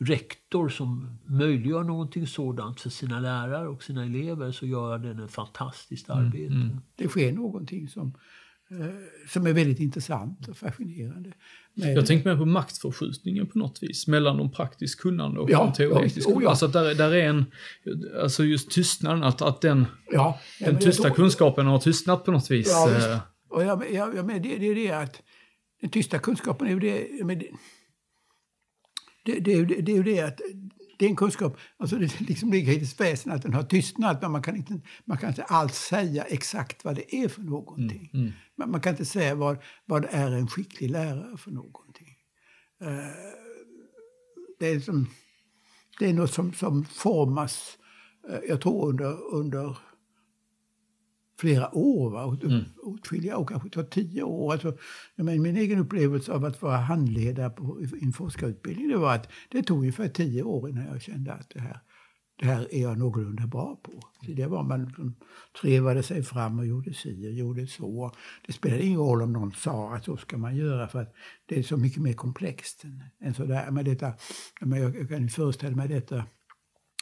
rektor 0.00 0.68
som 0.68 1.18
möjliggör 1.26 1.84
någonting 1.84 2.26
sådant 2.26 2.80
för 2.80 2.90
sina 2.90 3.20
lärare 3.20 3.68
och 3.68 3.82
sina 3.82 4.04
elever 4.04 4.52
så 4.52 4.66
gör 4.66 4.98
den 4.98 5.20
ett 5.20 5.30
fantastiskt 5.30 6.08
mm, 6.08 6.26
arbete. 6.26 6.54
Mm, 6.54 6.62
mm. 6.62 6.80
Det 6.96 7.08
sker 7.08 7.32
någonting 7.32 7.88
som, 7.88 8.14
eh, 8.70 8.86
som 9.28 9.46
är 9.46 9.52
väldigt 9.52 9.80
intressant 9.80 10.48
och 10.48 10.56
fascinerande. 10.56 11.32
Men, 11.74 11.94
jag 11.94 12.06
tänker 12.06 12.30
mer 12.30 12.38
på 12.38 12.46
maktförskjutningen 12.46 13.46
på 13.46 13.58
något 13.58 13.82
vis 13.82 14.06
mellan 14.06 14.36
de 14.36 14.52
praktiskt 14.52 15.00
kunnande 15.00 15.40
och 15.40 15.50
ja, 15.50 15.64
de 15.64 15.72
teoretiska. 15.72 16.32
Oh, 16.32 16.42
ja. 16.42 16.50
Alltså 16.50 16.68
där, 16.68 16.94
där 16.94 17.14
är 17.14 17.28
en, 17.28 17.44
alltså 18.22 18.44
just 18.44 18.70
tystnaden, 18.70 19.22
att, 19.22 19.42
att 19.42 19.60
den, 19.60 19.86
ja, 20.12 20.40
den 20.60 20.78
tysta 20.78 21.08
då, 21.08 21.14
kunskapen 21.14 21.66
har 21.66 21.78
tystnat 21.78 22.24
på 22.24 22.32
något 22.32 22.50
vis. 22.50 22.68
Ja, 22.70 22.90
eh. 22.90 23.18
och 23.48 23.64
jag, 23.64 23.92
jag, 23.92 24.16
jag, 24.16 24.26
det, 24.26 24.38
det 24.38 24.66
är 24.66 24.74
det 24.74 24.90
att 24.90 25.22
den 25.80 25.90
tysta 25.90 26.18
kunskapen 26.18 26.66
är 26.66 26.70
ju 26.70 26.80
det, 26.80 27.24
men 27.24 27.38
det, 27.38 27.46
det, 29.34 29.40
det, 29.40 29.52
är 29.52 29.56
ju, 29.56 29.64
det 29.64 29.92
är 29.92 29.96
ju 29.96 30.02
det 30.02 30.20
att 30.20 30.40
det 30.98 31.06
är 31.06 31.10
en 31.10 31.16
kunskap, 31.16 31.56
alltså 31.76 31.96
det 31.96 32.20
liksom 32.28 32.52
ligger 32.52 32.72
i 32.72 32.78
dess 32.78 33.00
väsen 33.00 33.32
att 33.32 33.42
den 33.42 33.54
har 33.54 33.62
tystnat, 33.62 34.22
men 34.22 34.32
man 34.32 34.42
kan, 34.42 34.56
inte, 34.56 34.80
man 35.04 35.18
kan 35.18 35.28
inte 35.28 35.44
alls 35.44 35.74
säga 35.74 36.24
exakt 36.24 36.84
vad 36.84 36.94
det 36.94 37.14
är 37.16 37.28
för 37.28 37.42
någonting. 37.42 38.10
Mm, 38.12 38.26
mm. 38.26 38.32
Man, 38.56 38.70
man, 38.70 38.80
kan 38.80 38.92
inte 38.92 39.04
säga 39.04 39.34
vad, 39.34 39.58
vad 39.84 40.06
är 40.10 40.30
en 40.30 40.48
skicklig 40.48 40.90
lärare 40.90 41.36
för 41.36 41.50
någonting. 41.50 42.16
Uh, 42.82 42.88
det, 44.58 44.66
är 44.66 44.80
som, 44.80 45.06
det 45.98 46.08
är 46.08 46.12
något 46.12 46.32
som, 46.32 46.52
som 46.52 46.84
formas, 46.84 47.78
uh, 48.30 48.38
jag 48.48 48.60
tror 48.60 48.88
under, 48.88 49.34
under 49.34 49.78
flera 51.40 51.74
år, 51.74 52.10
va? 52.10 52.38
Mm. 52.42 52.64
åtskilliga 52.82 53.36
år, 53.36 53.44
kanske 53.44 53.70
tar 53.70 53.82
tio 53.82 54.22
år. 54.22 54.52
Alltså, 54.52 54.76
men 55.16 55.42
min 55.42 55.56
egen 55.56 55.78
upplevelse 55.78 56.32
av 56.32 56.44
att 56.44 56.62
vara 56.62 56.76
handledare 56.76 57.50
på 57.50 57.80
en 58.02 58.12
forskarutbildning 58.12 58.88
det 58.88 58.96
var 58.96 59.14
att 59.14 59.28
det 59.50 59.62
tog 59.62 59.78
ungefär 59.78 60.08
tio 60.08 60.42
år 60.42 60.70
innan 60.70 60.86
jag 60.86 61.02
kände 61.02 61.32
att 61.32 61.50
det 61.50 61.60
här, 61.60 61.80
det 62.38 62.46
här 62.46 62.74
är 62.74 62.82
jag 62.82 62.98
någorlunda 62.98 63.46
bra 63.46 63.80
på. 63.82 64.02
Tidigare 64.26 64.50
var 64.50 64.62
man 64.62 64.84
liksom, 64.84 65.16
trevade 65.60 66.02
sig 66.02 66.22
fram 66.22 66.58
och 66.58 66.66
gjorde 66.66 66.94
si 66.94 67.28
och 67.28 67.32
gjorde 67.32 67.66
så. 67.66 68.12
Det 68.46 68.52
spelade 68.52 68.82
ingen 68.82 69.00
roll 69.00 69.22
om 69.22 69.32
någon 69.32 69.52
sa 69.52 69.94
att 69.94 70.04
så 70.04 70.16
ska 70.16 70.38
man 70.38 70.56
göra 70.56 70.88
för 70.88 71.02
att 71.02 71.14
det 71.46 71.58
är 71.58 71.62
så 71.62 71.76
mycket 71.76 72.02
mer 72.02 72.12
komplext 72.12 72.84
än, 72.84 73.02
än 73.20 73.34
sådär. 73.34 73.70
Men 73.70 73.84
detta, 73.84 74.12
men 74.60 74.80
jag, 74.80 74.96
jag 74.96 75.08
kan 75.08 75.28
föreställa 75.28 75.76
mig 75.76 75.88
detta 75.88 76.24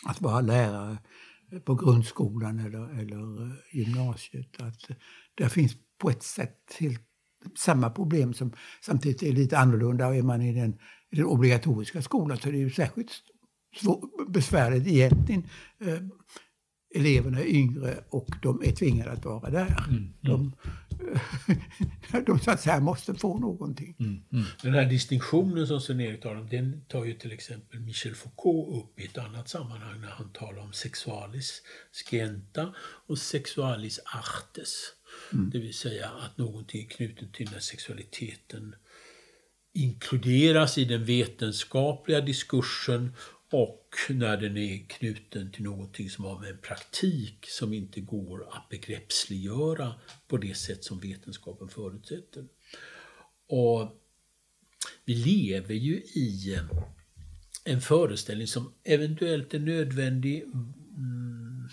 att 0.06 0.20
vara 0.20 0.40
lärare 0.40 0.98
på 1.64 1.74
grundskolan 1.74 2.58
eller, 2.58 3.00
eller 3.00 3.42
eh, 3.42 3.52
gymnasiet. 3.72 4.60
Att 4.60 4.90
det 5.34 5.48
finns 5.48 5.76
på 5.98 6.10
ett 6.10 6.22
sätt 6.22 6.76
helt 6.78 7.02
samma 7.58 7.90
problem 7.90 8.34
som 8.34 8.52
samtidigt 8.80 9.22
är 9.22 9.32
lite 9.32 9.58
annorlunda. 9.58 10.16
Är 10.16 10.22
man 10.22 10.42
i 10.42 10.52
den, 10.52 10.72
i 11.10 11.16
den 11.16 11.24
obligatoriska 11.24 12.02
skolan 12.02 12.38
så 12.38 12.48
är 12.48 12.52
det 12.52 12.58
ju 12.58 12.70
särskilt 12.70 13.10
svår, 13.76 14.30
besvärligt 14.30 14.86
egentligen. 14.86 15.46
Eh, 15.80 15.98
eleverna 16.94 17.40
är 17.40 17.46
yngre 17.46 18.04
och 18.10 18.28
de 18.42 18.62
är 18.64 18.72
tvingade 18.72 19.10
att 19.10 19.24
vara 19.24 19.50
där. 19.50 19.84
Mm, 19.88 19.96
mm. 19.96 20.14
De, 20.20 20.52
de 22.26 22.38
så 22.38 22.50
att 22.50 22.60
säga 22.60 22.80
måste 22.80 23.14
få 23.14 23.38
någonting. 23.38 23.94
Mm, 23.98 24.22
mm. 24.32 24.44
Den 24.62 24.74
här 24.74 24.84
distinktionen 24.84 25.66
som 25.66 25.80
Sven-Erik 25.80 26.22
talar 26.22 26.40
om, 26.40 26.48
den 26.48 26.84
tar 26.88 27.04
ju 27.04 27.14
till 27.14 27.32
exempel 27.32 27.80
Michel 27.80 28.14
Foucault 28.14 28.84
upp 28.84 29.00
i 29.00 29.04
ett 29.04 29.18
annat 29.18 29.48
sammanhang 29.48 30.00
när 30.00 30.08
han 30.08 30.32
talar 30.32 30.62
om 30.62 30.72
sexualis 30.72 31.62
scienta 31.92 32.74
och 33.06 33.18
sexualis 33.18 34.00
artes. 34.04 34.74
Mm. 35.32 35.50
Det 35.50 35.58
vill 35.58 35.74
säga 35.74 36.08
att 36.08 36.38
någonting 36.38 36.84
är 36.84 36.88
knutet 36.88 37.32
till 37.32 37.50
när 37.52 37.60
sexualiteten 37.60 38.74
inkluderas 39.74 40.78
i 40.78 40.84
den 40.84 41.04
vetenskapliga 41.04 42.20
diskursen 42.20 43.12
och 43.50 43.94
när 44.10 44.36
den 44.36 44.56
är 44.56 44.88
knuten 44.88 45.52
till 45.52 45.62
någonting 45.62 46.10
som 46.10 46.24
har 46.24 46.38
med 46.38 46.50
en 46.50 46.58
praktik 46.58 47.46
som 47.48 47.72
inte 47.72 48.00
går 48.00 48.48
att 48.50 48.68
begreppsliggöra 48.68 49.94
på 50.28 50.36
det 50.36 50.54
sätt 50.54 50.84
som 50.84 51.00
vetenskapen 51.00 51.68
förutsätter. 51.68 52.44
Och 53.48 54.02
vi 55.04 55.14
lever 55.14 55.74
ju 55.74 55.94
i 55.94 56.58
en 57.64 57.80
föreställning 57.80 58.46
som 58.46 58.72
eventuellt 58.84 59.54
är 59.54 59.58
nödvändig, 59.58 60.42
mm, 60.42 61.68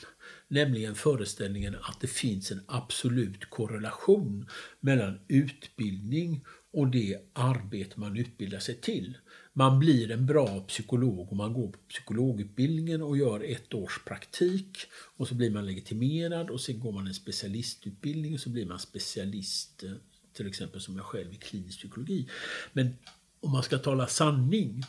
nämligen 0.47 0.95
föreställningen 0.95 1.75
att 1.75 2.01
det 2.01 2.07
finns 2.07 2.51
en 2.51 2.63
absolut 2.67 3.49
korrelation 3.49 4.49
mellan 4.79 5.19
utbildning 5.27 6.45
och 6.73 6.87
det 6.87 7.17
arbete 7.33 7.99
man 7.99 8.17
utbildar 8.17 8.59
sig 8.59 8.81
till. 8.81 9.17
Man 9.57 9.79
blir 9.79 10.11
en 10.11 10.25
bra 10.25 10.59
psykolog 10.59 11.31
om 11.31 11.37
man 11.37 11.53
går 11.53 11.67
på 11.67 11.79
psykologutbildningen 11.89 13.01
och 13.01 13.17
gör 13.17 13.51
ett 13.51 13.73
års 13.73 14.03
praktik 14.05 14.77
och 15.17 15.27
så 15.27 15.35
blir 15.35 15.51
man 15.51 15.65
legitimerad 15.65 16.49
och 16.49 16.61
sen 16.61 16.79
går 16.79 16.91
man 16.91 17.07
en 17.07 17.13
specialistutbildning 17.13 18.33
och 18.33 18.39
så 18.39 18.49
blir 18.49 18.65
man 18.65 18.79
specialist 18.79 19.83
eh, 19.83 19.91
till 20.33 20.47
exempel 20.47 20.81
som 20.81 20.95
jag 20.95 21.05
själv 21.05 21.33
i 21.33 21.35
klinisk 21.35 21.77
psykologi. 21.77 22.29
Men 22.73 22.97
om 23.39 23.51
man 23.51 23.63
ska 23.63 23.77
tala 23.77 24.07
sanning 24.07 24.83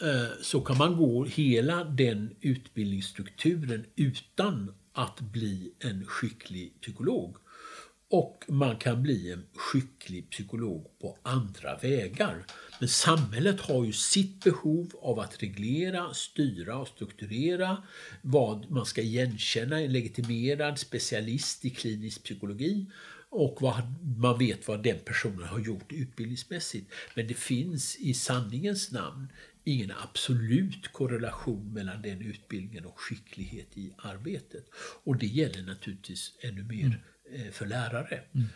eh, 0.00 0.42
så 0.42 0.60
kan 0.60 0.78
man 0.78 0.96
gå 0.96 1.24
hela 1.24 1.84
den 1.84 2.34
utbildningsstrukturen 2.40 3.86
utan 3.96 4.74
att 4.92 5.20
bli 5.20 5.72
en 5.78 6.06
skicklig 6.06 6.80
psykolog. 6.80 7.36
Och 8.10 8.44
man 8.48 8.76
kan 8.76 9.02
bli 9.02 9.32
en 9.32 9.46
skicklig 9.54 10.30
psykolog 10.30 10.98
på 11.00 11.18
andra 11.22 11.76
vägar. 11.76 12.44
Men 12.80 12.88
samhället 12.88 13.60
har 13.60 13.84
ju 13.84 13.92
sitt 13.92 14.44
behov 14.44 14.92
av 15.02 15.20
att 15.20 15.42
reglera, 15.42 16.14
styra 16.14 16.76
och 16.76 16.88
strukturera 16.88 17.82
vad 18.22 18.70
man 18.70 18.86
ska 18.86 19.00
igenkänna 19.02 19.80
en 19.80 19.92
legitimerad 19.92 20.78
specialist 20.78 21.64
i 21.64 21.70
klinisk 21.70 22.24
psykologi 22.24 22.86
och 23.28 23.58
vad, 23.60 23.82
man 24.16 24.38
vet 24.38 24.68
vad 24.68 24.82
den 24.82 24.98
personen 24.98 25.48
har 25.48 25.58
gjort 25.58 25.92
utbildningsmässigt. 25.92 26.92
Men 27.14 27.26
det 27.26 27.34
finns 27.34 27.96
i 27.96 28.14
sanningens 28.14 28.92
namn 28.92 29.28
ingen 29.64 29.92
absolut 30.02 30.92
korrelation 30.92 31.72
mellan 31.72 32.02
den 32.02 32.22
utbildningen 32.22 32.84
och 32.86 33.00
skicklighet 33.00 33.78
i 33.78 33.92
arbetet. 33.96 34.64
Och 35.04 35.16
det 35.16 35.26
gäller 35.26 35.62
naturligtvis 35.62 36.32
ännu 36.40 36.62
mer 36.62 36.84
mm 36.84 36.98
för 37.52 37.66
lärare. 37.66 38.22
Mm. 38.34 38.46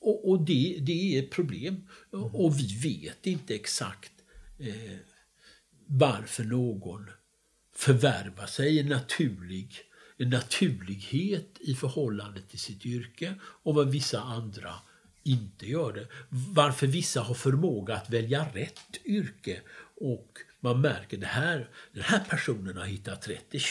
Och, 0.00 0.30
och 0.30 0.44
det, 0.44 0.78
det, 0.80 1.16
är 1.16 1.22
ett 1.22 1.30
problem. 1.30 1.88
Mm. 2.12 2.24
Och 2.24 2.58
vi 2.60 2.78
vet 2.82 3.26
inte 3.26 3.54
exakt 3.54 4.12
eh, 4.58 4.96
varför 5.86 6.44
någon 6.44 7.10
förvärvar 7.74 8.46
sig 8.46 8.80
en 8.80 8.88
naturlig 8.88 9.84
en 10.16 10.30
naturlighet 10.30 11.58
i 11.60 11.74
förhållande 11.74 12.40
till 12.40 12.58
sitt 12.58 12.86
yrke 12.86 13.34
och 13.42 13.74
vad 13.74 13.90
vissa 13.90 14.20
andra 14.20 14.74
inte 15.22 15.66
gör 15.66 15.92
det. 15.92 16.06
Varför 16.28 16.86
vissa 16.86 17.20
har 17.20 17.34
förmåga 17.34 17.94
att 17.94 18.10
välja 18.10 18.46
rätt 18.54 19.00
yrke 19.04 19.60
och 20.00 20.38
man 20.64 20.80
märker 20.80 21.16
det 21.16 21.26
här, 21.26 21.68
den 21.92 22.02
här 22.02 22.20
personen 22.28 22.76
har 22.76 22.84
hittat 22.84 23.28
rätt. 23.28 23.46
Det 23.50 23.62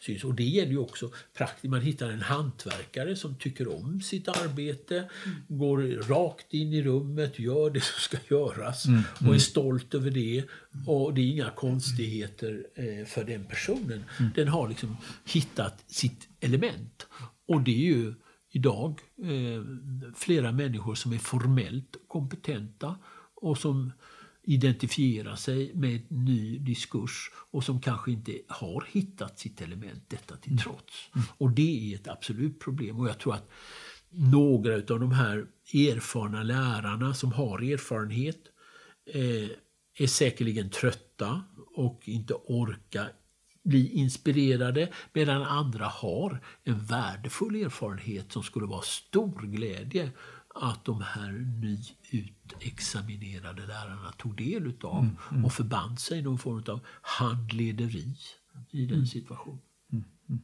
syns. 0.00 0.24
Och 0.24 0.34
det 0.34 0.44
gäller 0.44 0.70
ju 0.70 0.78
också 0.78 1.10
praktiskt. 1.36 1.70
Man 1.70 1.80
hittar 1.80 2.10
en 2.10 2.22
hantverkare 2.22 3.16
som 3.16 3.34
tycker 3.34 3.76
om 3.76 4.00
sitt 4.00 4.28
arbete, 4.28 4.96
mm. 4.96 5.58
går 5.58 6.08
rakt 6.08 6.54
in 6.54 6.72
i 6.72 6.82
rummet, 6.82 7.38
gör 7.38 7.70
det 7.70 7.80
som 7.80 8.00
ska 8.00 8.34
göras 8.34 8.86
mm. 8.86 9.02
och 9.14 9.22
är 9.22 9.26
mm. 9.26 9.40
stolt 9.40 9.94
över 9.94 10.10
det. 10.10 10.44
Och 10.86 11.14
det 11.14 11.20
är 11.20 11.30
inga 11.30 11.50
konstigheter 11.50 12.66
eh, 12.74 13.06
för 13.06 13.24
den 13.24 13.44
personen. 13.44 14.04
Mm. 14.18 14.32
Den 14.34 14.48
har 14.48 14.68
liksom 14.68 14.96
hittat 15.24 15.84
sitt 15.86 16.28
element. 16.40 17.06
Och 17.48 17.60
det 17.60 17.70
är 17.70 17.94
ju 17.94 18.14
idag 18.50 19.00
eh, 19.22 19.64
flera 20.16 20.52
människor 20.52 20.94
som 20.94 21.12
är 21.12 21.18
formellt 21.18 21.96
kompetenta 22.08 22.98
och 23.34 23.58
som 23.58 23.92
identifiera 24.46 25.36
sig 25.36 25.74
med 25.74 26.00
ny 26.08 26.58
diskurs 26.58 27.30
och 27.50 27.64
som 27.64 27.80
kanske 27.80 28.10
inte 28.10 28.38
har 28.48 28.84
hittat 28.92 29.38
sitt 29.38 29.60
element, 29.60 30.04
detta 30.08 30.36
till 30.36 30.52
mm. 30.52 30.62
trots. 30.62 31.10
Mm. 31.14 31.26
Och 31.38 31.50
det 31.50 31.92
är 31.92 31.94
ett 31.94 32.08
absolut 32.08 32.60
problem. 32.60 33.00
Och 33.00 33.08
jag 33.08 33.18
tror 33.18 33.34
att 33.34 33.50
några 34.10 34.74
av 34.74 35.00
de 35.00 35.12
här 35.12 35.46
erfarna 35.74 36.42
lärarna 36.42 37.14
som 37.14 37.32
har 37.32 37.72
erfarenhet 37.72 38.40
eh, 39.14 39.50
är 39.98 40.06
säkerligen 40.06 40.70
trötta 40.70 41.42
och 41.74 42.02
inte 42.04 42.34
orkar 42.34 43.12
bli 43.64 43.92
inspirerade 43.92 44.88
medan 45.12 45.42
andra 45.42 45.84
har 45.84 46.40
en 46.64 46.84
värdefull 46.84 47.54
erfarenhet 47.54 48.32
som 48.32 48.42
skulle 48.42 48.66
vara 48.66 48.82
stor 48.82 49.42
glädje 49.42 50.10
att 50.60 50.84
de 50.84 51.00
här 51.00 51.32
nyutexaminerade 52.12 53.66
lärarna 53.66 54.12
tog 54.12 54.36
del 54.36 54.66
utav 54.66 54.98
mm, 54.98 55.16
mm. 55.30 55.44
och 55.44 55.52
förband 55.52 56.00
sig 56.00 56.22
någon 56.22 56.38
form 56.38 56.64
av 56.68 56.80
handlederi 57.02 58.16
i 58.70 58.86
den 58.86 58.94
mm. 58.94 59.06
situationen. 59.06 59.62
Mm, 59.92 60.04
mm. 60.28 60.40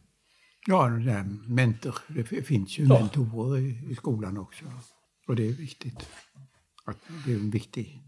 Ja, 0.66 0.88
det 0.88 1.24
mentor. 1.46 1.94
Det 2.08 2.24
finns 2.24 2.78
ju 2.78 2.84
ja. 2.84 3.00
mentorer 3.00 3.58
i, 3.58 3.90
i, 3.90 3.94
skolan 3.94 4.38
också. 4.38 4.64
Och 5.28 5.36
det 5.36 5.48
är 5.48 5.52
viktigt. 5.52 6.08
Att 6.84 6.98
det 7.26 7.32
är 7.32 7.36
en 7.36 7.50
viktig, 7.50 8.02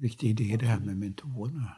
viktig 0.00 0.30
idé 0.30 0.56
det 0.60 0.66
här 0.66 0.80
med 0.80 0.96
mentorerna. 0.96 1.76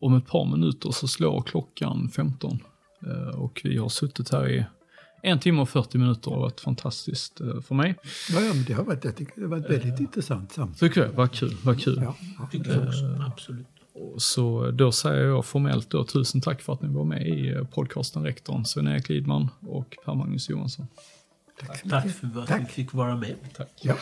Om 0.00 0.14
ett 0.14 0.26
par 0.26 0.44
minuter 0.56 0.90
så 0.90 1.08
slår 1.08 1.42
klockan 1.42 2.08
15 2.08 2.58
eh, 3.06 3.38
och 3.40 3.60
vi 3.64 3.76
har 3.76 3.88
suttit 3.88 4.30
här 4.30 4.48
i 4.48 4.66
en 5.26 5.38
timme 5.40 5.62
och 5.62 5.68
40 5.68 5.98
minuter 5.98 6.30
har 6.30 6.38
varit 6.38 6.60
fantastiskt 6.60 7.40
eh, 7.40 7.60
för 7.60 7.74
mig. 7.74 7.94
Ja, 8.30 8.40
ja 8.40 8.54
men 8.54 8.64
det 8.64 8.72
har 8.72 8.84
varit, 8.84 9.04
jag 9.04 9.16
tycker 9.16 9.32
det 9.36 9.42
har 9.42 9.48
varit 9.48 9.70
väldigt 9.70 9.94
uh, 9.94 10.00
intressant 10.00 10.52
samtal. 10.52 10.78
Tycker 10.78 11.00
jag, 11.00 11.12
vad 11.12 11.32
kul, 11.32 11.56
vad 11.64 11.80
kul. 11.80 11.98
Ja, 12.02 12.16
ja. 12.38 12.48
Tycker 12.52 12.70
jag 12.70 12.88
också, 12.88 13.04
uh, 13.04 13.26
absolut. 13.26 13.66
Så 14.18 14.70
då 14.70 14.92
säger 14.92 15.24
jag 15.24 15.44
formellt 15.44 15.90
då 15.90 16.04
tusen 16.04 16.40
tack 16.40 16.62
för 16.62 16.72
att 16.72 16.82
ni 16.82 16.88
var 16.88 17.04
med 17.04 17.26
i 17.26 17.48
eh, 17.48 17.64
podcasten 17.64 18.24
Rektorn, 18.24 18.64
Sven-Erik 18.64 19.08
Lidman 19.08 19.48
och 19.60 19.96
Per-Magnus 20.04 20.48
Johansson. 20.50 20.86
Tack, 21.60 21.82
tack 21.90 22.10
för 22.10 22.40
att 22.40 22.48
tack. 22.48 22.60
vi 22.60 22.66
fick 22.66 22.92
vara 22.92 23.16
med. 23.16 23.34
Tack. 23.56 23.68
Ja. 23.82 23.94